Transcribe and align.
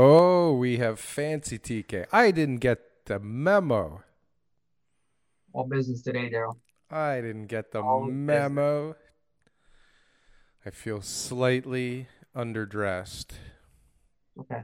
Oh, 0.00 0.52
we 0.52 0.76
have 0.76 1.00
fancy 1.00 1.58
TK. 1.58 2.06
I 2.12 2.30
didn't 2.30 2.58
get 2.58 2.78
the 3.06 3.18
memo. 3.18 4.04
All 5.52 5.66
business 5.66 6.02
today, 6.02 6.30
Daryl. 6.30 6.54
I 6.88 7.20
didn't 7.20 7.48
get 7.48 7.72
the 7.72 7.82
All 7.82 8.04
memo. 8.04 8.94
I 10.64 10.70
feel 10.70 11.02
slightly 11.02 12.06
underdressed. 12.32 13.32
Okay. 14.38 14.62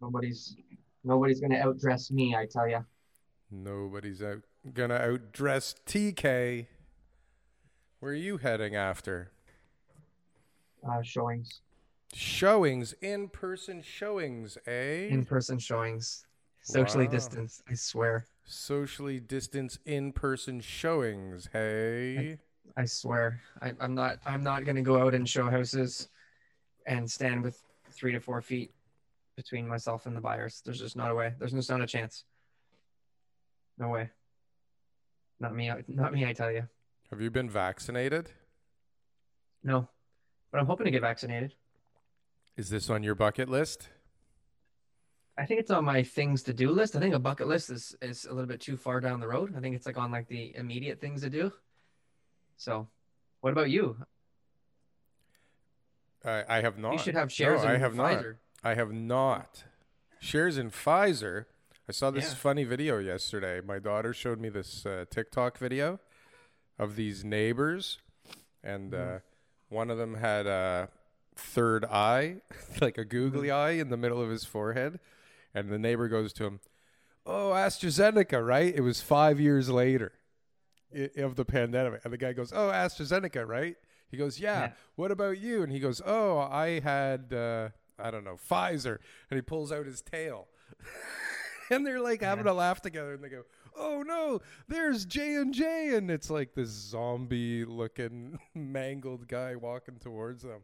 Nobody's 0.00 0.54
nobody's 1.02 1.40
gonna 1.40 1.56
outdress 1.56 2.12
me, 2.12 2.36
I 2.36 2.46
tell 2.46 2.68
you. 2.68 2.86
Nobody's 3.50 4.22
out 4.22 4.42
gonna 4.72 5.00
outdress 5.00 5.74
TK. 5.84 6.68
Where 7.98 8.12
are 8.12 8.14
you 8.14 8.36
heading 8.36 8.76
after? 8.76 9.32
Uh, 10.88 11.02
showings, 11.02 11.62
Showings, 12.14 12.94
in 13.02 13.28
person 13.28 13.82
showings, 13.82 14.56
eh? 14.66 15.08
in-person 15.08 15.58
showings, 15.58 16.24
socially 16.62 17.04
Wow. 17.06 17.10
distanced. 17.10 17.62
I 17.68 17.74
swear. 17.74 18.26
Socially 18.44 19.20
distanced 19.20 19.80
in 19.84 20.12
person 20.12 20.60
showings, 20.60 21.48
hey? 21.52 22.38
I 22.76 22.84
swear. 22.84 23.40
I, 23.60 23.72
I'm 23.80 23.94
not. 23.94 24.18
I'm 24.24 24.42
not 24.42 24.64
gonna 24.64 24.82
go 24.82 25.00
out 25.00 25.14
and 25.14 25.28
show 25.28 25.50
houses, 25.50 26.08
and 26.86 27.10
stand 27.10 27.42
with 27.42 27.60
three 27.90 28.12
to 28.12 28.20
four 28.20 28.40
feet 28.40 28.72
between 29.36 29.66
myself 29.66 30.06
and 30.06 30.16
the 30.16 30.20
buyers. 30.20 30.62
There's 30.64 30.78
just 30.78 30.96
not 30.96 31.10
a 31.10 31.14
way. 31.14 31.34
There's 31.38 31.52
just 31.52 31.70
not 31.70 31.80
a 31.80 31.86
chance. 31.86 32.24
No 33.78 33.88
way. 33.88 34.10
Not 35.40 35.54
me. 35.54 35.70
Not 35.88 36.12
me. 36.12 36.24
I 36.24 36.32
tell 36.32 36.50
you. 36.50 36.66
Have 37.10 37.20
you 37.20 37.30
been 37.30 37.50
vaccinated? 37.50 38.30
No. 39.62 39.88
But 40.50 40.60
I'm 40.60 40.66
hoping 40.66 40.86
to 40.86 40.90
get 40.90 41.02
vaccinated. 41.02 41.54
Is 42.56 42.70
this 42.70 42.88
on 42.88 43.02
your 43.02 43.14
bucket 43.14 43.48
list? 43.48 43.88
I 45.38 45.44
think 45.44 45.60
it's 45.60 45.70
on 45.70 45.84
my 45.84 46.02
things 46.02 46.42
to 46.44 46.54
do 46.54 46.70
list. 46.70 46.96
I 46.96 47.00
think 47.00 47.14
a 47.14 47.18
bucket 47.18 47.46
list 47.46 47.68
is, 47.68 47.94
is 48.00 48.24
a 48.24 48.32
little 48.32 48.46
bit 48.46 48.60
too 48.60 48.76
far 48.78 49.00
down 49.00 49.20
the 49.20 49.28
road. 49.28 49.54
I 49.56 49.60
think 49.60 49.76
it's 49.76 49.84
like 49.86 49.98
on 49.98 50.10
like 50.10 50.28
the 50.28 50.54
immediate 50.56 50.98
things 51.00 51.20
to 51.22 51.28
do. 51.30 51.52
So, 52.56 52.88
what 53.42 53.52
about 53.52 53.68
you? 53.68 53.98
I, 56.24 56.44
I 56.48 56.60
have 56.62 56.78
not. 56.78 56.92
You 56.92 56.98
should 56.98 57.14
have 57.14 57.30
shares 57.30 57.62
no, 57.62 57.68
in 57.68 57.74
I 57.74 57.78
have 57.78 57.94
not. 57.94 58.12
Pfizer. 58.12 58.36
I 58.64 58.74
have 58.74 58.92
not. 58.92 59.64
Shares 60.18 60.56
in 60.56 60.70
Pfizer. 60.70 61.44
I 61.86 61.92
saw 61.92 62.10
this 62.10 62.30
Yeah. 62.30 62.34
funny 62.36 62.64
video 62.64 62.98
yesterday. 62.98 63.60
My 63.60 63.78
daughter 63.78 64.14
showed 64.14 64.40
me 64.40 64.48
this 64.48 64.86
uh, 64.86 65.04
TikTok 65.10 65.58
video 65.58 66.00
of 66.78 66.96
these 66.96 67.22
neighbors, 67.24 67.98
and 68.64 68.92
Mm-hmm. 68.92 69.16
uh, 69.16 69.18
one 69.68 69.90
of 69.90 69.98
them 69.98 70.14
had 70.14 70.46
a 70.46 70.88
third 71.36 71.84
eye, 71.84 72.36
like 72.80 72.98
a 72.98 73.04
googly 73.04 73.48
Mm-hmm. 73.48 73.56
eye 73.56 73.70
in 73.80 73.90
the 73.90 73.96
middle 73.96 74.20
of 74.20 74.30
his 74.30 74.44
forehead, 74.44 74.98
and 75.54 75.68
the 75.70 75.78
neighbor 75.78 76.08
goes 76.08 76.32
to 76.34 76.44
him, 76.44 76.60
"Oh, 77.24 77.50
AstraZeneca, 77.54 78.44
right? 78.44 78.74
It 78.74 78.80
was 78.82 79.00
five 79.00 79.38
years 79.40 79.68
later 79.70 80.12
of 81.18 81.36
the 81.36 81.44
pandemic." 81.44 82.00
And 82.04 82.12
the 82.12 82.18
guy 82.18 82.32
goes, 82.32 82.52
"Oh, 82.52 82.68
AstraZeneca, 82.70 83.46
right?" 83.46 83.76
He 84.10 84.16
goes, 84.16 84.38
"Yeah. 84.40 84.60
Yeah. 84.60 84.72
What 84.96 85.10
about 85.10 85.38
you?" 85.38 85.62
And 85.62 85.70
he 85.72 85.78
goes, 85.80 86.00
"Oh, 86.04 86.38
I 86.38 86.80
had 86.80 87.32
uh, 87.32 87.68
I 87.98 88.10
don't 88.10 88.24
know 88.24 88.36
Pfizer," 88.36 88.98
and 89.30 89.36
he 89.36 89.42
pulls 89.42 89.70
out 89.72 89.86
his 89.86 90.00
tail. 90.02 90.48
and 91.70 91.86
they're 91.86 92.00
like 92.00 92.22
having 92.22 92.46
a 92.46 92.52
laugh 92.54 92.80
together, 92.80 93.14
and 93.14 93.22
they 93.24 93.28
go, 93.28 93.42
"Oh 93.76 94.02
no, 94.02 94.40
there's 94.68 95.04
J 95.04 95.34
and 95.36 95.52
J," 95.52 95.94
and 95.96 96.10
it's 96.10 96.30
like 96.30 96.54
this 96.54 96.70
zombie-looking, 96.70 98.38
mangled 98.54 99.28
guy 99.28 99.56
walking 99.56 99.96
towards 99.98 100.42
them. 100.42 100.60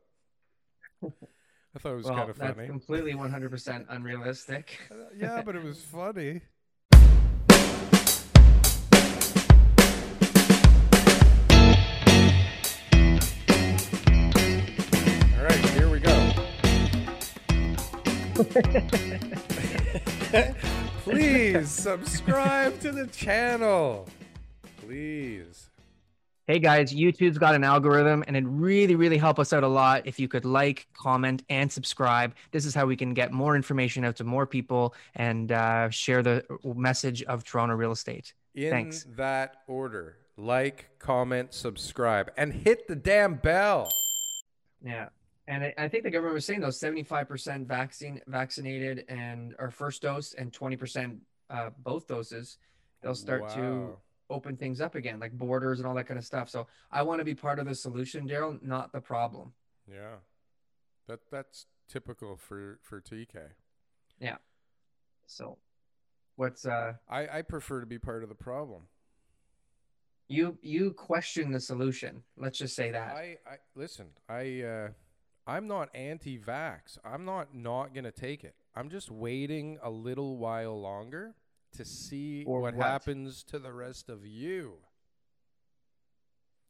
I 1.74 1.78
thought 1.78 1.92
it 1.92 1.96
was 1.96 2.04
Well, 2.04 2.14
kind 2.14 2.30
of 2.30 2.38
that's 2.38 2.66
completely 2.66 3.14
100% 3.14 3.86
unrealistic. 3.88 4.78
Uh, 4.92 4.94
yeah, 5.16 5.42
but 5.42 5.56
it 5.56 5.62
was 5.62 5.82
funny. 5.82 6.42
All 15.38 15.44
right, 15.44 15.64
here 15.70 15.88
we 15.88 15.98
go. 15.98 16.32
Please 21.04 21.70
subscribe 21.70 22.80
to 22.80 22.92
the 22.92 23.06
channel. 23.08 24.08
Please. 24.78 25.61
Hey 26.52 26.58
guys, 26.58 26.92
YouTube's 26.92 27.38
got 27.38 27.54
an 27.54 27.64
algorithm 27.64 28.22
and 28.26 28.36
it 28.36 28.44
really, 28.46 28.94
really 28.94 29.16
help 29.16 29.38
us 29.38 29.54
out 29.54 29.64
a 29.64 29.68
lot 29.68 30.02
if 30.06 30.20
you 30.20 30.28
could 30.28 30.44
like, 30.44 30.86
comment, 30.92 31.42
and 31.48 31.72
subscribe. 31.72 32.34
This 32.50 32.66
is 32.66 32.74
how 32.74 32.84
we 32.84 32.94
can 32.94 33.14
get 33.14 33.32
more 33.32 33.56
information 33.56 34.04
out 34.04 34.16
to 34.16 34.24
more 34.24 34.46
people 34.46 34.94
and 35.14 35.50
uh, 35.50 35.88
share 35.88 36.22
the 36.22 36.44
message 36.62 37.22
of 37.22 37.42
Toronto 37.42 37.74
real 37.74 37.90
estate. 37.90 38.34
In 38.54 38.68
Thanks. 38.68 39.06
that 39.16 39.62
order 39.66 40.18
like, 40.36 40.90
comment, 40.98 41.54
subscribe, 41.54 42.30
and 42.36 42.52
hit 42.52 42.86
the 42.86 42.96
damn 42.96 43.36
bell. 43.36 43.88
Yeah. 44.84 45.08
And 45.48 45.64
I, 45.64 45.74
I 45.78 45.88
think 45.88 46.04
the 46.04 46.10
government 46.10 46.34
was 46.34 46.44
saying 46.44 46.60
those 46.60 46.78
75% 46.78 47.66
vaccine 47.66 48.20
vaccinated 48.26 49.06
and 49.08 49.54
our 49.58 49.70
first 49.70 50.02
dose 50.02 50.34
and 50.34 50.52
20% 50.52 51.16
uh, 51.48 51.70
both 51.78 52.06
doses, 52.06 52.58
they'll 53.00 53.14
start 53.14 53.48
to 53.54 53.60
Wow. 53.62 53.96
Open 54.32 54.56
things 54.56 54.80
up 54.80 54.94
again, 54.94 55.20
like 55.20 55.32
borders 55.32 55.78
and 55.78 55.86
all 55.86 55.94
that 55.94 56.06
kind 56.06 56.18
of 56.18 56.24
stuff. 56.24 56.48
So 56.48 56.66
I 56.90 57.02
want 57.02 57.20
to 57.20 57.24
be 57.24 57.34
part 57.34 57.58
of 57.58 57.66
the 57.66 57.74
solution, 57.74 58.28
Daryl, 58.28 58.60
not 58.62 58.92
the 58.92 59.00
problem. 59.00 59.52
Yeah. 59.90 60.16
That 61.08 61.20
that's 61.30 61.66
typical 61.88 62.36
for 62.36 62.78
for 62.82 63.00
TK. 63.00 63.36
Yeah. 64.20 64.36
So 65.26 65.58
what's 66.36 66.64
uh 66.66 66.94
I 67.08 67.38
I 67.38 67.42
prefer 67.42 67.80
to 67.80 67.86
be 67.86 67.98
part 67.98 68.22
of 68.22 68.28
the 68.28 68.34
problem. 68.34 68.82
you 70.28 70.58
you 70.62 70.92
question 70.92 71.52
the 71.52 71.60
solution. 71.60 72.22
Let's 72.36 72.58
just 72.58 72.74
say 72.74 72.90
that. 72.92 73.14
I, 73.14 73.36
I 73.46 73.56
listen. 73.74 74.06
I 74.28 74.62
uh, 74.62 74.88
I'm 75.46 75.66
not 75.66 75.90
anti-vax. 75.94 76.98
I'm 77.04 77.24
not 77.24 77.54
not 77.54 77.94
gonna 77.94 78.12
take 78.12 78.44
it. 78.44 78.54
I'm 78.74 78.88
just 78.88 79.10
waiting 79.10 79.78
a 79.82 79.90
little 79.90 80.38
while 80.38 80.80
longer 80.80 81.34
to 81.72 81.84
see 81.84 82.44
For 82.44 82.60
what, 82.60 82.74
what? 82.74 82.86
happens 82.86 83.42
to 83.44 83.58
the 83.58 83.72
rest 83.72 84.08
of 84.08 84.26
you. 84.26 84.74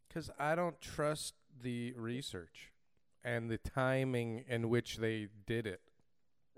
Because 0.08 0.30
I 0.38 0.54
don't 0.54 0.80
trust 0.80 1.34
the 1.62 1.92
research 1.96 2.72
and 3.24 3.50
the 3.50 3.58
timing 3.58 4.44
in 4.48 4.68
which 4.68 4.98
they 4.98 5.28
did 5.46 5.66
it. 5.66 5.80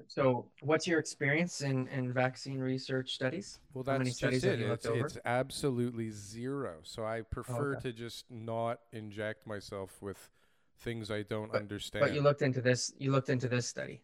So 0.09 0.47
what's 0.61 0.89
your 0.89 0.99
experience 0.99 1.61
in, 1.61 1.87
in 1.89 2.13
vaccine 2.13 2.59
research 2.59 3.15
studies? 3.15 3.61
Well, 3.73 3.85
that's 3.85 4.17
studies 4.17 4.43
just 4.43 4.61
it. 4.61 4.61
It's, 4.61 4.87
it's 4.87 5.19
absolutely 5.25 6.11
zero. 6.11 6.79
So 6.83 7.05
I 7.05 7.23
prefer 7.23 7.75
okay. 7.75 7.83
to 7.83 7.93
just 7.93 8.25
not 8.29 8.81
inject 8.93 9.47
myself 9.47 10.03
with 10.03 10.31
things 10.81 11.11
I 11.11 11.23
don't 11.23 11.53
But- 11.53 11.61
understand. 11.61 12.05
But 12.05 12.15
you 12.15 12.23
looked 12.23 12.43
into 12.43 12.61
this 12.61 12.93
you 12.99 13.13
looked 13.13 13.29
into 13.29 13.49
this 13.49 13.67
study. 13.67 14.03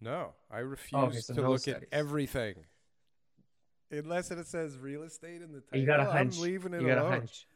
No, 0.00 0.32
I 0.50 0.58
refuse 0.58 1.26
so 1.26 1.34
to 1.34 1.42
no 1.42 1.50
look 1.50 1.60
studies. 1.60 1.82
at 1.90 1.96
everything. 1.96 2.54
Unless 3.92 4.30
it 4.30 4.46
says 4.46 4.78
real 4.78 5.02
estate 5.02 5.42
in 5.42 5.52
the 5.52 5.60
title, 5.60 5.78
You 5.80 5.86
got 5.86 6.00
a 6.00 6.04
hunch. 6.04 6.36
I'm 6.36 6.42
leaving 6.42 6.74
it 6.74 6.80
you 6.82 6.88
got 6.88 6.98
alone. 6.98 7.12
a 7.12 7.16
hunch. 7.16 7.46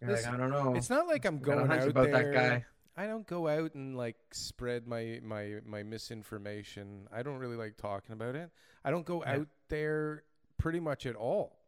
Listen, 0.00 0.32
like, 0.32 0.40
I 0.40 0.42
don't 0.42 0.50
know. 0.50 0.74
It's 0.76 0.90
not 0.90 1.06
like 1.06 1.24
I'm 1.24 1.38
going 1.38 1.70
out 1.70 1.88
about 1.88 2.10
there. 2.10 2.32
that 2.32 2.34
guy. 2.34 2.64
I 2.96 3.06
don't 3.06 3.26
go 3.26 3.48
out 3.48 3.74
and 3.74 3.96
like 3.96 4.16
spread 4.32 4.86
my 4.86 5.18
my 5.22 5.56
my 5.66 5.82
misinformation. 5.82 7.08
I 7.12 7.22
don't 7.22 7.38
really 7.38 7.56
like 7.56 7.76
talking 7.76 8.12
about 8.12 8.36
it. 8.36 8.50
I 8.84 8.90
don't 8.90 9.04
go 9.04 9.22
Yeah. 9.24 9.32
out 9.38 9.48
there 9.68 10.22
pretty 10.58 10.80
much 10.80 11.06
at 11.06 11.16
all. 11.16 11.58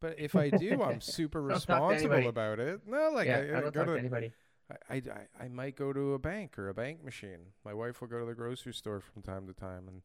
But 0.00 0.18
if 0.18 0.36
I 0.36 0.50
do, 0.50 0.82
I'm 0.82 1.00
super 1.00 1.40
Don't 1.40 1.48
talk 1.50 1.66
to 1.66 1.72
responsible 1.94 2.28
about 2.28 2.58
it. 2.60 2.80
No, 2.86 3.10
like 3.14 3.26
yeah, 3.28 3.38
I, 3.38 3.40
I, 3.54 3.58
I 3.58 3.60
don't 3.60 3.74
go 3.74 3.80
talk 3.80 3.86
to 3.86 3.92
to 3.94 3.98
anybody. 3.98 4.32
I, 4.90 4.96
I, 4.96 5.44
I 5.44 5.48
might 5.48 5.76
go 5.76 5.94
to 5.94 6.12
a 6.12 6.18
bank 6.18 6.58
or 6.58 6.68
a 6.68 6.74
bank 6.74 7.02
machine. 7.02 7.52
My 7.64 7.72
wife 7.72 8.00
will 8.02 8.08
go 8.08 8.20
to 8.20 8.26
the 8.26 8.34
grocery 8.34 8.74
store 8.74 9.00
from 9.00 9.22
time 9.22 9.46
to 9.46 9.54
time, 9.54 9.88
and 9.88 10.02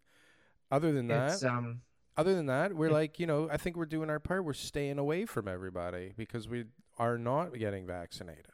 other 0.71 0.93
than 0.93 1.07
that, 1.09 1.33
It's 1.33 1.43
um 1.43 1.81
other 2.15 2.35
than 2.35 2.45
that, 2.47 2.73
we're 2.73 2.91
like, 2.91 3.19
you 3.19 3.27
know, 3.27 3.49
I 3.51 3.57
think 3.57 3.75
we're 3.75 3.85
doing 3.85 4.09
our 4.09 4.19
part. 4.19 4.45
We're 4.45 4.53
staying 4.53 4.99
away 4.99 5.25
from 5.25 5.47
everybody 5.47 6.13
because 6.15 6.47
we 6.47 6.65
are 6.97 7.17
not 7.17 7.57
getting 7.57 7.87
vaccinated. 7.87 8.47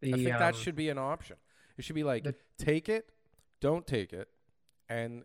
the 0.00 0.14
I 0.14 0.16
think 0.16 0.28
that 0.28 0.54
um, 0.54 0.60
should 0.60 0.76
be 0.76 0.88
an 0.88 0.98
option. 0.98 1.36
It 1.76 1.84
should 1.84 1.96
be 1.96 2.04
like 2.04 2.24
the- 2.24 2.34
take 2.58 2.88
it, 2.88 3.10
don't 3.60 3.86
take 3.86 4.12
it, 4.12 4.28
and 4.88 5.24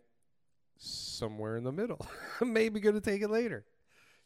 somewhere 0.78 1.56
in 1.56 1.64
the 1.64 1.72
middle. 1.72 2.04
Maybe 2.40 2.80
going 2.80 2.94
to 2.94 3.00
take 3.00 3.22
it 3.22 3.30
later. 3.30 3.64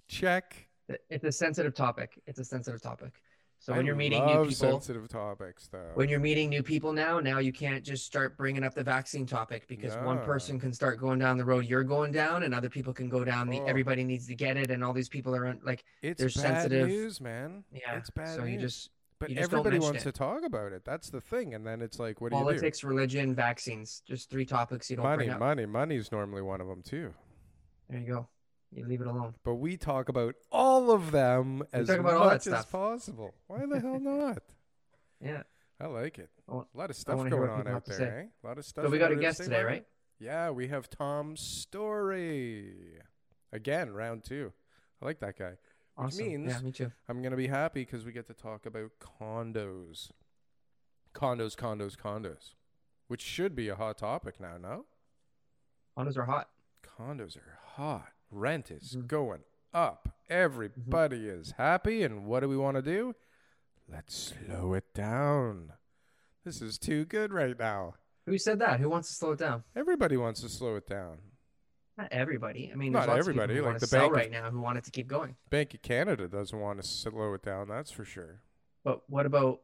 Check. 0.09 0.69
It's 1.11 1.25
a 1.25 1.33
sensitive 1.33 1.75
topic. 1.75 2.21
It's 2.27 2.39
a 2.39 2.45
sensitive 2.45 2.81
topic. 2.81 3.13
So 3.67 3.73
I 3.73 3.79
when 3.79 3.87
you're 3.87 3.97
meeting 3.97 4.25
new 4.25 4.45
people, 4.45 4.53
sensitive 4.53 5.09
topics, 5.09 5.67
though. 5.67 5.91
when 5.95 6.09
you're 6.09 6.21
meeting 6.21 6.49
new 6.49 6.63
people 6.63 6.93
now, 6.93 7.19
now 7.19 7.41
you 7.41 7.53
can't 7.53 7.83
just 7.83 8.07
start 8.07 8.37
bringing 8.37 8.63
up 8.63 8.77
the 8.77 8.85
vaccine 8.85 9.27
topic 9.27 9.67
because 9.67 9.93
one 10.05 10.21
person 10.21 10.61
can 10.61 10.73
start 10.73 11.01
going 11.01 11.19
down 11.19 11.37
the 11.37 11.45
road 11.45 11.67
you're 11.67 11.83
going 11.83 12.13
down, 12.13 12.45
and 12.45 12.55
other 12.55 12.69
people 12.69 12.93
can 12.93 13.09
go 13.09 13.25
down 13.25 13.49
the. 13.49 13.59
Oh. 13.59 13.65
Everybody 13.65 14.05
needs 14.05 14.29
to 14.29 14.37
get 14.37 14.57
it, 14.57 14.71
and 14.71 14.85
all 14.85 14.93
these 14.93 15.09
people 15.09 15.35
are 15.35 15.59
like, 15.65 15.83
it's 16.01 16.23
bad 16.23 16.31
sensitive- 16.31 16.87
news, 16.87 17.21
man. 17.21 17.65
yeah. 17.73 17.97
it's 17.97 18.09
bad 18.09 18.37
so 18.37 18.45
you 18.45 18.57
news. 18.57 18.73
just 18.73 18.91
but 19.19 19.31
you 19.31 19.35
just 19.35 19.51
don't 19.51 19.67
everybody 19.67 19.81
wants 19.81 20.03
it. 20.03 20.13
to 20.13 20.17
talk 20.17 20.45
about 20.45 20.71
it. 20.71 20.85
That's 20.85 21.11
the 21.11 21.21
thing. 21.21 21.55
And 21.55 21.67
then 21.67 21.83
it's 21.83 21.99
like, 21.99 22.21
what 22.21 22.31
do 22.31 22.37
politics, 22.37 22.47
you 22.47 22.53
do? 22.53 22.61
Politics, 22.61 22.85
religion, 22.85 23.35
vaccines. 23.35 24.03
Just 24.07 24.31
three 24.31 24.47
topics 24.47 24.89
you 24.91 24.95
you 24.95 25.03
don't 25.03 25.07
do? 25.07 25.09
Money, 25.09 25.25
bring 25.25 25.31
up. 25.31 25.41
money, 25.41 25.67
money's 25.67 26.13
normally 26.13 26.43
one 26.43 26.61
of 26.61 26.69
them 26.69 26.83
too. 26.83 27.13
There 27.91 27.99
you 27.99 28.07
go. 28.07 28.29
You 28.73 28.85
leave 28.87 29.01
it 29.01 29.07
alone. 29.07 29.35
But 29.45 29.55
we 29.55 29.77
talk 29.77 30.09
about 30.09 30.35
all 30.53 30.91
of 30.91 31.11
them 31.13 31.63
as 31.73 31.89
all 31.89 31.97
that 32.03 32.03
much 32.19 32.47
as 32.47 32.65
possible. 32.67 33.35
Why 33.47 33.65
the 33.67 33.81
hell 33.81 34.01
not? 34.01 34.39
Yeah. 35.25 35.45
I 35.81 35.87
like 35.87 36.19
it. 36.19 36.29
I 36.49 36.53
want- 36.55 36.69
A 36.75 36.79
lot 36.79 36.91
of 36.91 36.97
stuff 36.97 37.17
going 37.17 37.33
on 37.51 37.67
out 37.67 37.87
there, 37.87 38.19
eh? 38.21 38.27
A 38.43 38.47
lot 38.47 38.59
of 38.59 38.65
stuff. 38.67 38.85
So 38.85 38.91
we 38.91 38.99
got 38.99 39.13
a 39.13 39.17
guest 39.17 39.41
estate 39.41 39.53
today, 39.55 39.65
right? 39.65 39.87
Yeah, 40.19 40.51
we 40.51 40.69
have 40.69 40.91
Tom 40.91 41.37
Story. 41.37 42.99
Again, 43.53 43.93
round 43.95 44.25
two. 44.25 44.53
I 45.01 45.05
like 45.07 45.21
that 45.21 45.39
guy. 45.39 45.51
Which 45.51 45.59
Awesome. 46.09 46.27
means 46.27 46.53
yeah, 46.53 46.61
me 46.61 46.73
too. 46.73 46.93
I'm 47.09 47.23
going 47.23 47.31
to 47.31 47.37
be 47.37 47.47
happy 47.47 47.81
because 47.85 48.05
we 48.05 48.13
get 48.13 48.27
to 48.27 48.35
talk 48.35 48.67
about 48.67 48.91
condos. 49.01 50.11
Condos, 51.15 51.57
condos, 51.57 51.97
condos. 51.97 52.53
Which 53.09 53.23
should 53.23 53.55
be 53.57 53.69
a 53.69 53.75
hot 53.77 53.97
topic 53.99 54.39
now, 54.41 54.59
no? 54.61 54.85
Condos 55.97 56.17
are 56.19 56.25
hot. 56.27 56.49
Condos 56.99 57.37
are 57.39 57.59
hot. 57.77 58.09
Rent 58.37 58.71
is 58.71 58.95
Mhm. 58.97 59.07
going 59.07 59.45
up. 59.73 60.09
Everybody 60.29 61.29
is 61.29 61.53
happy. 61.53 62.03
And 62.03 62.27
what 62.27 62.41
do 62.41 62.49
we 62.49 62.57
want 62.57 62.77
to 62.77 62.83
do? 62.83 63.15
Let's 63.89 64.15
slow 64.15 64.75
it 64.75 64.93
down. 64.95 65.73
This 66.45 66.61
is 66.61 66.79
too 66.79 67.05
good 67.05 67.33
right 67.33 67.59
now. 67.59 67.95
Who 68.27 68.39
said 68.39 68.59
that? 68.59 68.81
Who 68.81 68.89
wants 68.91 69.09
to 69.09 69.15
slow 69.15 69.33
it 69.33 69.39
down? 69.39 69.65
Everybody 69.75 70.17
wants 70.17 70.41
to 70.43 70.49
slow 70.49 70.77
it 70.77 70.87
down. 70.87 71.19
Not 71.97 72.09
everybody. 72.13 72.71
I 72.71 72.75
mean, 72.75 72.93
Not 72.93 73.09
lots 73.09 73.21
everybody, 73.21 73.61
like 73.61 73.79
the 73.79 73.87
bank 73.87 74.11
of- 74.13 74.17
right 74.17 74.31
now 74.31 74.51
who 74.51 74.61
want 74.61 74.77
it 74.79 74.85
to 74.85 74.91
keep 74.91 75.07
going. 75.07 75.37
Bank 75.49 75.73
of 75.75 75.81
Canada 75.83 76.29
doesn't 76.29 76.59
want 76.59 76.81
to 76.83 76.87
slow 76.87 77.33
it 77.35 77.43
down, 77.43 77.69
that's 77.69 77.91
for 77.91 78.05
sure. 78.05 78.43
But 78.85 79.09
what 79.09 79.25
about 79.25 79.63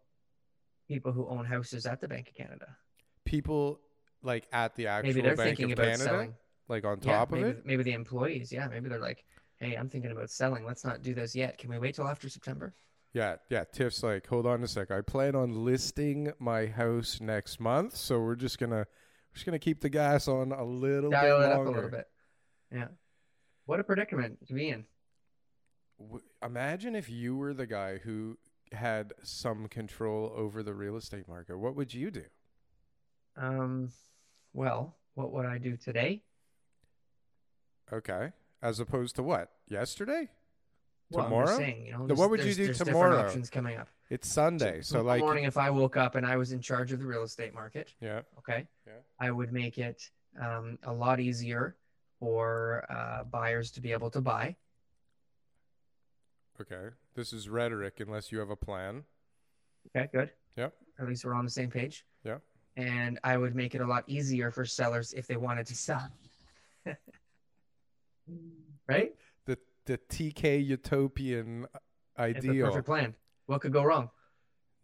people 0.89 1.13
who 1.13 1.29
own 1.29 1.45
houses 1.45 1.85
at 1.85 2.01
the 2.01 2.09
Bank 2.09 2.29
of 2.31 2.35
Canada? 2.35 2.77
People 3.25 3.81
like 4.23 4.47
at 4.53 4.77
the 4.77 4.87
actual 4.87 5.09
Maybe 5.09 5.21
they're 5.21 5.37
Bank 5.37 5.49
thinking 5.59 5.73
of 5.73 5.79
about 5.79 5.85
Canada, 5.85 6.05
selling. 6.05 6.35
Like 6.73 6.85
on 6.85 6.99
Yeah, 7.03 7.19
top 7.19 7.31
maybe, 7.31 7.43
of 7.51 7.59
it. 7.59 7.67
maybe 7.67 7.83
the 7.85 7.93
employees. 7.93 8.51
Yeah, 8.51 8.67
maybe 8.67 8.89
they're 8.89 8.99
like, 8.99 9.25
"Hey, 9.59 9.75
I'm 9.77 9.89
thinking 9.89 10.11
about 10.11 10.31
selling. 10.31 10.65
Let's 10.65 10.85
not 10.85 11.03
do 11.03 11.15
this 11.15 11.37
yet. 11.37 11.59
Can 11.59 11.71
we 11.71 11.79
wait 11.79 11.95
till 11.95 12.09
after 12.09 12.29
September?" 12.29 12.75
Yeah, 13.13 13.37
yeah. 13.51 13.65
Tiff's 13.71 14.03
like, 14.03 14.27
hold 14.27 14.47
on 14.47 14.63
a 14.65 14.67
sec. 14.67 14.91
I 14.91 15.03
plan 15.03 15.37
on 15.37 15.65
listing 15.67 16.33
my 16.39 16.65
house 16.67 17.21
next 17.21 17.61
month, 17.61 17.95
so 17.95 18.19
we're 18.21 18.35
just 18.37 18.59
gonna 18.59 18.87
we're 18.87 19.35
just 19.35 19.45
gonna 19.45 19.59
keep 19.59 19.81
the 19.81 19.91
gas 19.91 20.27
on 20.29 20.51
a 20.51 20.65
little 20.65 21.11
Dial 21.11 21.39
bit 21.39 21.47
it 21.47 21.53
up 21.53 21.57
longer. 21.59 21.71
a 21.71 21.75
little 21.75 21.91
bit. 21.91 22.07
Yeah. 22.73 22.89
What 23.67 23.81
a 23.81 23.85
predicament 23.85 24.47
to 24.49 24.55
be 24.55 24.71
in. 24.71 24.87
Imagine 26.43 26.97
if 26.97 27.09
you 27.11 27.37
were 27.37 27.55
the 27.55 27.67
guy 27.67 27.99
who 27.99 28.39
had 28.73 29.13
some 29.23 29.69
control 29.69 30.33
over 30.35 30.63
the 30.63 30.73
real 30.75 30.97
estate 30.97 31.29
market. 31.29 31.59
What 31.59 31.77
would 31.77 31.93
you 31.95 32.11
do? 32.11 32.25
Um, 33.37 33.93
well, 34.55 34.97
what 35.15 35.33
would 35.33 35.45
I 35.47 35.59
do 35.59 35.77
today? 35.77 36.23
Okay, 37.93 38.31
as 38.63 38.81
opposed 38.81 39.17
to 39.17 39.23
what? 39.23 39.51
Yesterday? 39.69 40.29
Well, 41.11 41.25
Tomorrow? 41.25 41.59
saying, 41.59 41.87
you 41.87 41.93
know, 41.93 42.07
No, 42.07 42.15
what 42.15 42.31
would 42.31 42.43
you 42.43 42.55
do 42.55 42.67
there's 42.67 42.79
tomorrow? 42.79 43.19
Options 43.21 43.51
coming 43.51 43.77
up. 43.77 43.89
It's 44.09 44.27
Sunday, 44.29 44.81
so 44.81 44.99
Tomorrow 44.99 45.07
like, 45.15 45.21
morning, 45.21 45.45
if 45.45 45.59
I 45.59 45.69
woke 45.69 45.97
up 45.99 46.15
and 46.15 46.25
I 46.27 46.37
was 46.37 46.53
in 46.53 46.61
charge 46.61 46.93
of 46.93 47.01
the 47.01 47.07
real 47.07 47.23
estate 47.23 47.53
market, 47.53 47.93
yeah, 48.01 48.23
okay, 48.39 48.67
Yeah. 48.87 48.95
I 49.21 49.31
would 49.31 49.53
make 49.53 49.77
it 49.79 50.09
um, 50.41 50.79
a 50.85 50.93
lot 50.93 51.21
easier 51.21 51.77
for 52.19 52.87
uh, 52.89 53.25
buyers 53.25 53.71
to 53.73 53.81
be 53.83 53.93
able 53.93 54.09
to 54.11 54.21
buy. 54.21 54.57
okay. 56.61 56.95
This 57.15 57.35
is 57.35 57.47
rhetoric, 57.49 58.01
unless 58.01 58.33
you 58.33 58.39
have 58.39 58.49
a 58.49 58.57
plan. 58.57 59.05
Okay, 59.95 60.09
good. 60.13 60.31
Yep. 60.57 60.73
At 60.99 61.09
least 61.09 61.27
we're 61.27 61.35
on 61.35 61.45
the 61.45 61.51
same 61.51 61.69
page. 61.69 62.07
Yeah. 62.25 62.39
And 62.79 63.19
I 63.23 63.37
would 63.37 63.55
make 63.55 63.75
it 63.75 63.83
a 63.83 63.87
lot 63.87 64.05
easier 64.07 64.51
for 64.51 64.65
sellers 64.65 65.13
if 65.13 65.27
they 65.27 65.37
wanted 65.37 65.67
to 65.67 65.75
sell. 65.75 66.09
right? 68.89 69.15
The 69.47 69.59
the 69.87 69.99
TK 69.99 70.65
utopian 70.65 71.65
It's 71.65 71.75
a 72.19 72.23
ideal. 72.49 72.67
perfect 72.69 72.87
plan. 72.87 73.15
What 73.47 73.61
could 73.61 73.73
go 73.73 73.83
wrong? 73.85 74.11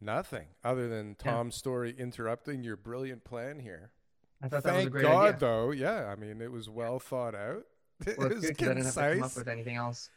Nothing 0.00 0.48
other 0.64 0.88
than 0.88 1.16
Yeah. 1.24 1.32
Tom's 1.32 1.54
story 1.56 1.94
interrupting 1.98 2.62
your 2.62 2.76
brilliant 2.76 3.24
plan 3.24 3.58
here. 3.60 3.92
I 4.42 4.48
thought 4.48 4.62
that 4.62 4.74
was 4.74 4.78
a 4.78 4.82
Thank 4.82 4.92
great 4.92 5.02
God, 5.02 5.26
idea. 5.34 5.38
though. 5.40 5.70
Yeah, 5.72 6.06
I 6.06 6.14
mean, 6.14 6.40
it 6.40 6.52
was 6.52 6.68
well 6.70 6.98
thought 7.00 7.34
out. 7.34 7.64
It 8.06 8.16
Well, 8.18 8.26
it's 8.28 8.36
was 8.36 8.44
good 8.50 8.58
'cause 8.58 8.68
I 8.68 8.74
didn't 8.74 8.84
have 8.84 8.94
to 8.94 9.00
come 9.00 9.10
up 9.10 9.18
concise. 9.22 9.36
with 9.36 9.48
anything 9.48 9.74
else. 9.76 10.10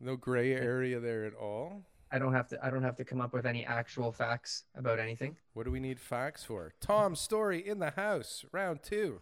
No 0.00 0.16
gray 0.16 0.52
area 0.54 0.98
there 0.98 1.24
at 1.24 1.34
all. 1.34 1.84
I 2.10 2.18
don't 2.18 2.32
have 2.32 2.48
to. 2.48 2.64
I 2.64 2.70
don't 2.70 2.82
have 2.82 2.96
to 2.96 3.04
come 3.04 3.20
up 3.20 3.32
with 3.32 3.46
any 3.46 3.64
actual 3.64 4.12
facts 4.12 4.64
about 4.76 4.98
anything. 4.98 5.36
What 5.52 5.64
do 5.64 5.70
we 5.70 5.80
need 5.80 5.98
facts 6.00 6.44
for? 6.44 6.72
Tom's 6.80 7.20
story 7.20 7.64
in 7.66 7.78
the 7.78 7.90
house, 7.90 8.44
round 8.52 8.82
two. 8.82 9.20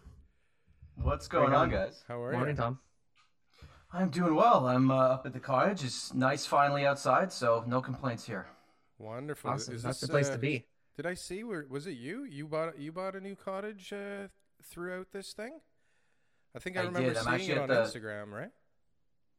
What's 0.95 1.27
going 1.27 1.53
on, 1.53 1.69
guys? 1.71 2.03
How 2.07 2.21
are 2.21 2.31
Morning, 2.33 2.55
you? 2.55 2.61
Tom. 2.61 2.79
I'm 3.93 4.09
doing 4.09 4.33
well. 4.35 4.67
I'm 4.67 4.89
uh, 4.89 4.95
up 4.95 5.25
at 5.25 5.33
the 5.33 5.39
cottage. 5.39 5.83
It's 5.83 6.13
nice 6.13 6.45
finally 6.45 6.85
outside, 6.85 7.31
so 7.31 7.63
no 7.67 7.79
complaints 7.81 8.25
here. 8.25 8.47
Wonderful. 8.97 9.51
Awesome. 9.51 9.75
Is 9.75 9.83
That's 9.83 9.99
this, 9.99 10.09
the 10.09 10.11
place 10.11 10.29
uh, 10.29 10.33
to 10.33 10.37
be. 10.39 10.65
Did 10.95 11.05
I 11.05 11.13
see? 11.13 11.43
Where 11.43 11.65
was 11.69 11.85
it? 11.87 11.91
You? 11.97 12.23
You 12.23 12.47
bought? 12.47 12.79
You 12.79 12.91
bought 12.91 13.15
a 13.15 13.19
new 13.21 13.35
cottage 13.35 13.93
uh, 13.93 14.27
throughout 14.63 15.07
this 15.11 15.33
thing? 15.33 15.59
I 16.55 16.59
think 16.59 16.77
I, 16.77 16.81
I 16.81 16.85
remember 16.85 17.09
did. 17.13 17.17
I'm 17.17 17.39
seeing 17.39 17.51
it 17.51 17.57
on 17.59 17.67
the- 17.69 17.75
Instagram, 17.75 18.31
right? 18.31 18.49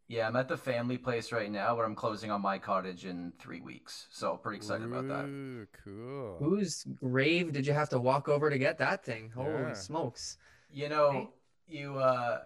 Yeah, 0.07 0.29
I'm 0.29 0.37
at 0.37 0.49
the 0.49 0.57
family 0.59 0.99
place 0.99 1.33
right 1.33 1.51
now, 1.51 1.75
where 1.77 1.87
I'm 1.87 1.95
closing 1.95 2.31
on 2.31 2.43
my 2.43 2.59
cottage 2.59 3.07
in 3.07 3.33
three 3.39 3.63
weeks. 3.63 4.07
So 4.11 4.37
pretty 4.37 4.59
excited 4.59 4.87
about 4.87 5.09
that. 5.09 5.67
Cool. 5.83 6.37
Whose 6.41 6.85
grave 6.95 7.55
did 7.55 7.67
you 7.67 7.73
have 7.73 7.89
to 7.89 7.99
walk 7.99 8.29
over 8.29 8.51
to 8.51 8.59
get 8.59 8.77
that 8.79 9.03
thing? 9.03 9.33
Yeah. 9.35 9.43
Holy 9.43 9.75
smokes! 9.75 10.37
You 10.71 10.91
know, 10.91 11.09
Right. 11.11 11.29
you 11.69 11.97
uh, 11.97 12.41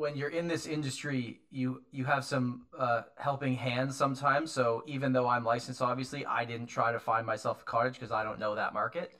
when 0.00 0.16
you're 0.16 0.30
in 0.30 0.48
this 0.48 0.66
industry, 0.66 1.40
you 1.50 1.82
you 1.92 2.06
have 2.06 2.24
some 2.24 2.62
uh, 2.76 3.02
helping 3.16 3.54
hands 3.54 3.96
sometimes. 3.96 4.50
So 4.50 4.82
even 4.86 5.12
though 5.12 5.28
I'm 5.28 5.44
licensed, 5.44 5.82
obviously, 5.82 6.24
I 6.24 6.44
didn't 6.46 6.68
try 6.68 6.90
to 6.90 6.98
find 6.98 7.26
myself 7.26 7.60
a 7.62 7.64
cottage 7.64 7.94
because 7.94 8.10
I 8.10 8.24
don't 8.24 8.38
know 8.40 8.54
that 8.54 8.72
market. 8.72 9.12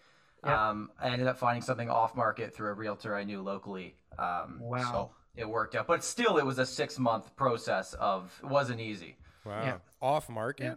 Yeah. 0.44 0.70
Um, 0.70 0.90
I 0.98 1.10
ended 1.10 1.28
up 1.28 1.36
finding 1.36 1.62
something 1.62 1.90
off 1.90 2.16
market 2.16 2.54
through 2.54 2.70
a 2.70 2.72
realtor 2.72 3.14
I 3.14 3.24
knew 3.24 3.42
locally. 3.42 3.96
Um, 4.18 4.58
Wow. 4.60 4.92
So 4.92 5.10
it 5.36 5.48
worked 5.48 5.74
out, 5.74 5.86
but 5.86 6.02
still, 6.02 6.38
it 6.38 6.46
was 6.46 6.58
a 6.58 6.66
six 6.66 6.98
month 6.98 7.36
process 7.36 7.92
of 7.94 8.32
it 8.42 8.48
wasn't 8.48 8.80
easy. 8.80 9.18
Wow. 9.44 9.62
Yeah. 9.62 9.76
Off 10.00 10.28
market? 10.30 10.64
Yeah. 10.64 10.74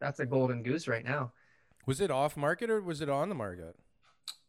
That's 0.00 0.18
a 0.18 0.26
golden 0.26 0.62
goose 0.62 0.88
right 0.88 1.04
now. 1.04 1.32
Was 1.86 2.00
it 2.00 2.10
off 2.10 2.36
market 2.36 2.70
or 2.70 2.80
was 2.80 3.00
it 3.00 3.08
on 3.08 3.28
the 3.28 3.34
market? 3.34 3.76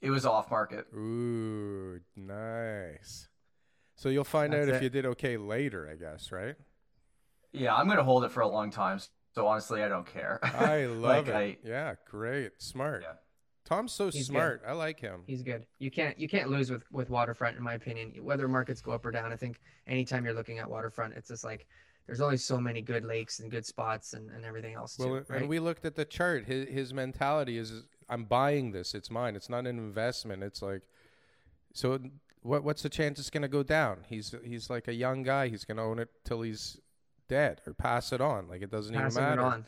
It 0.01 0.11
was 0.11 0.25
off 0.25 0.49
market. 0.49 0.87
Ooh, 0.93 1.99
nice. 2.15 3.27
So 3.97 4.09
you'll 4.09 4.23
find 4.23 4.53
That's 4.53 4.69
out 4.69 4.75
if 4.75 4.81
it. 4.81 4.83
you 4.83 4.89
did 4.89 5.05
okay 5.07 5.35
later, 5.37 5.89
I 5.91 5.95
guess, 5.95 6.31
right? 6.31 6.55
Yeah, 7.51 7.75
I'm 7.75 7.87
gonna 7.87 8.03
hold 8.03 8.23
it 8.23 8.31
for 8.31 8.41
a 8.41 8.47
long 8.47 8.69
time. 8.71 8.99
So 9.33 9.47
honestly, 9.47 9.83
I 9.83 9.89
don't 9.89 10.05
care. 10.05 10.39
I 10.43 10.85
love 10.85 11.27
Like, 11.27 11.27
it. 11.27 11.59
I- 11.65 11.67
yeah, 11.67 11.95
great. 12.09 12.61
Smart. 12.61 13.01
Yeah. 13.03 13.13
Tom's 13.65 13.91
so 13.91 14.05
He's 14.05 14.29
good. 14.29 14.33
smart. 14.33 14.61
I 14.65 14.71
like 14.71 14.99
him. 14.99 15.23
He's 15.27 15.43
good. 15.43 15.65
You 15.79 15.91
can't 15.91 16.17
you 16.17 16.29
can't 16.29 16.49
lose 16.49 16.71
with 16.71 16.83
with 16.91 17.09
waterfront 17.09 17.57
in 17.57 17.63
my 17.63 17.73
opinion. 17.73 18.13
Whether 18.21 18.47
markets 18.47 18.81
go 18.81 18.91
up 18.91 19.05
or 19.05 19.11
down, 19.11 19.33
I 19.33 19.35
think 19.35 19.59
anytime 19.87 20.23
you're 20.23 20.33
looking 20.33 20.59
at 20.59 20.69
waterfront, 20.69 21.15
it's 21.15 21.27
just 21.27 21.43
like 21.43 21.67
there's 22.05 22.21
only 22.21 22.37
so 22.37 22.57
many 22.59 22.81
good 22.81 23.03
lakes 23.03 23.39
and 23.39 23.51
good 23.51 23.65
spots 23.65 24.13
and, 24.13 24.29
and 24.29 24.45
everything 24.45 24.75
else 24.75 24.97
Well, 24.97 25.09
too. 25.09 25.25
Right? 25.27 25.41
and 25.41 25.49
we 25.49 25.59
looked 25.59 25.83
at 25.83 25.95
the 25.95 26.05
chart. 26.05 26.45
His, 26.45 26.69
his 26.69 26.93
mentality 26.93 27.57
is, 27.57 27.83
I'm 28.07 28.23
buying 28.23 28.71
this. 28.71 28.93
It's 28.95 29.11
mine. 29.11 29.35
It's 29.35 29.49
not 29.49 29.67
an 29.67 29.77
investment. 29.77 30.41
It's 30.41 30.61
like, 30.61 30.83
so 31.73 31.99
what? 32.47 32.63
What's 32.63 32.81
the 32.81 32.89
chance 32.89 33.19
it's 33.19 33.29
going 33.29 33.43
to 33.43 33.47
go 33.47 33.63
down? 33.63 34.05
He's 34.07 34.33
he's 34.43 34.69
like 34.69 34.87
a 34.87 34.93
young 34.93 35.23
guy. 35.23 35.49
He's 35.49 35.65
going 35.65 35.77
to 35.77 35.83
own 35.83 35.99
it 35.99 36.09
till 36.23 36.41
he's 36.41 36.79
dead 37.27 37.61
or 37.67 37.73
pass 37.73 38.11
it 38.13 38.21
on. 38.21 38.47
Like 38.47 38.61
it 38.61 38.71
doesn't 38.71 38.95
Passing 38.95 39.21
even 39.21 39.33
it 39.33 39.35
matter. 39.35 39.41
on 39.41 39.65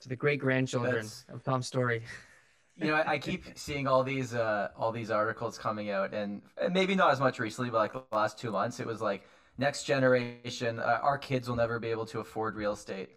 to 0.00 0.08
the 0.08 0.16
great 0.16 0.40
grandchildren 0.40 1.06
of 1.32 1.42
Tom 1.42 1.62
story. 1.62 2.02
you 2.76 2.88
know, 2.88 2.94
I, 2.94 3.12
I 3.12 3.18
keep 3.18 3.44
seeing 3.56 3.86
all 3.86 4.02
these 4.02 4.34
uh, 4.34 4.68
all 4.76 4.92
these 4.92 5.10
articles 5.10 5.58
coming 5.58 5.90
out, 5.90 6.12
and, 6.12 6.42
and 6.60 6.74
maybe 6.74 6.94
not 6.94 7.12
as 7.12 7.20
much 7.20 7.38
recently, 7.38 7.70
but 7.70 7.78
like 7.78 7.92
the 7.92 8.02
last 8.16 8.38
two 8.38 8.50
months, 8.50 8.80
it 8.80 8.86
was 8.86 9.00
like 9.00 9.22
next 9.58 9.84
generation, 9.84 10.78
uh, 10.78 10.98
our 11.02 11.18
kids 11.18 11.48
will 11.48 11.56
never 11.56 11.78
be 11.78 11.88
able 11.88 12.06
to 12.06 12.20
afford 12.20 12.56
real 12.56 12.72
estate, 12.72 13.10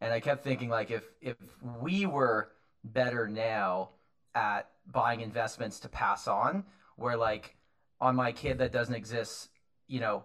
and 0.00 0.12
I 0.12 0.20
kept 0.20 0.44
thinking 0.44 0.68
like 0.68 0.90
if 0.90 1.04
if 1.20 1.36
we 1.80 2.06
were 2.06 2.52
better 2.84 3.26
now 3.26 3.90
at 4.34 4.70
buying 4.86 5.20
investments 5.20 5.80
to 5.80 5.88
pass 5.88 6.28
on, 6.28 6.64
where 6.96 7.16
like 7.16 7.56
on 8.00 8.16
my 8.16 8.32
kid 8.32 8.58
that 8.58 8.72
doesn't 8.72 8.94
exist, 8.94 9.48
you 9.86 10.00
know, 10.00 10.24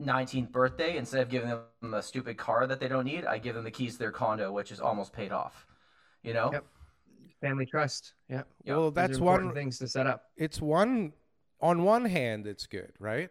19th 0.00 0.52
birthday, 0.52 0.96
instead 0.96 1.20
of 1.22 1.28
giving 1.28 1.48
them 1.48 1.94
a 1.94 2.02
stupid 2.02 2.36
car 2.36 2.66
that 2.66 2.78
they 2.80 2.88
don't 2.88 3.04
need, 3.04 3.24
I 3.24 3.38
give 3.38 3.54
them 3.54 3.64
the 3.64 3.70
keys 3.70 3.94
to 3.94 3.98
their 3.98 4.12
condo, 4.12 4.52
which 4.52 4.70
is 4.70 4.80
almost 4.80 5.12
paid 5.12 5.32
off. 5.32 5.66
You 6.22 6.34
know? 6.34 6.50
Yep. 6.52 6.64
Family 7.40 7.66
trust. 7.66 8.14
Yeah. 8.28 8.42
Yeah. 8.64 8.76
Well, 8.76 8.90
that's 8.90 9.18
one. 9.18 9.52
things 9.54 9.78
to 9.78 9.88
set 9.88 10.06
up. 10.06 10.24
It's 10.36 10.60
one. 10.60 11.12
On 11.60 11.82
one 11.82 12.04
hand, 12.04 12.46
it's 12.46 12.66
good, 12.66 12.92
right? 12.98 13.30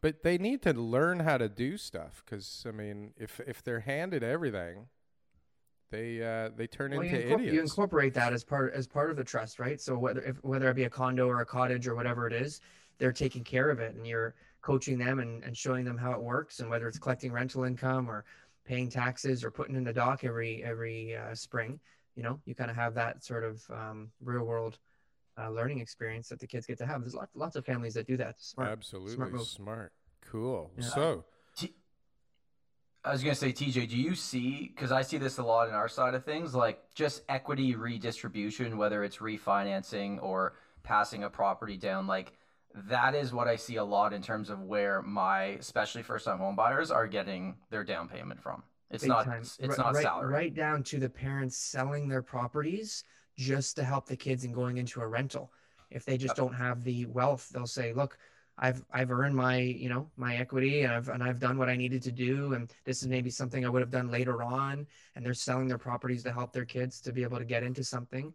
But 0.00 0.22
they 0.22 0.38
need 0.38 0.62
to 0.62 0.72
learn 0.72 1.20
how 1.20 1.38
to 1.38 1.48
do 1.48 1.76
stuff 1.76 2.22
because 2.24 2.64
I 2.68 2.70
mean, 2.72 3.12
if 3.16 3.40
if 3.46 3.62
they're 3.62 3.80
handed 3.80 4.22
everything, 4.22 4.86
they 5.90 6.22
uh, 6.22 6.50
they 6.56 6.66
turn 6.66 6.90
Well, 6.92 7.04
you, 7.04 7.16
into 7.16 7.28
incorpor- 7.28 7.52
you 7.52 7.60
incorporate 7.60 8.14
that 8.14 8.32
as 8.32 8.42
part 8.42 8.74
as 8.74 8.86
part 8.86 9.10
of 9.10 9.16
the 9.16 9.24
trust, 9.24 9.58
right? 9.58 9.80
So 9.80 9.96
whether 9.96 10.20
if, 10.22 10.36
whether 10.42 10.68
it 10.68 10.74
be 10.74 10.84
a 10.84 10.90
condo 10.90 11.28
or 11.28 11.40
a 11.40 11.46
cottage 11.46 11.86
or 11.86 11.94
whatever 11.94 12.26
it 12.26 12.32
is, 12.32 12.60
they're 12.98 13.12
taking 13.12 13.44
care 13.44 13.70
of 13.70 13.78
it, 13.78 13.94
and 13.94 14.06
you're 14.06 14.34
coaching 14.62 14.98
them 14.98 15.20
and, 15.20 15.44
and 15.44 15.56
showing 15.56 15.84
them 15.84 15.96
how 15.96 16.12
it 16.12 16.20
works, 16.20 16.60
and 16.60 16.68
whether 16.68 16.88
it's 16.88 16.98
collecting 16.98 17.32
rental 17.32 17.64
income 17.64 18.10
or 18.10 18.24
paying 18.64 18.88
taxes 18.88 19.44
or 19.44 19.50
putting 19.50 19.76
in 19.76 19.84
the 19.84 19.92
dock 19.92 20.24
every 20.24 20.64
every 20.64 21.16
uh, 21.16 21.34
spring, 21.34 21.78
you 22.16 22.22
know, 22.22 22.40
you 22.46 22.54
kind 22.54 22.70
of 22.70 22.76
have 22.76 22.94
that 22.94 23.22
sort 23.22 23.44
of 23.44 23.62
um, 23.70 24.10
real 24.20 24.44
world 24.44 24.78
uh, 25.38 25.50
learning 25.50 25.78
experience 25.78 26.28
that 26.28 26.40
the 26.40 26.46
kids 26.46 26.66
get 26.66 26.78
to 26.78 26.86
have. 26.86 27.02
There's 27.02 27.14
lots 27.14 27.36
lots 27.36 27.54
of 27.54 27.64
families 27.64 27.94
that 27.94 28.08
do 28.08 28.16
that. 28.16 28.40
Smart. 28.40 28.70
Absolutely 28.70 29.30
move. 29.30 29.46
smart. 29.46 29.92
Cool. 30.20 30.72
Yeah. 30.76 30.84
So 30.84 31.24
I 33.06 33.12
was 33.12 33.22
gonna 33.22 33.36
say, 33.36 33.52
TJ, 33.52 33.88
do 33.88 33.96
you 33.96 34.16
see? 34.16 34.72
Because 34.74 34.90
I 34.90 35.00
see 35.02 35.16
this 35.16 35.38
a 35.38 35.42
lot 35.44 35.68
in 35.68 35.74
our 35.74 35.86
side 35.88 36.14
of 36.14 36.24
things, 36.24 36.56
like 36.56 36.82
just 36.92 37.22
equity 37.28 37.76
redistribution, 37.76 38.76
whether 38.76 39.04
it's 39.04 39.18
refinancing 39.18 40.20
or 40.20 40.54
passing 40.82 41.22
a 41.22 41.30
property 41.30 41.76
down. 41.76 42.08
Like 42.08 42.32
that 42.88 43.14
is 43.14 43.32
what 43.32 43.46
I 43.46 43.54
see 43.54 43.76
a 43.76 43.84
lot 43.84 44.12
in 44.12 44.22
terms 44.22 44.50
of 44.50 44.60
where 44.62 45.02
my, 45.02 45.44
especially 45.60 46.02
first-time 46.02 46.38
home 46.38 46.56
buyers, 46.56 46.90
are 46.90 47.06
getting 47.06 47.54
their 47.70 47.84
down 47.84 48.08
payment 48.08 48.42
from. 48.42 48.64
It's 48.90 49.04
Big 49.04 49.10
not. 49.10 49.24
time. 49.24 49.42
It's 49.42 49.60
Right- 49.60 49.78
not 49.78 49.96
salary. 49.96 50.32
Right 50.32 50.54
down 50.54 50.82
to 50.84 50.98
the 50.98 51.08
parents 51.08 51.56
selling 51.56 52.08
their 52.08 52.22
properties 52.22 53.04
just 53.36 53.76
to 53.76 53.84
help 53.84 54.06
the 54.06 54.16
kids 54.16 54.44
and 54.44 54.52
going 54.52 54.78
into 54.78 55.00
a 55.00 55.06
rental. 55.06 55.52
If 55.90 56.04
they 56.04 56.18
just 56.18 56.34
don't 56.34 56.54
have 56.54 56.82
the 56.82 57.06
wealth, 57.06 57.50
they'll 57.50 57.66
say, 57.68 57.92
"Look, 57.92 58.18
I've 58.58 58.82
I've 58.90 59.10
earned 59.10 59.34
my 59.34 59.58
you 59.58 59.88
know 59.88 60.08
my 60.16 60.36
equity 60.36 60.82
and 60.82 60.92
I've 60.92 61.08
and 61.08 61.22
I've 61.22 61.38
done 61.38 61.58
what 61.58 61.68
I 61.68 61.76
needed 61.76 62.02
to 62.04 62.12
do, 62.12 62.54
and 62.54 62.72
this 62.84 63.02
is 63.02 63.08
maybe 63.08 63.30
something 63.30 63.64
I 63.64 63.68
would 63.68 63.82
have 63.82 63.90
done 63.90 64.10
later 64.10 64.42
on." 64.42 64.86
And 65.14 65.24
they're 65.24 65.34
selling 65.34 65.68
their 65.68 65.78
properties 65.78 66.22
to 66.24 66.32
help 66.32 66.52
their 66.52 66.64
kids 66.64 67.00
to 67.02 67.12
be 67.12 67.22
able 67.22 67.38
to 67.38 67.44
get 67.44 67.62
into 67.62 67.84
something. 67.84 68.32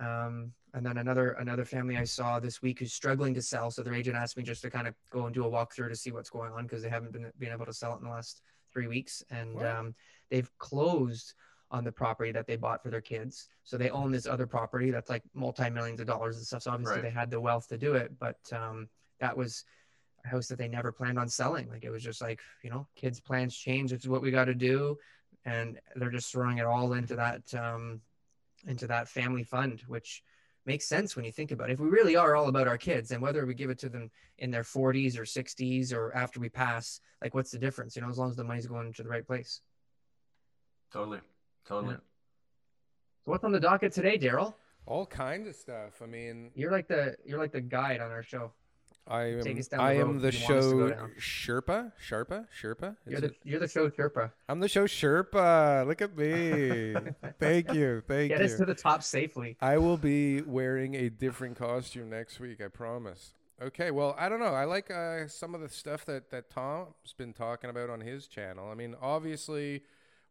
Um, 0.00 0.52
and 0.74 0.84
then 0.86 0.98
another 0.98 1.32
another 1.32 1.64
family 1.64 1.96
I 1.96 2.04
saw 2.04 2.40
this 2.40 2.62
week 2.62 2.78
who's 2.80 2.92
struggling 2.92 3.34
to 3.34 3.42
sell. 3.42 3.70
So 3.70 3.82
their 3.82 3.94
agent 3.94 4.16
asked 4.16 4.36
me 4.36 4.42
just 4.42 4.62
to 4.62 4.70
kind 4.70 4.86
of 4.88 4.94
go 5.10 5.26
and 5.26 5.34
do 5.34 5.44
a 5.44 5.50
walkthrough 5.50 5.88
to 5.88 5.96
see 5.96 6.12
what's 6.12 6.30
going 6.30 6.52
on 6.52 6.64
because 6.64 6.82
they 6.82 6.88
haven't 6.88 7.12
been 7.12 7.30
been 7.38 7.52
able 7.52 7.66
to 7.66 7.72
sell 7.72 7.94
it 7.94 7.98
in 7.98 8.04
the 8.04 8.10
last 8.10 8.42
three 8.72 8.86
weeks, 8.86 9.22
and 9.30 9.54
What? 9.54 9.66
um, 9.66 9.94
they've 10.30 10.50
closed 10.58 11.34
on 11.70 11.84
the 11.84 11.92
property 11.92 12.32
that 12.32 12.46
they 12.46 12.56
bought 12.56 12.82
for 12.82 12.90
their 12.90 13.00
kids. 13.00 13.48
So 13.64 13.78
they 13.78 13.88
own 13.90 14.12
this 14.12 14.26
other 14.26 14.46
property 14.46 14.90
that's 14.90 15.08
like 15.08 15.22
multi 15.34 15.70
millions 15.70 16.00
of 16.00 16.06
dollars 16.06 16.36
and 16.36 16.44
stuff. 16.44 16.62
So 16.62 16.70
obviously 16.70 16.96
Right. 16.96 17.02
they 17.04 17.10
had 17.10 17.30
the 17.30 17.40
wealth 17.40 17.68
to 17.68 17.78
do 17.78 17.94
it, 17.94 18.18
but 18.18 18.38
um, 18.52 18.88
that 19.22 19.36
was 19.36 19.64
a 20.24 20.28
house 20.28 20.48
that 20.48 20.58
they 20.58 20.68
never 20.68 20.92
planned 20.92 21.18
on 21.18 21.28
selling. 21.28 21.70
Like 21.70 21.84
it 21.84 21.90
was 21.90 22.02
just 22.02 22.20
like 22.20 22.40
you 22.62 22.70
know, 22.70 22.86
kids' 22.94 23.20
plans 23.20 23.56
change. 23.56 23.92
It's 23.92 24.06
what 24.06 24.20
we 24.20 24.30
got 24.30 24.44
to 24.44 24.54
do, 24.54 24.98
and 25.46 25.80
they're 25.96 26.10
just 26.10 26.30
throwing 26.30 26.58
it 26.58 26.66
all 26.66 26.92
into 26.92 27.16
that 27.16 27.42
um, 27.54 28.00
into 28.66 28.86
that 28.88 29.08
family 29.08 29.44
fund, 29.44 29.82
which 29.86 30.22
makes 30.66 30.86
sense 30.86 31.16
when 31.16 31.24
you 31.24 31.32
think 31.32 31.50
about 31.50 31.70
it. 31.70 31.74
If 31.74 31.80
we 31.80 31.88
really 31.88 32.14
are 32.14 32.36
all 32.36 32.48
about 32.48 32.68
our 32.68 32.78
kids, 32.78 33.10
and 33.10 33.22
whether 33.22 33.46
we 33.46 33.54
give 33.54 33.70
it 33.70 33.78
to 33.80 33.88
them 33.88 34.10
in 34.38 34.50
their 34.50 34.62
40s 34.62 35.18
or 35.18 35.22
60s 35.22 35.92
or 35.92 36.14
after 36.14 36.38
we 36.38 36.48
pass, 36.48 37.00
like 37.20 37.34
what's 37.34 37.50
the 37.50 37.58
difference? 37.58 37.96
You 37.96 38.02
know, 38.02 38.08
as 38.08 38.18
long 38.18 38.30
as 38.30 38.36
the 38.36 38.44
money's 38.44 38.66
going 38.66 38.92
to 38.92 39.02
the 39.02 39.08
right 39.08 39.26
place. 39.26 39.60
Totally. 40.92 41.20
Totally. 41.66 41.94
Yeah. 41.94 42.00
So 43.24 43.30
what's 43.32 43.44
on 43.44 43.52
the 43.52 43.60
docket 43.60 43.92
today, 43.92 44.18
Daryl? 44.18 44.54
all 44.86 45.06
kinds 45.06 45.48
of 45.48 45.54
stuff. 45.54 46.02
I 46.02 46.06
mean, 46.06 46.50
You're 46.54 46.72
like 46.72 46.88
the 46.88 47.16
you're 47.24 47.38
like 47.38 47.52
the 47.52 47.60
guide 47.60 48.00
on 48.00 48.10
our 48.10 48.22
show. 48.22 48.52
I 49.06 49.22
am 49.24 49.58
us 49.58 49.68
down 49.68 49.78
the 49.78 49.84
I 49.84 49.92
am 49.94 50.20
the 50.20 50.32
you 50.32 50.44
want 50.44 50.58
us 50.58 50.70
to 50.70 50.78
go 50.78 50.88
show. 50.88 51.60
Sherpa, 51.60 51.92
Sherpa, 52.08 52.46
Sherpa. 52.60 52.96
You're 53.06 53.20
the 53.20 53.34
you're 53.44 53.60
the 53.60 53.68
show 53.68 53.90
Sherpa. 53.90 54.30
I'm 54.48 54.60
the 54.60 54.68
show 54.68 54.84
Sherpa. 54.84 55.86
Look 55.86 56.02
at 56.02 56.16
me. 56.16 56.94
thank 57.40 57.72
you, 57.72 58.02
thank 58.06 58.30
Get 58.30 58.38
you. 58.38 58.44
us 58.44 58.54
to 58.56 58.64
the 58.64 58.74
top 58.74 59.02
safely. 59.02 59.56
I 59.60 59.78
will 59.78 59.96
be 59.96 60.42
wearing 60.42 60.94
a 60.94 61.10
different 61.10 61.56
costume 61.56 62.10
next 62.10 62.38
week. 62.38 62.62
I 62.62 62.68
promise. 62.68 63.34
Okay, 63.60 63.90
well, 63.90 64.16
I 64.18 64.28
don't 64.28 64.40
know. 64.40 64.54
I 64.54 64.64
like 64.64 64.90
uh, 64.90 65.28
some 65.28 65.54
of 65.54 65.60
the 65.60 65.68
stuff 65.68 66.04
that 66.06 66.30
that 66.30 66.50
Tom's 66.50 67.12
been 67.16 67.32
talking 67.32 67.70
about 67.70 67.90
on 67.90 68.00
his 68.00 68.26
channel. 68.28 68.70
I 68.70 68.74
mean, 68.74 68.94
obviously, 69.00 69.82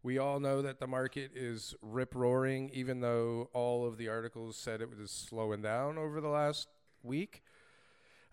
we 0.01 0.17
all 0.17 0.39
know 0.39 0.61
that 0.61 0.79
the 0.79 0.87
market 0.87 1.31
is 1.35 1.75
rip 1.81 2.15
roaring, 2.15 2.71
even 2.73 3.01
though 3.01 3.49
all 3.53 3.85
of 3.85 3.97
the 3.97 4.07
articles 4.07 4.55
said 4.55 4.81
it 4.81 4.89
was 4.89 5.11
slowing 5.11 5.61
down 5.61 5.97
over 5.97 6.21
the 6.21 6.29
last 6.29 6.67
week. 7.03 7.43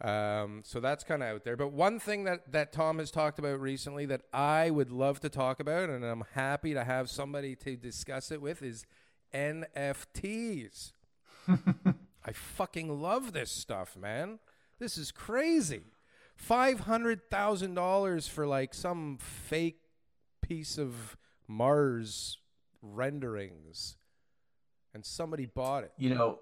Um, 0.01 0.63
so 0.65 0.79
that's 0.79 1.03
kind 1.03 1.23
of 1.23 1.29
out 1.29 1.45
there. 1.45 1.57
But 1.57 1.73
one 1.73 1.99
thing 1.99 2.25
that, 2.25 2.53
that 2.53 2.73
Tom 2.73 2.99
has 2.99 3.11
talked 3.11 3.39
about 3.39 3.61
recently 3.61 4.07
that 4.07 4.23
I 4.33 4.71
would 4.71 4.91
love 4.91 5.21
to 5.21 5.29
talk 5.29 5.59
about, 5.59 5.91
and 5.91 6.05
I'm 6.05 6.25
happy 6.35 6.73
to 6.75 6.85
have 6.85 7.11
somebody 7.11 7.57
to 7.57 7.77
discuss 7.77 8.31
it 8.31 8.41
with, 8.41 8.63
is 8.63 8.87
NFTs. 9.35 10.93
I 11.49 12.33
fucking 12.33 13.01
love 13.01 13.33
this 13.33 13.51
stuff, 13.51 13.97
man. 13.97 14.39
This 14.79 14.97
is 14.97 15.11
crazy. 15.11 15.83
Five 16.37 16.81
hundred 16.81 17.31
thousand 17.31 17.75
dollars 17.75 18.29
for 18.29 18.47
like 18.47 18.75
some 18.75 19.19
fake 19.19 19.81
piece 20.41 20.79
of 20.79 21.17
Mars 21.49 22.39
renderings, 22.81 23.97
and 24.95 25.05
somebody 25.05 25.47
bought 25.47 25.83
it. 25.85 25.93
You 25.99 26.15
know, 26.15 26.39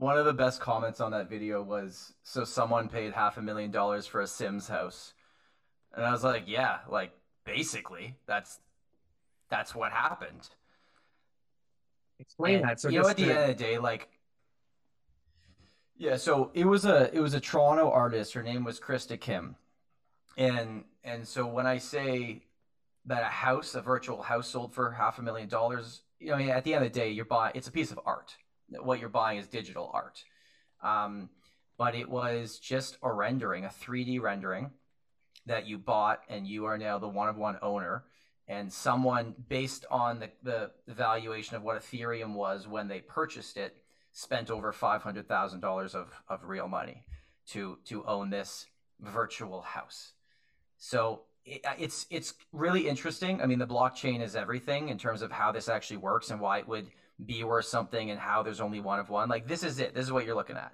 one 0.00 0.16
of 0.16 0.24
the 0.24 0.32
best 0.32 0.60
comments 0.62 0.98
on 0.98 1.10
that 1.10 1.28
video 1.28 1.62
was 1.62 2.14
so 2.22 2.42
someone 2.42 2.88
paid 2.88 3.12
half 3.12 3.36
a 3.36 3.42
million 3.42 3.70
dollars 3.70 4.06
for 4.06 4.22
a 4.22 4.26
Sims 4.26 4.66
house. 4.66 5.12
And 5.94 6.06
I 6.06 6.10
was 6.10 6.24
like, 6.24 6.44
yeah, 6.46 6.78
like 6.88 7.12
basically 7.44 8.16
that's 8.26 8.60
that's 9.50 9.74
what 9.74 9.92
happened. 9.92 10.48
Explain 12.18 12.56
And, 12.56 12.64
that. 12.64 12.80
So 12.80 12.88
you 12.88 13.02
know, 13.02 13.08
at 13.08 13.16
the 13.18 13.26
to- 13.26 13.30
end 13.30 13.50
of 13.50 13.58
the 13.58 13.62
day, 13.62 13.78
like, 13.78 14.08
yeah. 15.98 16.16
So 16.16 16.50
it 16.54 16.64
was 16.64 16.86
a 16.86 17.14
it 17.14 17.20
was 17.20 17.34
a 17.34 17.40
Toronto 17.40 17.90
artist. 17.90 18.32
Her 18.32 18.42
name 18.42 18.64
was 18.64 18.80
Krista 18.80 19.20
Kim, 19.20 19.54
and 20.38 20.84
and 21.04 21.28
so 21.28 21.46
when 21.46 21.66
I 21.66 21.76
say 21.76 22.44
that 23.04 23.22
a 23.22 23.26
house, 23.26 23.74
a 23.74 23.82
virtual 23.82 24.22
house, 24.22 24.48
sold 24.48 24.72
for 24.72 24.92
half 24.92 25.18
a 25.18 25.22
million 25.22 25.48
dollars, 25.48 26.02
you 26.18 26.28
know, 26.28 26.38
at 26.38 26.64
the 26.64 26.72
end 26.72 26.86
of 26.86 26.90
the 26.90 26.98
day, 26.98 27.10
you're 27.10 27.26
buying 27.26 27.52
it's 27.54 27.68
a 27.68 27.72
piece 27.72 27.90
of 27.90 28.00
art. 28.06 28.34
What 28.70 29.00
you're 29.00 29.08
buying 29.08 29.38
is 29.38 29.46
digital 29.48 29.90
art, 29.92 30.22
um, 30.82 31.30
but 31.76 31.94
it 31.94 32.08
was 32.08 32.58
just 32.58 32.98
a 33.02 33.12
rendering, 33.12 33.64
a 33.64 33.68
3D 33.68 34.20
rendering 34.20 34.70
that 35.46 35.66
you 35.66 35.78
bought, 35.78 36.20
and 36.28 36.46
you 36.46 36.66
are 36.66 36.78
now 36.78 36.98
the 36.98 37.08
one 37.08 37.28
of 37.28 37.36
one 37.36 37.58
owner. 37.62 38.04
And 38.46 38.72
someone 38.72 39.34
based 39.48 39.86
on 39.90 40.18
the, 40.18 40.30
the, 40.42 40.70
valuation 40.92 41.54
of 41.56 41.62
what 41.62 41.80
ethereum 41.80 42.34
was 42.34 42.66
when 42.66 42.88
they 42.88 43.00
purchased 43.00 43.56
it 43.56 43.76
spent 44.12 44.50
over 44.50 44.72
$500000 44.72 45.94
of, 45.94 46.08
of 46.28 46.44
real 46.44 46.66
money 46.66 47.04
to 47.50 47.78
to 47.84 48.04
own 48.06 48.30
this 48.30 48.66
virtual 49.00 49.62
house. 49.62 50.12
So 50.78 51.22
it, 51.44 51.64
it's 51.78 52.06
it's 52.10 52.34
really 52.52 52.88
interesting. 52.88 53.40
I 53.42 53.46
mean 53.46 53.58
the 53.58 53.66
blockchain 53.66 54.22
is 54.22 54.36
everything 54.36 54.88
in 54.88 54.98
terms 54.98 55.22
of 55.22 55.32
how 55.32 55.52
this 55.52 55.68
actually 55.68 55.98
works 55.98 56.30
and 56.30 56.40
why 56.40 56.58
it 56.58 56.68
would 56.68 56.90
be 57.26 57.44
worth 57.44 57.66
something 57.66 58.10
and 58.10 58.18
how 58.18 58.42
there's 58.42 58.60
only 58.60 58.80
one 58.80 58.98
of 58.98 59.10
one 59.10 59.28
like 59.28 59.46
this 59.46 59.62
is 59.62 59.78
it 59.78 59.94
this 59.94 60.04
is 60.04 60.12
what 60.12 60.24
you're 60.24 60.34
looking 60.34 60.56
at 60.56 60.72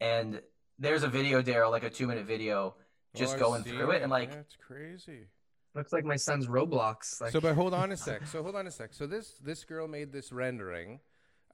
and 0.00 0.40
there's 0.78 1.02
a 1.02 1.08
video 1.08 1.40
daryl 1.42 1.70
like 1.70 1.84
a 1.84 1.90
two 1.90 2.06
minute 2.06 2.24
video 2.26 2.74
just 3.14 3.36
Oh, 3.36 3.38
going 3.38 3.62
through 3.62 3.90
it 3.92 4.02
and 4.02 4.10
like 4.10 4.30
yeah, 4.32 4.38
it's 4.40 4.56
crazy. 4.56 5.26
looks 5.74 5.92
like 5.92 6.04
my 6.04 6.16
son's 6.16 6.46
Roblox. 6.46 7.20
Like, 7.20 7.30
So, 7.32 7.40
but 7.40 7.54
hold 7.54 7.74
on 7.74 7.92
a 7.92 7.96
sec. 8.06 8.26
So, 8.26 8.42
hold 8.42 8.56
on 8.56 8.66
a 8.66 8.70
sec. 8.70 8.92
So, 8.94 9.06
this 9.06 9.34
this 9.42 9.64
girl 9.64 9.86
made 9.86 10.12
this 10.12 10.32
rendering, 10.32 11.00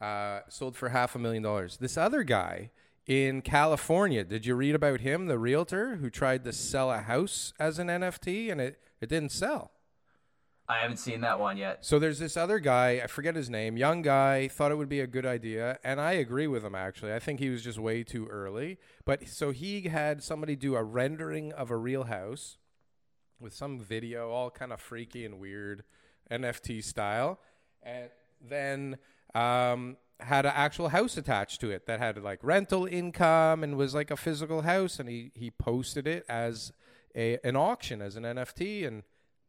uh, 0.01 0.41
sold 0.49 0.77
for 0.77 0.89
half 0.91 1.15
a 1.17 1.19
million 1.19 1.43
dollars. 1.43 1.77
This 1.79 1.97
other 1.97 2.23
guy 2.23 2.71
in 3.07 3.43
California, 3.43 4.23
did 4.23 4.47
you 4.47 4.55
read 4.55 4.75
about 4.75 5.01
him, 5.01 5.27
the 5.27 5.39
realtor 5.39 5.97
who 5.97 6.11
tried 6.11 6.45
to 6.45 6.53
sell 6.53 6.91
a 6.93 6.99
house 6.99 7.53
as 7.59 7.79
an 7.79 7.89
NFT 7.89 8.51
and 8.53 8.61
it 8.61 8.79
it 9.01 9.09
didn't 9.09 9.33
sell? 9.33 9.73
I 10.69 10.79
haven't 10.79 10.99
seen 10.99 11.21
that 11.23 11.39
one 11.41 11.57
yet 11.57 11.85
So 11.85 11.99
there's 11.99 12.19
this 12.19 12.37
other 12.37 12.59
guy, 12.59 13.01
I 13.03 13.07
forget 13.07 13.35
his 13.35 13.49
name, 13.49 13.77
young 13.77 14.03
guy, 14.03 14.49
thought 14.49 14.71
it 14.71 14.77
would 14.77 14.89
be 14.89 15.01
a 15.01 15.07
good 15.07 15.27
idea, 15.27 15.79
and 15.83 16.01
I 16.01 16.13
agree 16.13 16.47
with 16.47 16.65
him 16.65 16.75
actually. 16.75 17.13
I 17.13 17.19
think 17.19 17.41
he 17.41 17.51
was 17.51 17.63
just 17.63 17.79
way 17.79 18.03
too 18.05 18.27
early. 18.27 18.79
But 19.05 19.29
so 19.29 19.51
he 19.51 19.83
had 19.83 20.23
somebody 20.23 20.57
do 20.57 20.75
a 20.77 20.83
rendering 20.83 21.53
of 21.53 21.71
a 21.71 21.77
real 21.77 22.05
house 22.05 22.59
with 23.41 23.55
some 23.55 23.79
video, 23.79 24.31
all 24.31 24.51
kind 24.51 24.73
of 24.73 24.81
freaky 24.81 25.25
and 25.25 25.39
weird, 25.39 25.85
NFT 26.31 26.85
style, 26.85 27.39
and 27.83 28.11
then 28.41 28.99
um, 29.35 29.97
had 30.21 30.45
an 30.45 30.53
actual 30.55 30.89
house 30.89 31.17
attached 31.17 31.61
to 31.61 31.71
it 31.71 31.87
that 31.87 32.01
had 32.01 32.23
like 32.23 32.41
rental 32.43 32.87
income 32.87 33.63
and 33.63 33.77
was 33.77 33.95
like 33.95 34.11
a 34.11 34.17
physical 34.17 34.63
house, 34.63 34.99
and 34.99 35.09
he 35.09 35.31
he 35.35 35.51
posted 35.51 36.07
it 36.07 36.25
as 36.29 36.73
a 37.15 37.39
an 37.45 37.57
auction 37.57 38.03
as 38.03 38.17
an 38.17 38.25
NFT, 38.25 38.87
and 38.87 39.05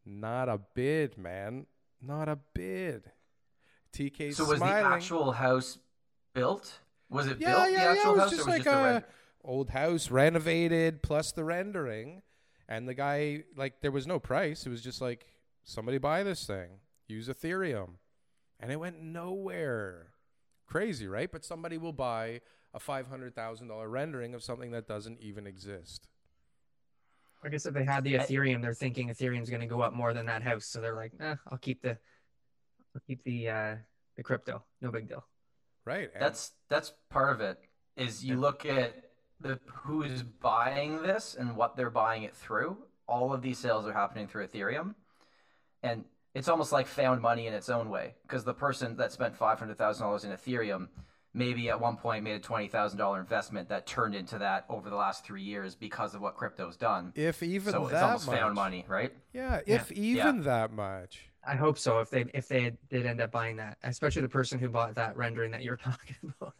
not 0.09 0.49
a 0.49 0.59
bid, 0.73 1.17
man, 1.17 1.67
not 2.01 2.27
a 2.27 2.37
bid. 2.53 3.11
TK 3.93 4.33
So 4.33 4.45
was 4.45 4.57
smiling. 4.57 4.89
the 4.89 4.95
actual 4.95 5.31
house 5.31 5.77
built? 6.33 6.79
Was 7.09 7.27
it 7.27 7.37
yeah, 7.39 7.51
built 7.51 7.71
yeah, 7.71 7.77
the 7.77 7.83
yeah. 7.83 7.91
actual 7.91 8.11
was 8.13 8.21
house 8.21 8.29
just 8.31 8.41
or 8.41 8.45
was 8.45 8.47
like 8.47 8.61
it 8.61 8.65
just 8.65 8.75
a 8.75 8.97
a 8.97 9.03
old 9.43 9.69
house 9.69 10.11
renovated 10.11 11.01
plus 11.01 11.31
the 11.31 11.43
rendering, 11.43 12.21
and 12.67 12.87
the 12.87 12.93
guy 12.93 13.43
like 13.55 13.81
there 13.81 13.91
was 13.91 14.07
no 14.07 14.19
price. 14.19 14.65
It 14.65 14.69
was 14.69 14.81
just 14.81 15.01
like 15.01 15.25
somebody 15.63 15.97
buy 15.97 16.23
this 16.23 16.45
thing, 16.45 16.69
use 17.07 17.27
Ethereum, 17.27 17.93
and 18.59 18.71
it 18.71 18.77
went 18.77 19.01
nowhere. 19.01 20.07
Crazy, 20.67 21.07
right? 21.07 21.31
But 21.31 21.43
somebody 21.43 21.77
will 21.79 21.93
buy 21.93 22.41
a 22.73 22.79
five 22.79 23.07
hundred 23.07 23.33
thousand 23.35 23.69
dollar 23.69 23.89
rendering 23.89 24.33
of 24.35 24.43
something 24.43 24.71
that 24.71 24.87
doesn't 24.87 25.19
even 25.19 25.47
exist. 25.47 26.07
I 27.43 27.49
guess 27.49 27.65
if 27.65 27.73
they 27.73 27.85
had 27.85 28.03
the 28.03 28.15
Ethereum, 28.15 28.61
they're 28.61 28.73
thinking 28.73 29.09
Ethereum's 29.09 29.49
going 29.49 29.61
to 29.61 29.67
go 29.67 29.81
up 29.81 29.93
more 29.93 30.13
than 30.13 30.25
that 30.25 30.43
house, 30.43 30.65
so 30.65 30.81
they're 30.81 30.95
like, 30.95 31.13
eh, 31.19 31.35
I'll 31.49 31.57
keep 31.57 31.81
the, 31.81 31.91
I'll 32.95 33.01
keep 33.07 33.23
the 33.23 33.49
uh, 33.49 33.75
the 34.17 34.23
crypto. 34.23 34.63
No 34.81 34.91
big 34.91 35.07
deal. 35.07 35.23
Right. 35.85 36.09
and- 36.13 36.21
That's 36.21 36.51
that's 36.69 36.93
part 37.09 37.31
of 37.33 37.41
it. 37.41 37.57
Is 37.95 38.23
you 38.23 38.35
look 38.37 38.65
at 38.65 38.93
the 39.39 39.59
who 39.67 40.03
is 40.03 40.23
buying 40.23 41.01
this 41.01 41.35
and 41.39 41.55
what 41.55 41.75
they're 41.77 41.89
buying 41.89 42.23
it 42.23 42.35
through. 42.35 42.77
All 43.07 43.33
of 43.33 43.41
these 43.41 43.57
sales 43.57 43.87
are 43.87 43.93
happening 43.93 44.27
through 44.27 44.47
Ethereum, 44.47 44.93
and 45.81 46.03
it's 46.35 46.47
almost 46.47 46.71
like 46.71 46.85
found 46.87 47.21
money 47.21 47.47
in 47.47 47.53
its 47.55 47.69
own 47.69 47.89
way 47.89 48.13
because 48.21 48.43
the 48.43 48.53
person 48.53 48.97
that 48.97 49.11
spent 49.11 49.35
five 49.35 49.57
hundred 49.59 49.77
thousand 49.77 50.05
dollars 50.05 50.23
in 50.25 50.31
Ethereum 50.31 50.89
maybe 51.33 51.69
at 51.69 51.79
one 51.79 51.95
point 51.97 52.23
made 52.23 52.33
a 52.35 52.39
twenty 52.39 52.67
thousand 52.67 52.97
dollar 52.97 53.19
investment 53.19 53.69
that 53.69 53.85
turned 53.85 54.15
into 54.15 54.37
that 54.39 54.65
over 54.69 54.89
the 54.89 54.95
last 54.95 55.23
three 55.25 55.43
years 55.43 55.75
because 55.75 56.15
of 56.15 56.21
what 56.21 56.35
crypto's 56.35 56.77
done. 56.77 57.11
if 57.15 57.41
even 57.43 57.71
so 57.73 57.85
it's 57.87 57.95
almost 58.01 58.27
much, 58.27 58.39
found 58.39 58.55
money, 58.55 58.85
right? 58.87 59.13
Yeah, 59.33 59.61
Yeah. 59.65 59.75
if 59.75 59.91
even 59.91 60.41
that 60.43 60.71
much. 60.71 61.25
I 61.47 61.55
hope 61.55 61.77
so. 61.79 61.99
If 61.99 62.09
they 62.09 62.25
if 62.33 62.47
they 62.47 62.73
did 62.89 63.05
end 63.05 63.21
up 63.21 63.31
buying 63.31 63.55
that, 63.57 63.77
especially 63.83 64.21
the 64.23 64.29
person 64.29 64.59
who 64.59 64.67
bought 64.69 64.93
that 64.95 65.15
rendering 65.15 65.51
that 65.51 65.63
you're 65.63 65.77
talking 65.89 66.15
about, 66.41 66.53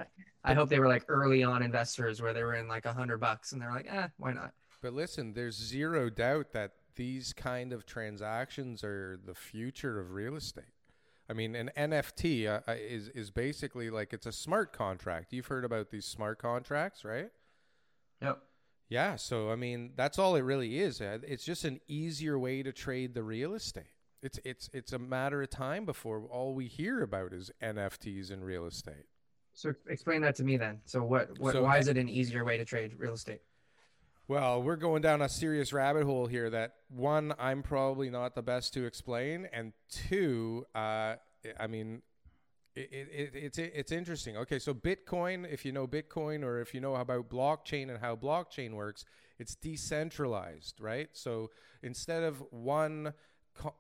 I 0.43 0.53
hope 0.53 0.69
they 0.69 0.79
were 0.79 0.88
like 0.88 1.03
early 1.09 1.43
on 1.43 1.61
investors 1.61 2.21
where 2.21 2.33
they 2.33 2.43
were 2.43 2.55
in 2.55 2.67
like 2.67 2.85
a 2.85 2.93
hundred 2.93 3.19
bucks 3.19 3.51
and 3.51 3.61
they're 3.61 3.71
like, 3.71 3.88
eh, 3.91 4.07
why 4.17 4.31
not? 4.33 4.53
But 4.81 4.93
listen, 4.93 5.33
there's 5.33 5.57
zero 5.57 6.09
doubt 6.09 6.53
that 6.53 6.71
these 6.95 7.33
kind 7.33 7.73
of 7.73 7.85
transactions 7.85 8.83
are 8.83 9.19
the 9.25 9.35
future 9.35 9.99
of 9.99 10.11
real 10.11 10.35
estate. 10.35 10.63
I 11.29 11.33
mean, 11.33 11.55
an 11.55 11.69
NFT 11.77 12.48
uh, 12.48 12.62
uh, 12.67 12.75
is 12.77 13.09
is 13.09 13.29
basically 13.29 13.89
like 13.89 14.13
it's 14.13 14.25
a 14.25 14.31
smart 14.31 14.74
contract. 14.74 15.31
You've 15.31 15.48
heard 15.48 15.63
about 15.63 15.91
these 15.91 16.05
smart 16.05 16.39
contracts, 16.41 17.05
right? 17.05 17.29
Yep. 18.21 18.39
Yeah. 18.89 19.15
So 19.15 19.51
I 19.51 19.55
mean, 19.55 19.91
that's 19.95 20.17
all 20.17 20.36
it 20.36 20.41
really 20.41 20.79
is. 20.79 21.00
Uh, 21.01 21.19
It's 21.24 21.45
just 21.45 21.63
an 21.65 21.79
easier 21.88 22.39
way 22.39 22.63
to 22.63 22.71
trade 22.71 23.13
the 23.13 23.24
real 23.24 23.53
estate. 23.53 23.93
It's 24.24 24.39
it's 24.43 24.69
it's 24.74 24.91
a 24.91 25.00
matter 25.00 25.41
of 25.41 25.50
time 25.50 25.86
before 25.86 26.24
all 26.25 26.53
we 26.55 26.67
hear 26.67 27.03
about 27.03 27.31
is 27.33 27.51
NFTs 27.62 28.31
in 28.31 28.43
real 28.43 28.65
estate. 28.65 29.05
So 29.53 29.74
explain 29.88 30.21
that 30.21 30.36
to 30.36 30.43
me 30.43 30.57
then. 30.57 30.81
So 30.86 31.03
what 31.03 31.38
what 31.39 31.53
So- 31.53 31.63
why 31.63 31.77
is 31.77 31.88
it 31.88 31.98
an 31.98 32.09
easier 32.09 32.43
way 32.43 32.57
to 32.57 32.65
trade 32.65 32.95
real 32.98 33.13
estate? 33.13 33.41
Well, 34.29 34.62
we're 34.62 34.75
going 34.75 35.01
down 35.01 35.24
a 35.24 35.27
serious 35.27 35.74
rabbit 35.74 36.03
hole 36.03 36.27
here 36.27 36.51
that 36.51 36.75
one, 36.88 37.33
I'm 37.39 37.63
probably 37.63 38.12
not 38.12 38.36
the 38.36 38.43
best 38.43 38.75
to 38.75 38.86
explain, 38.86 39.50
and 39.51 39.74
two, 39.89 40.67
uh, 40.75 41.15
I 41.59 41.65
mean, 41.67 42.03
it, 42.75 42.89
it, 42.91 43.07
it, 43.12 43.31
it's 43.33 43.57
it's 43.57 43.91
interesting. 43.91 44.38
Okay, 44.38 44.59
so 44.59 44.71
Bitcoin, 44.71 45.51
if 45.51 45.65
you 45.65 45.71
know 45.71 45.88
Bitcoin 45.88 46.43
or 46.43 46.62
if 46.62 46.75
you 46.75 46.79
know 46.79 46.93
about 46.93 47.27
blockchain 47.27 47.89
and 47.89 47.98
how 47.98 48.15
blockchain 48.15 48.74
works, 48.74 49.03
it's 49.39 49.55
decentralized, 49.55 50.79
right? 50.79 51.09
So 51.13 51.50
instead 51.81 52.21
of 52.21 52.43
one 52.51 53.15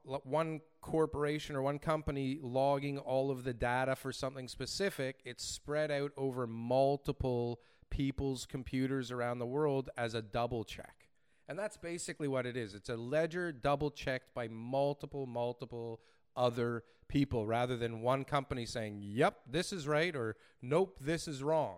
one 0.03 0.61
corporation 0.81 1.55
or 1.55 1.61
one 1.61 1.77
company 1.77 2.39
logging 2.41 2.97
all 2.97 3.29
of 3.29 3.43
the 3.43 3.53
data 3.53 3.95
for 3.95 4.11
something 4.11 4.47
specific, 4.47 5.19
it's 5.25 5.45
spread 5.45 5.91
out 5.91 6.11
over 6.17 6.47
multiple 6.47 7.59
people's 7.89 8.45
computers 8.45 9.11
around 9.11 9.39
the 9.39 9.45
world 9.45 9.89
as 9.97 10.13
a 10.13 10.21
double 10.21 10.63
check. 10.63 11.07
And 11.47 11.57
that's 11.57 11.77
basically 11.77 12.27
what 12.27 12.45
it 12.45 12.55
is. 12.55 12.75
It's 12.75 12.89
a 12.89 12.95
ledger 12.95 13.51
double 13.51 13.89
checked 13.89 14.33
by 14.35 14.47
multiple, 14.47 15.25
multiple 15.25 15.99
other 16.35 16.83
people 17.07 17.47
rather 17.47 17.75
than 17.75 18.01
one 18.01 18.23
company 18.23 18.65
saying, 18.65 18.99
yep, 19.01 19.39
this 19.49 19.73
is 19.73 19.87
right, 19.87 20.15
or 20.15 20.35
nope, 20.61 20.97
this 21.01 21.27
is 21.27 21.41
wrong, 21.41 21.77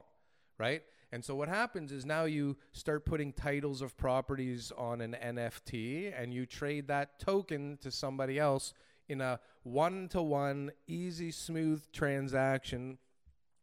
right? 0.59 0.83
And 1.13 1.23
so 1.23 1.35
what 1.35 1.49
happens 1.49 1.91
is 1.91 2.05
now 2.05 2.25
you 2.25 2.57
start 2.71 3.05
putting 3.05 3.33
titles 3.33 3.81
of 3.81 3.97
properties 3.97 4.71
on 4.77 5.01
an 5.01 5.15
NFT 5.21 6.13
and 6.17 6.33
you 6.33 6.45
trade 6.45 6.87
that 6.87 7.19
token 7.19 7.77
to 7.81 7.91
somebody 7.91 8.39
else 8.39 8.73
in 9.09 9.19
a 9.19 9.39
one 9.63 10.07
to 10.09 10.21
one, 10.21 10.71
easy, 10.87 11.31
smooth 11.31 11.83
transaction 11.91 12.97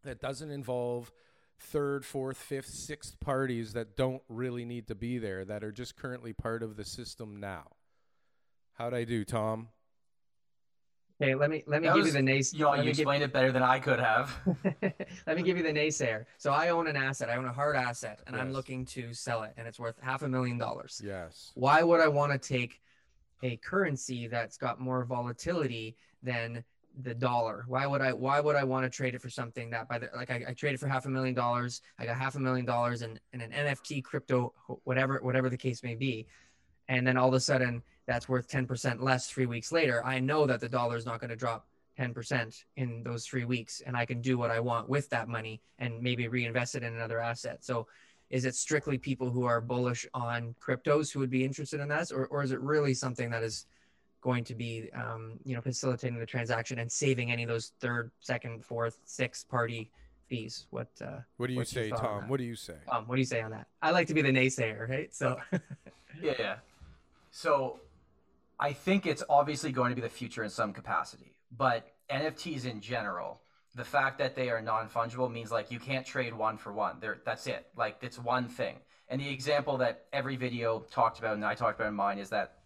that 0.05 0.21
doesn't 0.21 0.51
involve 0.51 1.11
third, 1.61 2.05
fourth, 2.05 2.37
fifth, 2.37 2.68
sixth 2.68 3.18
parties 3.21 3.73
that 3.73 3.97
don't 3.97 4.23
really 4.29 4.64
need 4.64 4.87
to 4.88 4.94
be 4.94 5.18
there 5.18 5.44
that 5.44 5.64
are 5.64 5.73
just 5.73 5.97
currently 5.97 6.33
part 6.33 6.62
of 6.62 6.77
the 6.77 6.85
system 6.85 7.38
now. 7.40 7.64
How'd 8.75 8.94
I 8.94 9.05
do, 9.05 9.25
Tom? 9.25 9.68
Okay, 11.21 11.35
let 11.35 11.51
me 11.51 11.64
let 11.66 11.83
me 11.83 11.88
That 11.88 11.94
give 11.97 12.05
was- 12.05 12.14
you 12.14 12.23
the 12.23 12.31
naysayer. 12.31 12.53
You 12.55 12.59
know, 12.61 12.73
you 12.75 12.79
me 12.81 12.85
give- 12.87 12.90
explained 13.01 13.25
it 13.25 13.33
better 13.33 13.51
than 13.51 13.62
I 13.62 13.81
could 13.81 13.99
have. 13.99 14.33
Let 15.27 15.37
me 15.37 15.42
give 15.42 15.57
you 15.57 15.64
the 15.64 15.73
naysayer. 15.73 16.27
So 16.38 16.53
I 16.53 16.68
own 16.68 16.87
an 16.87 16.94
asset. 16.94 17.29
I 17.29 17.35
own 17.37 17.44
a 17.44 17.53
hard 17.53 17.75
asset, 17.75 18.21
and 18.29 18.37
I'm 18.37 18.53
looking 18.53 18.85
to 18.87 19.12
sell 19.12 19.42
it, 19.42 19.53
and 19.57 19.66
it's 19.66 19.81
worth 19.81 19.97
half 20.01 20.23
a 20.23 20.29
million 20.29 20.59
dollars. 20.59 21.03
Yes. 21.05 21.51
Why 21.57 21.83
would 21.83 22.01
I 22.01 22.07
want 22.07 22.31
to 22.31 22.38
take 22.38 22.81
a 23.42 23.57
currency 23.57 24.29
that's 24.29 24.57
got 24.57 24.79
more 24.81 25.05
volatility 25.05 25.97
than 26.23 26.62
the 27.03 27.15
dollar? 27.15 27.65
Why 27.69 27.87
would 27.87 28.01
I? 28.01 28.13
Why 28.13 28.41
would 28.41 28.57
I 28.57 28.65
want 28.65 28.85
to 28.85 28.91
trade 28.91 29.15
it 29.15 29.23
for 29.23 29.31
something 29.31 29.71
that 29.71 29.89
by 29.89 29.99
the 29.99 30.11
like 30.15 30.31
I, 30.31 30.45
I 30.49 30.53
traded 30.53 30.81
for 30.81 30.89
half 30.89 31.07
a 31.07 31.09
million 31.09 31.35
dollars? 31.35 31.83
I 31.99 32.07
got 32.07 32.17
half 32.17 32.35
a 32.35 32.41
million 32.41 32.67
dollars 32.67 33.03
in, 33.03 33.19
in 33.33 33.41
an 33.41 33.51
NFT, 33.51 34.03
crypto, 34.03 34.53
whatever 34.85 35.19
whatever 35.23 35.49
the 35.49 35.57
case 35.57 35.83
may 35.83 35.95
be, 35.95 36.27
and 36.89 37.07
then 37.07 37.17
all 37.17 37.29
of 37.29 37.35
a 37.35 37.41
sudden 37.41 37.83
that's 38.07 38.29
worth 38.29 38.49
ten 38.49 38.67
percent 38.67 39.03
less 39.03 39.29
three 39.29 39.47
weeks 39.47 39.73
later. 39.73 40.05
I 40.05 40.19
know 40.19 40.47
that 40.47 40.61
the 40.61 40.69
dollar 40.69 40.97
is 40.97 41.07
not 41.07 41.21
going 41.21 41.31
to 41.31 41.37
drop 41.37 41.67
10% 41.99 42.63
in 42.77 43.03
those 43.03 43.27
three 43.27 43.45
weeks 43.45 43.83
and 43.85 43.97
I 43.97 44.07
can 44.07 44.21
do 44.21 44.39
what 44.39 44.53
I 44.53 44.61
want 44.61 44.89
with 44.89 45.11
that 45.11 45.29
money 45.29 45.61
and 45.81 46.01
maybe 46.01 46.29
reinvest 46.29 46.77
it 46.77 46.85
in 46.85 46.95
another 46.95 47.21
asset. 47.21 47.65
So 47.65 47.89
is 48.31 48.45
it 48.45 48.55
strictly 48.55 48.99
people 48.99 49.31
who 49.31 49.45
are 49.45 49.61
bullish 49.61 50.07
on 50.15 50.55
cryptos 50.61 51.13
who 51.13 51.19
would 51.19 51.31
be 51.31 51.45
interested 51.45 51.81
in 51.81 51.89
this, 51.89 52.13
Or, 52.13 52.27
or 52.27 52.43
is 52.43 52.53
it 52.53 52.61
really 52.61 52.95
something 52.95 53.31
that 53.31 53.43
is 53.43 53.67
going 54.29 54.45
to 54.45 54.55
be, 54.55 54.91
um, 54.95 55.38
you 55.49 55.55
know, 55.55 55.62
facilitating 55.62 56.19
the 56.19 56.27
transaction 56.27 56.79
and 56.81 56.91
saving 56.93 57.33
any 57.33 57.43
of 57.45 57.49
those 57.49 57.73
third, 57.81 58.11
second, 58.21 58.62
fourth, 58.62 58.99
sixth 59.05 59.49
party 59.49 59.91
fees? 60.29 60.67
What, 60.69 60.88
uh, 61.01 61.21
What 61.38 61.47
do 61.47 61.55
you 61.55 61.61
What's 61.61 61.71
say, 61.71 61.88
Tom? 61.88 62.29
What 62.29 62.38
do 62.38 62.45
you 62.45 62.55
say? 62.55 62.75
um, 62.93 63.05
what 63.07 63.14
do 63.17 63.21
you 63.21 63.31
say 63.35 63.41
on 63.41 63.51
that? 63.53 63.67
I 63.81 63.91
like 63.91 64.07
to 64.09 64.14
be 64.14 64.21
the 64.21 64.35
naysayer, 64.41 64.87
right? 64.87 65.14
So 65.14 65.38
Yeah, 66.23 66.35
yeah. 66.38 66.57
So 67.31 67.81
I 68.61 68.73
think 68.75 69.07
it's 69.07 69.25
obviously 69.31 69.73
going 69.73 69.91
to 69.93 69.97
be 69.97 70.03
the 70.03 70.14
future 70.21 70.43
in 70.45 70.51
some 70.51 70.75
capacity, 70.75 71.33
but 71.57 71.87
NFTs 72.11 72.67
in 72.67 72.81
general, 72.83 73.41
the 73.75 73.85
fact 73.85 74.19
that 74.19 74.35
they 74.37 74.51
are 74.51 74.61
non-fungible 74.61 75.31
means 75.33 75.51
like 75.51 75.71
you 75.71 75.79
can't 75.79 76.05
trade 76.05 76.35
one 76.35 76.59
for 76.59 76.73
one. 76.75 76.97
There, 77.01 77.19
that's 77.25 77.47
it. 77.47 77.67
Like 77.77 77.97
it's 78.03 78.19
one 78.19 78.47
thing. 78.49 78.77
And 79.09 79.19
the 79.23 79.31
example 79.31 79.79
that 79.79 80.05
every 80.12 80.37
video 80.37 80.81
talked 80.91 81.19
about 81.19 81.35
and 81.35 81.45
I 81.45 81.55
talked 81.55 81.79
about 81.81 81.88
in 81.88 81.95
mine 81.95 82.19
is 82.19 82.29
that 82.29 82.58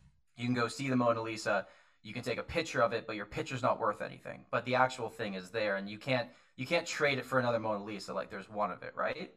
you 0.42 0.48
can 0.48 0.54
go 0.54 0.68
see 0.68 0.88
the 0.88 0.96
Mona 0.96 1.22
Lisa, 1.22 1.66
you 2.02 2.12
can 2.12 2.22
take 2.22 2.38
a 2.38 2.42
picture 2.42 2.82
of 2.82 2.92
it, 2.92 3.06
but 3.06 3.16
your 3.16 3.26
picture's 3.26 3.62
not 3.62 3.78
worth 3.78 4.02
anything. 4.02 4.44
But 4.50 4.64
the 4.64 4.74
actual 4.74 5.08
thing 5.08 5.34
is 5.34 5.50
there, 5.50 5.76
and 5.76 5.88
you 5.88 5.98
can't 5.98 6.28
you 6.56 6.66
can't 6.66 6.86
trade 6.86 7.18
it 7.18 7.24
for 7.24 7.38
another 7.38 7.60
Mona 7.60 7.82
Lisa. 7.84 8.12
Like 8.12 8.30
there's 8.30 8.50
one 8.50 8.70
of 8.70 8.82
it, 8.82 8.92
right? 8.96 9.32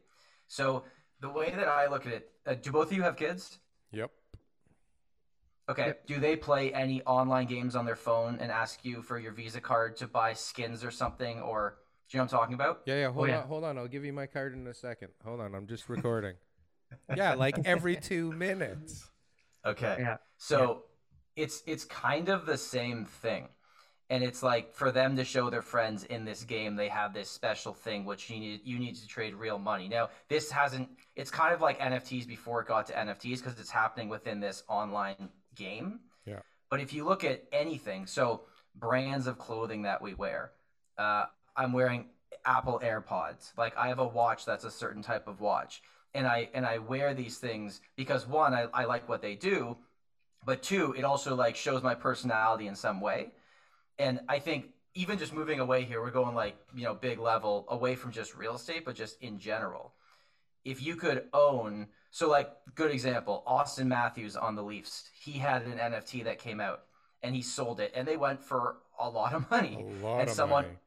So 0.47 0.83
the 1.21 1.29
way 1.29 1.51
that 1.55 1.67
I 1.67 1.87
look 1.87 2.05
at 2.05 2.13
it, 2.13 2.31
uh, 2.45 2.55
do 2.55 2.71
both 2.71 2.87
of 2.87 2.93
you 2.93 3.03
have 3.03 3.15
kids? 3.15 3.59
Yep. 3.91 4.11
Okay. 5.69 5.87
Yep. 5.87 6.07
Do 6.07 6.19
they 6.19 6.35
play 6.35 6.73
any 6.73 7.01
online 7.03 7.45
games 7.47 7.75
on 7.75 7.85
their 7.85 7.95
phone 7.95 8.37
and 8.39 8.51
ask 8.51 8.83
you 8.83 9.01
for 9.01 9.17
your 9.17 9.31
Visa 9.31 9.61
card 9.61 9.97
to 9.97 10.07
buy 10.07 10.33
skins 10.33 10.83
or 10.83 10.91
something? 10.91 11.39
Or 11.39 11.77
do 12.09 12.17
you 12.17 12.19
know 12.19 12.25
what 12.25 12.33
I'm 12.33 12.39
talking 12.39 12.53
about? 12.55 12.81
Yeah, 12.85 12.95
yeah. 12.95 13.11
Hold 13.11 13.29
yeah. 13.29 13.41
on, 13.41 13.47
hold 13.47 13.63
on. 13.63 13.77
I'll 13.77 13.87
give 13.87 14.05
you 14.05 14.13
my 14.13 14.27
card 14.27 14.53
in 14.53 14.67
a 14.67 14.73
second. 14.73 15.09
Hold 15.23 15.39
on, 15.39 15.55
I'm 15.55 15.67
just 15.67 15.89
recording. 15.89 16.35
yeah, 17.15 17.33
like 17.33 17.57
every 17.65 17.95
two 17.95 18.31
minutes. 18.31 19.09
Okay. 19.65 19.97
yeah, 19.99 20.17
So 20.37 20.83
it's 21.35 21.63
it's 21.65 21.83
kind 21.85 22.29
of 22.29 22.45
the 22.45 22.57
same 22.57 23.05
thing. 23.05 23.49
And 24.09 24.23
it's 24.23 24.43
like 24.43 24.73
for 24.73 24.91
them 24.91 25.15
to 25.17 25.23
show 25.23 25.49
their 25.49 25.63
friends 25.63 26.03
in 26.03 26.25
this 26.25 26.43
game 26.43 26.75
they 26.75 26.89
have 26.89 27.13
this 27.13 27.29
special 27.29 27.73
thing 27.73 28.05
which 28.05 28.29
you 28.29 28.39
need 28.39 28.61
you 28.63 28.77
need 28.79 28.95
to 28.95 29.07
trade 29.07 29.33
real 29.35 29.57
money. 29.59 29.87
Now, 29.87 30.09
this 30.29 30.51
hasn't 30.51 30.89
it's 31.15 31.31
kind 31.31 31.53
of 31.53 31.61
like 31.61 31.79
NFTs 31.79 32.27
before 32.27 32.61
it 32.61 32.67
got 32.67 32.85
to 32.87 32.93
NFTs 32.93 33.37
because 33.43 33.59
it's 33.59 33.71
happening 33.71 34.09
within 34.09 34.39
this 34.39 34.63
online 34.67 35.29
game. 35.55 36.01
Yeah. 36.25 36.39
But 36.69 36.81
if 36.81 36.93
you 36.93 37.05
look 37.05 37.23
at 37.23 37.43
anything, 37.51 38.05
so 38.07 38.43
brands 38.75 39.27
of 39.27 39.37
clothing 39.39 39.83
that 39.83 40.01
we 40.01 40.13
wear, 40.13 40.51
uh, 40.97 41.25
I'm 41.55 41.73
wearing 41.73 42.07
Apple 42.45 42.79
AirPods. 42.83 43.53
Like 43.57 43.75
I 43.77 43.87
have 43.87 43.99
a 43.99 44.07
watch 44.07 44.45
that's 44.45 44.65
a 44.65 44.71
certain 44.71 45.01
type 45.01 45.27
of 45.27 45.41
watch. 45.41 45.81
and 46.13 46.25
I 46.27 46.49
and 46.53 46.65
I 46.65 46.77
wear 46.79 47.13
these 47.13 47.37
things 47.37 47.81
because 47.95 48.27
one, 48.27 48.53
I, 48.53 48.67
I 48.73 48.85
like 48.85 49.07
what 49.09 49.21
they 49.21 49.35
do, 49.35 49.77
but 50.45 50.61
two, 50.61 50.93
it 50.97 51.03
also 51.03 51.35
like 51.35 51.55
shows 51.55 51.81
my 51.81 51.95
personality 51.95 52.67
in 52.67 52.75
some 52.75 53.01
way. 53.01 53.31
And 53.97 54.19
I 54.29 54.39
think 54.39 54.67
even 54.93 55.17
just 55.17 55.33
moving 55.33 55.59
away 55.59 55.83
here, 55.83 56.01
we're 56.01 56.11
going 56.11 56.35
like, 56.35 56.55
you 56.73 56.83
know, 56.83 56.93
big 56.93 57.19
level 57.19 57.65
away 57.69 57.95
from 57.95 58.11
just 58.11 58.35
real 58.35 58.55
estate, 58.55 58.85
but 58.85 58.95
just 58.95 59.21
in 59.21 59.39
general. 59.39 59.93
If 60.63 60.81
you 60.81 60.95
could 60.95 61.25
own, 61.33 61.87
so 62.11 62.29
like, 62.29 62.49
good 62.75 62.91
example, 62.91 63.43
Auston 63.47 63.87
Matthews 63.87 64.35
on 64.35 64.55
the 64.55 64.63
Leafs, 64.63 65.09
he 65.19 65.33
had 65.33 65.63
an 65.63 65.77
NFT 65.77 66.23
that 66.23 66.39
came 66.39 66.59
out 66.59 66.83
and 67.23 67.35
he 67.35 67.41
sold 67.41 67.79
it 67.79 67.91
and 67.95 68.07
they 68.07 68.17
went 68.17 68.41
for 68.41 68.77
a 68.99 69.09
lot 69.09 69.33
of 69.33 69.49
money. 69.51 69.85
A 70.01 70.05
lot 70.05 70.19
and 70.21 70.29
of 70.29 70.35
someone, 70.35 70.63
money. 70.65 70.77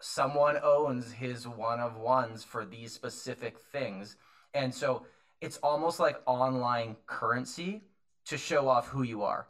someone 0.00 0.58
owns 0.62 1.12
his 1.12 1.46
one 1.46 1.80
of 1.80 1.96
ones 1.96 2.42
for 2.42 2.64
these 2.64 2.92
specific 2.92 3.58
things. 3.58 4.16
And 4.54 4.74
so 4.74 5.06
it's 5.40 5.56
almost 5.58 6.00
like 6.00 6.20
online 6.26 6.96
currency 7.06 7.82
to 8.26 8.36
show 8.36 8.68
off 8.68 8.88
who 8.88 9.02
you 9.02 9.22
are. 9.22 9.46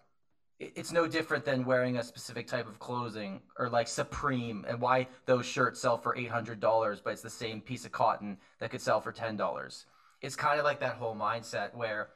It's 0.59 0.93
no 0.93 1.09
different 1.09 1.45
than 1.45 1.65
wearing 1.65 1.97
a 1.97 2.05
specific 2.05 2.47
type 2.47 2.69
of 2.69 2.79
clothing 2.79 3.41
or 3.59 3.69
like 3.69 3.89
Supreme 3.89 4.65
and 4.69 4.81
why 4.81 5.09
those 5.27 5.45
shirts 5.45 5.81
sell 5.81 5.99
for 5.99 6.15
$800, 6.15 7.01
but 7.03 7.13
it's 7.13 7.23
the 7.23 7.31
same 7.31 7.61
piece 7.61 7.85
of 7.85 7.91
cotton 7.91 8.39
that 8.61 8.71
could 8.71 8.81
sell 8.81 9.01
for 9.01 9.13
$10. 9.13 9.85
It's 10.21 10.37
kind 10.37 10.61
of 10.61 10.65
like 10.65 10.79
that 10.81 10.95
whole 10.95 11.17
mindset 11.17 11.75
where 11.75 12.11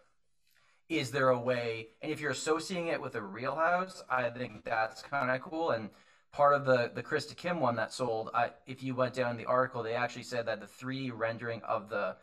is 0.88 1.11
there 1.11 1.31
a 1.31 1.38
way 1.38 1.88
and 2.01 2.12
if 2.12 2.21
you're 2.21 2.31
associating 2.31 2.88
it 2.88 3.01
with 3.01 3.16
a 3.16 3.23
real 3.23 3.55
house 3.55 4.03
i 4.09 4.29
think 4.31 4.64
that's 4.64 5.03
kind 5.03 5.31
of 5.31 5.40
cool 5.40 5.71
and 5.71 5.90
part 6.33 6.55
of 6.55 6.64
the 6.64 6.90
the 6.95 7.03
krista 7.03 7.37
kim 7.37 7.59
one 7.61 7.77
that 7.77 7.92
sold 7.92 8.31
I, 8.35 8.51
if 8.66 8.83
you 8.83 8.95
went 8.95 9.14
down 9.14 9.37
the 9.37 9.47
article 9.47 9.83
they 9.83 9.95
actually 9.95 10.23
said 10.23 10.47
that 10.47 10.61
the 10.61 10.66
3d 10.66 11.12
rendering 11.14 11.62
of 11.62 11.88
the 11.88 12.16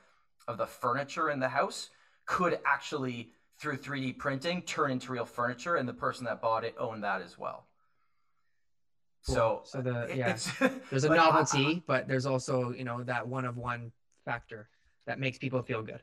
of 0.48 0.58
the 0.58 0.66
furniture 0.66 1.30
in 1.30 1.40
the 1.40 1.50
house 1.50 1.90
could 2.26 2.60
actually 2.66 3.32
through 3.64 3.78
3d 3.78 4.18
printing 4.18 4.62
turn 4.64 4.92
into 4.92 5.10
real 5.14 5.24
furniture 5.26 5.78
and 5.78 5.88
the 5.88 5.94
person 5.94 6.26
that 6.26 6.42
bought 6.42 6.66
it 6.66 6.76
owned 6.78 7.02
that 7.06 7.22
as 7.22 7.40
well 7.40 7.66
Cool. 9.26 9.36
so 9.36 9.62
So 9.64 9.82
the- 9.82 10.12
yeah. 10.14 10.38
There's 10.90 11.06
a 11.06 11.10
like, 11.10 11.18
I- 11.18 11.24
novelty, 11.26 11.66
uh-huh. 11.66 11.80
but 11.88 12.08
there's 12.10 12.26
also 12.26 12.72
you 12.74 12.84
know 12.84 13.04
that 13.04 13.26
one 13.26 13.46
of 13.46 13.56
one 13.56 13.94
factor 14.26 14.68
that 15.08 15.18
makes 15.18 15.38
people 15.38 15.62
feel 15.64 15.82
good. 15.82 16.02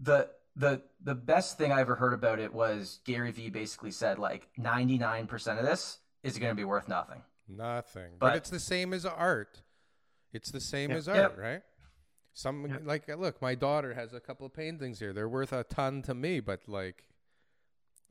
the 0.00 0.30
the 0.56 0.80
the 1.04 1.14
best 1.14 1.58
thing 1.58 1.70
I 1.72 1.80
ever 1.82 1.94
heard 1.96 2.14
about 2.14 2.38
it 2.38 2.50
was 2.54 3.00
Gary 3.04 3.30
Vee 3.30 3.50
basically 3.50 3.90
said 3.90 4.18
like 4.18 4.48
99% 4.58 5.58
of 5.58 5.66
this 5.66 5.98
is 6.22 6.38
going 6.38 6.50
to 6.50 6.54
be 6.56 6.64
worth 6.64 6.88
nothing. 6.88 7.20
Nothing. 7.46 8.12
But, 8.18 8.28
But- 8.28 8.36
it's 8.36 8.48
the 8.50 8.58
same 8.58 8.94
as 8.94 9.04
art. 9.04 9.60
It's 10.32 10.50
the 10.50 10.60
same 10.62 10.90
Yeah. 10.92 10.96
as 10.96 11.08
art, 11.08 11.18
Yep. 11.18 11.38
right? 11.38 11.62
Some 12.36 12.66
Yeah. 12.66 12.78
like 12.82 13.08
look, 13.08 13.40
my 13.40 13.54
daughter 13.54 13.94
has 13.94 14.12
a 14.12 14.20
couple 14.20 14.44
of 14.44 14.52
paintings 14.52 14.98
here. 14.98 15.14
They're 15.14 15.28
worth 15.28 15.54
a 15.54 15.64
ton 15.64 16.02
to 16.02 16.14
me, 16.14 16.40
but 16.40 16.68
like 16.68 17.08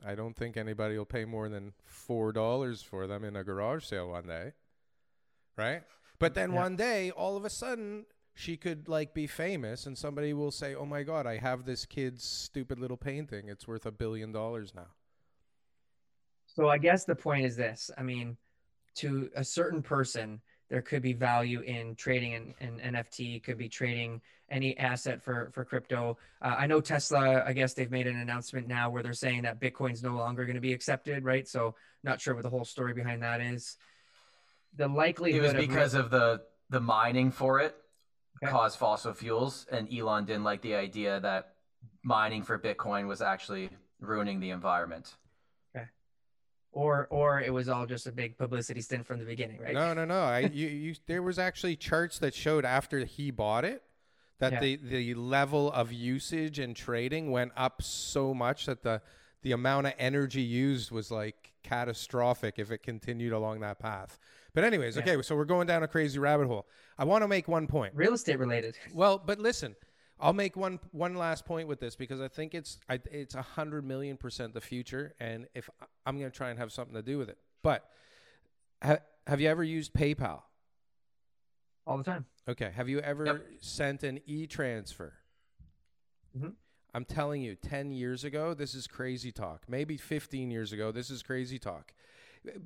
I 0.03 0.15
don't 0.15 0.35
think 0.35 0.57
anybody 0.57 0.97
will 0.97 1.05
pay 1.05 1.25
more 1.25 1.47
than 1.47 1.73
four 1.83 2.31
dollars 2.33 2.81
for 2.81 3.05
them 3.05 3.23
in 3.23 3.35
a 3.35 3.43
garage 3.43 3.85
sale 3.85 4.09
one 4.09 4.25
day. 4.25 4.53
Right? 5.55 5.83
But 6.17 6.33
then 6.33 6.53
Yeah. 6.53 6.61
one 6.63 6.75
day, 6.75 7.11
all 7.11 7.37
of 7.37 7.45
a 7.45 7.51
sudden, 7.51 8.07
she 8.33 8.57
could 8.57 8.87
like 8.87 9.13
be 9.13 9.27
famous 9.27 9.85
and 9.85 9.95
somebody 9.95 10.33
will 10.33 10.51
say, 10.51 10.73
Oh 10.73 10.87
my 10.87 11.03
god, 11.03 11.27
I 11.27 11.37
have 11.37 11.65
this 11.65 11.85
kid's 11.85 12.23
stupid 12.23 12.79
little 12.79 12.97
painting. 12.97 13.47
It's 13.47 13.67
worth 13.67 13.85
a 13.85 13.91
billion 13.91 14.31
dollars 14.31 14.73
now. 14.73 14.95
So 16.47 16.67
I 16.67 16.79
guess 16.79 17.05
the 17.05 17.15
point 17.15 17.45
is 17.45 17.55
this. 17.55 17.91
I 17.95 18.01
mean, 18.01 18.37
to 18.95 19.29
a 19.35 19.43
certain 19.43 19.83
person, 19.83 20.41
there 20.69 20.81
could 20.81 21.01
be 21.01 21.13
value 21.13 21.61
in 21.61 21.95
trading 21.95 22.53
in, 22.59 22.79
in 22.79 22.93
NFT, 22.93 23.43
could 23.43 23.57
be 23.57 23.69
trading 23.69 24.21
any 24.49 24.77
asset 24.77 25.23
for 25.23 25.49
for 25.53 25.65
crypto. 25.65 26.17
Uh, 26.41 26.55
I 26.57 26.67
know 26.67 26.81
Tesla. 26.81 27.43
I 27.45 27.53
guess 27.53 27.73
they've 27.73 27.91
made 27.91 28.07
an 28.07 28.17
announcement 28.17 28.67
now 28.67 28.89
where 28.89 29.03
they're 29.03 29.13
saying 29.13 29.43
that 29.43 29.59
Bitcoin's 29.59 30.03
no 30.03 30.15
longer 30.15 30.45
going 30.45 30.55
to 30.55 30.61
be 30.61 30.73
accepted, 30.73 31.23
right? 31.23 31.47
So 31.47 31.75
not 32.03 32.21
sure 32.21 32.35
what 32.35 32.43
the 32.43 32.49
whole 32.49 32.65
story 32.65 32.93
behind 32.93 33.23
that 33.23 33.41
is. 33.41 33.77
The 34.75 34.87
likelihood 34.87 35.39
It 35.39 35.43
was 35.43 35.51
of 35.53 35.57
because 35.57 35.93
of 35.93 36.09
the 36.11 36.41
the 36.69 36.81
mining 36.81 37.31
for 37.31 37.59
it 37.59 37.75
Okay. 38.43 38.51
caused 38.51 38.77
fossil 38.77 39.13
fuels 39.13 39.65
and 39.71 39.87
Elon 39.93 40.25
didn't 40.25 40.43
like 40.43 40.61
the 40.61 40.75
idea 40.75 41.21
that 41.21 41.53
mining 42.03 42.43
for 42.43 42.59
Bitcoin 42.59 43.07
was 43.07 43.21
actually 43.21 43.69
ruining 44.01 44.41
the 44.41 44.49
environment. 44.49 45.15
Or 46.75 47.07
or 47.09 47.39
it 47.41 47.51
was 47.51 47.67
all 47.69 47.85
just 47.87 48.05
a 48.05 48.11
big 48.11 48.37
publicity 48.37 48.81
stint 48.81 49.05
from 49.07 49.17
the 49.17 49.25
beginning, 49.25 49.59
right? 49.59 49.73
No, 49.73 49.93
no, 49.93 50.05
no. 50.05 50.19
I 50.19 50.39
you, 50.53 50.67
you 50.67 50.95
there 51.07 51.23
was 51.23 51.39
actually 51.39 51.75
charts 51.77 52.19
that 52.19 52.35
showed 52.35 52.65
after 52.65 52.99
he 53.05 53.31
bought 53.31 53.65
it 53.65 53.81
that 54.39 54.53
Yeah. 54.53 54.59
the 54.59 54.75
the 54.75 55.13
level 55.15 55.71
of 55.71 55.91
usage 55.91 56.59
and 56.59 56.75
trading 56.75 57.31
went 57.31 57.53
up 57.55 57.81
so 57.81 58.33
much 58.33 58.65
that 58.67 58.83
the 58.83 59.01
the 59.41 59.53
amount 59.53 59.87
of 59.87 59.93
energy 59.97 60.41
used 60.41 60.91
was 60.91 61.09
like 61.09 61.53
catastrophic 61.63 62.55
if 62.59 62.71
it 62.71 62.83
continued 62.83 63.31
along 63.33 63.61
that 63.61 63.79
path. 63.79 64.19
But 64.53 64.63
anyways, 64.63 64.95
Yeah. 64.97 65.03
okay, 65.03 65.21
so 65.21 65.35
we're 65.35 65.45
going 65.45 65.67
down 65.67 65.83
a 65.83 65.87
crazy 65.87 66.19
rabbit 66.19 66.47
hole. 66.47 66.67
I 66.97 67.03
want 67.05 67.23
to 67.23 67.27
make 67.27 67.47
one 67.47 67.67
point. 67.67 67.93
Real 67.95 68.13
estate 68.13 68.39
related. 68.39 68.77
Well, 68.93 69.17
but 69.17 69.39
listen, 69.39 69.75
I'll 70.19 70.33
make 70.33 70.55
one 70.55 70.79
one 70.91 71.15
last 71.15 71.45
point 71.45 71.67
with 71.67 71.79
this 71.79 71.95
because 71.95 72.21
I 72.21 72.27
think 72.29 72.53
it's 72.55 72.79
I, 72.89 72.99
it's 73.11 73.35
a 73.35 73.41
hundred 73.41 73.83
million 73.85 74.15
percent 74.17 74.53
the 74.53 74.61
future, 74.61 75.13
and 75.19 75.47
if 75.53 75.69
I'm 76.05 76.17
going 76.17 76.31
to 76.31 76.35
try 76.37 76.49
and 76.49 76.59
have 76.59 76.71
something 76.71 76.95
to 76.95 77.01
do 77.01 77.17
with 77.17 77.29
it. 77.29 77.37
But 77.61 77.83
ha, 78.81 78.97
have 79.27 79.41
you 79.41 79.49
ever 79.49 79.63
used 79.63 79.93
PayPal? 79.93 80.41
all 81.87 81.97
the 81.99 82.03
time. 82.03 82.25
Okay. 82.47 82.71
Have 82.75 82.89
you 82.89 82.97
ever 82.99 83.25
Yep. 83.27 83.45
sent 83.59 84.03
an 84.03 84.19
e-transfer? 84.25 85.13
Mhm. 86.35 86.55
I'm 86.95 87.05
telling 87.05 87.43
you, 87.43 87.55
10 87.55 87.91
years 87.91 88.23
ago, 88.23 88.55
this 88.55 88.73
is 88.73 88.87
crazy 88.87 89.31
talk. 89.31 89.69
Maybe 89.69 89.95
15 89.95 90.49
years 90.49 90.71
ago, 90.73 90.91
this 90.91 91.11
is 91.11 91.21
crazy 91.21 91.59
talk. 91.59 91.93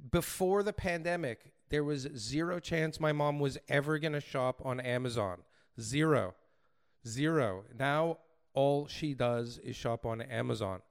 Before 0.10 0.64
the 0.64 0.72
pandemic, 0.72 1.52
there 1.68 1.84
was 1.84 2.08
zero 2.16 2.62
chance 2.62 2.98
my 3.00 3.12
mom 3.12 3.40
was 3.40 3.58
ever 3.68 4.00
going 4.00 4.14
to 4.14 4.22
shop 4.22 4.62
on 4.64 4.80
Amazon. 4.80 5.44
Zero. 5.82 6.34
Zero. 7.08 7.64
Now 7.78 8.18
all 8.54 8.88
she 8.88 9.14
does 9.14 9.60
is 9.60 9.76
shop 9.76 10.06
on 10.06 10.22
Amazon. 10.22 10.82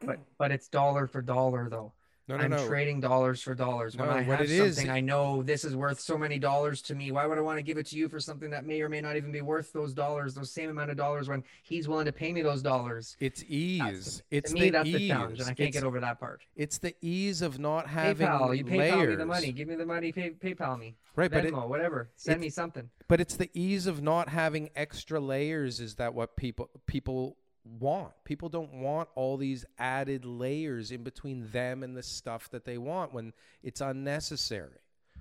But 0.00 0.18
but 0.38 0.50
it's 0.52 0.68
dollar 0.68 1.06
for 1.06 1.22
dollar 1.22 1.68
though. 1.68 1.92
No, 2.28 2.36
no, 2.36 2.42
I'm 2.42 2.50
no. 2.50 2.66
trading 2.66 3.00
dollars 3.00 3.40
for 3.40 3.54
dollars. 3.54 3.96
When 3.96 4.08
I 4.08 4.22
what 4.22 4.38
have 4.38 4.40
it 4.42 4.50
is- 4.50 4.74
something, 4.76 4.90
I 4.90 5.00
know 5.00 5.44
this 5.44 5.64
is 5.64 5.76
worth 5.76 6.00
so 6.00 6.18
many 6.18 6.40
dollars 6.40 6.82
to 6.82 6.94
me. 6.96 7.12
Why 7.12 7.24
would 7.24 7.38
I 7.38 7.40
want 7.40 7.58
to 7.58 7.62
give 7.62 7.78
it 7.78 7.86
to 7.86 7.96
you 7.96 8.08
for 8.08 8.18
something 8.18 8.50
that 8.50 8.66
may 8.66 8.80
or 8.82 8.88
may 8.88 9.00
not 9.00 9.16
even 9.16 9.30
be 9.30 9.42
worth 9.42 9.72
those 9.72 9.94
dollars, 9.94 10.34
those 10.34 10.50
same 10.50 10.68
amount 10.70 10.90
of 10.90 10.96
dollars, 10.96 11.28
when 11.28 11.44
he's 11.62 11.86
willing 11.86 12.06
to 12.06 12.12
pay 12.12 12.32
me 12.32 12.42
those 12.42 12.62
dollars? 12.62 13.16
It's 13.20 13.44
ease. 13.46 14.24
it's 14.32 14.50
to 14.50 14.54
me, 14.58 14.66
the 14.66 14.70
that's 14.72 14.88
ease. 14.88 14.94
the 14.96 15.08
challenge, 15.08 15.38
and 15.40 15.48
I 15.48 15.54
can't 15.54 15.68
it's, 15.68 15.76
get 15.76 15.84
over 15.84 16.00
that 16.00 16.18
part. 16.18 16.42
it's 16.56 16.78
the 16.78 16.96
ease 17.00 17.42
of 17.42 17.60
not 17.60 17.86
having 17.86 18.26
PayPal, 18.26 18.56
you 18.56 18.64
PayPal 18.64 18.76
layers. 18.76 19.08
me 19.10 19.14
the 19.16 19.26
money. 19.26 19.52
Give 19.52 19.68
me 19.68 19.74
the 19.76 19.86
money. 19.86 20.10
Pay, 20.10 20.30
PayPal 20.30 20.78
me. 20.78 20.96
Right, 21.14 21.30
but 21.30 21.44
it, 21.44 21.54
whatever. 21.54 22.10
Send 22.16 22.38
it- 22.38 22.40
me 22.40 22.50
something. 22.50 22.90
But 23.08 23.20
it's 23.20 23.36
the 23.36 23.50
ease 23.54 23.86
of 23.86 24.02
not 24.02 24.30
having 24.30 24.70
extra 24.74 25.20
layers 25.20 25.78
is 25.78 25.94
that 25.94 26.12
what 26.12 26.34
people 26.34 26.70
people 26.86 27.36
want. 27.66 28.12
People 28.24 28.48
don't 28.48 28.72
want 28.74 29.08
all 29.14 29.36
these 29.36 29.64
added 29.78 30.24
layers 30.24 30.90
in 30.90 31.02
between 31.02 31.50
them 31.50 31.82
and 31.82 31.96
the 31.96 32.02
stuff 32.02 32.48
that 32.50 32.64
they 32.64 32.78
want 32.78 33.12
when 33.12 33.32
it's 33.62 33.80
unnecessary. 33.80 34.78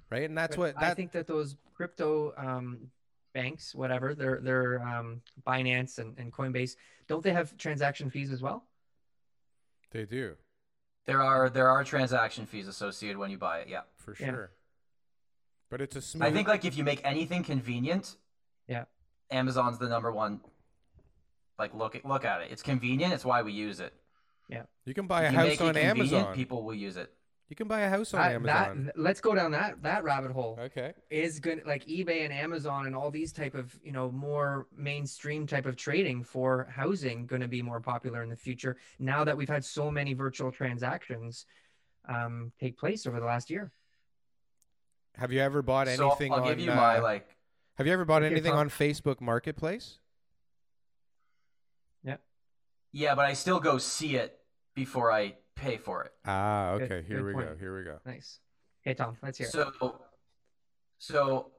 Right? 0.10 0.24
And 0.24 0.38
that's 0.38 0.56
But 0.56 0.76
what 0.76 0.84
I 0.84 0.94
think 0.94 1.12
that 1.14 1.28
those 1.28 1.56
crypto 1.74 2.34
um, 2.38 2.92
banks, 3.34 3.74
whatever, 3.74 4.14
they're 4.14 4.40
they're 4.42 4.82
um, 4.82 5.22
Binance 5.46 5.98
and, 5.98 6.18
and 6.20 6.32
Coinbase, 6.32 6.76
don't 7.08 7.24
they 7.24 7.34
have 7.34 7.58
transaction 7.58 8.10
fees 8.10 8.32
as 8.32 8.42
well? 8.42 8.66
they 9.92 10.06
do, 10.06 10.36
There 11.06 11.22
are 11.22 11.50
there 11.50 11.70
are 11.70 11.84
transaction 11.84 12.46
fees 12.46 12.68
associated 12.68 13.18
when 13.18 13.32
you 13.32 13.38
buy 13.38 13.60
it. 13.60 13.68
Yeah. 13.70 13.82
for 13.98 14.16
Yeah. 14.20 14.30
sure. 14.30 14.52
But 15.70 15.82
it's 15.82 15.96
a 15.96 16.02
smooth 16.02 16.28
I 16.28 16.32
think 16.32 16.48
like 16.48 16.66
if 16.66 16.78
you 16.78 16.84
make 16.84 17.02
anything 17.04 17.44
convenient, 17.44 18.18
Yeah. 18.68 18.86
Amazon's 19.32 19.80
the 19.80 19.88
number 19.90 20.12
one. 20.12 20.42
Like 21.58 21.74
look 21.74 21.96
at 21.96 22.06
look 22.06 22.26
at 22.26 22.42
it. 22.42 22.52
It's 22.52 22.62
convenient. 22.62 23.14
It's 23.14 23.26
why 23.26 23.42
we 23.42 23.54
use 23.54 23.80
it. 23.80 23.94
Yeah. 24.50 24.64
You 24.86 24.94
can 24.94 25.08
buy 25.08 25.24
a 25.24 25.32
you 25.32 25.38
house 25.38 25.48
make 25.48 25.62
on 25.62 25.76
it 25.76 25.84
Amazon. 25.84 26.34
people 26.36 26.64
will 26.64 26.76
use 26.76 26.98
it. 26.98 27.12
you 27.48 27.56
can 27.56 27.68
buy 27.68 27.82
a 27.82 27.90
house 27.90 28.14
on 28.14 28.22
That- 28.22 28.32
Amazon. 28.34 28.86
that- 28.86 28.98
let's 28.98 29.22
go 29.22 29.34
down 29.36 29.52
that 29.52 29.82
that 29.84 30.04
rabbit 30.04 30.32
hole. 30.32 30.58
okay. 30.60 30.94
Is 31.10 31.40
good 31.40 31.64
like 31.66 31.86
eBay 31.86 32.26
and 32.26 32.34
Amazon 32.34 32.88
and 32.88 32.96
all 32.96 33.10
these 33.12 33.32
type 33.32 33.56
of 33.56 33.78
you 33.84 33.92
know 33.92 34.12
more 34.12 34.68
mainstream 34.76 35.48
type 35.48 35.66
of 35.66 35.76
trading 35.76 36.24
for 36.24 36.68
housing 36.72 37.26
going 37.26 37.42
to 37.42 37.48
be 37.48 37.62
more 37.62 37.80
popular 37.80 38.22
in 38.24 38.30
the 38.30 38.36
future 38.36 38.78
now 39.00 39.24
that 39.24 39.38
we've 39.38 39.50
had 39.50 39.64
so 39.64 39.90
many 39.90 40.14
virtual 40.14 40.52
transactions 40.52 41.46
um, 42.08 42.52
take 42.60 42.78
place 42.78 43.08
over 43.08 43.20
the 43.20 43.26
last 43.26 43.50
year. 43.50 43.72
Have 45.16 45.32
you 45.32 45.40
ever 45.40 45.62
bought 45.62 45.88
anything? 45.88 45.98
So 46.06 46.10
anything 46.12 46.34
I'll 46.34 46.42
on 46.42 46.48
give 46.50 46.60
you 46.60 46.72
my 46.72 46.98
uh, 46.98 47.02
like 47.04 47.36
Have 47.78 47.88
you 47.88 47.94
ever 47.94 48.06
bought 48.06 48.22
anything 48.24 48.52
on 48.54 48.70
Facebook 48.70 49.22
Marketplace? 49.22 50.00
Yeah, 52.96 53.14
but 53.14 53.26
I 53.26 53.34
still 53.34 53.60
go 53.60 53.78
see 53.78 54.16
it 54.16 54.40
before 54.74 55.12
I 55.12 55.34
pay 55.54 55.76
for 55.76 56.06
it. 56.06 56.14
Ah, 56.26 56.78
Good- 56.78 56.92
okay. 56.92 57.08
Here 57.08 57.18
good 57.18 57.36
we 57.36 57.44
go. 57.44 57.56
Here 57.60 57.78
we 57.78 57.84
go. 57.84 58.00
Nice. 58.06 58.40
Okay, 58.82 58.94
Tom, 58.94 59.18
let's 59.22 59.38
hear 59.38 59.48
it. 59.48 59.52
So, 59.52 60.00
so 60.98 61.52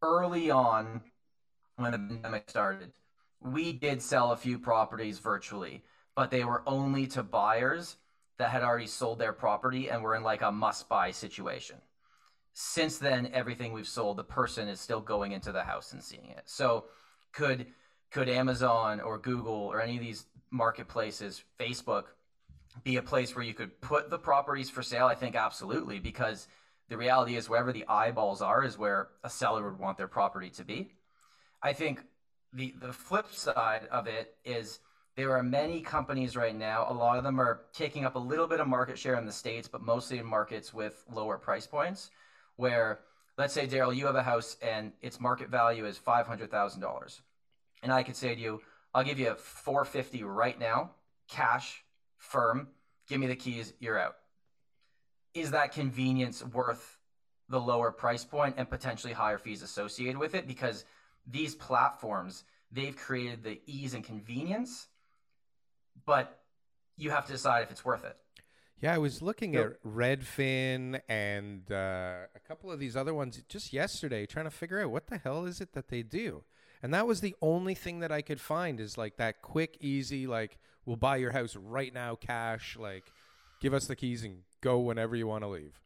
early 0.00 0.50
on, 0.50 1.02
when 1.76 1.92
the 1.92 1.98
pandemic 1.98 2.48
started, 2.48 2.92
we 3.42 3.74
did 3.74 4.00
sell 4.00 4.32
a 4.32 4.36
few 4.36 4.58
properties 4.58 5.18
virtually, 5.18 5.84
but 6.14 6.30
they 6.30 6.44
were 6.44 6.62
only 6.66 7.06
to 7.08 7.22
buyers 7.22 7.96
that 8.38 8.48
had 8.48 8.62
already 8.62 8.86
sold 8.86 9.18
their 9.18 9.34
property 9.34 9.90
and 9.90 10.02
were 10.02 10.14
in 10.14 10.22
like 10.22 10.40
a 10.40 10.50
must 10.50 10.88
buy 10.88 11.10
situation. 11.10 11.76
Since 12.54 12.96
then, 12.96 13.28
everything 13.34 13.74
we've 13.74 13.86
sold, 13.86 14.16
the 14.16 14.24
person 14.24 14.68
is 14.68 14.80
still 14.80 15.02
going 15.02 15.32
into 15.32 15.52
the 15.52 15.64
house 15.64 15.92
and 15.92 16.02
seeing 16.02 16.30
it. 16.30 16.44
So 16.46 16.86
could 17.32 17.66
could 18.10 18.28
Amazon 18.30 19.00
or 19.00 19.18
Google 19.18 19.52
or 19.52 19.82
any 19.82 19.96
of 19.96 20.02
these 20.02 20.24
marketplaces, 20.50 21.42
Facebook, 21.58 22.04
be 22.84 22.96
a 22.96 23.02
place 23.02 23.34
where 23.34 23.44
you 23.44 23.54
could 23.54 23.80
put 23.80 24.10
the 24.10 24.18
properties 24.18 24.70
for 24.70 24.82
sale? 24.82 25.06
I 25.06 25.14
think 25.14 25.34
absolutely, 25.34 25.98
because 25.98 26.48
the 26.88 26.96
reality 26.96 27.36
is 27.36 27.48
wherever 27.48 27.72
the 27.72 27.86
eyeballs 27.88 28.42
are 28.42 28.64
is 28.64 28.78
where 28.78 29.08
a 29.24 29.30
seller 29.30 29.64
would 29.64 29.78
want 29.78 29.98
their 29.98 30.08
property 30.08 30.50
to 30.50 30.64
be. 30.64 30.92
I 31.62 31.72
think 31.72 32.02
the 32.52 32.74
the 32.80 32.92
flip 32.92 33.32
side 33.32 33.88
of 33.90 34.06
it 34.06 34.34
is 34.44 34.78
there 35.16 35.32
are 35.36 35.42
many 35.42 35.80
companies 35.80 36.36
right 36.36 36.54
now. 36.54 36.86
A 36.88 36.92
lot 36.92 37.16
of 37.18 37.24
them 37.24 37.40
are 37.40 37.62
taking 37.72 38.04
up 38.04 38.14
a 38.14 38.18
little 38.18 38.46
bit 38.46 38.60
of 38.60 38.68
market 38.68 38.98
share 38.98 39.16
in 39.16 39.26
the 39.26 39.32
states, 39.32 39.66
but 39.66 39.82
mostly 39.82 40.18
in 40.18 40.26
markets 40.26 40.74
with 40.74 41.04
lower 41.10 41.38
price 41.38 41.66
points. 41.66 42.10
Where 42.56 43.00
let's 43.36 43.52
say 43.52 43.66
Daryl, 43.66 43.94
you 43.94 44.06
have 44.06 44.14
a 44.16 44.22
house 44.22 44.56
and 44.62 44.92
its 45.02 45.20
market 45.20 45.48
value 45.48 45.86
is 45.86 45.98
five 45.98 46.26
hundred 46.26 46.50
thousand 46.50 46.82
dollars, 46.82 47.22
and 47.82 47.92
I 47.92 48.02
could 48.02 48.16
say 48.16 48.34
to 48.34 48.40
you, 48.40 48.60
I'll 48.96 49.04
give 49.04 49.20
you 49.20 49.34
four 49.34 49.84
fifty 49.84 50.24
right 50.24 50.58
now, 50.58 50.90
cash, 51.28 51.84
firm. 52.16 52.68
Give 53.08 53.20
me 53.20 53.28
the 53.28 53.36
keys. 53.36 53.72
You're 53.78 53.98
out. 53.98 54.16
Is 55.34 55.52
that 55.52 55.72
convenience 55.72 56.42
worth 56.42 56.98
the 57.48 57.60
lower 57.60 57.92
price 57.92 58.24
point 58.24 58.54
and 58.56 58.68
potentially 58.68 59.12
higher 59.12 59.38
fees 59.38 59.62
associated 59.62 60.18
with 60.18 60.34
it? 60.34 60.48
Because 60.48 60.84
these 61.26 61.54
platforms 61.54 62.44
they've 62.70 62.96
created 62.96 63.42
the 63.42 63.60
ease 63.66 63.94
and 63.94 64.04
convenience 64.04 64.88
but 66.04 66.40
you 66.96 67.10
have 67.10 67.26
to 67.26 67.32
decide 67.32 67.62
if 67.62 67.70
it's 67.70 67.84
worth 67.84 68.04
it 68.04 68.16
yeah 68.80 68.94
i 68.94 68.98
was 68.98 69.22
looking 69.22 69.54
yep. 69.54 69.66
at 69.66 69.84
redfin 69.84 71.00
and 71.08 71.70
uh, 71.70 72.26
a 72.34 72.40
couple 72.46 72.70
of 72.70 72.78
these 72.78 72.96
other 72.96 73.14
ones 73.14 73.42
just 73.48 73.72
yesterday 73.72 74.26
trying 74.26 74.44
to 74.44 74.50
figure 74.50 74.80
out 74.80 74.90
what 74.90 75.06
the 75.06 75.18
hell 75.18 75.44
is 75.44 75.60
it 75.60 75.72
that 75.72 75.88
they 75.88 76.02
do 76.02 76.42
and 76.86 76.94
that 76.94 77.04
was 77.04 77.20
the 77.20 77.34
only 77.42 77.74
thing 77.74 77.98
that 77.98 78.12
i 78.12 78.22
could 78.22 78.40
find 78.40 78.78
is 78.78 78.96
like 78.96 79.16
that 79.16 79.42
quick 79.42 79.76
easy 79.80 80.28
like 80.28 80.56
we'll 80.84 80.94
buy 80.94 81.16
your 81.16 81.32
house 81.32 81.56
right 81.56 81.92
now 81.92 82.14
cash 82.14 82.76
like 82.78 83.10
give 83.60 83.74
us 83.74 83.86
the 83.86 83.96
keys 83.96 84.22
and 84.22 84.38
go 84.60 84.78
whenever 84.78 85.16
you 85.16 85.26
want 85.26 85.42
to 85.42 85.48
leave 85.48 85.80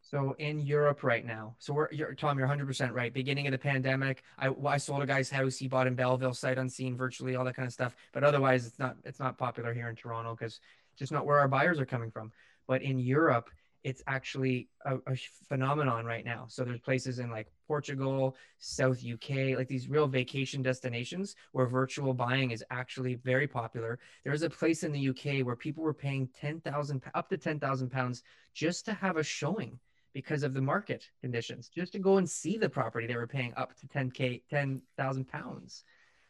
so 0.00 0.34
in 0.38 0.58
Europe 0.58 1.04
right 1.04 1.24
now, 1.24 1.54
so 1.60 1.72
we're 1.72 1.92
you're, 1.92 2.14
Tom, 2.14 2.36
you're 2.36 2.48
100% 2.48 2.92
right. 2.92 3.12
Beginning 3.14 3.46
of 3.46 3.52
the 3.52 3.58
pandemic, 3.58 4.24
I, 4.40 4.50
I 4.66 4.76
sold 4.76 5.02
a 5.02 5.06
guy's 5.06 5.30
house. 5.30 5.56
He 5.56 5.68
bought 5.68 5.86
in 5.86 5.94
Belleville, 5.94 6.34
sight 6.34 6.58
unseen, 6.58 6.96
virtually 6.96 7.36
all 7.36 7.44
that 7.44 7.54
kind 7.54 7.66
of 7.66 7.72
stuff. 7.72 7.94
But 8.12 8.24
otherwise, 8.24 8.66
it's 8.66 8.78
not 8.80 8.96
it's 9.04 9.20
not 9.20 9.38
popular 9.38 9.72
here 9.72 9.88
in 9.88 9.94
Toronto 9.94 10.34
because 10.34 10.58
just 10.98 11.12
not 11.12 11.26
where 11.26 11.38
our 11.38 11.46
buyers 11.46 11.78
are 11.78 11.86
coming 11.86 12.10
from. 12.10 12.32
But 12.66 12.82
in 12.82 12.98
Europe, 12.98 13.50
it's 13.82 14.02
actually 14.06 14.68
a, 14.84 14.96
a, 15.06 15.16
phenomenon 15.48 16.04
right 16.04 16.24
now. 16.24 16.46
So 16.48 16.64
there's 16.64 16.80
places 16.80 17.18
in 17.18 17.30
like 17.30 17.48
Portugal, 17.66 18.36
South 18.58 19.02
UK, 19.04 19.56
like 19.56 19.68
these 19.68 19.88
real 19.88 20.06
vacation 20.06 20.62
destinations 20.62 21.34
where 21.52 21.66
virtual 21.66 22.12
buying 22.12 22.50
is 22.50 22.64
actually 22.70 23.14
very 23.14 23.46
popular. 23.46 23.98
There's 24.24 24.42
a 24.42 24.50
place 24.50 24.82
in 24.82 24.92
the 24.92 25.08
UK 25.08 25.46
where 25.46 25.56
people 25.56 25.82
were 25.82 25.94
paying 25.94 26.28
10,000 26.38 27.02
up 27.14 27.28
to 27.30 27.38
10,000 27.38 27.90
pounds 27.90 28.22
just 28.54 28.84
to 28.86 28.92
have 28.94 29.16
a 29.16 29.22
showing 29.22 29.78
because 30.12 30.42
of 30.42 30.54
the 30.54 30.60
market 30.60 31.08
conditions. 31.20 31.68
Just 31.68 31.92
to 31.92 31.98
go 31.98 32.18
and 32.18 32.28
see 32.28 32.58
the 32.58 32.68
property, 32.68 33.06
they 33.06 33.16
were 33.16 33.26
paying 33.26 33.54
up 33.56 33.78
to 33.78 33.86
10k, 33.86 34.42
10,000 34.50 35.28
pounds. 35.28 35.84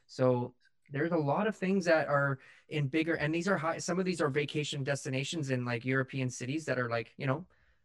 So 0.06 0.54
there's 0.90 1.12
a 1.12 1.16
lot 1.16 1.46
of 1.46 1.56
things 1.56 1.84
that 1.84 2.08
are 2.08 2.38
in 2.68 2.88
bigger, 2.88 3.14
and 3.14 3.34
these 3.34 3.48
are 3.48 3.56
high. 3.56 3.78
Some 3.78 3.98
of 3.98 4.04
these 4.04 4.20
are 4.20 4.28
vacation 4.28 4.84
destinations 4.84 5.50
in 5.50 5.64
like 5.64 5.84
European 5.84 6.30
cities 6.30 6.64
that 6.66 6.78
are 6.78 6.88
like, 6.88 7.12
you 7.16 7.26
know, 7.26 7.44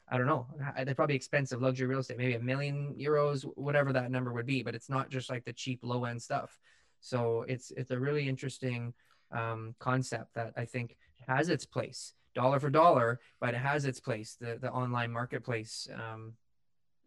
I 0.10 0.18
don't 0.18 0.28
know, 0.28 0.46
they're 0.84 0.94
probably 0.94 1.16
expensive 1.16 1.62
luxury 1.62 1.88
real 1.88 2.00
estate, 2.00 2.18
maybe 2.18 2.36
a 2.36 2.40
million 2.40 2.96
euros, 3.00 3.44
whatever 3.56 3.92
that 3.94 4.12
number 4.12 4.32
would 4.34 4.46
be. 4.46 4.62
But 4.62 4.76
it's 4.76 4.90
not 4.90 5.10
just 5.10 5.30
like 5.30 5.46
the 5.46 5.54
cheap 5.54 5.80
low 5.84 6.06
end 6.06 6.22
stuff. 6.22 6.60
So 7.00 7.46
it's 7.48 7.72
it's 7.72 7.92
a 7.92 8.00
really 8.00 8.28
interesting 8.28 8.94
um, 9.32 9.76
concept 9.80 10.36
that 10.36 10.54
I 10.56 10.66
think 10.66 10.98
has 11.28 11.50
its 11.50 11.66
place 11.66 12.14
dollar 12.36 12.60
for 12.60 12.70
dollar, 12.70 13.20
but 13.40 13.54
it 13.54 13.58
has 13.58 13.86
its 13.86 14.00
place, 14.00 14.38
the 14.40 14.58
the 14.62 14.72
online 14.72 15.12
marketplace 15.12 15.88
um, 15.94 16.34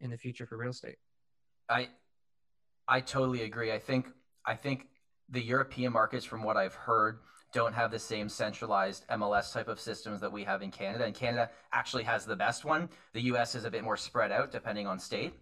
in 0.01 0.11
the 0.11 0.17
future 0.17 0.47
for 0.47 0.57
real 0.57 0.71
estate. 0.71 0.97
I 1.69 1.89
I 2.89 3.01
totally 3.01 3.43
agree. 3.43 3.71
I 3.71 3.79
think 3.79 4.09
I 4.45 4.55
think 4.55 4.89
the 5.29 5.43
European 5.43 5.93
markets, 5.93 6.25
from 6.25 6.43
what 6.43 6.57
I've 6.57 6.75
heard, 6.75 7.19
don't 7.53 7.75
have 7.75 7.91
the 7.91 7.99
same 7.99 8.29
centralized 8.29 9.07
MLS 9.09 9.53
type 9.53 9.69
of 9.69 9.81
systems 9.81 10.21
that 10.21 10.33
we 10.33 10.45
have 10.45 10.63
in 10.63 10.71
Canada. 10.71 11.05
And 11.05 11.15
Canada 11.15 11.51
actually 11.73 12.05
has 12.05 12.25
the 12.25 12.37
best 12.37 12.65
one. 12.65 12.89
The 13.15 13.23
US 13.23 13.55
is 13.55 13.65
a 13.65 13.71
bit 13.71 13.85
more 13.85 13.97
spread 13.97 14.33
out 14.33 14.53
depending 14.53 14.87
on 14.87 14.99
state. 14.99 15.33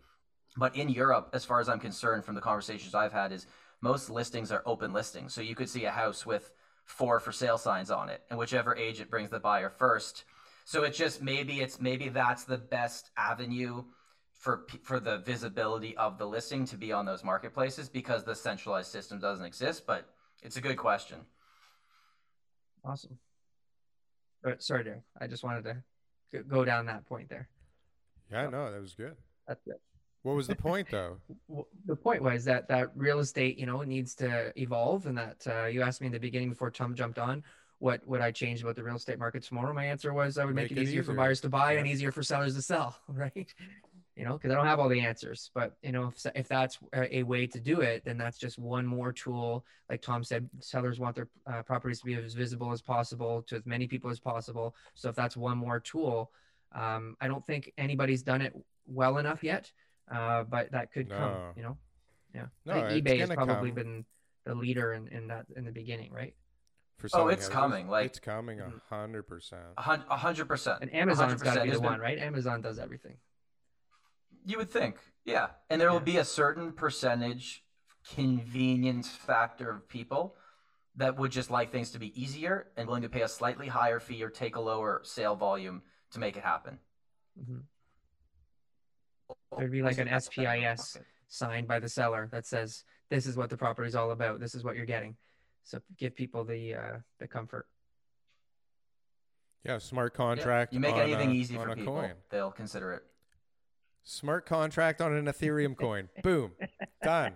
But 0.56 0.76
in 0.76 0.88
Europe, 0.88 1.30
as 1.32 1.44
far 1.44 1.60
as 1.60 1.68
I'm 1.68 1.80
concerned, 1.80 2.24
from 2.24 2.34
the 2.34 2.40
conversations 2.40 2.94
I've 2.94 3.12
had, 3.12 3.32
is 3.32 3.46
most 3.80 4.08
listings 4.08 4.50
are 4.52 4.62
open 4.64 4.92
listings. 4.92 5.34
So 5.34 5.40
you 5.40 5.54
could 5.54 5.68
see 5.68 5.84
a 5.84 5.90
house 5.90 6.24
with 6.24 6.52
four 6.84 7.20
for 7.20 7.32
sale 7.32 7.58
signs 7.58 7.90
on 7.90 8.08
it, 8.08 8.22
and 8.30 8.38
whichever 8.38 8.74
agent 8.76 9.10
brings 9.10 9.30
the 9.30 9.40
buyer 9.40 9.68
first. 9.68 10.24
So 10.64 10.84
it's 10.84 10.96
just 10.96 11.20
maybe 11.20 11.60
it's 11.60 11.80
maybe 11.80 12.08
that's 12.08 12.44
the 12.44 12.58
best 12.58 13.10
avenue 13.16 13.84
for 14.36 14.66
for 14.82 15.00
the 15.00 15.18
visibility 15.18 15.96
of 15.96 16.18
the 16.18 16.26
listing 16.26 16.64
to 16.66 16.76
be 16.76 16.92
on 16.92 17.06
those 17.06 17.24
marketplaces 17.24 17.88
because 17.88 18.24
the 18.24 18.34
centralized 18.34 18.90
system 18.90 19.18
doesn't 19.18 19.44
exist. 19.44 19.86
But 19.86 20.08
it's 20.42 20.56
a 20.56 20.60
good 20.60 20.76
question. 20.76 21.18
Awesome. 22.84 23.18
But 24.42 24.62
sorry, 24.62 24.84
Darren. 24.84 25.02
I 25.20 25.26
just 25.26 25.42
wanted 25.42 25.64
to 25.64 26.42
go 26.42 26.64
down 26.64 26.86
that 26.86 27.06
point 27.06 27.28
there. 27.28 27.48
Yeah, 28.30 28.48
no, 28.48 28.70
that 28.70 28.80
was 28.80 28.94
good. 28.94 29.16
That's 29.48 29.66
it. 29.66 29.80
What 30.22 30.34
was 30.34 30.48
the 30.48 30.56
point, 30.56 30.88
though? 30.90 31.18
the 31.86 31.94
point 31.94 32.20
was 32.20 32.44
that 32.44 32.68
that 32.68 32.90
real 32.96 33.20
estate, 33.20 33.58
you 33.58 33.66
know, 33.66 33.82
needs 33.82 34.14
to 34.16 34.52
evolve, 34.60 35.06
and 35.06 35.16
that 35.16 35.46
uh, 35.46 35.66
you 35.66 35.82
asked 35.82 36.00
me 36.00 36.08
in 36.08 36.12
the 36.12 36.18
beginning 36.18 36.48
before 36.48 36.70
Tom 36.70 36.94
jumped 36.94 37.18
on, 37.18 37.44
what 37.78 38.06
would 38.08 38.20
I 38.20 38.32
change 38.32 38.62
about 38.62 38.74
the 38.74 38.82
real 38.82 38.96
estate 38.96 39.18
market 39.18 39.42
tomorrow? 39.42 39.72
My 39.72 39.84
answer 39.84 40.12
was 40.12 40.38
I 40.38 40.44
would 40.44 40.54
make, 40.54 40.70
make 40.70 40.72
it, 40.72 40.82
easier, 40.82 41.00
easier, 41.00 41.02
for 41.04 41.14
buyers 41.14 41.40
to 41.42 41.48
buy 41.48 41.72
yeah. 41.72 41.78
and 41.78 41.88
easier 41.88 42.10
for 42.10 42.22
sellers 42.22 42.54
to 42.56 42.62
sell, 42.62 42.96
right? 43.08 43.54
You 44.16 44.24
know, 44.24 44.32
because 44.32 44.50
I 44.50 44.54
don't 44.54 44.66
have 44.66 44.80
all 44.80 44.88
the 44.88 45.00
answers, 45.00 45.50
but 45.54 45.76
you 45.82 45.92
know, 45.92 46.08
if, 46.08 46.26
if 46.34 46.48
that's 46.48 46.78
a, 46.94 47.22
way 47.22 47.46
to 47.46 47.60
do 47.60 47.82
it, 47.82 48.02
then 48.06 48.16
that's 48.16 48.38
just 48.38 48.58
one 48.58 48.86
more 48.86 49.12
tool. 49.12 49.66
Like 49.90 50.00
Tom 50.00 50.24
said, 50.24 50.48
sellers 50.60 50.98
want 50.98 51.16
their 51.16 51.28
uh, 51.46 51.62
properties 51.62 52.00
to 52.00 52.06
be 52.06 52.14
as 52.14 52.32
visible 52.32 52.72
as 52.72 52.80
possible 52.80 53.42
to 53.42 53.56
as 53.56 53.66
many 53.66 53.86
people 53.86 54.08
as 54.08 54.18
possible. 54.18 54.74
So 54.94 55.10
if 55.10 55.16
that's 55.16 55.36
one 55.36 55.58
more 55.58 55.80
tool, 55.80 56.30
um, 56.72 57.14
I 57.20 57.28
don't 57.28 57.44
think 57.44 57.72
anybody's 57.76 58.22
done 58.22 58.40
it 58.40 58.54
well 58.86 59.18
enough 59.18 59.44
yet 59.44 59.70
uh, 60.10 60.44
but 60.44 60.70
that 60.72 60.92
could 60.92 61.08
no. 61.08 61.16
come. 61.16 61.34
You 61.56 61.62
know, 61.62 61.76
yeah. 62.34 62.46
No, 62.64 62.72
I 62.74 62.88
think 62.88 63.04
eBay 63.04 63.20
has 63.20 63.30
probably 63.30 63.70
come. 63.70 63.74
been 63.74 64.04
the 64.44 64.54
leader 64.54 64.92
in, 64.92 65.08
in 65.08 65.28
that 65.28 65.46
in 65.56 65.64
the 65.64 65.72
beginning, 65.72 66.12
right? 66.12 66.34
For 66.98 67.08
oh, 67.14 67.28
it's 67.28 67.48
coming. 67.48 67.88
Like 67.88 68.06
it's 68.06 68.20
coming 68.20 68.60
a 68.60 68.72
hundred 68.88 69.24
percent. 69.24 69.62
A 69.76 69.82
hundred 69.82 70.46
percent. 70.46 70.78
And 70.80 70.94
Amazon's 70.94 71.42
got 71.42 71.54
to 71.54 71.62
be 71.62 71.70
the 71.70 71.80
one, 71.80 72.00
right? 72.00 72.18
Amazon 72.18 72.62
does 72.62 72.78
everything. 72.78 73.16
You 74.44 74.58
would 74.58 74.70
think, 74.70 74.96
yeah. 75.24 75.48
And 75.70 75.80
there 75.80 75.92
will 75.92 76.00
be 76.00 76.18
a 76.18 76.24
certain 76.24 76.72
percentage 76.72 77.64
convenience 78.14 79.08
factor 79.08 79.70
of 79.70 79.88
people 79.88 80.36
that 80.96 81.18
would 81.18 81.30
just 81.30 81.50
like 81.50 81.70
things 81.70 81.90
to 81.90 81.98
be 81.98 82.20
easier 82.20 82.68
and 82.76 82.86
willing 82.86 83.02
to 83.02 83.08
pay 83.08 83.22
a 83.22 83.28
slightly 83.28 83.68
higher 83.68 84.00
fee 84.00 84.22
or 84.22 84.30
take 84.30 84.56
a 84.56 84.60
lower 84.60 85.00
sale 85.04 85.34
volume 85.34 85.82
to 86.12 86.18
make 86.18 86.36
it 86.36 86.42
happen. 86.42 86.78
Mm-hmm. 87.38 87.58
There'd 89.58 89.72
be 89.72 89.82
like 89.82 89.98
an 89.98 90.08
SPIS 90.20 90.98
signed 91.28 91.66
by 91.66 91.80
the 91.80 91.88
seller 91.88 92.28
that 92.32 92.46
says, 92.46 92.84
"This 93.10 93.26
is 93.26 93.36
what 93.36 93.50
the 93.50 93.56
property 93.56 93.88
is 93.88 93.96
all 93.96 94.10
about. 94.12 94.40
This 94.40 94.54
is 94.54 94.64
what 94.64 94.76
you're 94.76 94.86
getting." 94.86 95.16
So 95.64 95.80
give 95.98 96.14
people 96.14 96.44
the 96.44 96.74
uh, 96.74 96.98
the 97.18 97.26
comfort. 97.26 97.66
Yeah, 99.64 99.78
smart 99.78 100.14
contract. 100.14 100.72
Yeah. 100.72 100.76
You 100.76 100.80
make 100.80 100.94
anything 100.94 101.30
a, 101.30 101.34
easy 101.34 101.56
for 101.56 101.74
people, 101.74 101.94
coin. 101.94 102.12
they'll 102.30 102.52
consider 102.52 102.92
it. 102.92 103.02
Smart 104.08 104.46
contract 104.46 105.00
on 105.00 105.12
an 105.12 105.24
Ethereum 105.24 105.76
coin. 105.78 106.08
Boom, 106.22 106.52
done. 107.02 107.32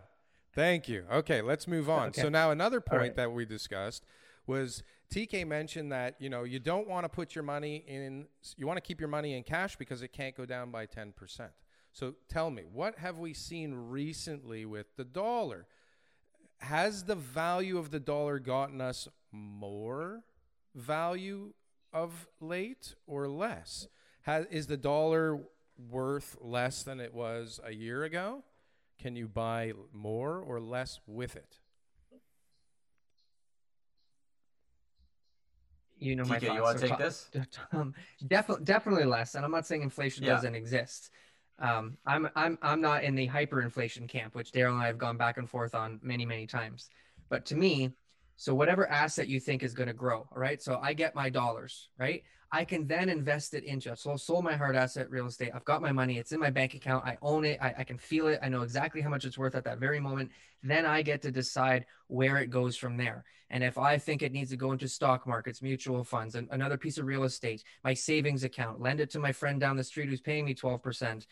Thank 0.55 0.89
you. 0.89 1.05
Okay, 1.13 1.43
let's 1.43 1.67
move 1.67 1.91
on. 1.91 2.09
Okay. 2.09 2.23
So 2.23 2.29
now 2.29 2.53
another 2.53 2.81
point 2.81 3.01
right. 3.01 3.17
that 3.17 3.33
we 3.33 3.45
discussed 3.45 4.05
was 4.47 4.85
TK 5.13 5.49
mentioned 5.49 5.91
that 5.91 6.15
you 6.21 6.31
know 6.31 6.45
you 6.45 6.61
don't 6.61 6.87
want 6.87 7.03
to 7.05 7.09
put 7.09 7.35
your 7.35 7.43
money 7.43 7.85
in 7.89 8.27
you 8.57 8.69
want 8.69 8.77
to 8.77 8.81
keep 8.81 9.01
your 9.01 9.09
money 9.09 9.35
in 9.35 9.43
cash 9.43 9.75
because 9.75 10.01
it 10.03 10.13
can't 10.13 10.37
go 10.37 10.47
down 10.47 10.71
by 10.71 10.87
10%. 10.87 11.13
So 11.93 12.15
tell 12.29 12.53
me, 12.53 12.63
what 12.73 12.99
have 12.99 13.19
we 13.19 13.35
seen 13.35 13.75
recently 13.75 14.65
with 14.65 14.97
the 14.97 15.05
dollar? 15.05 15.67
Has 16.59 17.03
the 17.03 17.17
value 17.17 17.79
of 17.79 17.91
the 17.91 17.99
dollar 17.99 18.39
gotten 18.39 18.81
us 18.81 19.09
more 19.33 20.23
value 20.77 21.53
of 21.93 22.29
late 22.41 22.95
or 23.09 23.27
less? 23.27 23.89
Has, 24.23 24.47
is 24.53 24.69
the 24.69 24.77
dollar 24.77 25.41
worth 25.89 26.37
less 26.41 26.83
than 26.83 27.01
it 27.01 27.15
was 27.15 27.61
a 27.65 27.73
year 27.73 28.05
ago? 28.05 28.45
Can 28.99 29.17
you 29.17 29.29
buy 29.29 29.73
more 29.93 30.39
or 30.39 30.61
less 30.61 31.01
with 31.07 31.37
it? 31.37 31.59
You 35.99 36.17
know 36.17 36.25
my 36.25 36.39
DK, 36.39 36.55
You 36.55 36.63
want 36.63 36.79
to 36.79 36.89
take 36.89 36.99
this? 36.99 37.31
Um, 37.73 37.95
definitely 38.27 39.05
less, 39.05 39.35
and 39.35 39.45
I'm 39.45 39.51
not 39.51 39.67
saying 39.67 39.83
inflation 39.83 40.25
yeah. 40.25 40.31
doesn't 40.31 40.55
exist. 40.55 41.11
Um, 41.59 41.99
I'm 42.07 42.29
I'm 42.35 42.59
I'm 42.63 42.81
not 42.81 43.05
in 43.05 43.15
the 43.15 43.29
hyperinflation 43.29 44.09
camp, 44.09 44.35
which 44.35 44.51
Daryl 44.51 44.73
and 44.73 44.83
I 44.83 44.87
have 44.87 44.97
gone 44.97 45.19
back 45.19 45.37
and 45.37 45.49
forth 45.49 45.75
on 45.75 46.01
many 46.03 46.25
many 46.25 46.47
times. 46.47 46.89
But 47.29 47.45
to 47.47 47.55
me, 47.55 47.93
so 48.41 48.55
whatever 48.55 48.89
asset 48.89 49.29
you 49.29 49.39
think 49.39 49.63
is 49.63 49.75
going 49.75 49.89
to 49.89 49.93
grow, 49.93 50.21
all 50.21 50.39
right? 50.39 50.63
So 50.63 50.81
I 50.83 50.95
get 50.95 51.15
my 51.15 51.29
dollars, 51.29 51.91
right? 51.99 52.23
I 52.51 52.65
can 52.65 52.87
then 52.87 53.11
invest 53.11 53.53
it 53.53 53.65
into. 53.65 53.95
So 53.99 54.13
I 54.13 54.17
sold 54.17 54.45
my 54.45 54.57
hard 54.57 54.77
asset 54.77 55.11
real 55.11 55.27
estate. 55.27 55.51
I've 55.55 55.67
got 55.67 55.83
my 55.83 55.93
money. 55.93 56.17
It's 56.17 56.33
in 56.33 56.41
my 56.41 56.49
bank 56.49 56.73
account. 56.73 57.05
I 57.05 57.19
own 57.21 57.45
it. 57.45 57.59
I, 57.61 57.75
I 57.77 57.85
can 57.85 57.99
feel 57.99 58.29
it. 58.29 58.39
I 58.43 58.49
know 58.49 58.63
exactly 58.63 59.03
how 59.03 59.11
much 59.11 59.27
it's 59.27 59.37
worth 59.37 59.55
at 59.55 59.65
that 59.65 59.79
very 59.79 60.01
moment. 60.01 60.31
Then 60.63 60.87
I 60.87 61.03
get 61.03 61.21
to 61.21 61.31
decide 61.31 61.85
where 62.07 62.39
it 62.39 62.47
goes 62.47 62.79
from 62.79 62.97
there. 62.97 63.25
And 63.51 63.63
if 63.63 63.77
I 63.77 63.99
think 63.99 64.23
it 64.23 64.33
needs 64.33 64.49
to 64.53 64.57
go 64.57 64.73
into 64.73 64.89
stock 64.89 65.27
markets, 65.27 65.61
mutual 65.61 66.03
funds, 66.03 66.35
and 66.35 66.49
another 66.51 66.79
piece 66.79 66.97
of 66.97 67.05
real 67.05 67.25
estate, 67.25 67.63
my 67.85 67.93
savings 67.93 68.43
account, 68.43 68.81
lend 68.81 69.01
it 69.01 69.11
to 69.11 69.19
my 69.19 69.33
friend 69.33 69.61
down 69.61 69.77
the 69.77 69.85
street 69.85 70.09
who's 70.09 70.23
paying 70.23 70.47
me 70.47 70.55
12%, 70.55 71.27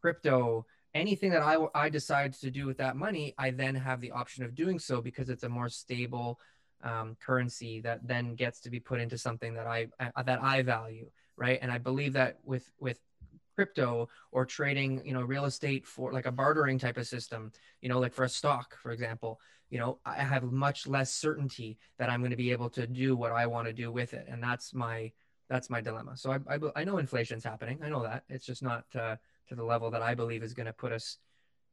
crypto, 0.00 0.66
anything 0.94 1.30
that 1.30 1.42
I, 1.42 1.56
I 1.74 1.88
decide 1.88 2.32
to 2.34 2.50
do 2.50 2.66
with 2.66 2.78
that 2.78 2.96
money, 2.96 3.34
I 3.38 3.50
then 3.50 3.74
have 3.74 4.00
the 4.00 4.10
option 4.10 4.44
of 4.44 4.54
doing 4.54 4.78
so 4.78 5.00
because 5.00 5.28
it's 5.28 5.44
a 5.44 5.48
more 5.48 5.68
stable 5.68 6.40
um, 6.82 7.16
currency 7.20 7.80
that 7.82 8.06
then 8.06 8.34
gets 8.34 8.60
to 8.60 8.70
be 8.70 8.80
put 8.80 9.00
into 9.00 9.18
something 9.18 9.54
that 9.54 9.66
I, 9.66 9.88
I 10.14 10.22
that 10.22 10.42
I 10.42 10.62
value, 10.62 11.10
right? 11.36 11.58
And 11.60 11.70
I 11.70 11.78
believe 11.78 12.14
that 12.14 12.38
with 12.44 12.70
with 12.80 12.98
crypto 13.54 14.08
or 14.32 14.46
trading, 14.46 15.02
you 15.04 15.12
know, 15.12 15.22
real 15.22 15.44
estate 15.44 15.86
for 15.86 16.12
like 16.12 16.26
a 16.26 16.32
bartering 16.32 16.78
type 16.78 16.96
of 16.96 17.06
system, 17.06 17.52
you 17.82 17.88
know, 17.88 17.98
like 17.98 18.14
for 18.14 18.24
a 18.24 18.28
stock, 18.28 18.76
for 18.78 18.90
example, 18.90 19.38
you 19.68 19.78
know, 19.78 19.98
I 20.04 20.22
have 20.22 20.44
much 20.44 20.86
less 20.86 21.12
certainty 21.12 21.78
that 21.98 22.08
I'm 22.10 22.20
going 22.20 22.30
to 22.30 22.36
be 22.36 22.52
able 22.52 22.70
to 22.70 22.86
do 22.86 23.16
what 23.16 23.32
I 23.32 23.46
want 23.46 23.66
to 23.66 23.72
do 23.72 23.92
with 23.92 24.14
it, 24.14 24.26
and 24.28 24.42
that's 24.42 24.74
my 24.74 25.12
that's 25.48 25.68
my 25.68 25.80
dilemma. 25.80 26.16
So 26.16 26.32
I 26.32 26.54
I, 26.54 26.58
I 26.76 26.84
know 26.84 26.98
inflation's 26.98 27.44
happening. 27.44 27.78
I 27.82 27.88
know 27.88 28.02
that 28.02 28.24
it's 28.28 28.46
just 28.46 28.62
not 28.62 28.84
uh, 28.98 29.16
to 29.48 29.54
the 29.54 29.64
level 29.64 29.90
that 29.90 30.02
I 30.02 30.14
believe 30.14 30.42
is 30.42 30.54
going 30.54 30.66
to 30.66 30.72
put 30.72 30.92
us 30.92 31.18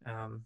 um, 0.06 0.46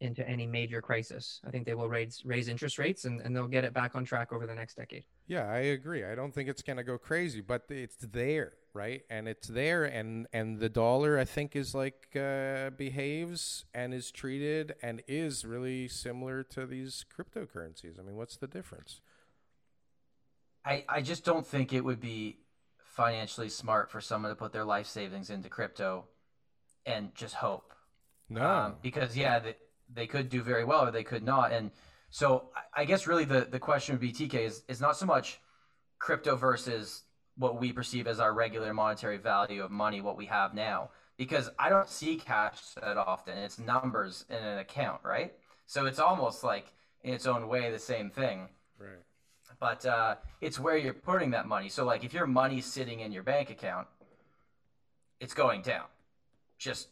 into 0.00 0.26
any 0.26 0.46
major 0.46 0.80
crisis. 0.80 1.40
I 1.46 1.50
think 1.50 1.66
they 1.66 1.74
will 1.74 1.88
raise 1.88 2.22
raise 2.24 2.48
interest 2.48 2.78
rates 2.78 3.04
and, 3.04 3.20
and 3.20 3.36
they'll 3.36 3.46
get 3.46 3.64
it 3.64 3.74
back 3.74 3.94
on 3.94 4.04
track 4.04 4.32
over 4.32 4.46
the 4.46 4.54
next 4.54 4.76
decade. 4.76 5.04
Yeah, 5.26 5.46
I 5.50 5.58
agree. 5.58 6.04
I 6.04 6.14
don't 6.14 6.34
think 6.34 6.48
it's 6.48 6.62
going 6.62 6.78
to 6.78 6.84
go 6.84 6.96
crazy, 6.98 7.40
but 7.40 7.62
it's 7.68 7.96
there, 7.96 8.54
right? 8.72 9.02
And 9.10 9.28
it's 9.28 9.48
there, 9.48 9.84
and 9.84 10.26
and 10.32 10.58
the 10.58 10.68
dollar, 10.68 11.18
I 11.18 11.24
think, 11.24 11.54
is 11.54 11.74
like 11.74 12.16
uh, 12.16 12.70
behaves 12.70 13.66
and 13.74 13.92
is 13.92 14.10
treated 14.10 14.74
and 14.82 15.02
is 15.06 15.44
really 15.44 15.86
similar 15.86 16.42
to 16.44 16.66
these 16.66 17.04
cryptocurrencies. 17.14 17.98
I 17.98 18.02
mean, 18.02 18.16
what's 18.16 18.36
the 18.36 18.48
difference? 18.48 19.00
I, 20.64 20.84
I 20.88 21.00
just 21.00 21.24
don't 21.24 21.46
think 21.46 21.72
it 21.72 21.84
would 21.84 22.00
be 22.00 22.38
financially 22.78 23.48
smart 23.48 23.90
for 23.90 24.00
someone 24.00 24.30
to 24.30 24.36
put 24.36 24.52
their 24.52 24.64
life 24.64 24.86
savings 24.86 25.30
into 25.30 25.48
crypto 25.48 26.04
and 26.86 27.14
just 27.14 27.34
hope. 27.34 27.72
No, 28.28 28.48
Um, 28.48 28.74
because 28.82 29.16
yeah, 29.16 29.38
they, 29.40 29.56
they 29.92 30.06
could 30.06 30.28
do 30.28 30.42
very 30.42 30.64
well 30.64 30.86
or 30.86 30.90
they 30.90 31.04
could 31.04 31.22
not. 31.22 31.52
And 31.52 31.70
so 32.10 32.50
I, 32.54 32.82
I 32.82 32.84
guess 32.84 33.06
really 33.06 33.24
the, 33.24 33.46
the 33.50 33.58
question 33.58 33.94
would 33.94 34.00
be 34.00 34.12
TK 34.12 34.34
is, 34.34 34.62
is 34.68 34.80
not 34.80 34.96
so 34.96 35.06
much 35.06 35.40
crypto 35.98 36.36
versus 36.36 37.02
what 37.36 37.60
we 37.60 37.72
perceive 37.72 38.06
as 38.06 38.20
our 38.20 38.32
regular 38.32 38.72
monetary 38.72 39.16
value 39.16 39.62
of 39.62 39.70
money, 39.70 40.00
what 40.00 40.16
we 40.16 40.26
have 40.26 40.54
now. 40.54 40.90
Because 41.16 41.50
I 41.58 41.68
don't 41.68 41.88
see 41.88 42.16
cash 42.16 42.60
that 42.80 42.96
often. 42.96 43.36
It's 43.38 43.58
numbers 43.58 44.24
in 44.30 44.36
an 44.36 44.58
account, 44.58 45.00
right? 45.04 45.34
So 45.66 45.86
it's 45.86 45.98
almost 45.98 46.42
like 46.44 46.72
in 47.02 47.14
its 47.14 47.26
own 47.26 47.48
way 47.48 47.70
the 47.70 47.78
same 47.78 48.10
thing 48.10 48.48
right. 48.78 48.90
but 49.58 49.84
uh, 49.86 50.16
it's 50.40 50.58
where 50.58 50.76
you're 50.76 50.94
putting 50.94 51.30
that 51.30 51.46
money. 51.46 51.68
So, 51.68 51.84
like, 51.84 52.04
if 52.04 52.12
your 52.12 52.26
money's 52.26 52.66
sitting 52.66 53.00
in 53.00 53.12
your 53.12 53.22
bank 53.22 53.50
account, 53.50 53.86
it's 55.20 55.34
going 55.34 55.62
down, 55.62 55.84
just 56.60 56.90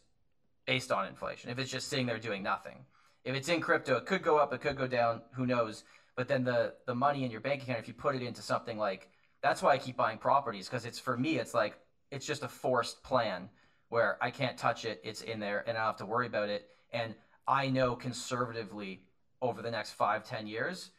based 0.65 0.91
on 0.91 1.07
inflation. 1.07 1.49
If 1.49 1.59
it's 1.59 1.71
just 1.71 1.87
sitting 1.87 2.05
there 2.05 2.19
doing 2.19 2.43
nothing, 2.43 2.85
if 3.23 3.35
it's 3.35 3.47
in 3.47 3.61
crypto, 3.61 3.95
it 3.95 4.05
could 4.05 4.23
go 4.23 4.37
up, 4.37 4.53
it 4.53 4.59
could 4.59 4.75
go 4.75 4.87
down. 4.87 5.21
Who 5.35 5.45
knows? 5.45 5.85
But 6.17 6.27
then 6.27 6.43
the 6.43 6.73
the 6.85 6.95
money 6.95 7.23
in 7.23 7.31
your 7.31 7.39
bank 7.39 7.63
account, 7.63 7.79
if 7.79 7.87
you 7.87 7.93
put 7.93 8.15
it 8.15 8.21
into 8.21 8.41
something 8.41 8.77
like, 8.77 9.09
that's 9.41 9.61
why 9.61 9.71
I 9.71 9.77
keep 9.77 9.95
buying 9.95 10.17
properties 10.17 10.67
because 10.67 10.85
it's 10.85 10.99
for 10.99 11.15
me, 11.15 11.39
it's 11.39 11.53
like 11.53 11.77
it's 12.11 12.25
just 12.25 12.43
a 12.43 12.49
forced 12.49 13.01
plan 13.03 13.49
where 13.87 14.17
I 14.21 14.29
can't 14.29 14.57
touch 14.57 14.83
it. 14.83 14.99
It's 15.03 15.21
in 15.21 15.39
there, 15.39 15.63
and 15.65 15.77
I 15.77 15.81
don't 15.81 15.87
have 15.87 15.97
to 15.97 16.05
worry 16.05 16.27
about 16.27 16.49
it. 16.49 16.67
And 16.91 17.15
I 17.47 17.69
know 17.69 17.95
conservatively 17.95 19.03
over 19.41 19.61
the 19.61 19.71
next 19.71 19.91
five, 19.91 20.25
ten 20.25 20.45
years 20.45 20.91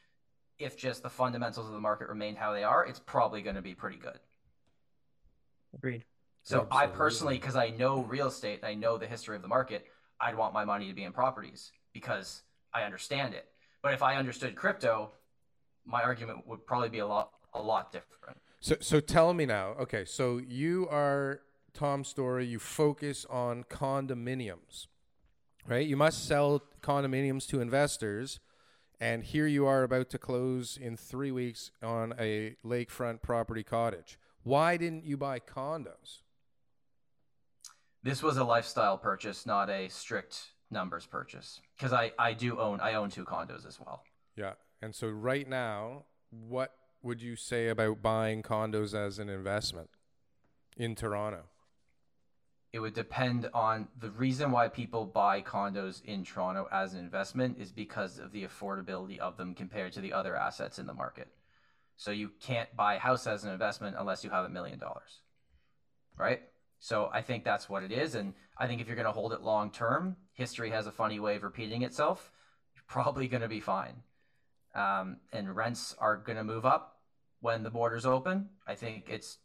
if 0.60 0.76
just 0.76 1.02
the 1.02 1.10
fundamentals 1.10 1.66
of 1.66 1.72
the 1.72 1.80
market 1.80 2.08
remain 2.08 2.36
how 2.36 2.52
they 2.52 2.62
are, 2.62 2.84
it's 2.84 3.00
probably 3.00 3.40
going 3.40 3.56
to 3.56 3.62
be 3.62 3.74
pretty 3.74 3.96
good. 3.96 4.18
Agreed. 5.74 6.04
So 6.42 6.66
I 6.70 6.86
personally, 6.86 7.34
because 7.34 7.56
I 7.56 7.70
know 7.70 8.02
real 8.02 8.28
estate, 8.28 8.60
and 8.62 8.68
I 8.68 8.74
know 8.74 8.98
the 8.98 9.06
history 9.06 9.36
of 9.36 9.42
the 9.42 9.48
market, 9.48 9.86
I'd 10.20 10.36
want 10.36 10.52
my 10.52 10.64
money 10.64 10.88
to 10.88 10.94
be 10.94 11.04
in 11.04 11.12
properties 11.12 11.72
because 11.92 12.42
I 12.74 12.82
understand 12.82 13.34
it. 13.34 13.46
But 13.82 13.94
if 13.94 14.02
I 14.02 14.16
understood 14.16 14.56
crypto, 14.56 15.12
my 15.86 16.02
argument 16.02 16.46
would 16.46 16.66
probably 16.66 16.88
be 16.88 16.98
a 16.98 17.06
lot, 17.06 17.30
a 17.54 17.62
lot 17.62 17.92
different. 17.92 18.36
So, 18.60 18.76
so 18.80 19.00
tell 19.00 19.32
me 19.32 19.46
now. 19.46 19.74
Okay, 19.80 20.04
so 20.04 20.38
you 20.38 20.86
are 20.90 21.40
Tom 21.72 22.04
Storey. 22.04 22.46
You 22.46 22.58
focus 22.58 23.24
on 23.30 23.64
condominiums, 23.64 24.86
right? 25.66 25.86
You 25.86 25.96
must 25.96 26.26
sell 26.26 26.62
condominiums 26.82 27.46
to 27.48 27.60
investors, 27.60 28.40
and 29.00 29.24
here 29.24 29.46
you 29.46 29.66
are 29.66 29.82
about 29.82 30.10
to 30.10 30.18
close 30.18 30.76
in 30.76 30.96
three 30.96 31.30
weeks 31.30 31.70
on 31.82 32.12
a 32.18 32.56
lakefront 32.64 33.22
property 33.22 33.62
cottage. 33.62 34.18
Why 34.42 34.76
didn't 34.76 35.04
you 35.04 35.16
buy 35.16 35.40
condos? 35.40 36.22
This 38.02 38.22
was 38.22 38.36
a 38.36 38.44
lifestyle 38.44 38.96
purchase, 38.96 39.46
not 39.46 39.68
a 39.68 39.88
strict 39.88 40.52
numbers 40.70 41.06
purchase. 41.06 41.60
Because 41.76 41.92
I, 41.92 42.12
I 42.18 42.32
do 42.32 42.58
own, 42.58 42.80
I 42.80 42.94
own 42.94 43.10
two 43.10 43.24
condos 43.24 43.66
as 43.66 43.78
well. 43.78 44.04
Yeah, 44.36 44.54
and 44.80 44.94
so 44.94 45.08
right 45.08 45.48
now, 45.48 46.04
what 46.30 46.72
would 47.02 47.20
you 47.20 47.36
say 47.36 47.68
about 47.68 48.02
buying 48.02 48.42
condos 48.42 48.94
as 48.94 49.18
an 49.18 49.28
investment 49.28 49.90
in 50.76 50.94
Toronto? 50.94 51.44
it 52.72 52.78
would 52.78 52.94
depend 52.94 53.50
on 53.52 53.88
the 53.98 54.10
reason 54.10 54.52
why 54.52 54.68
people 54.68 55.04
buy 55.04 55.42
condos 55.42 56.04
in 56.04 56.24
Toronto 56.24 56.68
as 56.70 56.94
an 56.94 57.00
investment 57.00 57.58
is 57.58 57.72
because 57.72 58.18
of 58.18 58.30
the 58.30 58.46
affordability 58.46 59.18
of 59.18 59.36
them 59.36 59.54
compared 59.54 59.92
to 59.92 60.00
the 60.00 60.12
other 60.12 60.36
assets 60.36 60.78
in 60.78 60.86
the 60.86 60.94
market. 60.94 61.28
So 61.96 62.12
you 62.12 62.30
can't 62.40 62.74
buy 62.76 62.94
a 62.94 62.98
house 62.98 63.26
as 63.26 63.44
an 63.44 63.50
investment 63.50 63.96
unless 63.98 64.22
you 64.22 64.30
have 64.30 64.44
a 64.44 64.48
million 64.48 64.78
dollars. 64.78 65.20
Right? 66.16 66.42
So 66.80 67.10
I 67.12 67.22
think 67.22 67.44
that's 67.44 67.68
what 67.68 67.82
it 67.82 67.92
is 67.92 68.14
and 68.14 68.34
I 68.60 68.66
think 68.66 68.82
if 68.82 68.86
you're 68.86 68.96
going 68.96 69.06
to 69.06 69.12
hold 69.12 69.32
it 69.32 69.40
long 69.40 69.70
term, 69.70 70.16
history 70.34 70.70
has 70.70 70.86
a 70.86 70.92
funny 70.92 71.18
way 71.18 71.36
of 71.36 71.42
repeating 71.42 71.80
itself. 71.82 72.30
You're 72.74 72.84
probably 72.86 73.26
going 73.26 73.40
to 73.40 73.48
be 73.48 73.60
fine. 73.60 74.02
Um, 74.74 75.16
and 75.32 75.56
rents 75.56 75.96
are 75.98 76.16
going 76.16 76.36
to 76.36 76.44
move 76.44 76.66
up 76.66 76.98
when 77.40 77.62
the 77.62 77.70
borders 77.70 78.04
open. 78.04 78.50
I 78.66 78.74
think 78.74 79.06
it's 79.08 79.38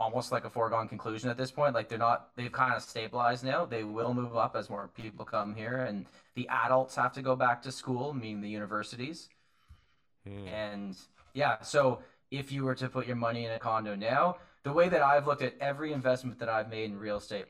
almost 0.00 0.32
like 0.32 0.44
a 0.44 0.50
foregone 0.50 0.88
conclusion 0.88 1.30
at 1.30 1.36
this 1.36 1.52
point. 1.52 1.74
Like 1.76 1.88
they're 1.88 1.96
not, 1.96 2.30
they've 2.36 2.50
kind 2.50 2.74
of 2.74 2.82
stabilized 2.82 3.44
now. 3.44 3.64
They 3.64 3.84
will 3.84 4.12
move 4.14 4.36
up 4.36 4.56
as 4.56 4.68
more 4.68 4.90
people 4.96 5.24
come 5.24 5.54
here, 5.54 5.78
and 5.78 6.06
the 6.34 6.48
adults 6.48 6.96
have 6.96 7.12
to 7.12 7.22
go 7.22 7.36
back 7.36 7.62
to 7.62 7.72
school, 7.72 8.12
meaning 8.12 8.40
the 8.40 8.48
universities. 8.48 9.28
Hmm. 10.26 10.48
And 10.48 10.96
yeah, 11.34 11.62
so 11.62 12.00
if 12.32 12.50
you 12.50 12.64
were 12.64 12.74
to 12.74 12.88
put 12.88 13.06
your 13.06 13.16
money 13.16 13.44
in 13.44 13.52
a 13.52 13.60
condo 13.60 13.94
now, 13.94 14.38
the 14.64 14.72
way 14.72 14.88
that 14.88 15.02
I've 15.02 15.26
looked 15.26 15.42
at 15.42 15.54
every 15.60 15.92
investment 15.92 16.38
that 16.38 16.48
I've 16.48 16.70
made 16.70 16.90
in 16.90 16.98
real 16.98 17.16
estate, 17.16 17.46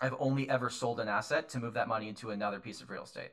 I've 0.00 0.14
only 0.18 0.48
ever 0.48 0.70
sold 0.70 1.00
an 1.00 1.08
asset 1.08 1.48
to 1.50 1.58
move 1.58 1.74
that 1.74 1.88
money 1.88 2.08
into 2.08 2.30
another 2.30 2.60
piece 2.60 2.80
of 2.80 2.90
real 2.90 3.02
estate. 3.02 3.32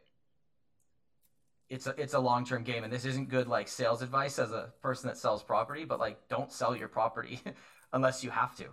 It's 1.69 1.87
a 1.87 1.99
it's 1.99 2.13
a 2.13 2.19
long 2.19 2.45
term 2.45 2.63
game, 2.63 2.83
and 2.83 2.93
this 2.93 3.05
isn't 3.05 3.29
good 3.29 3.47
like 3.47 3.67
sales 3.67 4.01
advice 4.01 4.37
as 4.37 4.51
a 4.51 4.71
person 4.81 5.07
that 5.07 5.17
sells 5.17 5.43
property, 5.43 5.83
but 5.85 5.99
like 5.99 6.27
don't 6.27 6.51
sell 6.51 6.75
your 6.75 6.87
property 6.87 7.39
unless 7.93 8.23
you 8.23 8.29
have 8.29 8.55
to. 8.57 8.65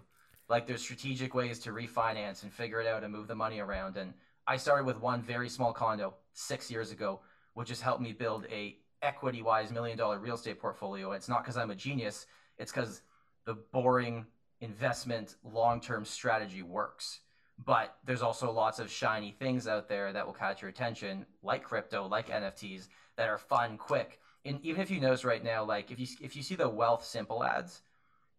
Like 0.49 0.67
there's 0.67 0.83
strategic 0.83 1.35
ways 1.35 1.59
to 1.61 1.71
refinance 1.71 2.43
and 2.43 2.53
figure 2.53 2.81
it 2.81 2.87
out 2.87 3.05
and 3.05 3.13
move 3.13 3.29
the 3.29 3.35
money 3.35 3.61
around. 3.61 3.97
And 3.97 4.13
I 4.47 4.57
started 4.57 4.85
with 4.85 5.01
one 5.01 5.23
very 5.23 5.49
small 5.49 5.73
condo 5.73 6.15
six 6.35 6.71
years 6.71 6.91
ago, 6.91 7.21
which 7.55 7.71
has 7.71 7.81
helped 7.81 8.03
me 8.03 8.13
build 8.13 8.47
a 8.51 8.77
equity 9.01 9.41
wise 9.41 9.71
million 9.73 9.97
dollar 9.97 10.19
real 10.19 10.35
estate 10.35 10.61
portfolio. 10.61 11.13
It's 11.13 11.29
not 11.29 11.43
because 11.43 11.57
I'm 11.57 11.71
a 11.71 11.75
genius, 11.75 12.27
it's 12.59 12.73
because 12.73 13.03
the 13.45 13.55
boring 13.55 14.27
investment 14.61 15.37
long 15.45 15.81
term 15.81 16.05
strategy 16.05 16.63
works. 16.63 17.21
But 17.65 17.97
there's 18.05 18.23
also 18.23 18.51
lots 18.51 18.79
of 18.79 18.91
shiny 18.91 19.31
things 19.31 19.69
out 19.69 19.89
there 19.89 20.13
that 20.13 20.27
will 20.27 20.33
catch 20.33 20.63
your 20.63 20.71
attention, 20.71 21.27
like 21.43 21.63
crypto, 21.63 22.07
like 22.07 22.29
NFTs, 22.29 22.89
that 23.17 23.29
are 23.29 23.39
fun, 23.39 23.77
quick. 23.77 24.21
And 24.45 24.59
even 24.65 24.81
if 24.81 24.91
you 24.91 25.01
notice 25.01 25.25
right 25.25 25.45
now, 25.45 25.65
like 25.65 25.91
if 25.91 26.01
you 26.01 26.07
if 26.21 26.35
you 26.35 26.43
see 26.43 26.57
the 26.57 26.71
Wealthsimple 26.71 27.47
ads, 27.47 27.83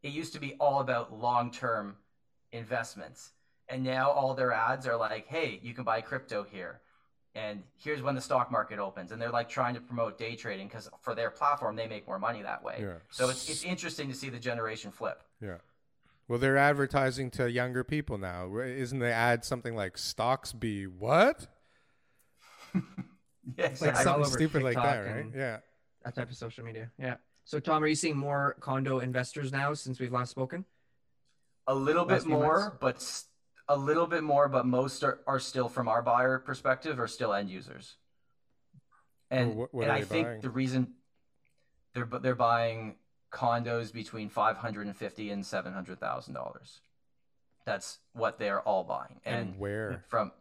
it 0.02 0.12
used 0.12 0.34
to 0.34 0.40
be 0.40 0.56
all 0.60 0.82
about 0.82 1.18
long 1.18 1.52
term 1.52 1.96
investments, 2.52 3.32
and 3.70 3.84
now 3.84 4.10
all 4.10 4.34
their 4.34 4.52
ads 4.52 4.86
are 4.86 4.98
like, 4.98 5.28
"Hey, 5.28 5.60
you 5.64 5.74
can 5.74 5.86
buy 5.86 6.02
crypto 6.02 6.44
here." 6.44 6.82
And 7.36 7.64
here's 7.78 8.02
when 8.02 8.14
the 8.16 8.22
stock 8.22 8.52
market 8.52 8.78
opens 8.80 9.12
and 9.12 9.22
they're 9.22 9.32
like 9.32 9.50
trying 9.50 9.74
to 9.74 9.82
promote 9.82 10.18
day 10.18 10.36
trading 10.36 10.68
because 10.68 10.90
for 11.02 11.16
their 11.16 11.30
platform 11.32 11.76
they 11.76 11.88
make 11.88 12.06
more 12.08 12.20
money 12.20 12.42
that 12.44 12.64
way 12.64 12.78
Yeah. 12.80 12.94
so 13.10 13.30
it's, 13.30 13.50
it's 13.50 13.64
interesting 13.64 14.08
to 14.10 14.16
see 14.16 14.30
the 14.30 14.40
generation 14.40 14.92
flip 14.92 15.24
Yeah. 15.42 15.58
Well, 16.30 16.40
they're 16.40 16.58
advertising 16.58 17.32
to 17.32 17.52
younger 17.52 17.84
people 17.84 18.18
now. 18.18 18.56
Isn't 18.58 19.00
the 19.00 19.12
ad 19.12 19.44
something 19.44 19.76
like 19.76 19.98
stocks 19.98 20.54
be 20.54 20.88
what? 20.88 21.48
yeah, 22.74 22.82
Like 23.58 23.72
Exactly. 23.72 23.88
all 23.90 23.96
something 24.04 24.26
over 24.28 24.38
stupid 24.38 24.64
like 24.64 24.76
that, 24.76 25.00
right? 25.00 25.26
Yeah. 25.36 25.58
that 26.06 26.16
type 26.16 26.30
of 26.30 26.36
social 26.38 26.64
media. 26.64 26.90
Yeah. 26.98 27.16
So 27.44 27.60
Tom, 27.60 27.84
are 27.84 27.88
you 27.88 27.96
seeing 27.96 28.16
more 28.18 28.56
condo 28.62 29.00
investors 29.00 29.52
now 29.52 29.74
since 29.74 30.00
we've 30.00 30.14
last 30.14 30.32
spoken? 30.32 30.66
a 31.68 31.74
little 31.76 32.06
Last 32.06 32.24
bit 32.24 32.30
more 32.30 32.60
months? 32.60 32.78
but 32.80 32.96
s- 32.96 33.26
a 33.70 33.78
little 33.78 34.08
bit 34.08 34.24
more 34.24 34.48
but 34.50 34.66
most 34.66 35.04
are, 35.04 35.20
are 35.26 35.40
still 35.40 35.70
from 35.70 35.88
our 35.88 36.02
buyer 36.02 36.38
perspective 36.40 37.00
are 37.00 37.08
still 37.08 37.34
end 37.34 37.50
users 37.50 37.96
and, 39.32 39.50
Well, 39.50 39.58
what- 39.58 39.74
what 39.74 39.84
and 39.84 39.92
i 39.92 40.02
think 40.02 40.28
buying? 40.28 40.42
the 40.42 40.50
reason 40.50 40.94
they're 41.94 42.06
bu- 42.06 42.20
they're 42.20 42.36
buying 42.36 42.96
condos 43.32 43.92
between 43.94 44.30
550 44.30 45.30
and 45.32 45.46
700 45.46 46.00
thousand 46.00 46.34
dollars 46.34 46.82
that's 47.66 48.00
what 48.14 48.38
they're 48.38 48.62
all 48.62 48.84
buying 48.84 49.22
And, 49.26 49.50
and 49.52 49.60
where? 49.60 50.04
from 50.10 50.32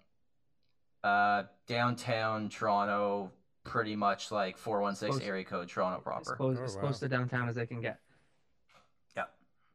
uh 1.05 1.45
downtown 1.67 2.49
toronto 2.49 3.31
pretty 3.65 3.95
much 3.95 4.33
like 4.33 4.57
416 4.59 5.19
Close- 5.21 5.29
area 5.29 5.45
code 5.45 5.69
toronto 5.69 5.99
As 5.99 6.03
proper 6.03 6.37
close, 6.37 6.59
Oh, 6.61 6.65
as 6.65 6.75
wow. 6.75 6.81
close 6.81 6.99
to 6.99 7.09
downtown 7.09 7.49
as 7.49 7.55
they 7.55 7.67
can 7.67 7.81
get. 7.81 8.01
Yeah. 9.17 9.27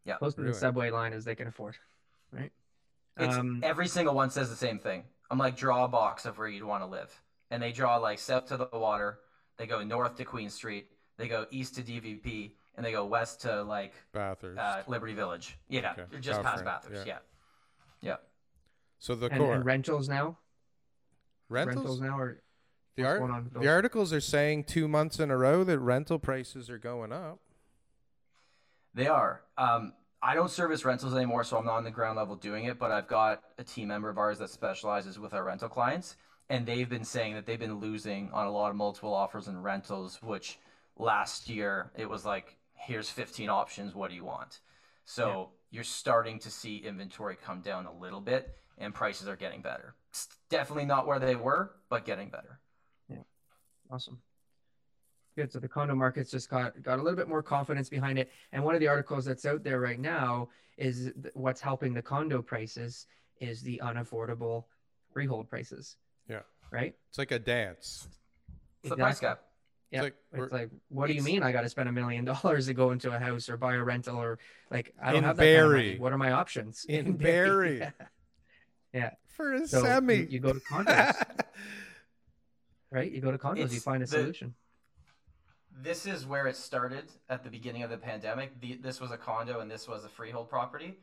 Yeah. 0.03 0.17
Close 0.17 0.35
to 0.35 0.41
Really? 0.41 0.51
the 0.53 0.59
subway 0.59 0.89
line 0.91 1.13
as 1.13 1.23
they 1.23 1.35
can 1.35 1.47
afford. 1.47 1.77
Right. 2.33 2.51
It's 3.19 3.35
Um, 3.35 3.61
every 3.63 3.87
single 3.87 4.13
one 4.13 4.29
says 4.29 4.49
the 4.49 4.55
same 4.55 4.79
thing. 4.79 5.03
I'm 5.29 5.37
like, 5.37 5.57
draw 5.57 5.85
a 5.85 5.87
box 5.87 6.25
of 6.25 6.37
where 6.37 6.47
you'd 6.47 6.63
want 6.63 6.83
to 6.83 6.87
live, 6.87 7.11
and 7.51 7.61
they 7.61 7.71
draw 7.71 7.97
like 7.97 8.19
south 8.19 8.45
to 8.47 8.57
the 8.57 8.69
water. 8.71 9.19
They 9.57 9.67
go 9.67 9.83
north 9.83 10.15
to 10.17 10.23
Queen 10.25 10.49
Street. 10.49 10.87
They 11.17 11.27
go 11.27 11.47
east 11.51 11.75
to 11.75 11.81
DVP, 11.81 12.51
and 12.75 12.85
they 12.85 12.91
go 12.91 13.05
west 13.05 13.41
to 13.41 13.63
like 13.63 13.93
Bathurst. 14.13 14.59
uh, 14.59 14.83
Liberty 14.87 15.13
Village. 15.13 15.57
Yeah, 15.67 15.93
Okay. 15.97 16.19
just 16.19 16.41
past 16.43 16.63
Calfrey, 16.63 16.65
Bathurst. 16.65 17.07
yeah. 17.07 17.17
Yeah. 18.01 18.09
yeah, 18.11 18.15
so 18.99 19.15
the 19.15 19.27
and, 19.27 19.37
core 19.39 19.55
and 19.55 19.65
rentals 19.65 20.07
now. 20.07 20.37
rentals. 21.49 21.99
now 21.99 22.17
are 22.19 22.41
the, 22.95 23.03
art- 23.05 23.19
going 23.19 23.31
on 23.31 23.43
with 23.45 23.61
the 23.63 23.67
articles 23.67 24.13
are 24.13 24.21
saying 24.21 24.65
two 24.65 24.87
months 24.87 25.19
in 25.19 25.31
a 25.31 25.37
row 25.37 25.63
that 25.63 25.79
rental 25.79 26.19
prices 26.19 26.69
are 26.69 26.77
going 26.77 27.11
up. 27.11 27.39
They 28.93 29.07
are. 29.07 29.41
Um, 29.57 29.93
I 30.27 30.35
don't 30.35 30.51
service 30.51 30.83
rentals 30.83 31.15
anymore, 31.15 31.45
so 31.45 31.57
I'm 31.57 31.65
not 31.65 31.77
on 31.77 31.85
the 31.85 31.91
ground 31.91 32.17
level 32.17 32.35
doing 32.35 32.65
it. 32.65 32.77
But 32.77 32.91
I've 32.91 33.07
got 33.07 33.41
a 33.57 33.63
team 33.63 33.87
member 33.87 34.09
of 34.09 34.17
ours 34.17 34.39
that 34.39 34.49
specializes 34.49 35.17
with 35.17 35.33
our 35.33 35.45
rental 35.45 35.69
clients, 35.69 36.17
and 36.49 36.65
they've 36.65 36.89
been 36.89 37.05
saying 37.05 37.35
that 37.35 37.45
they've 37.45 37.57
been 37.57 37.79
losing 37.79 38.29
on 38.33 38.45
a 38.45 38.51
lot 38.51 38.69
of 38.69 38.75
multiple 38.75 39.13
offers 39.13 39.47
and 39.47 39.63
rentals. 39.63 40.19
Which 40.21 40.59
last 40.97 41.47
year 41.47 41.91
it 41.95 42.09
was 42.09 42.25
like, 42.25 42.57
here's 42.73 43.09
15 43.09 43.47
options. 43.47 43.95
What 43.95 44.09
do 44.09 44.17
you 44.17 44.25
want? 44.25 44.59
So 45.05 45.51
you're 45.71 45.85
starting 45.85 46.39
to 46.39 46.51
see 46.51 46.77
inventory 46.77 47.37
come 47.41 47.61
down 47.61 47.85
a 47.85 47.93
little 47.93 48.19
bit, 48.19 48.53
and 48.77 48.93
prices 48.93 49.29
are 49.29 49.37
getting 49.37 49.61
better. 49.61 49.95
It's 50.09 50.27
definitely 50.49 50.85
not 50.85 51.07
where 51.07 51.19
they 51.19 51.37
were, 51.37 51.71
but 51.87 52.03
getting 52.03 52.29
better. 52.29 52.59
Yeah. 53.07 53.23
Awesome. 53.89 54.19
Good. 55.37 55.51
So 55.51 55.59
the 55.59 55.67
condo 55.67 55.93
market's 55.93 56.31
just 56.31 56.49
got 56.49 56.81
got 56.81 56.97
a 56.97 57.03
little 57.03 57.15
bit 57.15 57.29
more 57.29 57.43
confidence 57.43 57.89
behind 57.89 58.17
it. 58.17 58.31
And 58.51 58.63
one 58.63 58.73
of 58.73 58.79
the 58.81 58.87
articles 58.87 59.23
that's 59.23 59.45
out 59.45 59.63
there 59.63 59.79
right 59.79 59.99
now 59.99 60.49
is 60.79 61.11
what's 61.35 61.61
helping 61.61 61.93
the 61.93 62.01
condo 62.01 62.41
prices 62.41 63.05
is 63.39 63.61
the 63.61 63.79
unaffordable 63.83 64.63
freehold 65.13 65.47
prices. 65.47 65.95
Yeah. 66.27 66.39
Right. 66.71 66.95
It's 67.09 67.19
like 67.19 67.29
a 67.31 67.37
dance. 67.37 68.07
It's 68.81 68.89
the 68.89 68.95
price 68.97 69.19
gap. 69.19 69.41
Yeah. 69.91 70.01
like 70.01 70.15
It's 70.33 70.51
like, 70.51 70.69
what 70.89 71.05
do 71.05 71.13
you 71.13 71.21
mean? 71.21 71.43
I 71.43 71.51
got 71.51 71.61
to 71.61 71.69
spend 71.69 71.87
a 71.87 71.91
million 71.91 72.25
dollars 72.25 72.65
to 72.65 72.73
go 72.73 72.89
into 72.89 73.11
a 73.15 73.19
house 73.19 73.47
or 73.47 73.57
buy 73.57 73.75
a 73.75 73.83
rental 73.83 74.17
or 74.17 74.39
like 74.71 74.95
I 74.99 75.13
don't 75.13 75.23
have 75.23 75.37
that 75.37 75.43
kind 75.43 75.55
of 75.55 75.71
money. 75.71 75.81
Barrie. 75.83 75.99
What 75.99 76.13
are 76.13 76.17
my 76.17 76.31
options? 76.31 76.83
In 76.89 77.15
Barrie. 77.17 77.83
Yeah. 78.91 79.11
For 79.27 79.53
a 79.53 79.67
So 79.67 79.83
semi. 79.83 80.15
you, 80.15 80.27
you 80.31 80.39
go 80.39 80.51
to 80.51 80.59
condos, 80.61 81.13
right? 82.91 83.11
You 83.11 83.21
go 83.21 83.31
to 83.31 83.37
condos, 83.37 83.71
you 83.71 83.79
find 83.79 84.01
a 84.01 84.07
the- 84.07 84.11
solution. 84.11 84.55
This 85.81 86.05
is 86.05 86.25
where 86.25 86.47
it 86.47 86.55
started 86.55 87.11
at 87.29 87.43
the 87.43 87.49
beginning 87.49 87.83
of 87.83 87.89
the 87.89 87.97
pandemic. 87.97 88.59
The, 88.59 88.75
this 88.75 88.99
was 88.99 89.11
a 89.11 89.17
condo 89.17 89.59
and 89.59 89.69
this 89.69 89.87
was 89.87 90.03
a 90.03 90.09
freehold 90.09 90.49
property. 90.49 90.97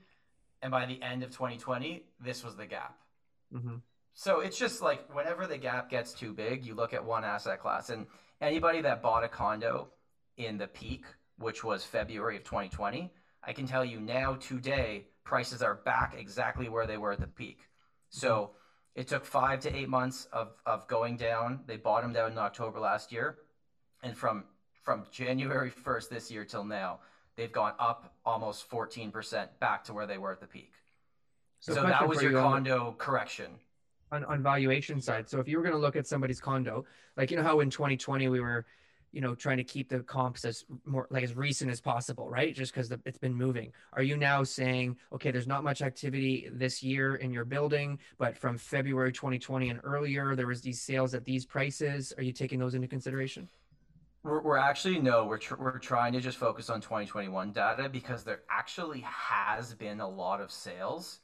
And 0.62 0.70
by 0.70 0.86
the 0.86 1.00
end 1.02 1.22
of 1.22 1.30
2020, 1.30 2.04
this 2.20 2.44
was 2.44 2.56
the 2.56 2.66
gap. 2.66 2.96
hmm 3.52 3.76
So 4.14 4.40
it's 4.40 4.58
just 4.58 4.82
like 4.82 5.14
whenever 5.14 5.46
the 5.46 5.58
gap 5.58 5.90
gets 5.90 6.12
too 6.12 6.32
big, 6.32 6.64
you 6.64 6.74
look 6.74 6.92
at 6.92 7.04
one 7.04 7.24
asset 7.24 7.60
class. 7.60 7.90
And 7.90 8.06
anybody 8.40 8.80
that 8.82 9.02
bought 9.02 9.24
a 9.24 9.28
condo 9.28 9.88
in 10.36 10.58
the 10.58 10.66
peak, 10.66 11.04
which 11.38 11.62
was 11.62 11.84
February 11.84 12.36
of 12.36 12.44
2020, 12.44 13.12
I 13.46 13.52
can 13.52 13.66
tell 13.66 13.84
you 13.84 14.00
now, 14.00 14.34
today, 14.34 15.06
prices 15.22 15.62
are 15.62 15.74
back 15.74 16.14
exactly 16.18 16.68
where 16.68 16.86
they 16.86 16.96
were 16.96 17.12
at 17.12 17.20
the 17.20 17.26
peak. 17.26 17.60
So 18.08 18.52
it 18.94 19.06
took 19.08 19.24
five 19.24 19.60
to 19.60 19.76
eight 19.76 19.88
months 19.88 20.26
of, 20.32 20.52
of 20.66 20.88
going 20.88 21.16
down. 21.16 21.60
They 21.66 21.76
bottomed 21.76 22.16
out 22.16 22.30
in 22.30 22.38
October 22.38 22.80
last 22.80 23.12
year. 23.12 23.38
And 24.02 24.16
from 24.16 24.44
from 24.84 25.04
January 25.10 25.70
1st 25.70 26.08
this 26.10 26.30
year 26.30 26.44
till 26.44 26.64
now, 26.64 27.00
they've 27.36 27.50
gone 27.50 27.72
up 27.78 28.14
almost 28.24 28.70
14% 28.70 29.48
back 29.58 29.82
to 29.84 29.92
where 29.92 30.06
they 30.06 30.18
were 30.18 30.30
at 30.30 30.40
the 30.40 30.46
peak. 30.46 30.72
So, 31.60 31.72
question 31.72 31.90
that 31.90 32.08
was 32.08 32.22
your 32.22 32.32
you 32.32 32.38
on- 32.38 32.52
condo 32.52 32.94
correction. 32.98 33.50
on, 34.12 34.24
on 34.26 34.42
valuation 34.42 35.00
side. 35.00 35.28
So 35.28 35.40
if 35.40 35.48
you 35.48 35.56
were 35.56 35.62
going 35.62 35.74
to 35.74 35.80
look 35.80 35.96
at 35.96 36.06
somebody's 36.06 36.40
condo, 36.40 36.84
like 37.16 37.30
you 37.30 37.36
know 37.38 37.42
how 37.42 37.60
in 37.60 37.70
2020 37.70 38.28
we 38.28 38.40
were, 38.40 38.66
you 39.12 39.22
know, 39.22 39.34
trying 39.34 39.56
to 39.56 39.64
keep 39.64 39.88
the 39.88 40.00
comps 40.00 40.44
as 40.44 40.64
more 40.84 41.06
like 41.10 41.24
as 41.24 41.34
recent 41.34 41.70
as 41.70 41.80
possible, 41.80 42.28
right? 42.28 42.54
Just 42.54 42.74
because 42.74 42.92
it's 43.06 43.18
been 43.18 43.34
moving. 43.34 43.72
Are 43.94 44.02
you 44.02 44.16
now 44.18 44.42
saying, 44.44 44.98
okay, 45.14 45.30
there's 45.30 45.46
not 45.46 45.64
much 45.64 45.80
activity 45.80 46.48
this 46.52 46.82
year 46.82 47.14
in 47.16 47.32
your 47.32 47.46
building, 47.46 47.98
but 48.18 48.36
from 48.36 48.58
February 48.58 49.12
2020 49.12 49.70
and 49.70 49.80
earlier, 49.82 50.36
there 50.36 50.48
was 50.48 50.60
these 50.60 50.82
sales 50.82 51.14
at 51.14 51.24
these 51.24 51.46
prices. 51.46 52.12
Are 52.18 52.22
you 52.22 52.32
taking 52.32 52.58
those 52.58 52.74
into 52.74 52.88
consideration? 52.88 53.48
We're, 54.24 54.40
we're 54.40 54.56
actually 54.56 54.98
no, 55.00 55.26
we're 55.26 55.36
tr- 55.36 55.56
we're 55.56 55.78
trying 55.78 56.14
to 56.14 56.20
just 56.20 56.38
focus 56.38 56.70
on 56.70 56.80
2021 56.80 57.52
data 57.52 57.90
because 57.90 58.24
there 58.24 58.40
actually 58.50 59.00
has 59.00 59.74
been 59.74 60.00
a 60.00 60.08
lot 60.08 60.40
of 60.40 60.50
sales, 60.50 61.18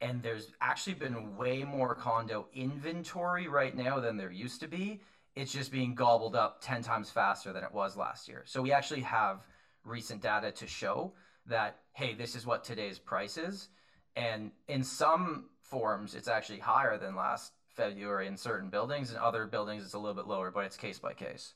and 0.00 0.22
there's 0.22 0.52
actually 0.62 0.94
been 0.94 1.36
way 1.36 1.64
more 1.64 1.94
condo 1.94 2.46
inventory 2.54 3.46
right 3.46 3.76
now 3.76 4.00
than 4.00 4.16
there 4.16 4.30
used 4.30 4.60
to 4.60 4.68
be. 4.68 5.02
It's 5.34 5.52
just 5.52 5.70
being 5.70 5.94
gobbled 5.94 6.34
up 6.34 6.62
10 6.62 6.82
times 6.82 7.10
faster 7.10 7.52
than 7.52 7.62
it 7.62 7.74
was 7.74 7.94
last 7.94 8.26
year. 8.26 8.42
So 8.46 8.62
we 8.62 8.72
actually 8.72 9.02
have 9.02 9.46
recent 9.84 10.22
data 10.22 10.50
to 10.52 10.66
show 10.66 11.12
that 11.44 11.76
hey, 11.92 12.14
this 12.14 12.34
is 12.34 12.46
what 12.46 12.64
today's 12.64 12.98
price 12.98 13.36
is, 13.36 13.68
and 14.16 14.50
in 14.66 14.82
some 14.82 15.50
forms 15.60 16.14
it's 16.14 16.28
actually 16.28 16.60
higher 16.60 16.96
than 16.96 17.16
last 17.16 17.52
February 17.68 18.26
in 18.26 18.36
certain 18.38 18.70
buildings, 18.70 19.10
and 19.10 19.18
other 19.18 19.44
buildings 19.44 19.84
it's 19.84 19.92
a 19.92 19.98
little 19.98 20.14
bit 20.14 20.26
lower, 20.26 20.50
but 20.50 20.64
it's 20.64 20.78
case 20.78 20.98
by 20.98 21.12
case. 21.12 21.52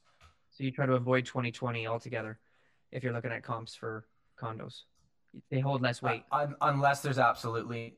So 0.61 0.65
you 0.65 0.73
try 0.73 0.85
to 0.85 0.93
avoid 0.93 1.25
2020 1.25 1.87
altogether 1.87 2.39
if 2.93 3.03
you're 3.03 3.15
looking 3.15 3.33
at 3.33 3.43
comps 3.43 3.75
for 3.75 4.05
condos. 4.39 4.83
They 5.51 5.61
hold 5.61 5.81
less 5.81 6.03
weight. 6.03 6.25
Uh, 6.31 6.41
un- 6.41 6.57
unless 6.61 7.01
there's 7.01 7.19
absolutely, 7.19 7.95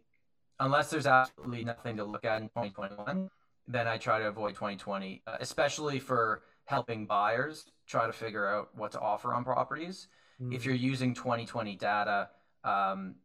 unless 0.60 0.88
there's 0.88 1.08
absolutely 1.08 1.64
nothing 1.64 1.96
to 1.96 2.04
look 2.04 2.24
at 2.24 2.40
in 2.40 2.48
2021, 2.50 3.28
then 3.66 3.88
I 3.88 3.98
try 3.98 4.20
to 4.20 4.28
avoid 4.28 4.54
2020, 4.54 5.22
uh, 5.26 5.38
especially 5.40 5.98
for 5.98 6.42
helping 6.66 7.04
buyers 7.04 7.64
try 7.88 8.06
to 8.06 8.12
figure 8.12 8.46
out 8.46 8.68
what 8.76 8.92
to 8.92 9.00
offer 9.00 9.34
on 9.34 9.42
properties. 9.42 10.06
Mm. 10.40 10.54
If 10.54 10.64
you're 10.64 10.76
using 10.76 11.14
2020 11.14 11.74
data, 11.74 12.28
um, 12.62 13.16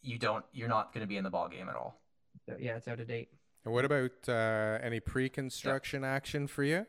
you 0.00 0.16
don't, 0.16 0.44
you're 0.54 0.68
not 0.68 0.94
going 0.94 1.02
to 1.02 1.06
be 1.06 1.18
in 1.18 1.24
the 1.24 1.30
ball 1.30 1.50
game 1.50 1.68
at 1.68 1.76
all. 1.76 2.00
yeah, 2.58 2.76
it's 2.76 2.88
out 2.88 2.98
of 2.98 3.06
date. 3.06 3.28
And 3.66 3.74
what 3.74 3.84
about 3.84 4.26
uh, 4.26 4.78
any 4.80 5.00
pre-construction 5.00 6.02
action 6.02 6.46
for 6.46 6.64
you? 6.64 6.86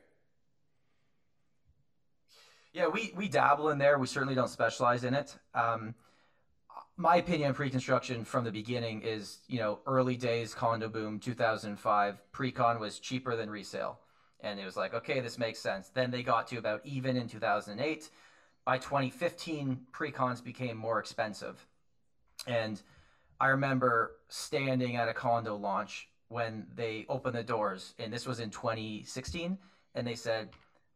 Yeah, 2.74 2.88
we, 2.88 3.14
we 3.16 3.28
dabble 3.28 3.70
in 3.70 3.78
there. 3.78 3.98
We 3.98 4.08
certainly 4.08 4.36
don't 4.36 4.50
specialize 4.50 5.04
in 5.04 5.14
it. 5.14 5.36
Um, 5.54 5.94
my 6.96 7.18
opinion 7.18 7.50
on 7.50 7.54
pre-construction 7.56 8.24
from 8.24 8.44
the 8.44 8.52
beginning 8.52 9.02
is, 9.02 9.40
you 9.48 9.60
know, 9.60 9.80
early 9.86 10.16
days 10.16 10.54
condo 10.54 10.88
boom, 10.88 11.20
2005, 11.20 12.32
pre-con 12.32 12.80
was 12.80 13.00
cheaper 13.00 13.36
than 13.36 13.50
resale. 13.50 14.00
And 14.40 14.60
it 14.60 14.66
was 14.66 14.78
like, 14.78 14.94
okay, 14.94 15.20
this 15.20 15.38
makes 15.38 15.60
sense. 15.60 15.90
Then 15.90 16.12
they 16.12 16.24
got 16.24 16.48
to 16.48 16.58
about 16.58 16.82
even 16.86 17.18
in 17.18 17.28
2008. 17.28 18.10
By 18.64 18.78
2015, 18.78 19.80
pre-cons 19.92 20.42
became 20.42 20.78
more 20.78 21.00
expensive. 21.00 21.66
And 22.48 22.82
I 23.40 23.48
remember 23.48 24.18
standing 24.30 24.96
at 24.96 25.10
a 25.10 25.14
condo 25.14 25.56
launch 25.56 26.08
when 26.30 26.68
they 26.76 27.06
opened 27.10 27.36
the 27.36 27.44
doors, 27.44 27.94
and 28.00 28.14
this 28.14 28.26
was 28.26 28.40
in 28.40 28.50
2016, 28.50 29.58
and 29.96 30.08
they 30.08 30.16
said, 30.16 30.50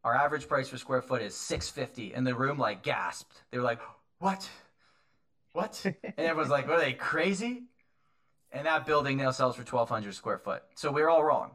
our 0.06 0.16
average 0.16 0.48
price 0.48 0.70
per 0.70 0.78
square 0.78 1.02
foot 1.02 1.22
is 1.24 1.36
650 1.36 2.14
and 2.14 2.26
the 2.26 2.36
room 2.36 2.58
like 2.60 2.84
gasped. 2.84 3.42
They 3.52 3.58
were 3.58 3.64
like 3.64 3.82
what? 4.20 4.48
What? 5.52 5.84
And 6.04 6.14
everyone's 6.18 6.52
like 6.52 6.68
what 6.68 6.78
are 6.78 6.82
they 6.82 6.94
crazy? 6.94 7.64
And 8.52 8.66
that 8.68 8.86
building 8.86 9.18
now 9.18 9.32
sells 9.32 9.56
for 9.56 9.64
1200 9.64 10.14
square 10.14 10.38
foot. 10.38 10.64
So 10.76 10.92
we 10.92 11.02
are 11.02 11.10
all 11.10 11.24
wrong. 11.24 11.52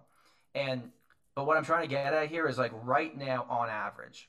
And 0.54 0.90
but 1.36 1.46
what 1.46 1.56
I'm 1.56 1.64
trying 1.64 1.82
to 1.82 1.88
get 1.88 2.12
at 2.12 2.28
here 2.28 2.46
is 2.48 2.58
like 2.58 2.72
right 2.84 3.16
now, 3.16 3.46
on 3.48 3.70
average, 3.70 4.28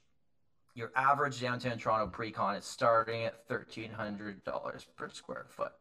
your 0.75 0.91
average 0.95 1.41
downtown 1.41 1.77
Toronto 1.79 2.07
pre-con 2.07 2.55
is 2.55 2.63
starting 2.63 3.23
at 3.23 3.45
thirteen 3.47 3.91
hundred 3.91 4.43
dollars 4.43 4.85
per 4.95 5.09
square 5.09 5.47
foot. 5.49 5.71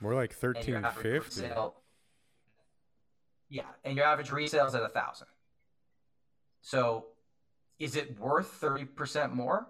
More 0.00 0.14
like 0.14 0.32
thirteen 0.32 0.82
fifty. 0.96 1.42
resale- 1.42 1.74
Yeah, 3.50 3.62
and 3.84 3.94
your 3.96 4.06
average 4.06 4.32
resale 4.32 4.66
is 4.66 4.74
at 4.74 4.82
a 4.82 4.88
thousand. 4.88 5.28
So, 6.62 7.04
is 7.78 7.96
it 7.96 8.18
worth 8.18 8.46
thirty 8.48 8.84
percent 8.84 9.34
more? 9.34 9.66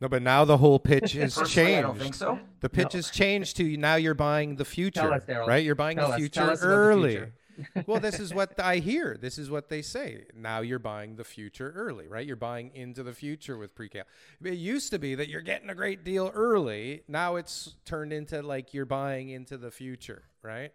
No, 0.00 0.08
but 0.08 0.22
now 0.22 0.44
the 0.44 0.56
whole 0.58 0.78
pitch 0.78 1.12
has 1.14 1.34
Personally, 1.36 1.50
changed. 1.72 1.78
I 1.78 1.82
don't 1.82 1.98
think 1.98 2.14
so. 2.14 2.38
The 2.60 2.68
pitch 2.68 2.92
No. 2.94 2.98
has 2.98 3.10
changed 3.10 3.56
to 3.58 3.76
now 3.76 3.94
you're 3.94 4.14
buying 4.14 4.56
the 4.56 4.64
future, 4.64 5.12
us, 5.12 5.22
right? 5.28 5.64
You're 5.64 5.74
buying 5.74 5.96
Tell 5.96 6.08
the 6.08 6.14
us- 6.14 6.18
future 6.20 6.40
tell 6.40 6.50
us 6.50 6.60
about 6.62 6.68
the 6.68 6.74
early. 6.74 7.10
future. 7.12 7.32
well, 7.86 8.00
this 8.00 8.18
is 8.18 8.34
what 8.34 8.58
I 8.58 8.78
hear. 8.78 9.16
This 9.16 9.38
is 9.38 9.48
what 9.48 9.68
they 9.68 9.80
say. 9.80 10.24
Now 10.34 10.60
you're 10.60 10.80
buying 10.80 11.14
the 11.14 11.22
future 11.22 11.72
early, 11.76 12.08
right? 12.08 12.26
You're 12.26 12.34
buying 12.34 12.72
into 12.74 13.04
the 13.04 13.12
future 13.12 13.56
with 13.56 13.76
pre-con. 13.76 14.02
It 14.42 14.54
used 14.54 14.90
to 14.90 14.98
be 14.98 15.14
that 15.14 15.28
you're 15.28 15.40
getting 15.40 15.70
a 15.70 15.74
great 15.76 16.02
deal 16.02 16.32
early. 16.34 17.02
Now 17.06 17.36
it's 17.36 17.76
turned 17.84 18.12
into 18.12 18.42
like 18.42 18.74
you're 18.74 18.86
buying 18.86 19.28
into 19.28 19.56
the 19.56 19.70
future, 19.70 20.24
right? 20.42 20.72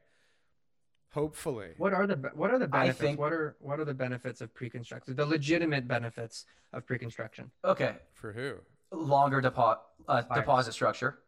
Hopefully. 1.12 1.70
What 1.78 1.94
are 1.94 2.06
the 2.06 2.16
what 2.36 2.52
are 2.52 2.60
the 2.60 2.68
benefits? 2.68 3.00
think- 3.00 3.20
What 3.20 3.34
are 3.34 3.56
what 3.60 3.80
are 3.80 3.86
the 3.86 3.94
benefits 3.96 4.42
of 4.42 4.54
pre-construction? 4.54 5.16
The 5.16 5.26
legitimate 5.26 5.88
benefits 5.88 6.46
of 6.72 6.86
pre-construction. 6.86 7.50
Okay, 7.66 7.96
For 8.14 8.32
who? 8.32 8.58
longer 8.92 9.42
depo- 9.42 9.80
uh, 10.08 10.22
deposit 10.22 10.74
structure. 10.74 11.20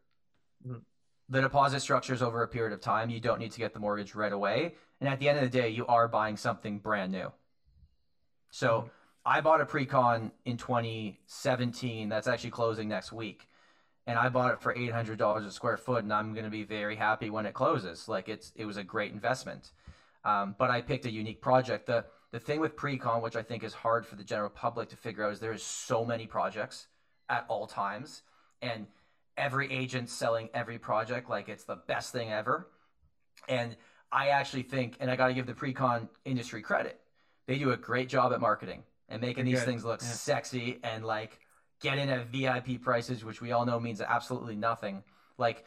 Mhm. 0.66 0.82
The 1.28 1.40
deposit 1.40 1.80
structure 1.80 2.14
is 2.14 2.22
over 2.22 2.42
a 2.42 2.48
period 2.48 2.72
of 2.72 2.80
time. 2.80 3.10
You 3.10 3.20
don't 3.20 3.38
need 3.40 3.52
to 3.52 3.58
get 3.58 3.72
the 3.74 3.80
mortgage 3.80 4.14
right 4.14 4.32
away. 4.32 4.76
And 5.00 5.08
at 5.08 5.18
the 5.18 5.28
end 5.28 5.38
of 5.38 5.44
the 5.44 5.50
day, 5.50 5.68
you 5.68 5.84
are 5.86 6.06
buying 6.06 6.36
something 6.36 6.78
brand 6.78 7.10
new. 7.10 7.32
So 8.50 8.82
Mhm. 8.82 8.90
I 9.24 9.40
bought 9.40 9.60
a 9.60 9.66
pre-con 9.66 10.30
in 10.44 10.56
2017 10.56 12.08
that's 12.08 12.26
actually 12.28 12.50
closing 12.50 12.88
next 12.88 13.12
week. 13.12 13.48
And 14.06 14.18
I 14.18 14.28
bought 14.28 14.52
it 14.52 14.60
for 14.60 14.74
$800 14.74 15.46
a 15.46 15.50
square 15.50 15.76
foot, 15.76 16.02
and 16.02 16.12
I'm 16.12 16.32
going 16.32 16.44
to 16.44 16.50
be 16.50 16.64
very 16.64 16.96
happy 16.96 17.30
when 17.30 17.46
it 17.46 17.54
closes. 17.54 18.08
Like 18.08 18.28
it's 18.28 18.52
it 18.56 18.64
was 18.64 18.76
a 18.76 18.82
great 18.82 19.12
investment. 19.12 19.70
Um, 20.24 20.54
but 20.58 20.70
I 20.70 20.80
picked 20.80 21.06
a 21.06 21.10
unique 21.10 21.40
project. 21.40 21.86
The 21.86 22.04
the 22.32 22.40
thing 22.40 22.60
with 22.60 22.76
pre-con, 22.76 23.22
which 23.22 23.36
I 23.36 23.42
think 23.42 23.62
is 23.62 23.74
hard 23.74 24.06
for 24.06 24.16
the 24.16 24.24
general 24.24 24.48
public 24.48 24.88
to 24.88 24.96
figure 24.96 25.24
out, 25.24 25.32
is 25.32 25.40
there 25.40 25.52
is 25.52 25.62
so 25.62 26.04
many 26.04 26.26
projects 26.26 26.88
at 27.28 27.44
all 27.48 27.66
times, 27.66 28.22
and 28.60 28.86
every 29.36 29.70
agent 29.72 30.08
selling 30.08 30.48
every 30.54 30.78
project 30.78 31.30
like 31.30 31.48
it's 31.48 31.64
the 31.64 31.76
best 31.76 32.12
thing 32.12 32.30
ever. 32.30 32.68
And 33.48 33.76
I 34.10 34.28
actually 34.28 34.62
think, 34.62 34.96
and 35.00 35.10
I 35.10 35.16
got 35.16 35.28
to 35.28 35.34
give 35.34 35.46
the 35.46 35.54
pre-con 35.54 36.08
industry 36.24 36.62
credit, 36.62 37.00
they 37.46 37.58
do 37.58 37.72
a 37.72 37.76
great 37.76 38.08
job 38.08 38.32
at 38.32 38.40
marketing 38.40 38.82
and 39.08 39.20
making 39.20 39.44
They're 39.44 39.52
these 39.52 39.60
good, 39.60 39.66
things 39.66 39.84
look 39.84 40.00
yeah. 40.00 40.08
sexy 40.08 40.78
and 40.84 41.04
like 41.04 41.38
get 41.82 41.98
in 41.98 42.08
at 42.08 42.28
VIP 42.28 42.80
prices, 42.80 43.24
which 43.24 43.40
we 43.40 43.52
all 43.52 43.66
know 43.66 43.78
means 43.78 44.00
absolutely 44.00 44.56
nothing. 44.56 45.02
Like 45.36 45.64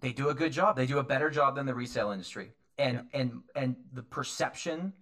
they 0.00 0.12
do 0.12 0.30
a 0.30 0.34
good 0.34 0.52
job. 0.52 0.76
They 0.76 0.86
do 0.86 0.98
a 0.98 1.04
better 1.04 1.30
job 1.30 1.54
than 1.54 1.66
the 1.66 1.74
resale 1.74 2.10
industry. 2.10 2.52
And 2.78 3.04
and 3.12 3.42
and 3.54 3.76
the 3.92 4.02
perception 4.02 4.92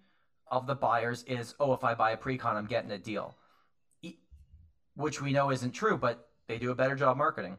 of 0.49 0.67
the 0.67 0.75
buyers 0.75 1.23
is, 1.27 1.55
oh, 1.59 1.73
if 1.73 1.83
I 1.83 1.95
buy 1.95 2.11
a 2.11 2.17
pre-con, 2.17 2.57
I'm 2.57 2.67
getting 2.67 2.91
a 2.91 2.99
deal, 2.99 3.35
which 4.95 5.23
we 5.23 5.33
know 5.33 5.51
isn't 5.51 5.73
true, 5.73 5.97
but 5.97 6.29
they 6.47 6.59
do 6.59 6.71
a 6.71 6.75
better 6.75 6.95
job 6.95 7.17
marketing. 7.17 7.57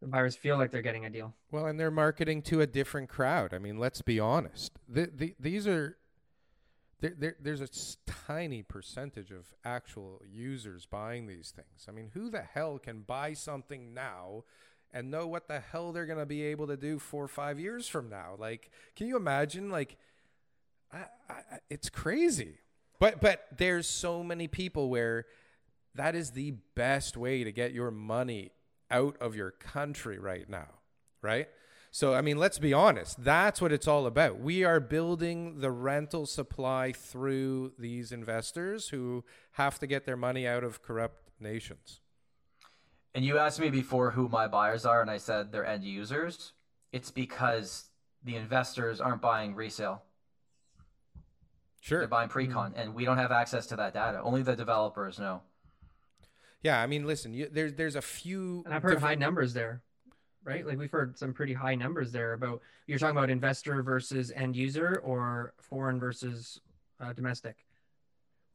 The 0.00 0.06
buyers 0.06 0.36
feel 0.36 0.56
like 0.56 0.70
they're 0.70 0.82
getting 0.82 1.04
a 1.04 1.10
deal. 1.10 1.34
Well, 1.50 1.66
and 1.66 1.78
they're 1.78 1.90
marketing 1.90 2.42
to 2.42 2.60
a 2.60 2.66
different 2.66 3.08
crowd. 3.08 3.52
I 3.52 3.58
mean, 3.58 3.76
let's 3.78 4.00
be 4.00 4.20
honest. 4.20 4.72
The, 4.88 5.10
the, 5.12 5.34
these 5.38 5.66
are 5.66 5.98
there, 7.00 7.14
there, 7.18 7.36
there's 7.40 7.60
a 7.60 7.68
tiny 8.26 8.62
percentage 8.62 9.30
of 9.30 9.52
actual 9.64 10.22
users 10.30 10.86
buying 10.86 11.26
these 11.26 11.52
things. 11.54 11.86
I 11.88 11.92
mean, 11.92 12.10
who 12.14 12.30
the 12.30 12.42
hell 12.42 12.78
can 12.78 13.00
buy 13.00 13.34
something 13.34 13.94
now 13.94 14.44
and 14.92 15.10
know 15.10 15.26
what 15.26 15.48
the 15.48 15.60
hell 15.60 15.92
they're 15.92 16.06
going 16.06 16.18
to 16.18 16.26
be 16.26 16.42
able 16.44 16.66
to 16.66 16.76
do 16.76 16.98
four 16.98 17.24
or 17.24 17.28
five 17.28 17.58
years 17.58 17.88
from 17.88 18.08
now? 18.08 18.34
Like, 18.38 18.70
can 18.96 19.06
you 19.06 19.16
imagine? 19.16 19.70
Like, 19.70 19.96
I, 20.92 21.04
I, 21.28 21.40
it's 21.68 21.88
crazy. 21.88 22.58
But 22.98 23.20
but 23.20 23.46
there's 23.56 23.88
so 23.88 24.22
many 24.22 24.46
people 24.46 24.90
where 24.90 25.24
that 25.94 26.14
is 26.14 26.32
the 26.32 26.52
best 26.74 27.16
way 27.16 27.44
to 27.44 27.52
get 27.52 27.72
your 27.72 27.90
money 27.90 28.50
out 28.90 29.16
of 29.20 29.34
your 29.34 29.50
country 29.52 30.18
right 30.18 30.48
now, 30.48 30.68
right? 31.22 31.48
So 31.90 32.14
I 32.14 32.20
mean, 32.20 32.36
let's 32.36 32.58
be 32.58 32.72
honest. 32.72 33.22
That's 33.22 33.60
what 33.60 33.72
it's 33.72 33.88
all 33.88 34.06
about. 34.06 34.38
We 34.38 34.64
are 34.64 34.78
building 34.78 35.58
the 35.60 35.70
rental 35.70 36.24
supply 36.26 36.92
through 36.92 37.72
these 37.78 38.12
investors 38.12 38.88
who 38.88 39.24
have 39.52 39.78
to 39.80 39.86
get 39.86 40.06
their 40.06 40.16
money 40.16 40.46
out 40.46 40.62
of 40.62 40.82
corrupt 40.82 41.30
nations. 41.40 42.00
And 43.12 43.24
you 43.24 43.38
asked 43.38 43.58
me 43.58 43.70
before 43.70 44.12
who 44.12 44.28
my 44.28 44.46
buyers 44.46 44.86
are, 44.86 45.00
and 45.00 45.10
I 45.10 45.16
said 45.16 45.50
they're 45.50 45.66
end 45.66 45.82
users. 45.84 46.52
It's 46.92 47.10
because 47.10 47.86
the 48.22 48.36
investors 48.36 49.00
aren't 49.00 49.20
buying 49.20 49.56
resale; 49.56 50.02
Sure. 51.80 51.98
they're 51.98 52.08
buying 52.08 52.28
pre-con, 52.28 52.70
mm-hmm. 52.70 52.80
and 52.80 52.94
we 52.94 53.04
don't 53.04 53.18
have 53.18 53.32
access 53.32 53.66
to 53.66 53.76
that 53.76 53.94
data. 53.94 54.20
Only 54.22 54.42
the 54.42 54.54
developers 54.54 55.18
know. 55.18 55.42
Yeah, 56.62 56.80
I 56.80 56.86
mean, 56.86 57.04
listen, 57.04 57.32
you, 57.34 57.48
there's 57.50 57.74
there's 57.74 57.96
a 57.96 58.02
few. 58.02 58.62
And 58.64 58.72
I've 58.72 58.82
heard 58.82 59.00
high 59.00 59.16
numbers 59.16 59.54
there, 59.54 59.82
right? 60.44 60.66
Like 60.66 60.78
we've 60.78 60.90
heard 60.90 61.18
some 61.18 61.32
pretty 61.32 61.52
high 61.54 61.74
numbers 61.74 62.12
there 62.12 62.32
about 62.32 62.60
you're 62.86 62.98
talking 62.98 63.16
about 63.16 63.30
investor 63.30 63.82
versus 63.82 64.32
end 64.34 64.56
user 64.56 65.00
or 65.04 65.54
foreign 65.60 66.00
versus 66.00 66.60
uh, 67.00 67.12
domestic. 67.12 67.56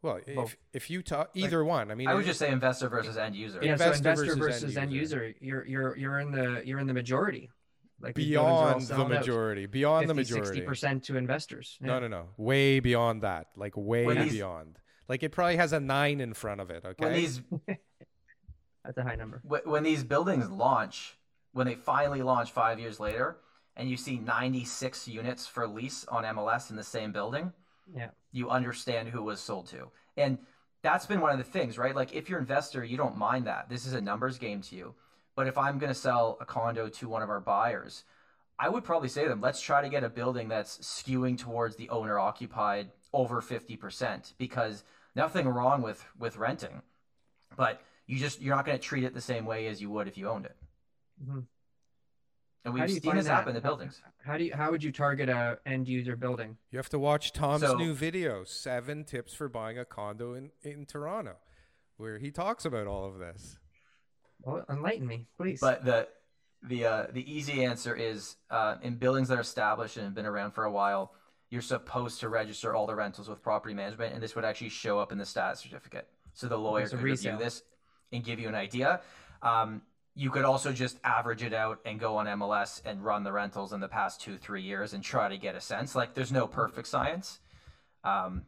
Well, 0.02 0.20
if 0.28 0.36
both. 0.36 0.56
if 0.74 0.90
you 0.90 1.02
talk 1.02 1.32
either 1.34 1.64
one, 1.66 1.90
I 1.90 1.96
mean, 1.96 2.08
I 2.08 2.14
would 2.14 2.26
just 2.26 2.38
say 2.40 2.52
investor 2.52 2.90
versus 2.90 3.18
end 3.18 3.36
user. 3.36 3.60
Yeah, 3.64 3.76
so 3.76 3.86
Investor 3.86 3.98
investor 4.10 4.36
versus 4.36 4.62
versus, 4.62 4.78
end 4.78 4.84
end, 4.88 4.94
user. 4.94 5.28
user. 5.28 5.36
You're 5.42 5.66
you're 5.66 5.98
you're 5.98 6.20
in 6.20 6.32
the 6.32 6.62
you're 6.64 6.80
in 6.80 6.86
the 6.88 6.94
majority. 6.94 7.50
Like 8.02 8.14
these 8.14 8.30
buildings 8.32 8.46
are 8.46 8.50
all 8.52 8.66
beyond 8.68 8.82
the 8.82 8.86
selling 8.86 9.04
out. 9.14 9.20
majority, 9.22 9.66
beyond 9.68 10.10
the 10.10 10.14
50, 10.16 10.34
majority. 10.36 10.62
60% 10.62 11.04
to 11.06 11.18
investors. 11.18 11.78
No, 11.80 11.94
Yeah. 11.94 12.00
no, 12.00 12.08
no. 12.10 12.26
Way 12.38 12.82
beyond 12.82 13.22
that. 13.24 13.48
Like 13.56 13.74
way 13.78 14.06
When 14.06 14.20
these- 14.20 14.34
beyond. 14.34 14.78
Like 15.08 15.24
it 15.24 15.32
probably 15.32 15.56
has 15.56 15.72
a 15.72 15.80
nine 15.80 16.20
in 16.20 16.34
front 16.34 16.60
of 16.62 16.70
it. 16.72 16.84
Okay. 16.86 17.06
When 17.06 17.14
these 17.14 17.42
That's 18.84 18.98
a 18.98 19.04
high 19.04 19.16
number. 19.16 19.42
wh- 19.48 19.66
when 19.66 19.84
these 19.84 20.04
buildings 20.04 20.50
launch, 20.50 21.18
when 21.56 21.66
they 21.66 21.76
finally 21.76 22.22
launch 22.22 22.52
five 22.52 22.82
years 22.82 23.00
later, 23.00 23.38
and 23.78 23.90
you 23.90 23.96
see 23.96 24.18
96 24.18 25.08
units 25.08 25.48
for 25.48 25.66
lease 25.66 26.06
on 26.08 26.26
MLS 26.26 26.70
in 26.70 26.76
the 26.76 26.84
same 26.84 27.14
building, 27.14 27.54
Yeah. 27.96 28.10
you 28.34 28.50
understand 28.50 29.08
who 29.08 29.24
was 29.24 29.40
sold 29.40 29.68
to. 29.68 29.90
And 30.18 30.38
that's 30.82 31.06
been 31.06 31.22
one 31.22 31.32
of 31.32 31.38
the 31.38 31.46
things, 31.46 31.78
right? 31.78 31.96
Like 31.96 32.14
if 32.14 32.30
you're 32.30 32.40
an 32.40 32.44
investor, 32.44 32.84
you 32.84 32.98
don't 32.98 33.18
mind 33.18 33.48
that. 33.48 33.70
This 33.70 33.86
is 33.86 33.94
a 33.94 34.02
numbers 34.02 34.38
game 34.38 34.62
to 34.64 34.76
you. 34.76 34.96
But 35.34 35.48
if 35.48 35.58
I'm 35.58 35.80
going 35.80 35.94
to 35.94 36.00
sell 36.00 36.38
a 36.42 36.46
condo 36.46 36.90
to 36.90 37.08
one 37.08 37.22
of 37.22 37.30
our 37.30 37.40
buyers, 37.40 38.04
I 38.60 38.68
would 38.68 38.84
probably 38.84 39.08
say 39.10 39.24
to 39.24 39.30
them, 39.30 39.40
let's 39.42 39.62
try 39.62 39.82
to 39.82 39.90
get 39.90 40.04
a 40.04 40.10
building 40.10 40.50
that's 40.50 40.78
skewing 40.80 41.38
towards 41.38 41.78
the 41.78 41.90
owner 41.90 42.20
occupied 42.20 42.92
over 43.14 43.42
50% 43.42 44.34
because 44.38 44.84
nothing 45.16 45.48
wrong 45.48 45.82
with 45.82 46.06
with 46.20 46.36
renting. 46.38 46.82
But 47.56 47.82
you 48.08 48.20
just 48.20 48.42
you're 48.42 48.56
not 48.56 48.66
going 48.66 48.78
to 48.78 48.84
treat 48.84 49.06
it 49.06 49.14
the 49.14 49.22
same 49.22 49.46
way 49.46 49.68
as 49.68 49.82
you 49.82 49.90
would 49.90 50.08
if 50.10 50.18
you 50.18 50.28
owned 50.28 50.46
it. 50.46 50.56
Mhm. 51.24 51.38
And 51.38 51.48
How 52.66 52.72
we've 52.72 52.88
do 52.88 52.94
you 52.96 53.00
seen 53.00 53.16
this 53.16 53.28
happen 53.28 53.56
in 53.56 53.62
How- 53.62 53.70
buildings. 53.70 54.02
How 54.24 54.38
do 54.38 54.44
you 54.44 54.56
how 54.56 54.72
would 54.72 54.84
you 54.84 54.92
target 54.92 55.30
a 55.30 55.60
end 55.66 55.88
user 55.88 56.16
building? 56.16 56.58
You 56.72 56.78
have 56.80 56.90
to 56.90 57.00
watch 57.00 57.32
Tom's 57.32 57.62
So- 57.62 57.78
new 57.78 57.94
video, 57.94 58.44
Seven 58.44 59.04
Tips 59.06 59.34
for 59.34 59.48
Buying 59.48 59.78
a 59.78 59.86
Condo 59.86 60.34
in, 60.34 60.52
in 60.64 60.86
Toronto, 60.86 61.38
where 61.98 62.18
he 62.18 62.32
talks 62.32 62.66
about 62.66 62.88
all 62.88 63.06
of 63.06 63.20
this. 63.20 63.60
Well, 64.42 64.66
enlighten 64.70 65.06
me, 65.08 65.28
please. 65.38 65.60
But 65.62 65.86
the 65.86 66.10
the 66.64 66.86
uh, 66.86 67.08
the 67.12 67.32
easy 67.32 67.64
answer 67.64 67.96
is 67.96 68.36
uh, 68.50 68.78
in 68.82 68.96
buildings 68.96 69.28
that 69.28 69.38
are 69.38 69.42
established 69.42 69.98
and 69.98 70.06
have 70.06 70.16
been 70.16 70.26
around 70.26 70.52
for 70.52 70.64
a 70.64 70.72
while, 70.72 71.14
you're 71.52 71.62
supposed 71.62 72.20
to 72.22 72.30
register 72.30 72.74
all 72.74 72.88
the 72.88 72.96
rentals 72.96 73.30
with 73.30 73.44
property 73.44 73.76
management, 73.76 74.16
and 74.16 74.24
this 74.24 74.36
would 74.36 74.44
actually 74.46 74.70
show 74.70 74.98
up 74.98 75.12
in 75.12 75.20
the 75.20 75.26
status 75.26 75.60
certificate. 75.60 76.10
So 76.34 76.48
the 76.48 76.58
lawyer 76.58 76.88
so 76.88 76.98
could 76.98 77.04
review 77.04 77.38
this 77.38 77.62
and 78.12 78.24
give 78.24 78.40
you 78.40 78.48
an 78.48 78.56
idea. 78.56 79.02
Um, 79.44 79.84
you 80.16 80.30
could 80.32 80.46
also 80.46 80.72
just 80.72 80.98
average 81.04 81.44
it 81.44 81.54
out 81.54 81.80
and 81.86 82.00
go 82.00 82.16
on 82.18 82.26
MLS 82.26 82.82
and 82.86 83.04
run 83.04 83.24
the 83.24 83.32
rentals 83.34 83.74
in 83.74 83.82
the 83.82 83.88
past 83.88 84.22
two 84.22 84.38
three 84.38 84.62
years 84.62 84.94
and 84.94 85.04
try 85.04 85.28
to 85.28 85.38
get 85.38 85.56
a 85.56 85.62
sense. 85.62 85.94
Like 85.96 86.14
there's 86.14 86.32
no 86.32 86.48
perfect 86.48 86.88
science. 86.88 87.40
Um, 88.04 88.44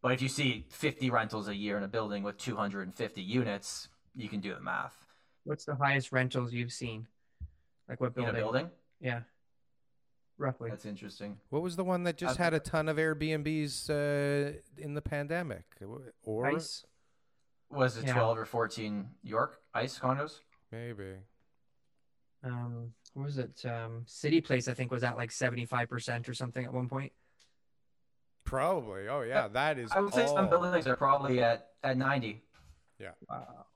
but 0.00 0.12
if 0.12 0.22
you 0.22 0.28
see 0.28 0.66
50 0.70 1.10
rentals 1.10 1.48
a 1.48 1.54
year 1.56 1.76
in 1.76 1.82
a 1.82 1.88
building 1.88 2.22
with 2.22 2.38
250 2.38 3.20
units, 3.20 3.88
you 4.14 4.28
can 4.28 4.38
do 4.40 4.54
the 4.54 4.60
math. 4.60 4.94
What's 5.44 5.64
the 5.64 5.74
highest 5.74 6.12
rentals 6.12 6.52
you've 6.52 6.72
seen? 6.72 7.08
Like 7.88 8.00
what 8.00 8.08
In 8.08 8.12
building? 8.22 8.30
a 8.30 8.38
building, 8.38 8.70
Yeah. 9.00 9.20
Roughly. 10.36 10.70
that's 10.70 10.86
interesting. 10.86 11.38
What 11.50 11.62
was 11.62 11.74
the 11.74 11.82
one 11.82 12.04
that 12.04 12.16
just 12.16 12.38
Uh, 12.38 12.44
had 12.44 12.54
a 12.54 12.60
ton 12.60 12.88
of 12.88 12.96
Airbnbs 12.96 13.90
uh, 13.90 14.56
in 14.76 14.94
the 14.94 15.02
pandemic? 15.02 15.64
Or 16.22 16.46
Ice. 16.46 16.84
Was 17.70 17.96
it 17.96 18.06
Yeah. 18.06 18.12
12 18.14 18.38
or 18.38 18.44
14 18.46 19.08
York 19.24 19.60
ice 19.74 19.98
condos? 19.98 20.40
Maybe. 20.72 21.14
Um, 22.44 22.92
what 23.14 23.24
was 23.24 23.38
it? 23.38 23.64
Um, 23.64 24.02
City 24.06 24.40
Place, 24.40 24.68
I 24.68 24.74
think, 24.74 24.90
was 24.90 25.02
at 25.02 25.16
like 25.16 25.32
seventy 25.32 25.66
five 25.66 25.88
percent 25.88 26.28
or 26.28 26.34
something 26.34 26.64
at 26.64 26.72
one 26.72 26.88
point. 26.88 27.12
Probably. 28.44 29.08
Oh 29.08 29.22
yeah, 29.22 29.48
that 29.48 29.78
is. 29.78 29.90
I 29.92 30.00
would 30.00 30.14
say 30.14 30.26
some 30.26 30.48
buildings 30.48 30.86
are 30.86 30.96
probably 30.96 31.42
at 31.42 31.68
at 31.84 31.96
90. 31.96 32.42
Yeah. 32.98 33.10
Wow. 33.28 33.66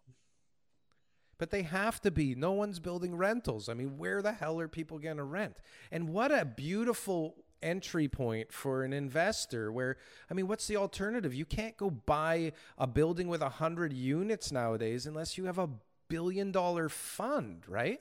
But 1.39 1.51
they 1.51 1.63
have 1.63 2.01
to 2.03 2.11
be. 2.11 2.35
No 2.35 2.53
one's 2.53 2.79
building 2.79 3.17
rentals. 3.17 3.69
I 3.69 3.75
mean, 3.75 3.99
where 3.99 4.23
the 4.23 4.33
hell 4.33 4.61
are 4.61 4.69
people 4.69 4.99
going 4.99 5.17
to 5.17 5.25
rent? 5.25 5.57
And 5.91 6.09
what 6.09 6.31
a 6.33 6.45
beautiful 6.45 7.35
entry 7.63 8.09
point 8.09 8.53
for 8.53 8.83
an 8.83 8.93
investor 8.93 9.71
where 9.71 9.97
I 10.31 10.35
mean, 10.35 10.49
what's 10.49 10.67
the 10.67 10.77
alternative? 10.77 11.35
You 11.35 11.45
can't 11.45 11.77
go 11.77 11.91
buy 11.91 12.53
a 12.79 12.87
building 12.87 13.29
with 13.29 13.41
a 13.41 13.47
100 13.47 13.93
units 13.93 14.51
nowadays 14.51 15.07
unless 15.07 15.37
you 15.37 15.45
have 15.45 15.59
a 15.59 15.69
billion 16.13 16.53
dollar 16.53 16.89
fund, 16.91 17.63
right? 17.67 18.01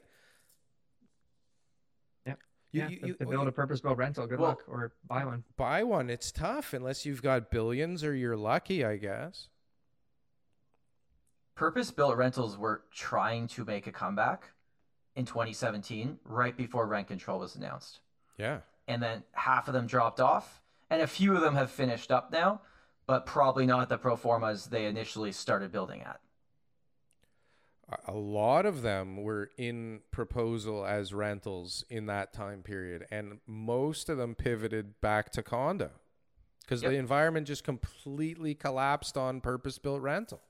Yep. 2.26 2.40
You, 2.74 2.82
yeah, 2.82 2.90
you, 2.90 3.00
to- 3.00 3.08
you- 3.08 3.14
to 3.16 3.26
build 3.26 3.48
a 3.48 3.52
purpose-built 3.54 3.98
rental. 3.98 4.28
Good 4.28 4.40
Well- 4.40 4.50
luck, 4.50 4.64
or 4.68 4.92
buy 5.08 5.24
one. 5.26 5.44
buy 5.56 5.84
one. 5.84 6.10
It's 6.10 6.32
tough 6.32 6.74
unless 6.74 7.06
you've 7.06 7.22
got 7.22 7.50
billions 7.50 8.04
or 8.04 8.14
you're 8.14 8.36
lucky, 8.38 8.84
I 8.84 8.98
guess. 8.98 9.48
Purpose 11.56 11.92
built 11.92 12.18
rentals 12.18 12.58
were 12.58 12.84
trying 12.92 13.48
to 13.50 13.64
make 13.66 13.88
a 13.88 13.92
comeback 13.92 14.50
in 15.16 15.26
2017, 15.26 16.18
right 16.26 16.56
before 16.56 16.88
rent 16.88 17.08
control 17.08 17.40
was 17.40 17.56
announced. 17.56 18.00
Yeah. 18.38 18.60
And 18.88 19.02
then 19.04 19.24
half 19.34 19.68
of 19.68 19.74
them 19.74 19.86
dropped 19.88 20.20
off, 20.20 20.62
and 20.90 21.02
a 21.02 21.08
few 21.08 21.36
of 21.36 21.42
them 21.42 21.56
have 21.56 21.70
finished 21.70 22.12
up 22.12 22.32
now, 22.32 22.62
but 23.06 23.26
probably 23.26 23.66
not 23.66 23.90
the 23.90 23.98
pro 23.98 24.16
formas 24.16 24.68
they 24.68 24.86
initially 24.86 25.32
started 25.32 25.72
building 25.72 26.02
at. 26.02 26.20
A- 27.92 28.12
a 28.12 28.16
lot 28.16 28.66
of 28.66 28.82
them 28.82 29.18
were 29.24 29.52
in 29.58 30.02
proposal 30.12 30.86
as 30.86 31.14
rentals 31.14 31.84
in 31.90 32.06
that 32.08 32.34
time 32.34 32.64
period 32.64 33.06
and 33.12 33.40
most 33.46 34.10
of 34.10 34.18
them 34.18 34.36
pivoted 34.36 35.00
back 35.02 35.32
to 35.32 35.44
condo 35.44 35.92
because 36.62 36.82
Yep. 36.82 36.92
the 36.92 36.98
environment 36.98 37.48
just 37.48 37.64
completely 37.64 38.56
collapsed 38.56 39.18
on 39.18 39.42
purpose 39.42 39.78
built 39.78 40.02
rental 40.02 40.42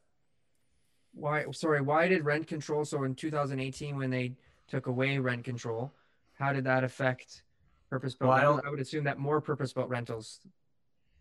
Why? 1.14 1.44
Sorry. 1.52 1.82
Why 1.82 2.08
did 2.08 2.24
rent 2.24 2.48
control? 2.48 2.86
So 2.86 3.04
in 3.04 3.16
2018, 3.16 3.98
when 3.98 4.10
they 4.12 4.38
took 4.68 4.88
away 4.88 5.18
rent 5.20 5.44
control, 5.44 5.94
how 6.36 6.54
did 6.54 6.64
that 6.64 6.86
affect 6.86 7.44
purpose-built? 7.90 8.30
Well, 8.30 8.38
I 8.38 8.44
rentals? 8.44 8.62
I 8.66 8.70
would 8.70 8.80
assume 8.80 9.04
that 9.04 9.20
more 9.20 9.42
purpose-built 9.42 9.90
rentals. 9.90 10.40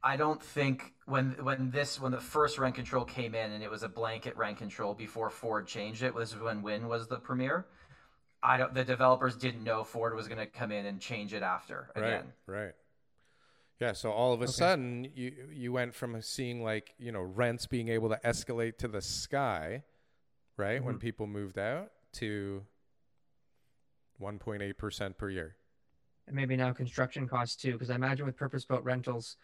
I 0.03 0.17
don't 0.17 0.43
think 0.43 0.95
when 1.07 1.33
when 1.43 1.71
this 1.71 2.01
when 2.01 2.13
the 2.13 2.21
first 2.21 2.59
rent 2.59 2.75
control 2.75 3.05
came 3.05 3.35
in 3.35 3.53
and 3.53 3.63
it 3.63 3.71
was 3.71 3.83
a 3.83 3.89
blanket 3.89 4.37
rent 4.37 4.57
control 4.59 4.95
before 4.95 5.29
Ford 5.31 5.67
changed 5.67 6.03
it 6.03 6.15
was 6.15 6.35
when 6.39 6.63
Wynne 6.63 6.89
was 6.89 7.07
the 7.09 7.19
premier. 7.19 7.67
I 8.43 8.57
don't. 8.57 8.73
The 8.73 8.85
developers 8.85 9.37
didn't 9.37 9.63
know 9.63 9.85
Ford 9.85 10.15
was 10.15 10.27
going 10.27 10.39
to 10.39 10.47
come 10.47 10.73
in 10.73 10.87
and 10.87 11.01
change 11.01 11.35
it 11.35 11.43
after 11.43 11.91
again. 11.95 12.33
right 12.47 12.65
right 12.65 12.75
yeah 13.79 13.93
so 13.93 14.11
all 14.11 14.33
of 14.33 14.41
a 14.41 14.45
Okay. 14.45 14.53
sudden 14.53 15.07
you 15.15 15.49
you 15.53 15.73
went 15.73 15.95
from 15.95 16.21
seeing 16.23 16.63
like 16.63 16.95
you 16.99 17.13
know 17.13 17.21
rents 17.21 17.67
being 17.67 17.89
able 17.89 18.09
to 18.09 18.19
escalate 18.25 18.79
to 18.79 18.89
the 18.89 19.03
sky 19.03 19.83
right 20.57 20.83
when 20.83 20.97
Mhm. 20.97 21.01
people 21.01 21.27
moved 21.27 21.59
out 21.59 21.91
to 22.13 22.65
1.8% 24.21 25.17
per 25.17 25.31
year 25.31 25.57
and 26.27 26.37
maybe 26.37 26.57
now 26.57 26.73
construction 26.73 27.27
costs 27.29 27.57
too 27.57 27.73
because 27.73 27.91
i 27.91 27.95
imagine 27.95 28.27
with 28.27 28.37
purpose-built 28.37 28.83
rentals 28.85 29.37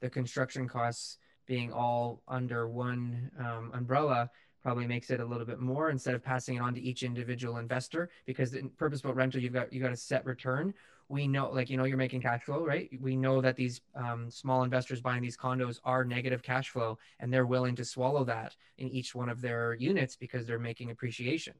the 0.00 0.10
construction 0.10 0.68
costs 0.68 1.18
being 1.46 1.72
all 1.72 2.22
under 2.28 2.68
one 2.68 3.30
um, 3.38 3.70
umbrella 3.74 4.30
probably 4.62 4.86
makes 4.86 5.10
it 5.10 5.20
a 5.20 5.24
little 5.24 5.46
bit 5.46 5.58
more 5.58 5.90
instead 5.90 6.14
of 6.14 6.22
passing 6.22 6.56
it 6.56 6.60
on 6.60 6.74
to 6.74 6.80
each 6.80 7.02
individual 7.02 7.56
investor 7.56 8.10
because 8.26 8.54
in 8.54 8.68
purpose-built 8.70 9.16
rental 9.16 9.40
you've 9.40 9.52
got 9.52 9.72
you 9.72 9.80
got 9.80 9.92
a 9.92 9.96
set 9.96 10.24
return. 10.26 10.74
We 11.08 11.26
know 11.26 11.50
like 11.50 11.70
you 11.70 11.76
know 11.76 11.84
you're 11.84 11.96
making 11.96 12.22
cash 12.22 12.42
flow 12.42 12.64
right? 12.64 12.90
We 13.00 13.16
know 13.16 13.40
that 13.40 13.56
these 13.56 13.80
um, 13.94 14.30
small 14.30 14.62
investors 14.62 15.00
buying 15.00 15.22
these 15.22 15.36
condos 15.36 15.80
are 15.84 16.04
negative 16.04 16.42
cash 16.42 16.68
flow 16.68 16.98
and 17.18 17.32
they're 17.32 17.46
willing 17.46 17.74
to 17.76 17.84
swallow 17.84 18.24
that 18.24 18.54
in 18.78 18.88
each 18.88 19.14
one 19.14 19.28
of 19.28 19.40
their 19.40 19.74
units 19.74 20.14
because 20.16 20.46
they're 20.46 20.58
making 20.58 20.90
appreciation 20.90 21.54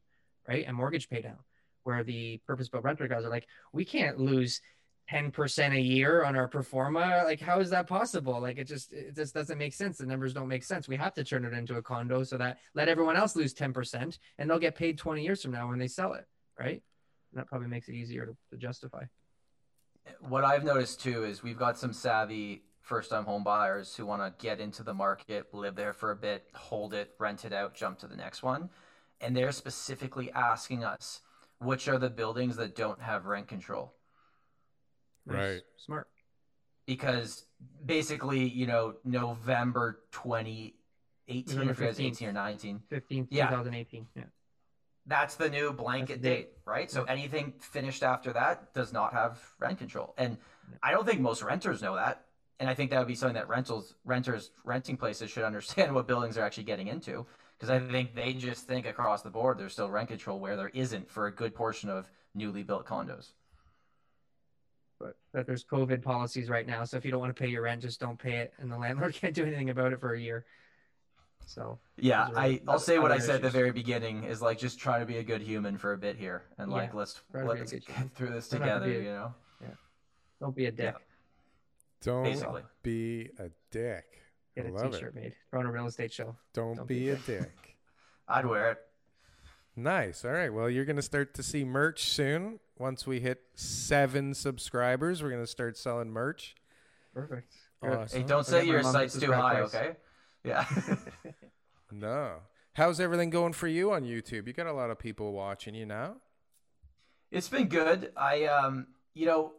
right? 0.51 0.65
And 0.67 0.77
mortgage 0.77 1.09
pay 1.09 1.21
down. 1.21 1.39
Where 1.85 2.05
the 2.05 2.39
purpose-built 2.47 2.85
renter 2.85 3.09
guys 3.09 3.25
are 3.25 3.31
like 3.31 3.47
we 3.73 3.87
can't 3.87 4.19
lose 4.19 4.61
10% 5.11 5.75
a 5.75 5.81
year 5.81 6.25
on 6.25 6.37
our 6.37 6.47
pro 6.47 6.63
forma 6.63 7.23
like 7.25 7.41
how 7.41 7.59
is 7.59 7.71
that 7.71 7.87
possible? 7.87 8.41
Like 8.41 8.59
it 8.59 8.65
just 8.65 8.93
it 8.93 9.17
just 9.17 9.35
doesn't 9.35 9.59
make 9.59 9.75
sense. 9.75 9.99
The 9.99 10.07
numbers 10.07 10.35
don't 10.35 10.49
make 10.49 10.63
sense. 10.63 10.87
We 10.89 10.97
have 10.97 11.15
to 11.15 11.25
turn 11.25 11.45
it 11.45 11.53
into 11.53 11.77
a 11.77 11.83
condo 11.83 12.23
so 12.23 12.37
that 12.39 12.59
let 12.75 12.89
everyone 12.89 13.17
else 13.17 13.35
lose 13.35 13.55
10% 13.55 14.19
and 14.39 14.51
they'll 14.51 14.59
get 14.59 14.75
paid 14.75 14.99
20 14.99 15.23
years 15.23 15.43
from 15.43 15.53
now 15.53 15.69
when 15.69 15.79
they 15.79 15.89
sell 15.89 16.13
it 16.13 16.27
right? 16.61 16.83
And 17.33 17.41
that 17.41 17.47
probably 17.47 17.69
makes 17.69 17.89
it 17.89 17.95
easier 17.95 18.27
to, 18.27 18.37
to 18.51 18.57
justify. 18.57 19.05
What 20.21 20.45
I've 20.45 20.65
noticed 20.65 21.01
too 21.01 21.25
is 21.25 21.43
we've 21.43 21.59
got 21.59 21.79
some 21.79 21.93
savvy 21.93 22.63
first-time 22.83 23.25
home 23.25 23.45
buyers 23.45 23.95
who 23.95 24.07
want 24.07 24.23
to 24.23 24.45
get 24.45 24.61
into 24.61 24.83
the 24.83 24.95
market, 24.95 25.53
live 25.53 25.75
there 25.75 25.93
for 25.93 26.11
a 26.11 26.17
bit, 26.17 26.49
hold 26.55 26.95
it, 26.95 27.15
rent 27.19 27.45
it 27.45 27.53
out, 27.53 27.75
jump 27.75 27.99
to 28.01 28.07
the 28.07 28.17
next 28.17 28.43
one, 28.43 28.69
and 29.21 29.37
they're 29.37 29.53
specifically 29.53 30.31
asking 30.33 30.85
us 30.85 31.21
which 31.59 31.89
are 31.89 31.99
the 31.99 32.11
buildings 32.11 32.57
that 32.57 32.75
don't 32.75 33.01
have 33.01 33.27
rent 33.27 33.47
control. 33.47 33.93
Nice. 35.31 35.39
Right. 35.39 35.63
smart 35.77 36.09
because 36.87 37.45
basically, 37.85 38.49
you 38.49 38.67
know, 38.67 38.95
November 39.05 40.01
2018, 40.13 41.57
November 41.57 41.85
if 41.85 41.97
15th. 41.97 42.01
18 42.01 42.29
or 42.29 42.33
19, 42.33 42.83
15 42.89 43.29
Yeah. 43.31 43.49
2018 43.49 44.07
yeah 44.17 44.25
that's 45.07 45.35
the 45.35 45.49
new 45.49 45.73
blanket 45.73 46.23
the 46.23 46.29
date. 46.29 46.37
date, 46.37 46.49
right? 46.65 46.91
So 46.91 47.05
anything 47.05 47.55
finished 47.61 48.03
after 48.03 48.33
that 48.33 48.73
does 48.75 48.93
not 48.93 49.13
have 49.13 49.41
rent 49.59 49.79
control. 49.79 50.15
And 50.17 50.39
I 50.83 50.93
don't 50.93 51.07
think 51.07 51.21
most 51.21 51.43
renters 51.43 51.83
know 51.83 51.97
that. 51.97 52.27
And 52.61 52.69
I 52.69 52.75
think 52.75 52.91
that 52.91 52.99
would 52.99 53.09
be 53.09 53.15
something 53.15 53.35
that 53.35 53.49
rentals, 53.49 53.95
renters, 54.05 54.51
renting 54.65 54.97
places 54.97 55.31
should 55.31 55.45
understand 55.45 55.95
what 55.97 56.07
buildings 56.07 56.37
they're 56.37 56.45
actually 56.45 56.65
getting 56.65 56.89
into. 56.89 57.27
Because 57.59 57.71
I 57.71 57.79
mm-hmm. 57.79 57.91
think 57.91 58.15
they 58.15 58.33
just 58.33 58.67
think 58.67 58.87
across 58.87 59.23
the 59.23 59.31
board 59.31 59.59
there's 59.59 59.73
still 59.73 59.91
rent 59.91 60.09
control 60.09 60.39
where 60.39 60.57
there 60.57 60.71
isn't 60.75 61.11
for 61.11 61.27
a 61.27 61.35
good 61.35 61.55
portion 61.55 61.91
of 61.91 62.11
newly 62.35 62.63
built 62.63 62.87
condos. 62.87 63.33
But 65.01 65.17
that 65.33 65.47
there's 65.47 65.65
covid 65.65 66.03
policies 66.03 66.49
right 66.49 66.67
now. 66.67 66.85
So 66.85 66.97
if 66.97 67.05
you 67.05 67.11
don't 67.11 67.21
want 67.21 67.35
to 67.35 67.43
pay 67.43 67.49
your 67.49 67.63
rent 67.63 67.83
just 67.83 67.99
don't 67.99 68.19
pay 68.19 68.37
it. 68.37 68.53
And 68.59 68.71
the 68.71 68.77
landlord 68.79 69.15
can't 69.21 69.35
do 69.35 69.43
anything 69.45 69.71
about 69.71 69.93
it 69.93 70.01
for 70.01 70.13
a 70.15 70.21
year. 70.21 70.45
So 71.47 71.79
Yeah, 71.97 72.29
are- 72.29 72.39
I, 72.39 72.61
I'll 72.69 72.79
say 72.79 72.99
what 73.01 73.11
I 73.11 73.15
other 73.17 73.25
said 73.25 73.35
at 73.37 73.43
the 73.43 73.51
very 73.51 73.73
beginning 73.73 74.25
is 74.25 74.41
like 74.43 74.59
just 74.59 74.79
try 74.79 74.99
to 75.01 75.07
be 75.07 75.17
a 75.19 75.23
good 75.25 75.41
human 75.43 75.79
for 75.79 75.95
a 75.95 75.99
bit 75.99 76.17
here 76.17 76.45
and 76.59 76.71
like 76.71 76.95
let's 76.95 77.21
try 77.33 77.41
to 77.41 77.47
be 77.47 77.53
a 77.53 77.55
let's 77.59 77.73
get 77.73 77.85
human. 77.85 78.09
through 78.11 78.31
this 78.31 78.49
Don't 78.49 78.61
to 78.61 78.67
together, 78.67 78.87
a- 78.87 78.95
you 78.95 79.03
know. 79.05 79.35
yeah, 79.63 79.69
don't 80.41 80.55
be 80.55 80.67
a 80.67 80.73
dick. 80.73 80.95
Don't 82.03 82.23
Basically. 82.25 82.63
be 82.83 83.29
a 83.39 83.51
dick. 83.71 84.05
Get 84.57 84.67
I 84.67 84.69
a 84.69 84.73
love 84.73 84.93
t-shirt 84.93 85.15
it. 85.17 85.21
made. 85.23 85.35
Throw 85.51 85.61
on 85.61 85.67
a 85.67 85.73
real 85.73 85.87
estate 85.87 86.13
show. 86.13 86.35
Don't, 86.55 86.77
Don't 86.77 86.87
be 86.87 87.01
be 87.01 87.09
a 87.11 87.15
a 87.15 87.17
dick. 87.19 87.77
I'd 88.29 88.47
wear 88.47 88.73
it. 88.73 88.79
Nice. 89.83 90.25
All 90.25 90.33
right. 90.33 90.53
Well, 90.53 90.69
you're 90.69 90.85
going 90.85 90.97
to 90.97 91.03
start 91.03 91.35
to 91.35 91.43
see 91.43 91.65
merch 91.65 92.05
soon. 92.05 92.61
Once 92.79 93.07
we 93.07 93.21
hit 93.21 93.41
seven 93.55 94.35
subscribers, 94.35 95.23
we're 95.23 95.31
going 95.31 95.43
to 95.43 95.47
start 95.47 95.77
selling 95.77 96.11
merch. 96.11 96.55
perfect 97.15 97.53
Awesome. 97.83 98.21
Hey, 98.21 98.27
don't 98.27 98.41
I 98.41 98.51
say 98.51 98.65
your 98.67 98.83
mom 98.83 98.93
site's 98.93 99.19
too 99.19 99.33
high, 99.33 99.61
twice. 99.61 99.75
okay? 99.75 99.97
Yeah. 100.45 100.67
No. 101.93 102.35
How's 102.75 103.01
everything 103.01 103.31
going 103.31 103.53
for 103.53 103.67
you 103.67 103.93
on 103.93 104.05
YouTube? 104.05 104.47
You 104.47 104.53
got 104.53 104.67
a 104.67 104.73
lot 104.73 104.91
of 104.91 104.99
people 104.99 105.33
watching 105.33 105.75
you 105.75 105.87
now. 105.87 106.17
It's 107.31 107.49
been 107.49 107.67
good. 107.69 108.13
I 108.17 108.45
um 108.45 108.87
you 109.15 109.27
know, 109.27 109.55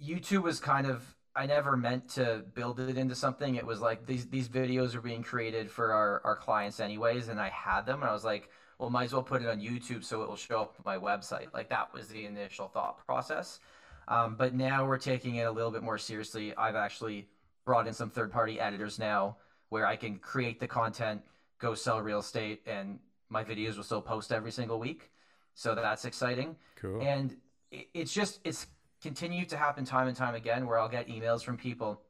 YouTube 0.00 0.42
was 0.42 0.60
kind 0.60 0.86
of 0.86 1.16
I 1.34 1.46
never 1.46 1.76
meant 1.76 2.10
to 2.10 2.44
build 2.54 2.78
it 2.78 2.96
into 2.96 3.16
something. 3.16 3.56
It 3.56 3.66
was 3.66 3.80
like 3.80 4.06
these 4.06 4.26
these 4.26 4.48
videos 4.48 4.94
are 4.94 5.00
being 5.00 5.24
created 5.24 5.70
for 5.70 5.92
our, 5.92 6.22
our 6.24 6.36
clients 6.36 6.78
anyways, 6.78 7.28
and 7.28 7.40
I 7.40 7.48
had 7.48 7.86
them 7.86 8.02
and 8.02 8.08
I 8.08 8.12
was 8.12 8.24
like, 8.24 8.48
well 8.78 8.90
might 8.90 9.04
as 9.04 9.12
well 9.12 9.22
put 9.22 9.42
it 9.42 9.48
on 9.48 9.60
YouTube 9.60 10.04
so 10.04 10.22
it 10.22 10.28
will 10.28 10.36
show 10.36 10.60
up 10.62 10.74
on 10.78 10.82
my 10.84 10.98
website. 10.98 11.52
Like 11.52 11.68
that 11.70 11.92
was 11.94 12.08
the 12.08 12.24
initial 12.26 12.68
thought 12.68 13.04
process. 13.06 13.60
Um, 14.08 14.36
but 14.36 14.54
now 14.54 14.86
we're 14.86 14.98
taking 14.98 15.36
it 15.36 15.44
a 15.44 15.50
little 15.50 15.70
bit 15.70 15.82
more 15.82 15.98
seriously. 15.98 16.54
I've 16.56 16.74
actually 16.74 17.28
brought 17.64 17.86
in 17.86 17.94
some 17.94 18.10
third 18.10 18.30
party 18.30 18.60
editors 18.60 18.98
now 18.98 19.36
where 19.70 19.86
I 19.86 19.96
can 19.96 20.18
create 20.18 20.60
the 20.60 20.66
content, 20.66 21.22
go 21.58 21.74
sell 21.74 22.00
real 22.02 22.18
estate, 22.18 22.60
and 22.66 22.98
my 23.30 23.42
videos 23.42 23.76
will 23.76 23.82
still 23.84 24.02
post 24.02 24.30
every 24.32 24.52
single 24.52 24.78
week. 24.78 25.10
So 25.54 25.74
that's 25.74 26.04
exciting 26.04 26.56
Cool. 26.76 27.00
and 27.00 27.36
it's 27.70 28.12
just 28.12 28.40
it's 28.44 28.66
continued 29.02 29.48
to 29.50 29.56
happen 29.56 29.84
time 29.84 30.06
and 30.08 30.16
time 30.16 30.34
again 30.34 30.66
where 30.66 30.78
i'll 30.78 30.88
get 30.88 31.08
emails 31.08 31.42
from 31.42 31.56
people 31.56 32.00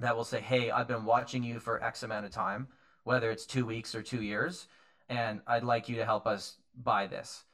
that 0.00 0.16
will 0.16 0.24
say 0.24 0.40
hey 0.40 0.70
i've 0.70 0.88
been 0.88 1.04
watching 1.04 1.42
you 1.42 1.58
for 1.60 1.82
x 1.82 2.02
amount 2.02 2.24
of 2.26 2.30
time 2.32 2.66
whether 3.04 3.30
it's 3.30 3.46
two 3.46 3.64
weeks 3.64 3.94
or 3.94 4.02
two 4.02 4.22
years 4.22 4.66
and 5.08 5.40
i'd 5.46 5.64
like 5.64 5.88
you 5.88 5.96
to 5.96 6.04
help 6.04 6.26
us 6.26 6.56
buy 6.82 7.06
this 7.06 7.44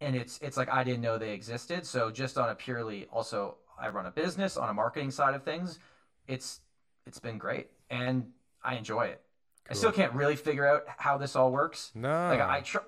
and 0.00 0.16
it's 0.16 0.38
it's 0.42 0.56
like 0.56 0.68
i 0.72 0.82
didn't 0.84 1.00
know 1.00 1.18
they 1.18 1.32
existed 1.32 1.86
so 1.86 2.10
just 2.10 2.36
on 2.36 2.48
a 2.48 2.54
purely 2.54 3.06
also 3.12 3.56
i 3.80 3.88
run 3.88 4.06
a 4.06 4.10
business 4.10 4.56
on 4.56 4.68
a 4.68 4.74
marketing 4.74 5.10
side 5.10 5.34
of 5.34 5.42
things 5.42 5.78
it's 6.26 6.60
it's 7.06 7.18
been 7.18 7.38
great 7.38 7.68
and 7.90 8.26
i 8.62 8.74
enjoy 8.74 9.04
it 9.04 9.20
i 9.70 9.74
still 9.74 9.92
can't 9.92 10.12
really 10.12 10.36
figure 10.36 10.66
out 10.66 10.82
how 10.98 11.16
this 11.16 11.36
all 11.36 11.52
works 11.52 11.90
no. 11.94 12.08
like 12.28 12.40
i 12.40 12.60
try 12.60 12.80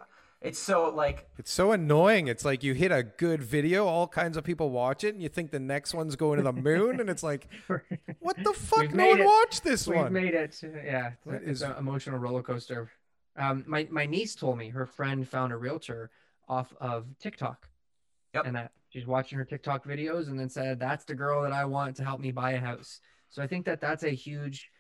it's 0.43 0.59
so 0.59 0.91
like 0.91 1.29
it's 1.39 1.51
so 1.51 1.73
annoying. 1.73 2.29
It's 2.29 2.45
like 2.45 2.63
you 2.63 2.75
hit 2.75 2.93
a 2.93 3.03
good 3.03 3.43
video, 3.43 3.87
all 3.87 4.07
kinds 4.07 4.37
of 4.37 4.45
people 4.45 4.71
watch 4.71 5.03
it, 5.03 5.15
and 5.15 5.23
you 5.23 5.29
think 5.29 5.51
the 5.51 5.59
next 5.59 5.95
one's 5.95 6.15
going 6.15 6.37
to 6.37 6.43
the 6.43 6.53
moon, 6.53 7.01
and 7.01 7.09
it's 7.09 7.23
like, 7.23 7.49
What 8.21 8.37
the 8.45 8.53
fuck? 8.53 8.83
We've 8.83 8.95
No 8.95 9.09
one 9.09 9.21
it. 9.23 9.25
watched 9.25 9.65
this 9.65 9.87
one. 9.87 9.97
We've 9.97 10.05
one. 10.05 10.13
made 10.13 10.35
it. 10.35 10.63
Yeah, 10.63 11.09
it's, 11.09 11.27
What 11.27 11.35
it's 11.37 11.47
is- 11.47 11.63
an 11.63 11.75
emotional 11.79 12.19
roller 12.19 12.43
coaster. 12.43 12.91
Um, 13.37 13.65
my 13.67 13.87
my 13.91 14.07
niece 14.07 14.35
told 14.35 14.59
me 14.59 14.69
her 14.71 14.87
friend 14.87 15.29
found 15.29 15.53
a 15.53 15.57
realtor 15.57 16.11
off 16.49 16.73
of 16.81 17.07
TikTok. 17.19 17.69
Yep. 18.35 18.47
And 18.47 18.57
that 18.57 18.73
she's 18.91 19.07
watching 19.07 19.39
her 19.39 19.45
TikTok 19.45 19.85
videos 19.85 20.29
and 20.29 20.39
then 20.39 20.49
said, 20.49 20.79
"That's 20.79 21.05
the 21.05 21.15
girl 21.15 21.43
that 21.43 21.53
I 21.53 21.65
want 21.65 21.97
to 21.97 22.05
help 22.05 22.21
me 22.21 22.33
buy 22.33 22.53
a 22.53 22.61
house." 22.61 23.01
So 23.29 23.43
I 23.43 23.47
think 23.47 23.67
that 23.67 23.81
that's 23.81 24.05
a 24.05 24.11
huge 24.11 24.71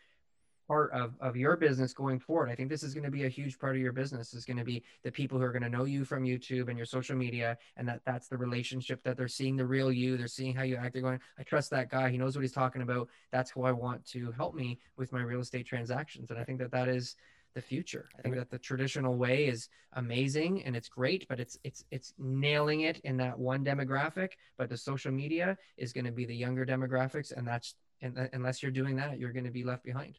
part 0.66 0.90
of, 0.92 1.14
of 1.20 1.36
your 1.36 1.56
business 1.56 1.92
going 1.92 2.18
forward. 2.18 2.50
I 2.50 2.54
think 2.54 2.68
this 2.68 2.82
is 2.82 2.92
going 2.92 3.04
to 3.04 3.10
be 3.10 3.24
a 3.24 3.28
huge 3.28 3.58
part 3.58 3.76
of 3.76 3.82
your 3.82 3.92
business 3.92 4.34
is 4.34 4.44
going 4.44 4.56
to 4.56 4.64
be 4.64 4.82
the 5.04 5.12
people 5.12 5.38
who 5.38 5.44
are 5.44 5.52
going 5.52 5.62
to 5.62 5.68
know 5.68 5.84
you 5.84 6.04
from 6.04 6.24
YouTube 6.24 6.68
and 6.68 6.76
your 6.76 6.86
social 6.86 7.16
media 7.16 7.56
and 7.76 7.88
that 7.88 8.00
that's 8.04 8.28
the 8.28 8.36
relationship 8.36 9.02
that 9.04 9.16
they're 9.16 9.28
seeing 9.28 9.56
the 9.56 9.66
real 9.66 9.92
you. 9.92 10.16
They're 10.16 10.26
seeing 10.26 10.54
how 10.54 10.64
you 10.64 10.76
act. 10.76 10.94
They're 10.94 11.02
going, 11.02 11.20
I 11.38 11.44
trust 11.44 11.70
that 11.70 11.90
guy. 11.90 12.10
He 12.10 12.18
knows 12.18 12.36
what 12.36 12.42
he's 12.42 12.52
talking 12.52 12.82
about. 12.82 13.08
That's 13.30 13.50
who 13.50 13.62
I 13.62 13.72
want 13.72 14.04
to 14.06 14.32
help 14.32 14.54
me 14.54 14.78
with 14.96 15.12
my 15.12 15.22
real 15.22 15.40
estate 15.40 15.66
transactions. 15.66 16.30
And 16.30 16.38
I 16.38 16.44
think 16.44 16.58
that 16.58 16.72
that 16.72 16.88
is 16.88 17.16
the 17.56 17.62
future. 17.62 18.08
I 18.18 18.22
think 18.22 18.36
that 18.36 18.50
the 18.50 18.58
traditional 18.58 19.16
way 19.16 19.46
is 19.46 19.68
amazing 19.94 20.62
and 20.64 20.76
it's 20.76 20.88
great, 20.88 21.26
but 21.28 21.40
it's 21.40 21.58
it's 21.64 21.84
it's 21.90 22.12
nailing 22.18 22.82
it 22.82 23.00
in 23.02 23.16
that 23.16 23.36
one 23.36 23.64
demographic. 23.64 24.32
But 24.58 24.68
the 24.68 24.76
social 24.76 25.10
media 25.10 25.56
is 25.78 25.92
going 25.94 26.04
to 26.04 26.12
be 26.12 26.26
the 26.26 26.36
younger 26.36 26.64
demographics, 26.66 27.32
and 27.36 27.48
that's 27.48 27.74
and 28.02 28.28
unless 28.34 28.62
you're 28.62 28.70
doing 28.80 28.94
that, 28.96 29.18
you're 29.18 29.32
going 29.32 29.46
to 29.46 29.50
be 29.50 29.64
left 29.64 29.84
behind. 29.84 30.18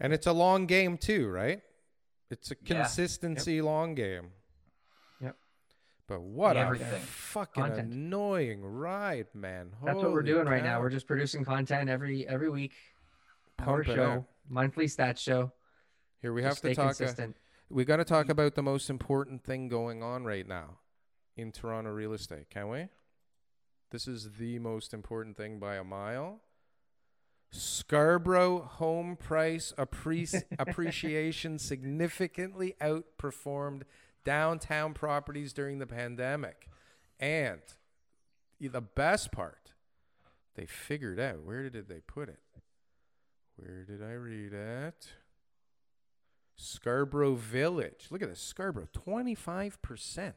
And 0.00 0.12
it's 0.12 0.26
a 0.26 0.32
long 0.32 0.66
game 0.66 0.98
too, 0.98 1.28
right? 1.28 1.62
It's 2.30 2.50
a 2.50 2.56
Yeah. 2.60 2.82
consistency 2.82 3.62
long 3.62 3.94
game. 3.94 4.32
Yep. 5.20 5.36
But 6.08 6.20
what 6.22 6.56
a 6.56 6.60
Everything. 6.60 7.00
fucking 7.02 7.62
Content. 7.62 7.92
annoying 7.92 8.64
ride, 8.64 9.28
man. 9.32 9.76
That's 9.84 9.96
what 10.02 10.12
we're 10.12 10.22
doing 10.22 10.46
right 10.46 10.62
now. 10.62 10.80
We're 10.80 10.90
just 10.90 11.06
producing 11.06 11.44
content 11.44 11.88
every 11.88 12.26
every 12.26 12.50
week. 12.50 12.72
Our 13.58 13.66
Pump 13.66 13.88
it 13.88 13.94
show, 13.94 14.26
monthly 14.48 14.86
stats 14.86 15.18
show. 15.18 15.52
Here 16.20 16.32
we 16.32 16.42
have 16.42 16.52
to 16.52 16.58
stay 16.58 16.74
talk. 16.74 16.96
consistent. 16.96 17.36
we 17.68 17.84
got 17.84 17.96
to 17.96 18.04
talk 18.04 18.28
about 18.28 18.54
the 18.54 18.62
most 18.62 18.90
important 18.90 19.44
thing 19.44 19.68
going 19.68 20.02
on 20.02 20.24
right 20.24 20.46
now 20.46 20.78
in 21.36 21.52
Toronto 21.52 21.90
real 21.90 22.12
estate, 22.12 22.50
can 22.50 22.68
we? 22.68 22.88
This 23.90 24.08
is 24.08 24.32
the 24.38 24.58
most 24.58 24.92
important 24.92 25.36
thing 25.36 25.58
by 25.58 25.76
a 25.76 25.84
mile. 25.84 26.40
Scarborough 27.52 28.62
home 28.62 29.16
price 29.16 29.72
appreci- 29.78 30.44
appreciation 30.58 31.58
significantly 31.58 32.74
outperformed 32.80 33.82
downtown 34.24 34.92
properties 34.92 35.52
during 35.52 35.78
the 35.78 35.86
pandemic. 35.86 36.68
And 37.20 37.60
the 38.60 38.80
best 38.80 39.32
part, 39.32 39.72
they 40.56 40.66
figured 40.66 41.20
out 41.20 41.44
where 41.44 41.70
did 41.70 41.88
they 41.88 42.00
put 42.00 42.28
it? 42.28 42.40
Where 43.56 43.84
did 43.84 44.02
I 44.02 44.12
read 44.12 44.52
it? 44.52 45.08
Scarborough 46.56 47.34
Village. 47.34 48.06
Look 48.10 48.22
at 48.22 48.28
this. 48.28 48.40
Scarborough, 48.40 48.88
25%. 48.92 50.32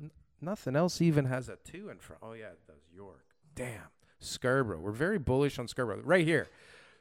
N- 0.00 0.10
nothing 0.40 0.76
else 0.76 1.00
even 1.00 1.24
has 1.26 1.48
a 1.48 1.56
two 1.56 1.88
in 1.88 1.98
front. 1.98 2.22
Oh, 2.22 2.32
yeah, 2.32 2.46
it 2.46 2.66
does. 2.66 2.82
York. 2.94 3.24
Damn. 3.54 3.88
Scarborough. 4.20 4.80
We're 4.80 4.92
very 4.92 5.18
bullish 5.18 5.58
on 5.58 5.68
Scarborough. 5.68 6.02
Right 6.02 6.26
here. 6.26 6.48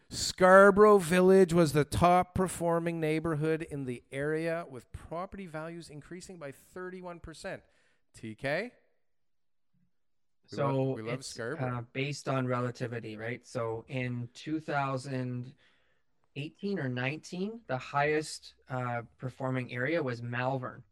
Scarborough 0.10 1.00
Village 1.00 1.52
was 1.54 1.74
the 1.74 1.84
top 1.84 2.34
performing 2.34 3.02
neighborhood 3.02 3.68
in 3.70 3.84
the 3.86 4.04
area 4.12 4.66
with 4.70 4.92
property 4.94 5.46
values 5.46 5.90
increasing 5.90 6.38
by 6.38 6.54
31%. 6.76 7.60
TK? 8.18 8.72
We 10.52 10.56
So 10.56 10.68
love- 10.68 10.96
we 10.96 11.02
love 11.04 11.14
it's 11.16 11.40
uh, 11.40 11.82
based 11.94 12.28
on 12.30 12.48
relativity, 12.48 13.18
right? 13.18 13.46
So 13.46 13.84
in 13.88 14.30
2018 14.34 16.80
or 16.80 16.90
19, 16.90 17.62
the 17.68 17.78
highest 17.78 18.54
uh, 18.70 19.02
performing 19.18 19.72
area 19.74 20.02
was 20.02 20.22
Malvern 20.22 20.84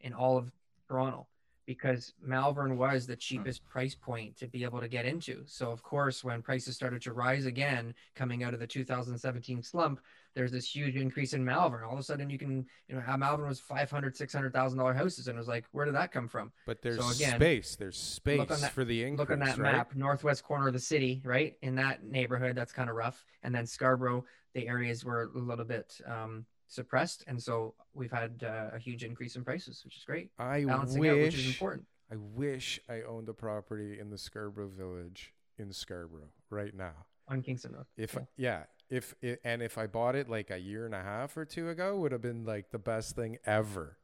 in 0.00 0.12
all 0.12 0.36
of 0.36 0.52
Toronto 0.88 1.26
because 1.68 2.14
Malvern 2.22 2.78
was 2.78 3.06
the 3.06 3.14
cheapest 3.14 3.62
price 3.68 3.94
point 3.94 4.34
to 4.38 4.46
be 4.46 4.64
able 4.64 4.80
to 4.80 4.88
get 4.88 5.04
into. 5.04 5.42
So 5.44 5.70
of 5.70 5.82
course, 5.82 6.24
when 6.24 6.40
prices 6.40 6.74
started 6.74 7.02
to 7.02 7.12
rise 7.12 7.44
again, 7.44 7.92
coming 8.14 8.42
out 8.42 8.54
of 8.54 8.60
the 8.60 8.66
2017 8.66 9.62
slump, 9.62 10.00
there's 10.34 10.50
this 10.50 10.74
huge 10.74 10.96
increase 10.96 11.34
in 11.34 11.44
Malvern. 11.44 11.84
All 11.84 11.92
of 11.92 11.98
a 11.98 12.02
sudden, 12.02 12.30
you 12.30 12.38
can, 12.38 12.64
you 12.88 12.94
know, 12.96 13.16
Malvern 13.18 13.46
was 13.46 13.60
500, 13.60 14.16
600 14.16 14.50
thousand 14.50 14.78
dollar 14.78 14.94
houses, 14.94 15.28
and 15.28 15.36
it 15.36 15.38
was 15.38 15.46
like, 15.46 15.66
where 15.72 15.84
did 15.84 15.94
that 15.94 16.10
come 16.10 16.26
from? 16.26 16.52
But 16.64 16.80
there's 16.80 17.04
So 17.04 17.10
again, 17.10 17.38
space. 17.38 17.76
There's 17.76 17.98
space 17.98 18.48
that- 18.48 18.72
for 18.72 18.86
the 18.86 19.02
increase. 19.02 19.18
look 19.18 19.30
on 19.30 19.40
that 19.40 19.58
right? 19.58 19.72
map 19.72 19.94
northwest 19.94 20.44
corner 20.44 20.68
of 20.68 20.72
the 20.72 20.80
city 20.80 21.20
right 21.22 21.58
in 21.60 21.74
that 21.74 22.02
neighborhood 22.02 22.56
that's 22.56 22.72
kind 22.72 22.88
of 22.88 22.96
rough 22.96 23.26
and 23.42 23.54
then 23.54 23.66
scarborough 23.66 24.24
the 24.54 24.66
areas 24.66 25.04
were 25.04 25.24
a 25.34 25.38
little 25.38 25.66
bit 25.66 26.00
um, 26.06 26.46
suppressed 26.68 27.24
and 27.26 27.42
so 27.42 27.74
we've 27.94 28.10
had 28.12 28.44
uh, 28.46 28.74
a 28.74 28.78
huge 28.78 29.02
increase 29.02 29.36
in 29.36 29.44
prices 29.44 29.82
which 29.84 29.96
is 29.96 30.04
great 30.04 30.30
I 30.38 30.64
balancing 30.64 31.00
wish 31.00 31.10
out 31.10 31.18
which 31.18 31.34
is 31.34 31.46
important 31.46 31.86
I 32.10 32.16
wish 32.16 32.78
I 32.88 33.02
owned 33.02 33.28
a 33.28 33.34
property 33.34 33.98
in 33.98 34.10
the 34.10 34.18
Scarborough 34.18 34.68
Village 34.68 35.32
in 35.58 35.72
Scarborough 35.72 36.30
right 36.50 36.74
now. 36.74 37.06
on 37.28 37.42
kingston 37.42 37.72
road 37.72 37.86
If 37.96 38.14
Yeah. 38.14 38.20
yeah, 38.36 38.62
if 38.90 39.14
it, 39.20 39.40
and 39.44 39.62
if 39.62 39.76
I 39.78 39.86
bought 39.86 40.14
it 40.14 40.28
like 40.28 40.50
a 40.50 40.58
year 40.58 40.86
and 40.86 40.94
a 40.94 41.02
half 41.02 41.36
or 41.36 41.44
two 41.44 41.68
ago, 41.68 41.98
would 41.98 42.12
have 42.12 42.22
been 42.22 42.44
like 42.44 42.70
the 42.70 42.78
best 42.78 43.16
thing 43.16 43.38
ever. 43.44 43.98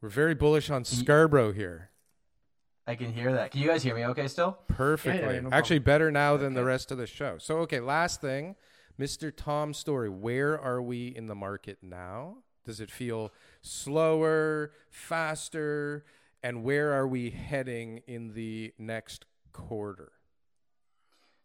We're 0.00 0.08
very 0.10 0.34
bullish 0.34 0.70
on 0.70 0.84
Scarborough 0.84 1.52
here. 1.52 1.90
I 2.86 2.94
can 2.94 3.12
hear 3.12 3.32
that. 3.32 3.50
Can 3.50 3.60
you 3.60 3.68
guys 3.68 3.82
hear 3.82 3.94
me 3.94 4.04
okay 4.06 4.28
still? 4.28 4.58
Perfectly. 4.68 5.40
no. 5.40 5.50
Actually, 5.52 5.80
better 5.80 6.10
now 6.10 6.36
than 6.36 6.54
the 6.54 6.64
rest 6.64 6.90
of 6.90 6.96
the 6.98 7.06
show. 7.06 7.36
So, 7.38 7.58
okay, 7.58 7.80
last 7.80 8.20
thing, 8.20 8.54
Mr. 8.98 9.32
Tom 9.34 9.72
Storey. 9.72 10.08
Where 10.08 10.58
are 10.60 10.82
we 10.82 11.08
in 11.08 11.26
the 11.26 11.34
market 11.34 11.78
now? 11.82 12.38
Does 12.64 12.80
it 12.80 12.90
feel 12.90 13.32
slower, 13.62 14.72
faster, 14.90 16.04
and 16.42 16.62
where 16.64 16.92
are 16.92 17.06
we 17.06 17.30
heading 17.30 18.02
in 18.06 18.34
the 18.34 18.74
next 18.78 19.24
quarter? 19.52 20.12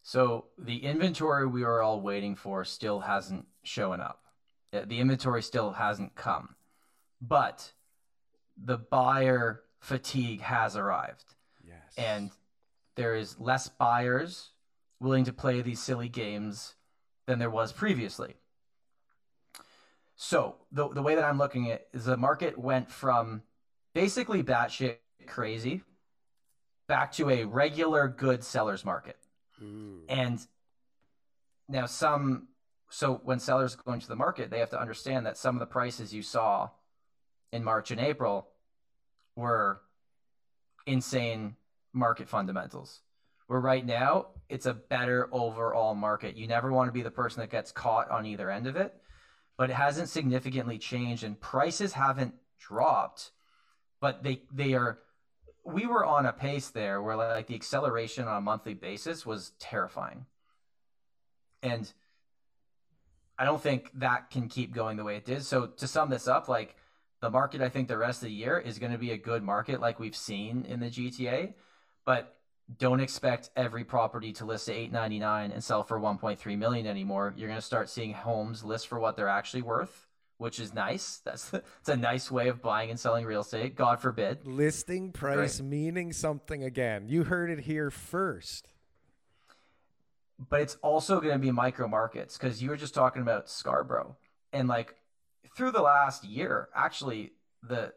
So 0.02 0.46
the 0.58 0.84
inventory 0.84 1.46
we 1.46 1.62
were 1.64 1.82
all 1.82 2.00
waiting 2.00 2.34
for 2.36 2.64
still 2.64 3.00
hasn't 3.00 3.46
shown 3.62 4.00
up. 4.00 4.20
Uh, 4.72 4.82
The 4.86 5.00
inventory 5.00 5.42
still 5.42 5.72
hasn't 5.72 6.14
come. 6.14 6.56
But 7.22 7.72
the 8.62 8.76
buyer 8.76 9.62
fatigue 9.80 10.42
has 10.42 10.76
arrived. 10.76 11.24
Yes. 11.66 11.94
and 11.96 12.30
there 12.96 13.14
is 13.16 13.40
less 13.40 13.68
buyers 13.68 14.50
willing 15.00 15.24
to 15.24 15.32
play 15.32 15.62
these 15.62 15.80
silly 15.82 16.08
games 16.10 16.74
than 17.26 17.38
there 17.38 17.50
was 17.50 17.72
previously. 17.72 18.34
So 20.16 20.56
the 20.70 20.88
the 20.88 21.02
way 21.02 21.14
that 21.14 21.24
I'm 21.24 21.38
looking 21.38 21.70
at 21.70 21.80
it 21.80 21.88
is 21.92 22.04
the 22.04 22.16
market 22.16 22.58
went 22.58 22.90
from 22.90 23.42
basically 23.94 24.42
batshit 24.42 24.98
crazy 25.26 25.82
back 26.86 27.12
to 27.12 27.30
a 27.30 27.44
regular 27.44 28.08
good 28.08 28.44
sellers 28.44 28.84
market. 28.84 29.16
Ooh. 29.62 30.02
And 30.08 30.38
now 31.68 31.86
some 31.86 32.48
so 32.90 33.20
when 33.24 33.40
sellers 33.40 33.74
go 33.74 33.92
into 33.92 34.06
the 34.06 34.16
market, 34.16 34.50
they 34.50 34.60
have 34.60 34.70
to 34.70 34.80
understand 34.80 35.26
that 35.26 35.36
some 35.36 35.56
of 35.56 35.60
the 35.60 35.66
prices 35.66 36.14
you 36.14 36.22
saw 36.22 36.70
in 37.52 37.64
March 37.64 37.90
and 37.90 38.00
April 38.00 38.48
were 39.34 39.80
insane 40.86 41.56
market 41.92 42.28
fundamentals. 42.28 43.00
Where 43.46 43.60
right 43.60 43.84
now 43.84 44.28
it's 44.48 44.66
a 44.66 44.74
better 44.74 45.28
overall 45.32 45.94
market. 45.94 46.36
You 46.36 46.46
never 46.46 46.72
want 46.72 46.88
to 46.88 46.92
be 46.92 47.02
the 47.02 47.10
person 47.10 47.40
that 47.40 47.50
gets 47.50 47.72
caught 47.72 48.10
on 48.10 48.26
either 48.26 48.50
end 48.50 48.66
of 48.66 48.76
it, 48.76 48.94
but 49.56 49.70
it 49.70 49.74
hasn't 49.74 50.08
significantly 50.08 50.78
changed 50.78 51.24
and 51.24 51.40
prices 51.40 51.92
haven't 51.92 52.34
dropped, 52.58 53.30
but 54.00 54.22
they 54.22 54.42
they 54.52 54.74
are 54.74 54.98
we 55.64 55.86
were 55.86 56.04
on 56.04 56.26
a 56.26 56.32
pace 56.32 56.68
there 56.68 57.00
where 57.02 57.16
like 57.16 57.46
the 57.46 57.54
acceleration 57.54 58.28
on 58.28 58.36
a 58.36 58.40
monthly 58.40 58.74
basis 58.74 59.24
was 59.24 59.52
terrifying. 59.58 60.26
And 61.62 61.90
I 63.38 63.44
don't 63.44 63.60
think 63.60 63.90
that 63.94 64.30
can 64.30 64.48
keep 64.48 64.74
going 64.74 64.96
the 64.96 65.04
way 65.04 65.16
it 65.16 65.24
did. 65.24 65.44
So 65.44 65.66
to 65.66 65.86
sum 65.86 66.10
this 66.10 66.28
up, 66.28 66.48
like 66.48 66.76
the 67.20 67.30
market, 67.30 67.62
I 67.62 67.70
think 67.70 67.88
the 67.88 67.96
rest 67.96 68.22
of 68.22 68.28
the 68.28 68.34
year 68.34 68.58
is 68.58 68.78
going 68.78 68.92
to 68.92 68.98
be 68.98 69.12
a 69.12 69.16
good 69.16 69.42
market 69.42 69.80
like 69.80 69.98
we've 69.98 70.14
seen 70.14 70.66
in 70.68 70.80
the 70.80 70.90
GTA, 70.90 71.54
but 72.04 72.36
don't 72.78 73.00
expect 73.00 73.50
every 73.56 73.84
property 73.84 74.32
to 74.34 74.44
list 74.44 74.68
at 74.68 74.74
899 74.76 75.52
and 75.52 75.62
sell 75.62 75.82
for 75.82 75.98
1.3 76.00 76.58
million 76.58 76.86
anymore. 76.86 77.34
You're 77.36 77.48
going 77.48 77.60
to 77.60 77.64
start 77.66 77.90
seeing 77.90 78.12
homes 78.12 78.64
list 78.64 78.88
for 78.88 78.98
what 78.98 79.16
they're 79.16 79.28
actually 79.28 79.62
worth, 79.62 80.06
which 80.38 80.58
is 80.58 80.72
nice. 80.72 81.18
That's 81.24 81.52
it's 81.52 81.88
a 81.88 81.96
nice 81.96 82.30
way 82.30 82.48
of 82.48 82.62
buying 82.62 82.90
and 82.90 82.98
selling 82.98 83.26
real 83.26 83.42
estate. 83.42 83.76
God 83.76 84.00
forbid. 84.00 84.46
Listing 84.46 85.12
price 85.12 85.60
meaning 85.60 86.12
something 86.12 86.62
again. 86.64 87.06
You 87.08 87.24
heard 87.24 87.50
it 87.50 87.60
here 87.60 87.90
first. 87.90 88.68
but 90.48 90.60
it's 90.62 90.76
also 90.82 91.20
going 91.20 91.34
to 91.34 91.38
be 91.38 91.50
micro 91.50 91.86
markets 91.86 92.36
because 92.36 92.62
you 92.62 92.70
were 92.70 92.76
just 92.76 92.94
talking 92.94 93.22
about 93.22 93.48
Scarborough 93.48 94.16
and 94.52 94.68
like 94.68 94.96
through 95.56 95.70
the 95.70 95.82
last 95.82 96.24
year, 96.24 96.68
actually 96.74 97.32
the 97.62 97.92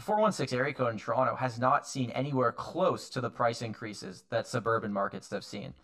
the 0.00 0.06
416 0.06 0.58
area 0.58 0.72
code 0.72 0.92
in 0.92 0.98
Toronto 0.98 1.36
has 1.36 1.58
not 1.58 1.86
seen 1.86 2.10
anywhere 2.12 2.52
close 2.52 3.10
to 3.10 3.20
the 3.20 3.28
price 3.28 3.60
increases 3.60 4.24
that 4.30 4.46
suburban 4.46 4.94
markets 4.94 5.28
have 5.28 5.44
seen. 5.44 5.74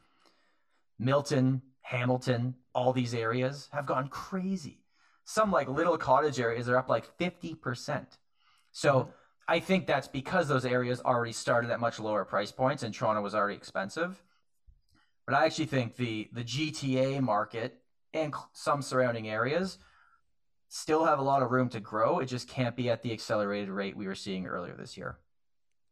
Milton, 0.98 1.60
Hamilton, 1.82 2.54
all 2.74 2.94
these 2.94 3.12
areas 3.12 3.68
have 3.74 3.84
gone 3.84 4.08
crazy. 4.08 4.78
Some 5.26 5.52
like 5.52 5.68
little 5.68 5.98
cottage 5.98 6.40
areas 6.40 6.66
are 6.66 6.78
up 6.78 6.88
like 6.88 7.18
50%. 7.18 8.06
So 8.72 9.00
mm-hmm. 9.00 9.10
I 9.48 9.60
think 9.60 9.86
that's 9.86 10.08
because 10.08 10.48
those 10.48 10.64
areas 10.64 11.02
already 11.02 11.32
started 11.32 11.70
at 11.70 11.78
much 11.78 12.00
lower 12.00 12.24
price 12.24 12.50
points 12.50 12.82
and 12.82 12.94
Toronto 12.94 13.20
was 13.20 13.34
already 13.34 13.56
expensive. 13.56 14.22
But 15.26 15.34
I 15.34 15.44
actually 15.44 15.66
think 15.66 15.96
the 15.96 16.30
the 16.32 16.42
GTA 16.44 17.20
market 17.20 17.82
and 18.14 18.32
some 18.54 18.80
surrounding 18.80 19.28
areas 19.28 19.76
still 20.68 21.04
have 21.04 21.18
a 21.18 21.22
lot 21.22 21.42
of 21.42 21.50
room 21.50 21.68
to 21.70 21.80
grow. 21.80 22.18
It 22.18 22.26
just 22.26 22.48
can't 22.48 22.76
be 22.76 22.90
at 22.90 23.02
the 23.02 23.12
accelerated 23.12 23.70
rate 23.70 23.96
we 23.96 24.06
were 24.06 24.14
seeing 24.14 24.46
earlier 24.46 24.74
this 24.74 24.96
year. 24.96 25.18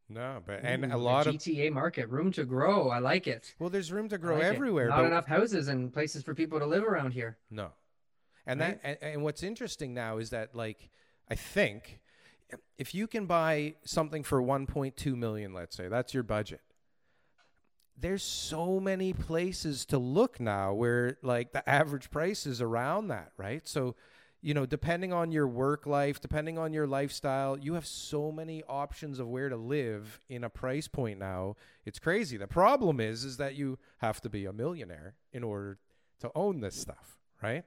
No, 0.09 0.43
but 0.45 0.61
and 0.62 0.85
Ooh, 0.85 0.95
a 0.95 0.99
lot 0.99 1.27
of 1.27 1.37
GTA 1.37 1.72
market 1.72 2.09
room 2.11 2.31
to 2.33 2.45
grow. 2.45 2.91
I 2.91 2.99
like 2.99 3.27
it. 3.27 3.55
Well, 3.59 3.70
there's 3.70 3.91
room 3.91 4.09
to 4.11 4.18
grow 4.18 4.35
like 4.35 4.45
everywhere. 4.45 4.89
Not 4.89 4.99
but... 4.99 5.07
enough 5.07 5.27
houses 5.27 5.68
and 5.68 5.93
places 5.93 6.22
for 6.22 6.35
people 6.35 6.59
to 6.59 6.66
live 6.66 6.85
around 6.85 7.12
here. 7.12 7.39
No, 7.51 7.70
and 8.47 8.61
right? 8.61 8.83
that 8.83 8.99
and, 9.03 9.14
and 9.14 9.22
what's 9.22 9.43
interesting 9.43 9.95
now 9.95 10.18
is 10.18 10.31
that 10.31 10.55
like 10.55 10.91
I 11.31 11.35
think 11.35 12.01
if 12.79 12.95
you 12.95 13.07
can 13.07 13.27
buy 13.27 13.75
something 13.85 14.22
for 14.22 14.43
1.2 14.43 15.16
million, 15.16 15.55
let's 15.55 15.77
say 15.77 15.89
that's 15.89 16.12
your 16.12 16.22
budget. 16.22 16.61
There's 17.97 18.22
so 18.22 18.81
many 18.81 19.12
places 19.12 19.87
to 19.87 19.99
look 19.99 20.41
now 20.41 20.75
where 20.75 21.16
like 21.22 21.53
the 21.53 21.68
average 21.68 22.11
price 22.11 22.45
is 22.45 22.61
around 22.61 23.09
that, 23.09 23.33
right? 23.39 23.66
So 23.66 23.95
you 24.45 24.53
know, 24.53 24.66
depending 24.66 25.11
on 25.11 25.32
your 25.32 25.49
work 25.49 25.86
life, 25.86 26.20
depending 26.20 26.59
on 26.59 26.74
your 26.74 26.86
lifestyle, 26.86 27.59
you 27.59 27.72
have 27.72 27.86
so 27.86 28.30
many 28.30 28.62
options 28.68 29.18
of 29.18 29.26
where 29.26 29.49
to 29.49 29.57
live 29.57 30.20
in 30.28 30.45
a 30.45 30.51
price 30.51 30.86
point 30.86 31.18
now. 31.18 31.57
It's 31.86 31.99
crazy. 31.99 32.36
The 32.36 32.47
problem 32.47 33.01
is 33.01 33.24
is 33.24 33.38
that 33.38 33.55
you 33.55 33.78
have 33.99 34.20
to 34.20 34.28
be 34.28 34.45
a 34.45 34.53
millionaire 34.53 35.14
in 35.32 35.45
order 35.45 35.78
to 36.20 36.30
own 36.34 36.61
this 36.61 36.76
stuff, 36.76 37.16
right? 37.42 37.64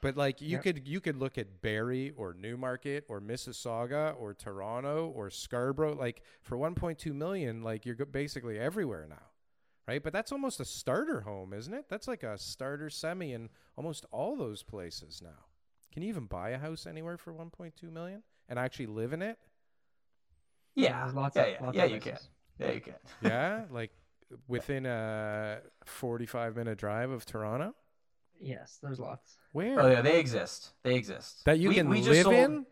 But 0.00 0.16
like 0.16 0.40
you 0.40 0.50
yep. 0.50 0.62
could 0.62 0.86
you 0.86 1.00
could 1.00 1.16
look 1.16 1.38
at 1.38 1.60
Barrie 1.60 2.12
or 2.16 2.32
Newmarket 2.32 3.04
or 3.08 3.20
Mississauga 3.20 4.14
or 4.16 4.32
Toronto 4.32 5.12
or 5.12 5.28
Scarborough 5.28 5.96
like 5.96 6.22
for 6.40 6.56
1.2 6.56 7.12
million 7.12 7.64
like 7.64 7.84
you're 7.84 7.96
basically 7.96 8.60
everywhere 8.60 9.06
now 9.10 9.29
right? 9.86 10.02
But 10.02 10.12
that's 10.12 10.32
almost 10.32 10.60
a 10.60 10.64
starter 10.64 11.22
home, 11.22 11.52
isn't 11.52 11.72
it? 11.72 11.86
That's 11.88 12.08
like 12.08 12.22
a 12.22 12.38
starter 12.38 12.90
semi 12.90 13.32
in 13.32 13.48
almost 13.76 14.04
all 14.12 14.36
those 14.36 14.62
places 14.62 15.20
now. 15.22 15.46
Can 15.92 16.02
you 16.02 16.08
even 16.08 16.26
buy 16.26 16.50
a 16.50 16.58
house 16.58 16.86
anywhere 16.86 17.16
for 17.16 17.32
1.2 17.32 17.90
million 17.90 18.22
and 18.48 18.58
actually 18.58 18.86
live 18.86 19.12
in 19.12 19.22
it? 19.22 19.38
Yeah, 20.74 21.10
lots 21.12 21.36
yeah, 21.36 21.42
of, 21.42 21.74
yeah, 21.74 21.84
yeah, 21.84 21.94
you 21.94 22.00
can. 22.00 22.18
Yeah, 22.58 22.72
you 22.72 22.80
can. 22.80 22.94
yeah, 23.22 23.64
like 23.70 23.90
within 24.46 24.86
a 24.86 25.58
45 25.84 26.56
minute 26.56 26.78
drive 26.78 27.10
of 27.10 27.26
Toronto. 27.26 27.74
Yes, 28.40 28.78
there's 28.82 29.00
lots. 29.00 29.36
Where? 29.52 29.80
Oh 29.80 29.90
yeah, 29.90 30.00
they 30.00 30.20
exist. 30.20 30.70
They 30.82 30.94
exist. 30.94 31.44
That 31.44 31.58
you 31.58 31.70
we, 31.70 31.74
can 31.74 31.88
we 31.88 32.00
live 32.02 32.22
sold, 32.22 32.34
in. 32.34 32.66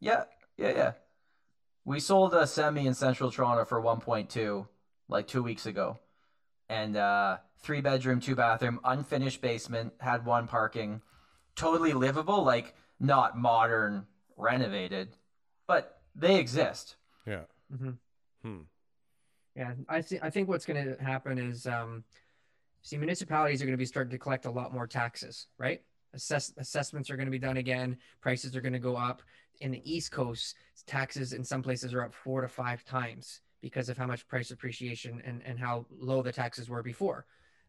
Yeah, 0.00 0.24
yeah, 0.56 0.70
yeah. 0.70 0.92
We 1.84 2.00
sold 2.00 2.34
a 2.34 2.46
semi 2.46 2.86
in 2.86 2.94
Central 2.94 3.30
Toronto 3.30 3.64
for 3.64 3.80
1.2 3.80 4.66
like 5.08 5.26
two 5.26 5.42
weeks 5.42 5.64
ago 5.64 5.98
and 6.68 6.96
uh, 6.96 7.38
three 7.58 7.80
bedroom, 7.80 8.20
two 8.20 8.34
bathroom, 8.34 8.80
unfinished 8.84 9.40
basement, 9.40 9.92
had 10.00 10.24
one 10.24 10.46
parking, 10.46 11.00
totally 11.56 11.92
livable, 11.92 12.42
like 12.42 12.74
not 13.00 13.38
modern, 13.38 14.06
renovated, 14.36 15.16
but 15.66 16.00
they 16.14 16.38
exist. 16.38 16.96
Yeah. 17.26 17.42
Mm-hmm. 17.72 17.90
Hmm. 18.42 18.60
Yeah, 19.56 19.72
I 19.88 20.02
think 20.02 20.22
I 20.22 20.30
think 20.30 20.48
what's 20.48 20.64
going 20.64 20.84
to 20.84 21.02
happen 21.02 21.38
is, 21.38 21.66
um, 21.66 22.04
see, 22.82 22.96
municipalities 22.96 23.60
are 23.60 23.64
going 23.64 23.76
to 23.76 23.78
be 23.78 23.86
starting 23.86 24.12
to 24.12 24.18
collect 24.18 24.46
a 24.46 24.50
lot 24.50 24.72
more 24.72 24.86
taxes, 24.86 25.48
right? 25.58 25.82
Assess- 26.14 26.54
assessments 26.56 27.10
are 27.10 27.16
going 27.16 27.26
to 27.26 27.32
be 27.32 27.38
done 27.38 27.56
again. 27.56 27.96
Prices 28.20 28.54
are 28.54 28.60
going 28.60 28.72
to 28.72 28.78
go 28.78 28.96
up. 28.96 29.22
In 29.60 29.72
the 29.72 29.82
East 29.84 30.12
Coast, 30.12 30.54
taxes 30.86 31.32
in 31.32 31.42
some 31.42 31.62
places 31.62 31.92
are 31.92 32.04
up 32.04 32.14
four 32.14 32.40
to 32.40 32.48
five 32.48 32.84
times 32.84 33.40
because 33.60 33.88
of 33.88 33.96
how 33.96 34.06
much 34.06 34.26
price 34.28 34.50
appreciation 34.50 35.22
and, 35.24 35.42
and 35.44 35.58
how 35.58 35.86
low 35.98 36.22
the 36.22 36.32
taxes 36.32 36.68
were 36.68 36.82
before. 36.82 37.26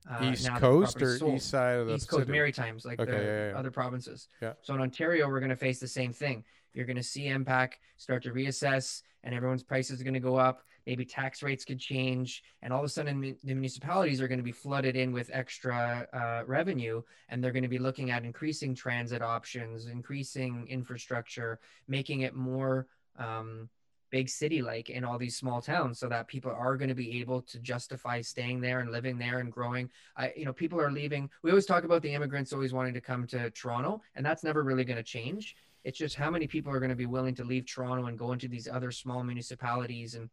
Uh, 0.10 0.32
east 0.32 0.48
Coast 0.56 1.02
or 1.02 1.18
sold. 1.18 1.36
east 1.36 1.50
side 1.50 1.78
of 1.78 1.88
the 1.88 1.96
East 1.96 2.08
Coast, 2.08 2.22
city? 2.22 2.32
Maritimes, 2.32 2.86
like 2.86 3.00
okay, 3.00 3.12
the 3.12 3.18
yeah, 3.18 3.50
yeah. 3.50 3.58
other 3.58 3.72
provinces. 3.72 4.28
Yeah. 4.42 4.54
So 4.62 4.74
in 4.74 4.82
Ontario, 4.82 5.28
we're 5.28 5.40
going 5.40 5.50
to 5.50 5.58
face 5.58 5.80
the 5.80 5.88
same 5.88 6.14
thing. 6.14 6.44
You're 6.74 6.86
going 6.86 6.98
to 6.98 7.04
see 7.04 7.26
MPAC 7.26 7.74
start 7.98 8.24
to 8.24 8.32
reassess, 8.32 9.02
and 9.24 9.36
everyone's 9.36 9.64
prices 9.64 10.00
are 10.00 10.04
going 10.04 10.14
to 10.14 10.20
go 10.20 10.38
up. 10.38 10.64
Maybe 10.86 11.06
tax 11.06 11.44
rates 11.44 11.66
could 11.66 11.80
change, 11.80 12.44
and 12.62 12.72
all 12.72 12.80
of 12.80 12.86
a 12.86 12.90
sudden, 12.90 13.36
the 13.44 13.54
municipalities 13.54 14.22
are 14.22 14.28
going 14.28 14.40
to 14.40 14.44
be 14.44 14.54
flooded 14.54 14.96
in 14.96 15.12
with 15.12 15.30
extra 15.34 16.08
uh, 16.14 16.44
revenue, 16.48 17.02
and 17.28 17.44
they're 17.44 17.52
going 17.52 17.64
to 17.64 17.70
be 17.70 17.78
looking 17.78 18.10
at 18.10 18.24
increasing 18.24 18.74
transit 18.74 19.22
options, 19.22 19.88
increasing 19.88 20.66
infrastructure, 20.70 21.60
making 21.88 22.22
it 22.22 22.34
more 22.34 22.88
um, 23.20 23.70
big 24.10 24.30
city 24.30 24.62
like 24.62 24.90
in 24.90 25.04
all 25.04 25.18
these 25.18 25.38
small 25.38 25.62
towns 25.62 26.00
so 26.00 26.08
that 26.08 26.28
people 26.28 26.52
are 26.52 26.76
going 26.76 26.90
to 26.90 26.96
be 26.96 27.20
able 27.20 27.42
to 27.42 27.60
justify 27.60 28.22
staying 28.22 28.60
there 28.60 28.80
and 28.80 28.92
living 28.92 29.18
there 29.18 29.40
and 29.40 29.52
growing 29.52 29.90
i 30.18 30.32
you 30.36 30.46
know 30.46 30.54
people 30.54 30.80
are 30.80 30.92
leaving 30.92 31.30
we 31.44 31.52
always 31.52 31.66
talk 31.66 31.84
about 31.84 32.02
the 32.02 32.14
immigrants 32.14 32.54
always 32.54 32.74
wanting 32.74 32.94
to 32.94 33.02
come 33.02 33.26
to 33.28 33.50
toronto 33.52 34.02
and 34.16 34.26
that's 34.26 34.44
never 34.44 34.64
really 34.64 34.84
going 34.84 34.98
to 34.98 35.04
change 35.04 35.56
it's 35.84 35.98
just 35.98 36.16
how 36.16 36.30
many 36.30 36.46
people 36.46 36.72
are 36.72 36.80
going 36.80 36.90
to 36.90 36.96
be 36.96 37.06
willing 37.06 37.36
to 37.36 37.44
leave 37.44 37.66
toronto 37.66 38.06
and 38.08 38.18
go 38.18 38.32
into 38.32 38.48
these 38.48 38.68
other 38.68 38.92
small 38.92 39.24
municipalities 39.24 40.16
and 40.16 40.30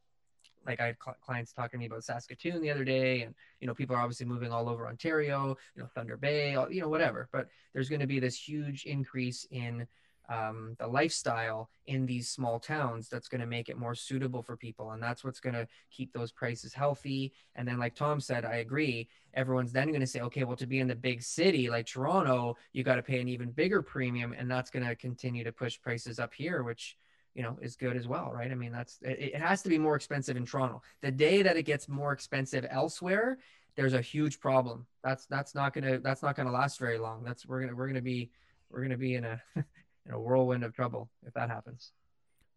like 0.66 0.80
I 0.80 0.86
had 0.86 0.96
cl- 1.02 1.16
clients 1.24 1.52
talking 1.52 1.78
to 1.78 1.78
me 1.78 1.86
about 1.86 2.04
Saskatoon 2.04 2.60
the 2.60 2.70
other 2.70 2.84
day, 2.84 3.22
and 3.22 3.34
you 3.60 3.66
know 3.66 3.74
people 3.74 3.94
are 3.94 4.00
obviously 4.00 4.26
moving 4.26 4.52
all 4.52 4.68
over 4.68 4.88
Ontario, 4.88 5.56
you 5.74 5.82
know 5.82 5.88
Thunder 5.94 6.16
Bay, 6.16 6.56
all, 6.56 6.70
you 6.70 6.80
know 6.80 6.88
whatever. 6.88 7.28
But 7.32 7.48
there's 7.72 7.88
going 7.88 8.00
to 8.00 8.06
be 8.06 8.18
this 8.18 8.36
huge 8.36 8.84
increase 8.84 9.46
in 9.50 9.86
um, 10.28 10.76
the 10.78 10.86
lifestyle 10.86 11.70
in 11.86 12.06
these 12.06 12.28
small 12.28 12.58
towns 12.58 13.08
that's 13.08 13.28
going 13.28 13.40
to 13.40 13.46
make 13.46 13.68
it 13.68 13.78
more 13.78 13.94
suitable 13.94 14.42
for 14.42 14.56
people 14.56 14.90
and 14.90 15.02
that's 15.02 15.24
what's 15.24 15.40
going 15.40 15.54
to 15.54 15.66
keep 15.90 16.12
those 16.12 16.32
prices 16.32 16.74
healthy. 16.74 17.32
And 17.54 17.66
then 17.66 17.78
like 17.78 17.94
tom 17.94 18.20
said 18.20 18.44
i 18.44 18.56
agree 18.56 19.08
everyone's 19.34 19.72
then 19.72 19.88
going 19.88 20.00
to 20.00 20.06
say 20.06 20.20
okay 20.20 20.44
well 20.44 20.56
to 20.56 20.66
be 20.66 20.80
in 20.80 20.88
the 20.88 20.94
big 20.94 21.22
city 21.22 21.70
like 21.70 21.86
toronto 21.86 22.56
you 22.72 22.82
got 22.82 22.96
to 22.96 23.02
pay 23.02 23.20
an 23.20 23.28
even 23.28 23.50
bigger 23.50 23.82
premium 23.82 24.34
and 24.36 24.50
that's 24.50 24.70
going 24.70 24.86
to 24.86 24.94
continue 24.94 25.44
to 25.44 25.52
push 25.52 25.80
prices 25.80 26.18
up 26.18 26.34
here 26.34 26.62
which 26.62 26.96
you 27.34 27.42
know 27.42 27.58
is 27.60 27.76
good 27.76 27.96
as 27.96 28.08
well 28.08 28.32
right? 28.34 28.50
I 28.50 28.54
mean 28.54 28.72
that's 28.72 28.98
it, 29.02 29.34
it 29.34 29.40
has 29.40 29.62
to 29.62 29.68
be 29.68 29.78
more 29.78 29.96
expensive 29.96 30.36
in 30.36 30.46
toronto. 30.46 30.82
The 31.02 31.10
day 31.10 31.42
that 31.42 31.56
it 31.56 31.64
gets 31.64 31.88
more 31.88 32.12
expensive 32.12 32.66
elsewhere 32.70 33.38
there's 33.76 33.92
a 33.92 34.00
huge 34.00 34.40
problem. 34.40 34.86
That's 35.04 35.26
that's 35.26 35.54
not 35.54 35.74
gonna 35.74 35.98
that's 35.98 36.22
not 36.22 36.34
gonna 36.34 36.50
last 36.50 36.78
very 36.78 36.98
long. 36.98 37.22
That's 37.22 37.46
we're 37.46 37.60
gonna 37.60 37.74
we're 37.74 37.86
gonna 37.86 38.00
be 38.00 38.30
we're 38.70 38.82
gonna 38.82 38.96
be 38.96 39.14
in 39.14 39.24
a 39.24 39.40
in 40.06 40.14
a 40.14 40.20
whirlwind 40.20 40.64
of 40.64 40.74
trouble 40.74 41.10
if 41.26 41.34
that 41.34 41.50
happens. 41.50 41.92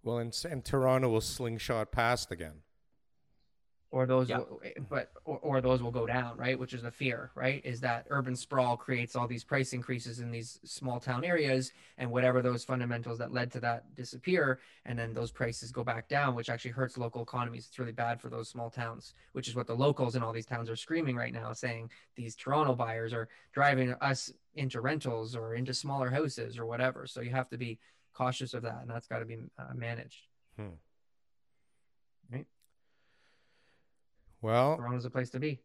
Well, 0.04 0.20
and, 0.20 0.34
and 0.50 0.64
Toronto 0.64 1.10
will 1.10 1.22
slingshot 1.22 1.92
past 1.92 2.32
again. 2.32 2.62
Or 3.92 4.06
those, 4.06 4.30
will, 4.30 4.62
but 4.88 5.12
or, 5.26 5.40
or 5.40 5.62
those 5.62 5.82
will 5.82 5.90
go 5.90 6.06
down, 6.06 6.38
right? 6.38 6.60
Which 6.60 6.76
is 6.76 6.84
the 6.84 6.92
fear, 6.92 7.32
right? 7.34 7.60
Is 7.66 7.82
that 7.82 8.06
urban 8.12 8.36
sprawl 8.36 8.78
creates 8.78 9.16
all 9.16 9.28
these 9.28 9.44
price 9.44 9.74
increases 9.74 10.20
in 10.20 10.30
these 10.30 10.60
small 10.64 11.00
town 11.00 11.24
areas, 11.26 11.72
and 11.98 12.12
whatever 12.12 12.44
those 12.44 12.64
fundamentals 12.64 13.18
that 13.18 13.34
led 13.34 13.52
to 13.54 13.60
that 13.62 13.96
disappear, 13.96 14.60
and 14.86 15.00
then 15.00 15.12
those 15.12 15.32
prices 15.32 15.72
go 15.72 15.84
back 15.84 16.08
down, 16.08 16.36
which 16.36 16.52
actually 16.52 16.70
hurts 16.70 17.00
local 17.00 17.24
economies. 17.24 17.66
It's 17.68 17.80
really 17.80 17.92
bad 17.92 18.22
for 18.22 18.30
those 18.30 18.48
small 18.48 18.70
towns, 18.70 19.16
which 19.32 19.48
is 19.48 19.56
what 19.56 19.66
the 19.66 19.76
locals 19.76 20.16
in 20.16 20.22
all 20.22 20.34
these 20.34 20.46
towns 20.46 20.70
are 20.70 20.76
screaming 20.76 21.16
right 21.16 21.34
now, 21.34 21.52
saying 21.54 21.90
these 22.16 22.36
Toronto 22.36 22.76
buyers 22.76 23.12
are 23.12 23.28
driving 23.54 23.96
us 24.02 24.32
into 24.54 24.82
rentals 24.82 25.36
or 25.36 25.56
into 25.56 25.74
smaller 25.74 26.12
houses 26.12 26.60
or 26.60 26.68
whatever. 26.68 27.08
So 27.08 27.22
you 27.22 27.32
have 27.32 27.50
to 27.50 27.58
be 27.58 27.80
cautious 28.14 28.54
of 28.54 28.62
that, 28.62 28.82
and 28.82 28.90
that's 28.90 29.08
got 29.08 29.20
to 29.20 29.26
be 29.26 29.38
uh, 29.58 29.74
managed. 29.74 30.28
Hmm. 30.58 30.76
Well, 34.42 34.78
Toronto's 34.78 35.06
a 35.06 35.10
place 35.10 35.30
to 35.32 35.40
be. 35.40 35.60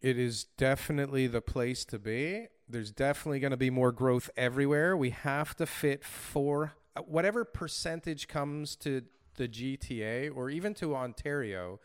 It 0.00 0.18
is 0.18 0.44
definitely 0.44 1.26
the 1.26 1.42
place 1.42 1.84
to 1.86 1.98
be. 1.98 2.46
There's 2.68 2.90
definitely 2.90 3.40
going 3.40 3.50
to 3.50 3.56
be 3.56 3.70
more 3.70 3.92
growth 3.92 4.30
everywhere. 4.36 4.96
We 4.96 5.10
have 5.10 5.56
to 5.56 5.66
fit 5.66 6.04
for 6.04 6.74
uh, 6.96 7.02
whatever 7.02 7.44
percentage 7.44 8.28
comes 8.28 8.76
to 8.76 9.02
the 9.36 9.48
GTA 9.48 10.34
or 10.34 10.48
even 10.48 10.74
to 10.74 10.94
Ontario. 10.94 11.80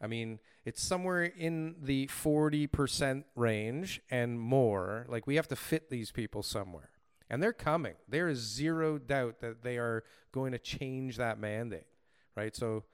I 0.00 0.06
mean, 0.06 0.38
it's 0.64 0.82
somewhere 0.82 1.24
in 1.24 1.76
the 1.82 2.06
40% 2.06 3.24
range 3.34 4.00
and 4.10 4.40
more. 4.40 5.06
Like 5.08 5.26
we 5.26 5.36
have 5.36 5.48
to 5.48 5.56
fit 5.56 5.90
these 5.90 6.10
people 6.10 6.42
somewhere. 6.42 6.90
And 7.30 7.42
they're 7.42 7.52
coming. 7.52 7.94
There 8.08 8.28
is 8.28 8.38
zero 8.38 8.96
doubt 8.96 9.40
that 9.40 9.62
they 9.62 9.76
are 9.76 10.04
going 10.32 10.52
to 10.52 10.58
change 10.58 11.16
that 11.18 11.38
mandate, 11.38 11.86
right? 12.34 12.56
So 12.56 12.84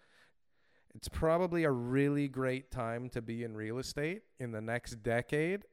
it's 0.95 1.09
probably 1.09 1.65
a 1.65 1.71
really 1.71 2.29
great 2.29 2.71
time 2.71 3.09
to 3.11 3.21
be 3.23 3.43
in 3.43 3.57
real 3.57 3.79
estate 3.79 4.23
in 4.39 4.53
the 4.53 4.61
next 4.61 5.03
decade. 5.03 5.65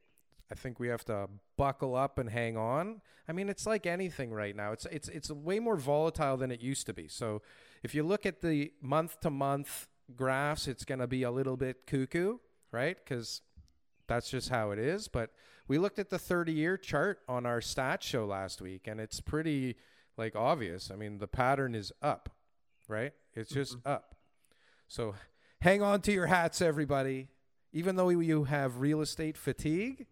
I 0.50 0.54
think 0.54 0.78
we 0.78 0.88
have 0.88 1.04
to 1.06 1.28
buckle 1.56 1.94
up 1.94 2.18
and 2.18 2.28
hang 2.28 2.56
on. 2.56 3.00
I 3.28 3.32
mean, 3.32 3.48
it's 3.48 3.66
like 3.66 3.86
anything 3.86 4.32
right 4.32 4.54
now. 4.54 4.72
It's 4.72 4.84
it's 4.86 5.08
it's 5.08 5.30
way 5.30 5.60
more 5.60 5.76
volatile 5.76 6.36
than 6.36 6.50
it 6.50 6.60
used 6.60 6.86
to 6.86 6.92
be. 6.92 7.08
So 7.08 7.40
if 7.82 7.94
you 7.94 8.02
look 8.02 8.26
at 8.26 8.40
the 8.42 8.72
month 8.82 9.20
to 9.20 9.30
month 9.30 9.88
graphs, 10.14 10.68
it's 10.68 10.84
going 10.84 10.98
to 10.98 11.06
be 11.06 11.22
a 11.22 11.30
little 11.30 11.56
bit 11.56 11.86
cuckoo, 11.86 12.38
right? 12.70 12.98
Because 13.02 13.40
that's 14.08 14.28
just 14.30 14.50
how 14.50 14.72
it 14.72 14.78
is. 14.78 15.08
But 15.08 15.30
we 15.68 15.78
looked 15.78 15.98
at 15.98 16.10
the 16.10 16.18
30 16.18 16.52
year 16.52 16.76
chart 16.76 17.20
on 17.28 17.46
our 17.46 17.60
stats 17.60 18.02
show 18.02 18.26
last 18.26 18.60
week, 18.60 18.86
and 18.86 19.00
it's 19.00 19.20
pretty 19.20 19.76
like 20.18 20.36
obvious. 20.36 20.90
I 20.90 20.96
mean, 20.96 21.16
the 21.18 21.28
pattern 21.28 21.74
is 21.74 21.92
up, 22.02 22.28
right? 22.88 23.12
It's 23.34 23.50
just 23.50 23.78
Mm-hmm. 23.78 23.88
up. 23.88 24.16
So 24.92 25.14
hang 25.62 25.80
on 25.80 26.02
to 26.02 26.12
your 26.12 26.26
hats, 26.26 26.60
everybody. 26.60 27.28
Even 27.72 27.96
though 27.96 28.10
you 28.10 28.44
have 28.44 28.80
real 28.80 29.00
estate 29.00 29.38
fatigue, 29.38 30.06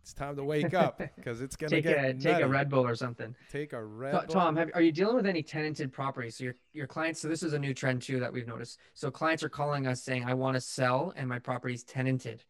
it's 0.00 0.12
time 0.12 0.36
to 0.36 0.44
wake 0.44 0.74
up 0.74 0.98
because 1.16 1.40
it's 1.40 1.56
gonna 1.56 1.70
Take 1.70 1.82
get 1.82 2.04
a 2.04 2.14
take 2.14 2.40
a. 2.40 2.46
Red 2.46 2.70
Bull 2.70 2.86
or 2.86 2.94
something. 2.94 3.34
Take 3.50 3.72
a 3.72 3.84
red. 3.84 4.12
To- 4.12 4.18
Bull. 4.18 4.28
Tom, 4.28 4.54
have, 4.54 4.70
are 4.74 4.80
you 4.80 4.92
dealing 4.92 5.16
with 5.16 5.26
any 5.26 5.42
tenanted 5.42 5.92
properties? 5.92 6.36
So 6.36 6.44
your 6.44 6.54
your 6.72 6.86
clients. 6.86 7.20
So 7.20 7.26
this 7.26 7.42
is 7.42 7.52
a 7.52 7.58
new 7.58 7.74
trend 7.74 8.02
too 8.02 8.20
that 8.20 8.32
we've 8.32 8.46
noticed. 8.46 8.78
So 8.94 9.10
clients 9.10 9.42
are 9.42 9.48
calling 9.48 9.88
us 9.88 10.04
saying, 10.04 10.24
"I 10.24 10.34
want 10.34 10.54
to 10.54 10.60
sell 10.60 11.12
and 11.16 11.28
my 11.28 11.40
property's 11.40 11.82
tenanted," 11.82 12.44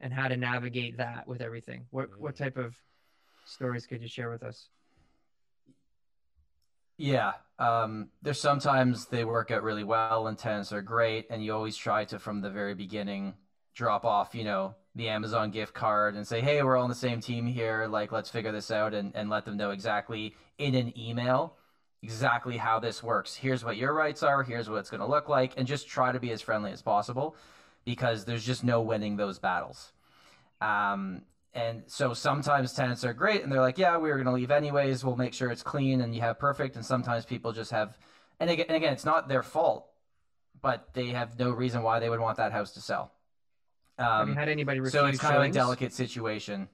and 0.00 0.14
how 0.14 0.28
to 0.28 0.36
navigate 0.38 0.96
that 0.96 1.28
with 1.28 1.42
everything. 1.42 1.84
What 1.90 2.18
what 2.18 2.36
mm. 2.36 2.38
type 2.38 2.56
of 2.56 2.74
stories 3.44 3.86
could 3.86 4.00
you 4.00 4.08
share 4.08 4.30
with 4.30 4.42
us? 4.42 4.70
Yeah, 7.00 7.32
um, 7.58 8.10
there's 8.20 8.38
sometimes 8.38 9.06
they 9.06 9.24
work 9.24 9.50
out 9.50 9.62
really 9.62 9.84
well 9.84 10.26
and 10.26 10.36
tenants 10.36 10.70
are 10.70 10.82
great, 10.82 11.26
and 11.30 11.42
you 11.42 11.54
always 11.54 11.74
try 11.74 12.04
to 12.04 12.18
from 12.18 12.42
the 12.42 12.50
very 12.50 12.74
beginning 12.74 13.32
drop 13.74 14.04
off, 14.04 14.34
you 14.34 14.44
know, 14.44 14.74
the 14.94 15.08
Amazon 15.08 15.50
gift 15.50 15.72
card 15.72 16.14
and 16.14 16.26
say, 16.26 16.42
hey, 16.42 16.62
we're 16.62 16.76
all 16.76 16.82
on 16.82 16.90
the 16.90 16.94
same 16.94 17.20
team 17.22 17.46
here, 17.46 17.86
like 17.86 18.12
let's 18.12 18.28
figure 18.28 18.52
this 18.52 18.70
out 18.70 18.92
and, 18.92 19.16
and 19.16 19.30
let 19.30 19.46
them 19.46 19.56
know 19.56 19.70
exactly 19.70 20.34
in 20.58 20.74
an 20.74 20.92
email 20.98 21.56
exactly 22.02 22.58
how 22.58 22.78
this 22.78 23.02
works. 23.02 23.34
Here's 23.34 23.64
what 23.64 23.78
your 23.78 23.94
rights 23.94 24.22
are, 24.22 24.42
here's 24.42 24.68
what 24.68 24.76
it's 24.76 24.90
gonna 24.90 25.08
look 25.08 25.30
like, 25.30 25.54
and 25.56 25.66
just 25.66 25.88
try 25.88 26.12
to 26.12 26.20
be 26.20 26.32
as 26.32 26.42
friendly 26.42 26.70
as 26.70 26.82
possible 26.82 27.34
because 27.86 28.26
there's 28.26 28.44
just 28.44 28.62
no 28.62 28.82
winning 28.82 29.16
those 29.16 29.38
battles. 29.38 29.92
Um, 30.60 31.22
and 31.52 31.82
so 31.86 32.14
sometimes 32.14 32.72
tenants 32.72 33.04
are 33.04 33.12
great 33.12 33.42
and 33.42 33.50
they're 33.50 33.60
like, 33.60 33.78
yeah, 33.78 33.96
we 33.96 34.08
were 34.08 34.14
going 34.16 34.26
to 34.26 34.32
leave 34.32 34.50
anyways. 34.50 35.04
We'll 35.04 35.16
make 35.16 35.34
sure 35.34 35.50
it's 35.50 35.62
clean 35.62 36.00
and 36.00 36.14
you 36.14 36.20
have 36.20 36.38
perfect. 36.38 36.76
And 36.76 36.84
sometimes 36.84 37.24
people 37.24 37.52
just 37.52 37.70
have, 37.72 37.98
and 38.38 38.48
again, 38.50 38.66
and 38.68 38.76
again, 38.76 38.92
it's 38.92 39.04
not 39.04 39.28
their 39.28 39.42
fault, 39.42 39.88
but 40.62 40.94
they 40.94 41.08
have 41.08 41.38
no 41.38 41.50
reason 41.50 41.82
why 41.82 41.98
they 41.98 42.08
would 42.08 42.20
want 42.20 42.36
that 42.36 42.52
house 42.52 42.72
to 42.74 42.80
sell. 42.80 43.12
Have 43.98 44.28
you 44.28 44.32
Um, 44.32 44.36
had 44.38 44.48
anybody 44.48 44.80
refuse 44.80 44.92
so 45.00 45.06
it's 45.06 45.18
kind 45.18 45.36
of 45.36 45.42
a 45.42 45.50
delicate 45.50 45.92
situation. 45.92 46.68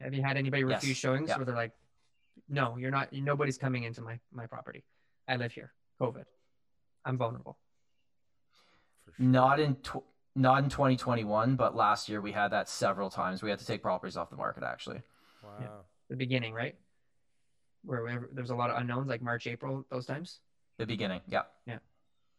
Have 0.00 0.12
you 0.14 0.22
had 0.22 0.36
anybody 0.36 0.62
Yes. 0.62 0.82
refuse 0.82 0.96
showings 0.96 1.28
Yeah. 1.30 1.36
where 1.36 1.44
they're 1.46 1.54
like, 1.56 1.72
"No, 2.48 2.76
you're 2.76 2.90
not. 2.90 3.12
Nobody's 3.12 3.56
coming 3.58 3.84
into 3.84 4.00
my 4.02 4.20
my 4.30 4.46
property. 4.46 4.84
I 5.26 5.36
live 5.36 5.52
here. 5.52 5.72
COVID. 6.00 6.24
I'm 7.04 7.16
vulnerable." 7.16 7.58
Sure. 9.06 9.14
Not 9.18 9.58
in, 9.60 9.76
tw- 9.76 10.04
not 10.36 10.62
in 10.64 10.70
2021, 10.70 11.56
but 11.56 11.76
last 11.76 12.08
year 12.08 12.20
we 12.20 12.32
had 12.32 12.48
that 12.48 12.68
several 12.68 13.10
times. 13.10 13.42
We 13.42 13.50
had 13.50 13.58
to 13.60 13.66
take 13.66 13.82
properties 13.82 14.16
off 14.16 14.30
the 14.30 14.36
market 14.36 14.62
actually. 14.64 15.02
Wow. 15.42 15.84
The 16.08 16.16
beginning, 16.16 16.54
right? 16.54 16.74
Where 17.84 18.02
where 18.02 18.28
there's 18.32 18.50
a 18.50 18.54
lot 18.56 18.70
of 18.70 18.78
unknowns, 18.78 19.08
like 19.08 19.22
March, 19.22 19.46
April, 19.46 19.84
those 19.90 20.06
times. 20.06 20.40
The 20.78 20.86
beginning. 20.86 21.20
Yeah. 21.28 21.42
Yeah, 21.66 21.78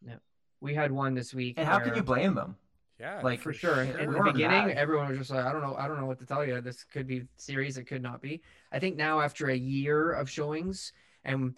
yeah. 0.05 0.15
We 0.59 0.73
had 0.73 0.91
one 0.91 1.13
this 1.13 1.33
week. 1.33 1.55
And 1.57 1.67
how 1.67 1.77
where- 1.77 1.85
can 1.85 1.95
you 1.95 2.03
blame 2.03 2.35
them? 2.35 2.57
Yeah. 2.99 3.19
Like, 3.21 3.41
for 3.41 3.51
sure. 3.51 3.81
In, 3.81 3.99
in 3.99 4.11
the 4.13 4.23
beginning, 4.23 4.67
mad. 4.67 4.77
everyone 4.77 5.09
was 5.09 5.17
just 5.17 5.29
like, 5.29 5.43
I 5.43 5.51
don't 5.51 5.61
know, 5.61 5.75
I 5.75 5.85
don't 5.85 5.99
know 5.99 6.05
what 6.05 6.17
to 6.19 6.25
tell 6.25 6.45
you. 6.45 6.61
This 6.61 6.85
could 6.85 7.05
be 7.07 7.25
serious, 7.35 7.75
it 7.75 7.83
could 7.83 8.01
not 8.01 8.21
be. 8.21 8.41
I 8.71 8.79
think 8.79 8.95
now 8.95 9.19
after 9.19 9.49
a 9.49 9.55
year 9.55 10.13
of 10.13 10.29
showings, 10.29 10.93
and 11.25 11.55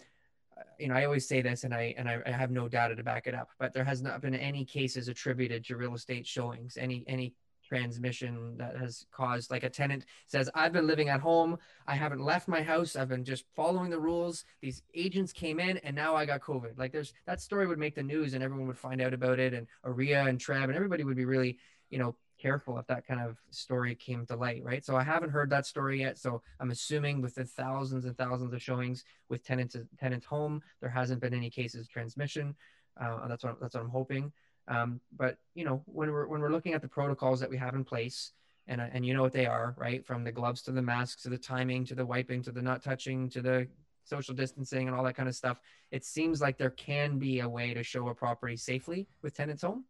you 0.78 0.88
know, 0.88 0.94
I 0.94 1.04
always 1.04 1.26
say 1.26 1.42
this, 1.42 1.64
and 1.64 1.74
I 1.74 1.94
and 1.96 2.08
I, 2.08 2.20
I 2.26 2.30
have 2.30 2.50
no 2.50 2.68
data 2.68 2.96
to 2.96 3.02
back 3.02 3.26
it 3.26 3.34
up, 3.34 3.50
but 3.58 3.74
there 3.74 3.84
has 3.84 4.02
not 4.02 4.20
been 4.20 4.34
any 4.34 4.64
cases 4.64 5.08
attributed 5.08 5.64
to 5.66 5.76
real 5.76 5.94
estate 5.94 6.26
showings, 6.26 6.76
any 6.76 7.04
any 7.06 7.34
transmission 7.68 8.56
that 8.56 8.76
has 8.76 9.04
caused 9.12 9.50
like 9.50 9.62
a 9.62 9.68
tenant 9.68 10.06
says 10.26 10.48
i've 10.54 10.72
been 10.72 10.86
living 10.86 11.10
at 11.10 11.20
home. 11.20 11.58
I 11.86 11.96
haven't 11.96 12.20
left 12.20 12.48
my 12.48 12.62
house. 12.62 12.96
I've 12.96 13.10
been 13.10 13.24
just 13.24 13.44
following 13.54 13.90
the 13.90 14.00
rules. 14.00 14.44
These 14.62 14.82
agents 14.94 15.32
came 15.32 15.60
in 15.60 15.76
and 15.78 15.94
now 15.94 16.16
i 16.16 16.24
got 16.24 16.40
covid. 16.40 16.78
Like 16.78 16.92
there's 16.92 17.12
that 17.26 17.42
story 17.42 17.66
would 17.66 17.78
make 17.78 17.94
the 17.94 18.02
news 18.02 18.32
and 18.32 18.42
everyone 18.42 18.68
would 18.68 18.78
find 18.78 19.02
out 19.02 19.12
about 19.12 19.38
it 19.38 19.52
and 19.52 19.66
OREA 19.84 20.28
and 20.28 20.38
TREB 20.38 20.64
and 20.64 20.76
everybody 20.76 21.04
would 21.04 21.16
be 21.16 21.26
really 21.26 21.58
you 21.90 21.98
know 21.98 22.16
careful 22.38 22.78
if 22.78 22.86
that 22.86 23.06
kind 23.06 23.20
of 23.20 23.36
story 23.50 23.94
came 23.94 24.24
to 24.24 24.36
light 24.36 24.62
right 24.64 24.84
so 24.84 24.96
i 24.96 25.02
haven't 25.02 25.30
heard 25.30 25.50
that 25.50 25.66
story 25.66 26.00
yet 26.00 26.18
so 26.18 26.40
i'm 26.60 26.70
assuming 26.70 27.20
with 27.20 27.34
the 27.34 27.44
thousands 27.44 28.04
and 28.04 28.16
thousands 28.16 28.52
of 28.52 28.62
showings 28.62 29.04
with 29.28 29.44
tenants 29.44 29.76
tenants 29.98 30.26
home 30.26 30.62
there 30.80 30.90
hasn't 30.90 31.20
been 31.20 31.34
any 31.34 31.50
cases 31.50 31.82
of 31.82 31.88
transmission 31.88 32.54
uh, 33.00 33.26
that's 33.28 33.44
what 33.44 33.60
that's 33.60 33.74
what 33.74 33.82
i'm 33.82 33.90
hoping 33.90 34.32
um, 34.68 35.00
but 35.16 35.38
you 35.54 35.64
know, 35.64 35.82
when 35.86 36.12
we're 36.12 36.26
when 36.26 36.40
we're 36.40 36.52
looking 36.52 36.74
at 36.74 36.82
the 36.82 36.88
protocols 36.88 37.40
that 37.40 37.50
we 37.50 37.56
have 37.56 37.74
in 37.74 37.84
place, 37.84 38.32
and 38.66 38.80
and 38.80 39.04
you 39.04 39.14
know 39.14 39.22
what 39.22 39.32
they 39.32 39.46
are, 39.46 39.74
right? 39.78 40.04
From 40.04 40.24
the 40.24 40.32
gloves 40.32 40.62
to 40.62 40.72
the 40.72 40.82
masks 40.82 41.22
to 41.22 41.30
the 41.30 41.38
timing 41.38 41.84
to 41.86 41.94
the 41.94 42.04
wiping 42.04 42.42
to 42.42 42.52
the 42.52 42.62
not 42.62 42.82
touching 42.82 43.28
to 43.30 43.40
the 43.40 43.66
social 44.04 44.34
distancing 44.34 44.86
and 44.86 44.96
all 44.96 45.04
that 45.04 45.16
kind 45.16 45.28
of 45.28 45.34
stuff. 45.34 45.60
It 45.90 46.04
seems 46.04 46.40
like 46.40 46.58
there 46.58 46.70
can 46.70 47.18
be 47.18 47.40
a 47.40 47.48
way 47.48 47.74
to 47.74 47.82
show 47.82 48.08
a 48.08 48.14
property 48.14 48.56
safely 48.56 49.06
with 49.22 49.34
tenants 49.34 49.62
home. 49.62 49.84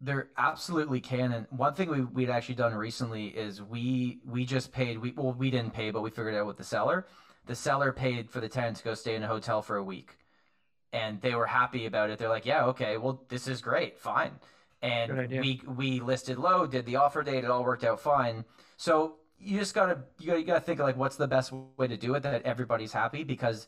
There 0.00 0.28
absolutely 0.36 1.00
can. 1.00 1.32
And 1.32 1.46
one 1.50 1.74
thing 1.74 1.88
we, 1.88 2.02
we'd 2.02 2.30
actually 2.30 2.56
done 2.56 2.74
recently 2.74 3.28
is 3.28 3.62
we 3.62 4.20
we 4.26 4.44
just 4.44 4.72
paid. 4.72 4.98
We 4.98 5.12
well, 5.12 5.32
we 5.32 5.50
didn't 5.50 5.72
pay, 5.72 5.90
but 5.90 6.02
we 6.02 6.10
figured 6.10 6.34
out 6.34 6.46
with 6.46 6.58
the 6.58 6.64
seller. 6.64 7.06
The 7.46 7.54
seller 7.54 7.92
paid 7.92 8.30
for 8.30 8.40
the 8.40 8.48
tenant 8.48 8.76
to 8.78 8.84
go 8.84 8.94
stay 8.94 9.14
in 9.14 9.22
a 9.22 9.28
hotel 9.28 9.62
for 9.62 9.76
a 9.76 9.84
week, 9.84 10.18
and 10.92 11.20
they 11.20 11.34
were 11.34 11.46
happy 11.46 11.86
about 11.86 12.10
it. 12.10 12.18
They're 12.18 12.28
like, 12.28 12.46
"Yeah, 12.46 12.66
okay, 12.66 12.98
well, 12.98 13.24
this 13.28 13.48
is 13.48 13.60
great, 13.62 13.98
fine." 13.98 14.32
And 14.82 15.10
we 15.40 15.62
we 15.66 16.00
listed 16.00 16.38
low, 16.38 16.66
did 16.66 16.84
the 16.86 16.96
offer 16.96 17.22
date, 17.22 17.44
it 17.44 17.50
all 17.50 17.64
worked 17.64 17.84
out 17.84 18.00
fine. 18.00 18.44
So 18.76 19.16
you 19.38 19.58
just 19.58 19.74
gotta 19.74 20.00
you 20.18 20.26
gotta, 20.28 20.40
you 20.40 20.46
gotta 20.46 20.60
think 20.60 20.80
like, 20.80 20.96
what's 20.96 21.16
the 21.16 21.28
best 21.28 21.52
way 21.78 21.86
to 21.88 21.96
do 21.96 22.14
it 22.14 22.22
that 22.22 22.42
everybody's 22.42 22.92
happy? 22.92 23.24
Because 23.24 23.66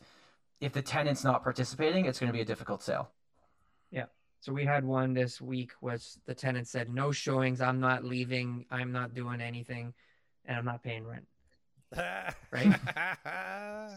if 0.61 0.73
the 0.73 0.81
tenant's 0.81 1.23
not 1.23 1.43
participating, 1.43 2.05
it's 2.05 2.19
going 2.19 2.27
to 2.27 2.33
be 2.33 2.41
a 2.41 2.45
difficult 2.45 2.83
sale. 2.83 3.11
So 4.41 4.53
we 4.53 4.63
had 4.63 4.85
one 4.85 5.13
this 5.13 5.41
week 5.41 5.71
was 5.81 6.17
the 6.25 6.33
tenant 6.33 6.67
said 6.67 6.89
no 6.89 7.11
showings. 7.11 7.59
I'm 7.59 7.81
not 7.81 8.05
leaving. 8.05 8.65
I'm 8.71 8.91
not 8.91 9.13
doing 9.13 9.41
anything, 9.41 9.93
and 10.45 10.57
I'm 10.57 10.65
not 10.65 10.83
paying 10.83 11.05
rent. 11.05 11.25
Right? 12.51 12.79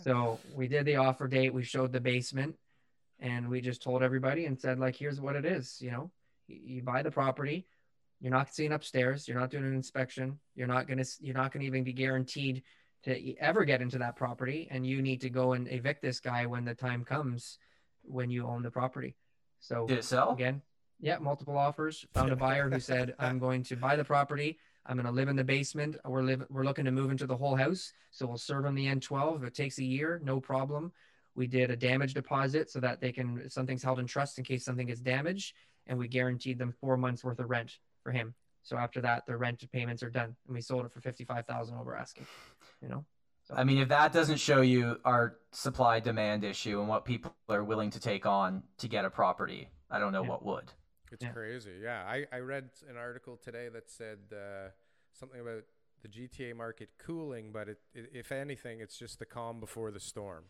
So 0.02 0.40
we 0.54 0.66
did 0.66 0.84
the 0.84 0.96
offer 0.96 1.28
date. 1.28 1.54
We 1.54 1.62
showed 1.62 1.92
the 1.92 2.00
basement, 2.00 2.56
and 3.20 3.48
we 3.48 3.60
just 3.60 3.82
told 3.82 4.02
everybody 4.02 4.46
and 4.46 4.60
said 4.60 4.78
like, 4.78 4.96
here's 4.96 5.20
what 5.20 5.36
it 5.36 5.44
is. 5.44 5.80
You 5.80 5.90
know, 5.92 6.10
you, 6.48 6.82
buy 6.82 7.02
the 7.02 7.10
property. 7.10 7.66
You're 8.20 8.32
not 8.32 8.54
seeing 8.54 8.72
upstairs. 8.72 9.28
You're 9.28 9.38
not 9.38 9.50
doing 9.50 9.64
an 9.64 9.74
inspection. 9.74 10.38
You're 10.56 10.66
not 10.66 10.88
gonna. 10.88 11.04
You're 11.20 11.36
not 11.36 11.52
gonna 11.52 11.64
even 11.66 11.84
be 11.84 11.92
guaranteed 11.92 12.62
to 13.04 13.36
ever 13.38 13.64
get 13.64 13.80
into 13.80 13.98
that 13.98 14.16
property. 14.16 14.68
And 14.70 14.86
you 14.86 15.02
need 15.02 15.20
to 15.20 15.30
go 15.30 15.52
and 15.52 15.70
evict 15.70 16.02
this 16.02 16.20
guy 16.20 16.46
when 16.46 16.64
the 16.64 16.74
time 16.74 17.04
comes, 17.04 17.58
when 18.02 18.30
you 18.30 18.46
own 18.46 18.62
the 18.62 18.70
property. 18.70 19.14
So 19.62 19.86
Did 19.86 19.98
it 19.98 20.04
sell? 20.04 20.32
again, 20.32 20.60
yeah, 21.00 21.18
multiple 21.18 21.56
offers. 21.56 22.04
Found 22.14 22.32
a 22.32 22.36
buyer 22.36 22.68
who 22.68 22.80
said, 22.80 23.14
"I'm 23.18 23.38
going 23.38 23.62
to 23.64 23.76
buy 23.76 23.96
the 23.96 24.04
property. 24.04 24.58
I'm 24.84 24.96
going 24.96 25.06
to 25.06 25.12
live 25.12 25.28
in 25.28 25.36
the 25.36 25.44
basement. 25.44 25.96
We're 26.04 26.22
live, 26.22 26.44
We're 26.50 26.64
looking 26.64 26.84
to 26.84 26.90
move 26.90 27.10
into 27.12 27.26
the 27.26 27.36
whole 27.36 27.54
house, 27.54 27.92
so 28.10 28.26
we'll 28.26 28.36
serve 28.36 28.66
on 28.66 28.74
the 28.74 28.86
N12. 28.86 29.38
If 29.38 29.44
it 29.44 29.54
takes 29.54 29.78
a 29.78 29.84
year, 29.84 30.20
no 30.24 30.40
problem. 30.40 30.92
We 31.34 31.46
did 31.46 31.70
a 31.70 31.76
damage 31.76 32.12
deposit 32.12 32.70
so 32.70 32.80
that 32.80 33.00
they 33.00 33.12
can 33.12 33.48
something's 33.48 33.82
held 33.82 34.00
in 34.00 34.06
trust 34.06 34.36
in 34.38 34.44
case 34.44 34.64
something 34.64 34.88
gets 34.88 35.00
damaged, 35.00 35.54
and 35.86 35.96
we 35.98 36.08
guaranteed 36.08 36.58
them 36.58 36.74
four 36.80 36.96
months 36.96 37.24
worth 37.24 37.38
of 37.38 37.48
rent 37.48 37.78
for 38.02 38.10
him. 38.10 38.34
So 38.64 38.76
after 38.76 39.00
that, 39.00 39.26
the 39.26 39.36
rent 39.36 39.64
payments 39.72 40.02
are 40.02 40.10
done, 40.10 40.36
and 40.46 40.54
we 40.54 40.60
sold 40.60 40.84
it 40.84 40.92
for 40.92 41.00
fifty-five 41.00 41.46
thousand 41.46 41.78
over 41.78 41.96
asking. 41.96 42.26
You 42.82 42.88
know, 42.88 43.04
I 43.50 43.64
mean, 43.64 43.78
if 43.78 43.88
that 43.88 44.12
doesn't 44.12 44.38
show 44.38 44.60
you 44.62 44.98
our 45.04 45.38
supply 45.52 46.00
demand 46.00 46.44
issue 46.44 46.80
and 46.80 46.88
what 46.88 47.04
people 47.04 47.34
are 47.48 47.64
willing 47.64 47.90
to 47.90 48.00
take 48.00 48.26
on 48.26 48.62
to 48.78 48.88
get 48.88 49.04
a 49.04 49.10
property, 49.10 49.68
I 49.90 49.98
don't 49.98 50.12
know 50.12 50.22
Yeah. 50.22 50.28
what 50.30 50.44
would. 50.44 50.72
It's 51.10 51.24
Yeah. 51.24 51.32
crazy. 51.32 51.78
Yeah, 51.82 52.04
I, 52.06 52.26
I 52.32 52.38
read 52.38 52.70
an 52.88 52.96
article 52.96 53.36
today 53.36 53.68
that 53.68 53.90
said 53.90 54.18
uh, 54.32 54.70
something 55.12 55.40
about 55.40 55.64
the 56.00 56.08
GTA 56.08 56.54
market 56.54 56.90
cooling, 56.98 57.52
but 57.52 57.68
it, 57.68 57.78
it, 57.94 58.10
if 58.14 58.32
anything, 58.32 58.80
it's 58.80 58.98
just 58.98 59.18
the 59.18 59.26
calm 59.26 59.60
before 59.60 59.90
the 59.90 60.00
storm. 60.00 60.44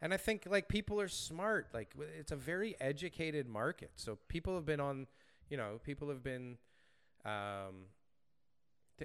And 0.00 0.12
I 0.12 0.16
think 0.16 0.46
like 0.46 0.68
people 0.68 1.00
are 1.00 1.08
smart. 1.08 1.68
Like 1.72 1.94
it's 2.18 2.32
a 2.32 2.36
very 2.36 2.76
educated 2.80 3.48
market, 3.48 3.92
so 3.96 4.18
people 4.28 4.54
have 4.54 4.66
been 4.66 4.80
on, 4.80 5.06
you 5.48 5.56
know, 5.56 5.80
people 5.82 6.08
have 6.08 6.22
been. 6.22 6.58
Um, 7.24 7.86
th- 7.86 8.03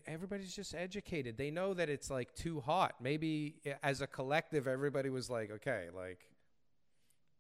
everybody's 0.08 0.56
just 0.56 0.76
educated. 0.76 1.38
They 1.38 1.52
know 1.52 1.74
that 1.74 1.90
it's 1.90 2.10
like 2.10 2.34
too 2.36 2.62
hot. 2.62 2.96
Maybe 3.02 3.56
eh, 3.66 3.74
as 3.84 4.02
a 4.02 4.08
collective, 4.08 4.68
everybody 4.68 5.10
was 5.10 5.30
like, 5.30 5.52
okay, 5.52 5.88
like 5.96 6.20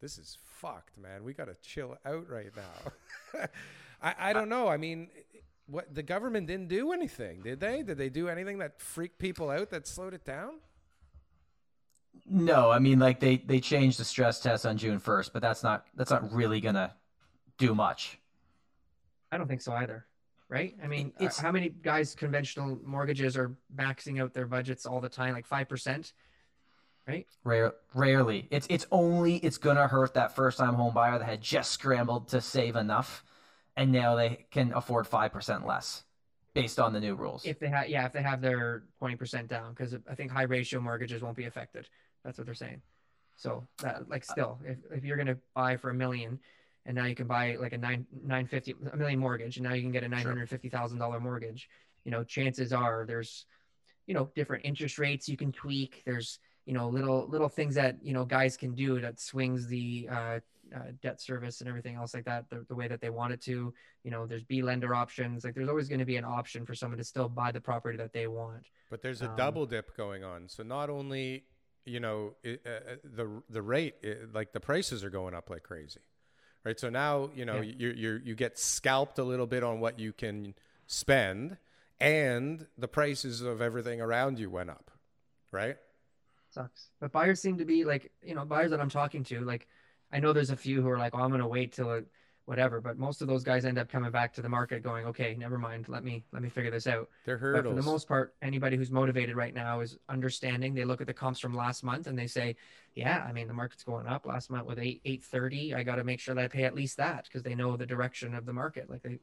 this 0.01 0.17
is 0.17 0.37
fucked, 0.43 0.97
man. 0.97 1.23
We 1.23 1.33
got 1.33 1.45
to 1.45 1.55
chill 1.61 1.97
out 2.05 2.29
right 2.29 2.51
now. 2.55 3.45
I, 4.01 4.29
I 4.29 4.33
don't 4.33 4.49
know. 4.49 4.67
I 4.67 4.77
mean, 4.77 5.09
eh, 5.15 5.39
what 5.67 5.93
the 5.93 6.03
government 6.03 6.47
didn't 6.47 6.69
do 6.69 6.91
anything, 6.91 7.41
did 7.41 7.59
they? 7.59 7.83
Did 7.83 7.97
they 7.97 8.09
do 8.09 8.27
anything 8.27 8.57
that 8.59 8.81
freaked 8.81 9.19
people 9.19 9.49
out 9.49 9.69
that 9.69 9.87
slowed 9.87 10.13
it 10.13 10.25
down? 10.25 10.53
No, 12.25 12.71
I 12.71 12.79
mean 12.79 12.99
like 12.99 13.19
they 13.19 13.37
they 13.37 13.59
changed 13.59 13.99
the 13.99 14.03
stress 14.03 14.39
test 14.39 14.65
on 14.65 14.77
June 14.77 14.99
first, 14.99 15.31
but 15.31 15.41
that's 15.41 15.63
not 15.63 15.85
that's 15.95 16.11
not 16.11 16.31
really 16.31 16.59
gonna 16.59 16.95
do 17.57 17.75
much. 17.75 18.19
I 19.31 19.37
don't 19.37 19.47
think 19.47 19.61
so 19.61 19.73
either. 19.73 20.05
Right? 20.49 20.75
I 20.83 20.87
mean, 20.87 21.13
uh, 21.19 21.25
It's- 21.25 21.37
how 21.37 21.51
many 21.51 21.69
guys 21.69 22.15
conventional 22.15 22.79
mortgages 22.83 23.37
are 23.37 23.55
maxing 23.73 24.19
out 24.19 24.33
their 24.33 24.47
budgets 24.47 24.85
all 24.87 24.99
the 24.99 25.09
time, 25.09 25.33
like 25.33 25.45
five 25.45 25.69
percent? 25.69 26.13
Right? 27.07 27.27
Rare, 27.43 27.73
rarely. 27.93 28.47
It's 28.49 28.65
it's 28.69 28.87
only 28.91 29.37
it's 29.37 29.57
gonna 29.59 29.87
hurt 29.87 30.15
that 30.15 30.35
first 30.35 30.57
time 30.57 30.73
home 30.73 30.93
buyer 30.93 31.19
that 31.19 31.25
had 31.25 31.41
just 31.41 31.71
scrambled 31.71 32.27
to 32.29 32.41
save 32.41 32.75
enough, 32.75 33.23
and 33.75 33.91
now 33.91 34.15
they 34.15 34.47
can 34.49 34.73
afford 34.73 35.05
five 35.07 35.31
percent 35.31 35.67
less, 35.67 36.03
based 36.55 36.79
on 36.79 36.93
the 36.93 36.99
new 36.99 37.13
rules. 37.15 37.45
If 37.45 37.59
they 37.59 37.69
have, 37.69 37.87
yeah, 37.87 38.05
if 38.05 38.13
they 38.13 38.21
have 38.23 38.41
their 38.41 38.83
twenty 38.97 39.15
percent 39.15 39.49
down, 39.49 39.73
because 39.73 39.95
I 40.09 40.15
think 40.15 40.31
high 40.31 40.43
ratio 40.43 40.79
mortgages 40.81 41.21
won't 41.21 41.37
be 41.37 41.45
affected. 41.45 41.87
That's 42.23 42.37
what 42.39 42.45
they're 42.45 42.53
saying. 42.55 42.81
So 43.37 43.67
that, 43.77 44.09
like, 44.09 44.23
still, 44.25 44.59
if 44.63 44.77
if 44.91 45.03
you're 45.03 45.17
gonna 45.17 45.37
buy 45.53 45.77
for 45.77 45.91
a 45.91 45.93
million, 45.93 46.39
and 46.85 46.95
now 46.95 47.05
you 47.05 47.15
can 47.15 47.27
buy 47.27 47.55
like 47.59 47.73
a 47.73 47.77
nine 47.77 48.05
nine 48.25 48.47
fifty 48.47 48.73
a 48.91 48.97
million 48.97 49.19
mortgage, 49.19 49.57
and 49.57 49.65
now 49.65 49.73
you 49.73 49.81
can 49.81 49.91
get 49.91 50.03
a 50.03 50.07
nine 50.09 50.25
hundred 50.25 50.49
fifty 50.49 50.69
thousand 50.69 50.99
dollar 50.99 51.19
mortgage. 51.19 51.69
You 52.05 52.11
know, 52.11 52.23
chances 52.23 52.71
are 52.73 53.05
there's, 53.07 53.45
you 54.07 54.13
know, 54.13 54.29
different 54.35 54.65
interest 54.65 54.97
rates 54.97 55.27
you 55.29 55.37
can 55.37 55.51
tweak. 55.51 56.01
There's 56.05 56.39
you 56.65 56.73
know 56.73 56.87
little 56.87 57.27
little 57.27 57.49
things 57.49 57.75
that 57.75 57.97
you 58.03 58.13
know 58.13 58.25
guys 58.25 58.55
can 58.55 58.75
do 58.75 58.99
that 59.01 59.19
swings 59.19 59.67
the 59.67 60.07
uh, 60.11 60.39
uh, 60.75 60.79
debt 61.01 61.19
service 61.19 61.61
and 61.61 61.69
everything 61.69 61.95
else 61.95 62.13
like 62.13 62.25
that 62.25 62.47
the, 62.49 62.63
the 62.67 62.75
way 62.75 62.87
that 62.87 63.01
they 63.01 63.09
want 63.09 63.33
it 63.33 63.41
to 63.41 63.73
you 64.03 64.11
know 64.11 64.27
there's 64.27 64.43
b 64.43 64.61
lender 64.61 64.93
options 64.93 65.43
like 65.43 65.55
there's 65.55 65.69
always 65.69 65.89
going 65.89 65.97
to 65.99 66.05
be 66.05 66.17
an 66.17 66.25
option 66.25 66.65
for 66.65 66.75
someone 66.75 66.97
to 66.97 67.03
still 67.03 67.27
buy 67.27 67.51
the 67.51 67.59
property 67.59 67.97
that 67.97 68.13
they 68.13 68.27
want 68.27 68.67
But 68.91 69.01
there's 69.01 69.23
a 69.23 69.29
Um, 69.29 69.35
double 69.35 69.65
dip 69.65 69.97
going 69.97 70.23
on. 70.23 70.47
So 70.47 70.61
not 70.61 70.91
only 70.91 71.45
you 71.85 71.99
know 71.99 72.35
it, 72.43 72.61
uh, 72.65 72.69
uh, 72.69 72.95
the 73.03 73.41
the 73.49 73.63
rate, 73.63 73.95
it, 74.03 74.31
like 74.31 74.51
the 74.51 74.59
prices 74.59 75.03
are 75.03 75.09
going 75.09 75.33
up 75.33 75.49
like 75.49 75.63
crazy, 75.63 76.01
right? 76.63 76.79
So 76.79 76.89
now 76.89 77.29
you 77.35 77.45
know 77.45 77.55
Yeah. 77.61 77.73
you 77.77 77.89
you 77.89 78.21
you 78.23 78.35
get 78.35 78.57
scalped 78.59 79.19
a 79.19 79.23
little 79.23 79.47
bit 79.47 79.63
on 79.63 79.79
what 79.79 79.99
you 79.99 80.13
can 80.13 80.55
spend, 80.87 81.57
and 81.99 82.67
the 82.77 82.87
prices 82.87 83.41
of 83.41 83.61
everything 83.61 84.01
around 84.01 84.39
you 84.39 84.49
went 84.49 84.69
up, 84.69 84.91
right? 85.51 85.77
sucks 86.51 86.89
but 86.99 87.11
buyers 87.11 87.39
seem 87.39 87.59
to 87.59 87.65
be 87.65 87.85
like 87.85 88.11
you 88.23 88.33
know 88.33 88.43
buyers 88.43 88.71
that 88.71 88.81
i'm 88.81 88.89
talking 88.89 89.23
to 89.23 89.39
like 89.41 89.67
i 90.11 90.19
know 90.19 90.33
there's 90.33 90.49
a 90.49 90.55
few 90.57 90.81
who 90.81 90.89
are 90.89 90.97
like 90.97 91.13
oh 91.13 91.19
i'm 91.19 91.29
going 91.29 91.39
to 91.41 91.45
wait 91.47 91.71
till 91.71 91.91
it 91.91 92.07
whatever 92.49 92.81
but 92.81 92.97
most 92.97 93.21
of 93.21 93.27
those 93.27 93.43
guys 93.43 93.63
end 93.63 93.77
up 93.77 93.87
coming 93.87 94.09
back 94.09 94.33
to 94.33 94.41
the 94.41 94.49
market 94.49 94.81
going 94.81 95.05
okay 95.05 95.35
never 95.37 95.59
mind 95.59 95.87
let 95.87 96.03
me 96.03 96.23
let 96.31 96.41
me 96.41 96.49
figure 96.49 96.71
this 96.71 96.87
out 96.87 97.07
They're 97.23 97.37
hurdles. 97.37 97.63
But 97.63 97.69
for 97.69 97.75
the 97.75 97.85
most 97.85 98.07
part, 98.07 98.33
anybody 98.41 98.75
who's 98.75 98.89
motivated 98.89 99.35
right 99.35 99.53
now 99.53 99.81
is 99.81 99.99
understanding. 100.09 100.73
They 100.73 100.83
look 100.83 100.99
at 100.99 101.05
the 101.05 101.13
comps 101.13 101.39
from 101.39 101.53
last 101.53 101.83
month 101.83 102.07
and 102.07 102.17
they 102.17 102.25
say, 102.25 102.55
"Yeah, 102.95 103.23
I 103.27 103.33
mean 103.33 103.47
the 103.47 103.53
market's 103.53 103.83
going 103.83 104.07
up. 104.07 104.25
Last 104.25 104.49
month 104.49 104.65
with 104.65 104.79
eight 104.79 104.99
eight 105.05 105.23
thirty, 105.23 105.75
I 105.75 105.83
got 105.83 105.97
to 105.97 106.03
make 106.03 106.19
sure 106.19 106.33
that 106.33 106.43
I 106.43 106.47
pay 106.47 106.63
at 106.63 106.73
least 106.73 106.97
that 106.97 107.25
because 107.25 107.43
they 107.43 107.53
know 107.53 107.77
the 107.77 107.85
direction 107.85 108.33
of 108.33 108.47
the 108.47 108.53
market." 108.53 108.89
Like 108.89 109.03
they, 109.03 109.19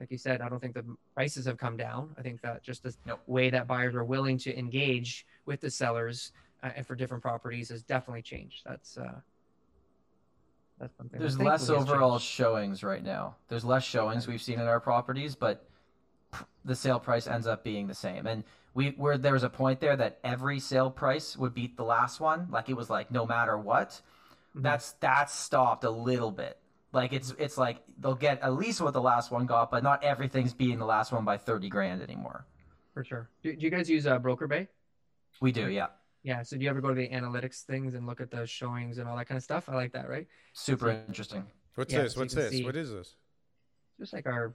like 0.00 0.10
you 0.10 0.18
said, 0.18 0.40
I 0.40 0.48
don't 0.48 0.58
think 0.58 0.74
the 0.74 0.84
prices 1.14 1.44
have 1.46 1.56
come 1.56 1.76
down. 1.76 2.16
I 2.18 2.22
think 2.22 2.40
that 2.42 2.64
just 2.64 2.82
the 2.82 2.92
Nope. 3.06 3.20
way 3.28 3.50
that 3.50 3.68
buyers 3.68 3.94
are 3.94 4.02
willing 4.04 4.38
to 4.38 4.58
engage 4.58 5.24
with 5.46 5.60
the 5.60 5.70
sellers 5.70 6.32
uh, 6.64 6.70
and 6.74 6.84
for 6.84 6.96
different 6.96 7.22
properties 7.22 7.68
has 7.68 7.84
definitely 7.84 8.22
changed. 8.22 8.62
That's 8.66 8.98
uh, 8.98 9.20
that's 10.80 10.96
something. 10.96 11.20
There's 11.20 11.38
less 11.38 11.68
overall 11.70 12.12
changed. 12.18 12.24
showings 12.24 12.82
right 12.82 13.02
now. 13.04 13.36
There's 13.48 13.64
less 13.64 13.84
showings 13.84 14.26
we've 14.26 14.42
seen 14.42 14.58
in 14.58 14.66
our 14.66 14.80
properties, 14.80 15.34
but 15.36 15.68
the 16.64 16.74
sale 16.74 16.98
price 17.00 17.26
ends 17.26 17.46
up 17.46 17.62
being 17.64 17.86
the 17.86 17.94
same. 17.94 18.26
And 18.26 18.44
we 18.74 18.90
where 18.90 19.18
there 19.18 19.32
was 19.34 19.42
a 19.42 19.50
point 19.50 19.80
there 19.80 19.96
that 19.96 20.18
every 20.24 20.58
sale 20.60 20.90
price 20.90 21.36
would 21.36 21.54
beat 21.54 21.76
the 21.76 21.84
last 21.84 22.20
one, 22.20 22.48
like 22.50 22.68
it 22.68 22.74
was 22.76 22.88
like 22.90 23.10
no 23.10 23.26
matter 23.26 23.58
what. 23.58 24.00
Mhm. 24.56 24.62
That's 24.62 24.92
that's 25.00 25.34
stopped 25.34 25.84
a 25.84 25.90
little 25.90 26.30
bit. 26.30 26.56
Like 26.92 27.12
it's 27.12 27.34
it's 27.38 27.58
like 27.58 27.82
they'll 28.00 28.14
get 28.14 28.40
at 28.42 28.54
least 28.54 28.80
what 28.80 28.92
the 28.94 29.00
last 29.02 29.30
one 29.30 29.46
got, 29.46 29.70
but 29.70 29.82
not 29.82 30.02
everything's 30.02 30.54
beating 30.54 30.78
the 30.78 30.86
last 30.86 31.12
one 31.12 31.24
by 31.24 31.36
thirty 31.36 31.68
grand 31.68 32.02
anymore. 32.02 32.46
for 32.94 33.04
sure. 33.04 33.28
Do, 33.42 33.54
do 33.54 33.60
you 33.64 33.70
guys 33.70 33.88
use 33.88 34.06
uh, 34.06 34.18
BrokerBay? 34.18 34.66
We 35.40 35.52
do, 35.52 35.68
yeah. 35.70 35.86
Yeah. 36.22 36.42
So 36.42 36.56
do 36.56 36.64
you 36.64 36.70
ever 36.70 36.80
go 36.80 36.88
to 36.88 36.94
the 36.94 37.08
analytics 37.08 37.62
things 37.62 37.94
and 37.94 38.06
look 38.06 38.20
at 38.20 38.30
the 38.30 38.46
showings 38.46 38.98
and 38.98 39.08
all 39.08 39.16
that 39.16 39.26
kind 39.26 39.36
of 39.36 39.42
stuff? 39.44 39.68
I 39.68 39.74
like 39.74 39.92
that, 39.92 40.08
right? 40.08 40.26
Super 40.52 40.90
interesting. 40.90 41.46
What's 41.74 41.92
Yeah, 41.92 42.02
this? 42.02 42.14
so 42.14 42.20
What's 42.20 42.34
this? 42.34 42.50
see- 42.50 42.64
What 42.64 42.76
is 42.76 42.90
this? 42.90 43.16
Just 43.98 44.12
like 44.12 44.26
our, 44.26 44.54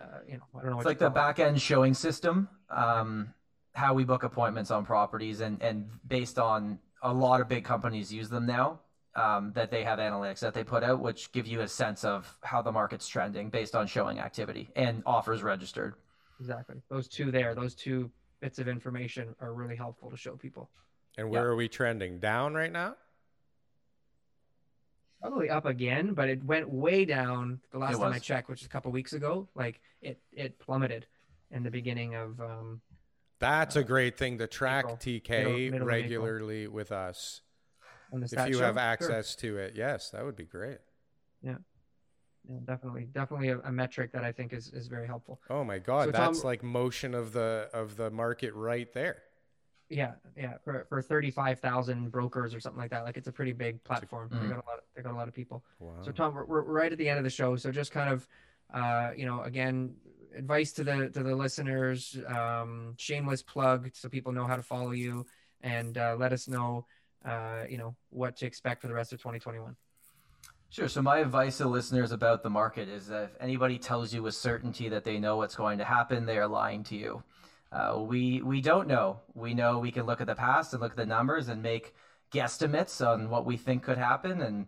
uh, 0.00 0.04
you 0.26 0.36
know, 0.36 0.42
I 0.54 0.58
don't 0.60 0.70
know 0.70 0.76
what 0.76 0.80
It's 0.82 0.86
like 0.86 0.98
the 0.98 1.10
back 1.10 1.38
end 1.38 1.60
showing 1.60 1.94
system, 1.94 2.48
um, 2.70 3.32
how 3.74 3.94
we 3.94 4.04
book 4.04 4.22
appointments 4.22 4.70
on 4.70 4.84
properties, 4.84 5.40
and 5.40 5.62
and 5.62 5.88
based 6.06 6.38
on 6.38 6.78
a 7.02 7.12
lot 7.12 7.40
of 7.40 7.48
big 7.48 7.64
companies 7.64 8.12
use 8.12 8.28
them 8.28 8.46
now. 8.46 8.80
Um, 9.14 9.52
that 9.54 9.72
they 9.72 9.82
have 9.82 9.98
analytics 9.98 10.38
that 10.40 10.54
they 10.54 10.62
put 10.62 10.84
out, 10.84 11.00
which 11.00 11.32
give 11.32 11.44
you 11.46 11.62
a 11.62 11.66
sense 11.68 12.04
of 12.04 12.38
how 12.44 12.62
the 12.62 12.70
market's 12.70 13.08
trending 13.08 13.50
based 13.50 13.74
on 13.74 13.88
showing 13.88 14.20
activity 14.20 14.70
and 14.76 15.02
offers 15.06 15.42
registered. 15.42 15.94
Exactly. 16.38 16.76
Those 16.88 17.08
two 17.08 17.32
there, 17.32 17.52
those 17.52 17.74
two 17.74 18.12
bits 18.40 18.58
of 18.58 18.68
information 18.68 19.34
are 19.40 19.52
really 19.52 19.76
helpful 19.76 20.10
to 20.10 20.16
show 20.16 20.36
people. 20.36 20.70
And 21.16 21.30
where 21.30 21.42
Yeah. 21.42 21.48
are 21.48 21.56
we 21.56 21.68
trending? 21.68 22.18
Down 22.20 22.54
right 22.54 22.70
now? 22.72 22.96
Probably 25.20 25.50
up 25.50 25.66
again, 25.66 26.14
but 26.14 26.28
it 26.28 26.44
went 26.44 26.68
way 26.70 27.04
down 27.04 27.60
the 27.72 27.78
last 27.78 27.98
time 27.98 28.12
I 28.12 28.20
checked, 28.20 28.48
which 28.48 28.60
is 28.60 28.66
a 28.66 28.70
couple 28.70 28.92
weeks 28.92 29.12
ago. 29.14 29.48
Like 29.56 29.80
it, 30.00 30.20
it 30.32 30.58
plummeted 30.60 31.06
in 31.50 31.64
the 31.64 31.70
beginning 31.70 32.14
of. 32.14 32.40
Um, 32.40 32.80
That's 33.40 33.74
a 33.74 33.82
great 33.82 34.16
thing 34.16 34.38
to 34.38 34.46
track 34.46 34.84
April. 34.84 34.96
TK 34.96 35.28
Middle- 35.30 35.52
middle 35.52 35.66
of 35.66 35.72
April. 35.74 35.86
regularly 35.86 36.68
with 36.68 36.92
us. 36.92 37.42
If 38.12 38.32
you 38.48 38.54
show. 38.54 38.60
have 38.64 38.74
Sure. 38.76 38.80
access 38.80 39.34
to 39.36 39.58
it, 39.58 39.74
yes, 39.74 40.10
that 40.10 40.24
would 40.24 40.36
be 40.36 40.46
great. 40.46 40.78
Yeah, 41.42 41.58
definitely, 42.64 43.08
definitely 43.12 43.48
a, 43.50 43.58
a 43.60 43.72
metric 43.72 44.12
that 44.12 44.24
I 44.24 44.32
think 44.32 44.52
is, 44.52 44.72
is 44.72 44.86
very 44.88 45.06
helpful. 45.06 45.40
Oh 45.50 45.64
my 45.64 45.78
god, 45.78 46.06
So, 46.06 46.10
that's 46.12 46.40
Tom- 46.40 46.46
like 46.46 46.62
motion 46.62 47.14
of 47.14 47.32
the 47.32 47.68
of 47.72 47.96
the 47.96 48.10
market 48.10 48.54
right 48.54 48.92
there. 48.92 49.22
Yeah, 49.90 50.12
yeah, 50.36 50.54
for, 50.64 50.84
for 50.88 51.00
thirty 51.00 51.30
five 51.30 51.60
thousand 51.60 52.10
brokers 52.10 52.54
or 52.54 52.60
something 52.60 52.80
like 52.80 52.90
that. 52.90 53.04
Like 53.04 53.16
it's 53.16 53.28
a 53.28 53.32
pretty 53.32 53.52
big 53.52 53.82
platform. 53.84 54.28
They 54.30 54.36
Mhm. 54.36 54.48
got 54.50 54.64
a 54.64 54.68
lot. 54.68 54.78
Of, 54.78 54.84
they 54.94 55.02
got 55.02 55.12
a 55.12 55.16
lot 55.16 55.28
of 55.28 55.34
people. 55.34 55.64
Wow. 55.80 55.94
So 56.02 56.12
Tom, 56.12 56.34
we're, 56.34 56.44
we're 56.44 56.62
right 56.62 56.92
at 56.92 56.98
the 56.98 57.08
end 57.08 57.18
of 57.18 57.24
the 57.24 57.30
show. 57.30 57.56
So 57.56 57.72
just 57.72 57.90
kind 57.90 58.10
of, 58.10 58.28
uh, 58.72 59.12
you 59.16 59.24
know, 59.24 59.42
again, 59.42 59.94
advice 60.36 60.72
to 60.72 60.84
the 60.84 61.08
to 61.10 61.22
the 61.22 61.34
listeners. 61.34 62.18
Um, 62.26 62.94
shameless 62.98 63.42
plug, 63.42 63.90
so 63.94 64.08
people 64.10 64.32
know 64.32 64.46
how 64.46 64.56
to 64.56 64.62
follow 64.62 64.90
you, 64.90 65.24
and 65.62 65.96
uh, 65.96 66.16
let 66.18 66.34
us 66.34 66.48
know, 66.48 66.84
uh, 67.24 67.64
you 67.68 67.78
know, 67.78 67.96
what 68.10 68.36
to 68.36 68.46
expect 68.46 68.82
for 68.82 68.88
the 68.88 68.94
rest 68.94 69.14
of 69.14 69.20
2021. 69.20 69.74
Sure. 70.70 70.88
So 70.88 71.00
my 71.00 71.18
advice 71.18 71.58
to 71.58 71.68
listeners 71.68 72.12
about 72.12 72.42
the 72.42 72.50
market 72.50 72.88
is 72.88 73.06
that 73.08 73.24
if 73.24 73.30
anybody 73.40 73.78
tells 73.78 74.12
you 74.12 74.22
with 74.22 74.34
certainty 74.34 74.88
that 74.90 75.02
they 75.04 75.18
know 75.18 75.36
what's 75.36 75.56
going 75.56 75.78
to 75.78 75.84
happen, 75.84 76.26
they 76.26 76.38
are 76.38 76.46
lying 76.46 76.84
to 76.84 76.96
you. 76.96 77.22
Uh, 77.72 77.98
we 78.00 78.42
we 78.42 78.60
don't 78.60 78.86
know. 78.88 79.20
We 79.34 79.54
know 79.54 79.78
we 79.78 79.90
can 79.90 80.04
look 80.04 80.20
at 80.20 80.26
the 80.26 80.34
past 80.34 80.72
and 80.72 80.82
look 80.82 80.92
at 80.92 80.96
the 80.96 81.06
numbers 81.06 81.48
and 81.48 81.62
make 81.62 81.94
guesstimates 82.32 83.06
on 83.06 83.30
what 83.30 83.44
we 83.46 83.56
think 83.56 83.82
could 83.82 83.98
happen, 83.98 84.40
and 84.42 84.66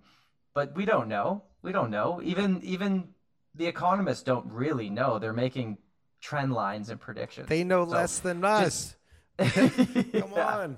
but 0.55 0.75
we 0.75 0.85
don't 0.85 1.09
know. 1.09 1.43
We 1.63 1.73
don't 1.73 1.91
know. 1.91 2.21
Even 2.23 2.61
even 2.63 3.09
the 3.55 3.67
economists 3.67 4.23
don't 4.23 4.51
really 4.51 4.89
know. 4.91 5.19
They're 5.19 5.33
making 5.33 5.79
trend 6.21 6.53
lines 6.53 6.89
and 6.91 7.01
predictions. 7.01 7.49
They 7.49 7.65
know 7.65 7.85
So 7.85 7.91
less 7.93 8.19
than 8.21 8.41
just- 8.43 8.97
us. 9.39 9.55
Come 9.55 10.33
Yeah 10.37 10.59
on. 10.59 10.77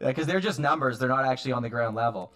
because 0.00 0.26
they're 0.26 0.40
just 0.40 0.58
numbers 0.58 0.98
they're 0.98 1.08
not 1.08 1.24
actually 1.24 1.52
on 1.52 1.62
the 1.62 1.68
ground 1.68 1.94
level 1.94 2.32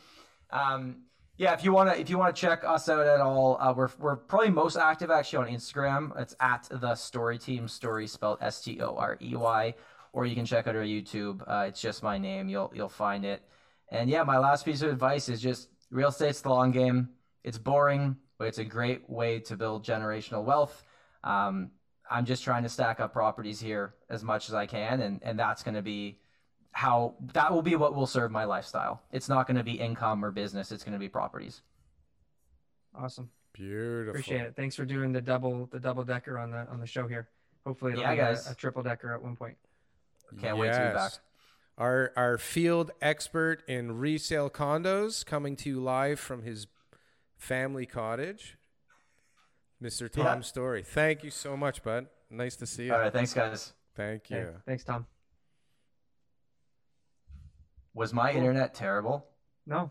um, 0.52 0.98
yeah 1.40 1.54
if 1.54 1.64
you 1.64 1.72
want 1.72 1.88
to 1.88 1.98
if 1.98 2.10
you 2.10 2.18
want 2.18 2.36
to 2.36 2.38
check 2.38 2.62
us 2.64 2.86
out 2.90 3.06
at 3.06 3.18
all 3.18 3.56
uh, 3.60 3.72
we're, 3.72 3.88
we're 3.98 4.14
probably 4.14 4.50
most 4.50 4.76
active 4.76 5.10
actually 5.10 5.38
on 5.38 5.52
instagram. 5.52 6.12
It's 6.20 6.36
at 6.38 6.68
the 6.70 6.94
Storey 6.94 7.38
team 7.38 7.66
Storey 7.66 8.06
spelled 8.06 8.38
s-t-o-r-e-y 8.42 9.74
or 10.12 10.26
you 10.26 10.34
can 10.34 10.44
check 10.44 10.66
out 10.66 10.76
our 10.76 10.82
youtube. 10.82 11.42
Uh, 11.46 11.64
it's 11.68 11.80
just 11.80 12.02
my 12.02 12.18
name. 12.18 12.50
You'll 12.50 12.70
you'll 12.74 12.90
find 12.90 13.24
it. 13.24 13.42
And 13.88 14.10
yeah 14.10 14.22
my 14.22 14.36
last 14.36 14.66
piece 14.66 14.82
of 14.82 14.90
advice 14.90 15.30
is 15.30 15.40
just 15.40 15.70
real 15.90 16.10
estate's 16.10 16.42
the 16.42 16.50
long 16.50 16.72
game. 16.72 17.08
It's 17.42 17.58
boring 17.58 18.16
but 18.38 18.48
it's 18.48 18.58
a 18.58 18.64
great 18.64 19.08
way 19.08 19.40
to 19.40 19.56
build 19.56 19.82
generational 19.82 20.44
wealth. 20.44 20.84
Um, 21.24 21.70
i'm 22.10 22.26
just 22.26 22.44
trying 22.44 22.64
to 22.64 22.68
stack 22.68 23.00
up 23.00 23.12
properties 23.12 23.60
here 23.60 23.94
as 24.10 24.24
much 24.24 24.48
as 24.48 24.54
i 24.54 24.66
can 24.66 25.00
and 25.00 25.20
and 25.22 25.38
that's 25.38 25.62
going 25.62 25.76
to 25.76 25.82
be 25.82 26.18
how 26.72 27.14
that 27.34 27.52
will 27.52 27.62
be 27.62 27.76
what 27.76 27.94
will 27.94 28.06
serve 28.06 28.30
my 28.30 28.44
lifestyle. 28.44 29.02
It's 29.12 29.28
not 29.28 29.47
going 29.47 29.56
to 29.56 29.64
be 29.64 29.72
income 29.72 30.24
or 30.24 30.30
business. 30.30 30.70
It's 30.72 30.84
going 30.84 30.92
to 30.92 30.98
be 30.98 31.09
properties. 31.09 31.62
Awesome, 32.94 33.30
Beautiful. 33.52 34.10
appreciate 34.10 34.40
it. 34.42 34.56
Thanks 34.56 34.74
for 34.76 34.84
doing 34.84 35.12
the 35.12 35.20
double 35.20 35.66
the 35.70 35.78
double 35.80 36.05
decker 36.05 36.38
on 36.38 36.51
the 36.51 36.66
on 36.68 36.80
the 36.80 36.86
show 36.86 37.06
here. 37.06 37.28
Hopefully, 37.66 37.92
it'll 37.92 38.02
Yeah, 38.02 38.14
be 38.14 38.18
a- 38.20 38.24
guys. 38.24 38.51
A, 38.51 38.55
triple 38.55 38.82
decker 38.82 39.12
at 39.12 39.22
one 39.22 39.36
point. 39.36 39.56
Can't 40.40 40.56
wait 40.59 40.72
to 40.72 40.78
be 40.88 40.94
back. 40.94 41.12
Our 41.78 42.12
our 42.16 42.36
field 42.38 42.90
expert 43.01 43.62
in 43.68 43.98
resale 43.98 44.51
condos 44.51 45.24
coming 45.24 45.56
to 45.56 45.68
you 45.68 45.80
live 45.80 46.20
from 46.20 46.42
his 46.42 46.66
family 47.36 47.86
cottage. 47.86 48.56
Mr. 49.82 50.10
Tom 50.12 50.24
Yeah. 50.24 50.40
Storey. 50.40 50.82
Thank 50.82 51.24
you 51.24 51.30
so 51.30 51.56
much, 51.56 51.82
bud. 51.82 52.06
Nice 52.28 52.55
to 52.56 52.66
see 52.66 52.86
you. 52.86 52.92
All 52.94 53.01
right, 53.01 53.12
thanks, 53.12 53.32
guys. 53.32 53.72
Thank 53.94 54.28
you. 54.30 54.36
Okay, 54.36 54.56
thanks, 54.66 54.84
Tom. 54.84 55.06
Was 57.94 58.12
my 58.12 58.32
internet 58.32 58.74
terrible? 58.74 59.26
No. 59.66 59.90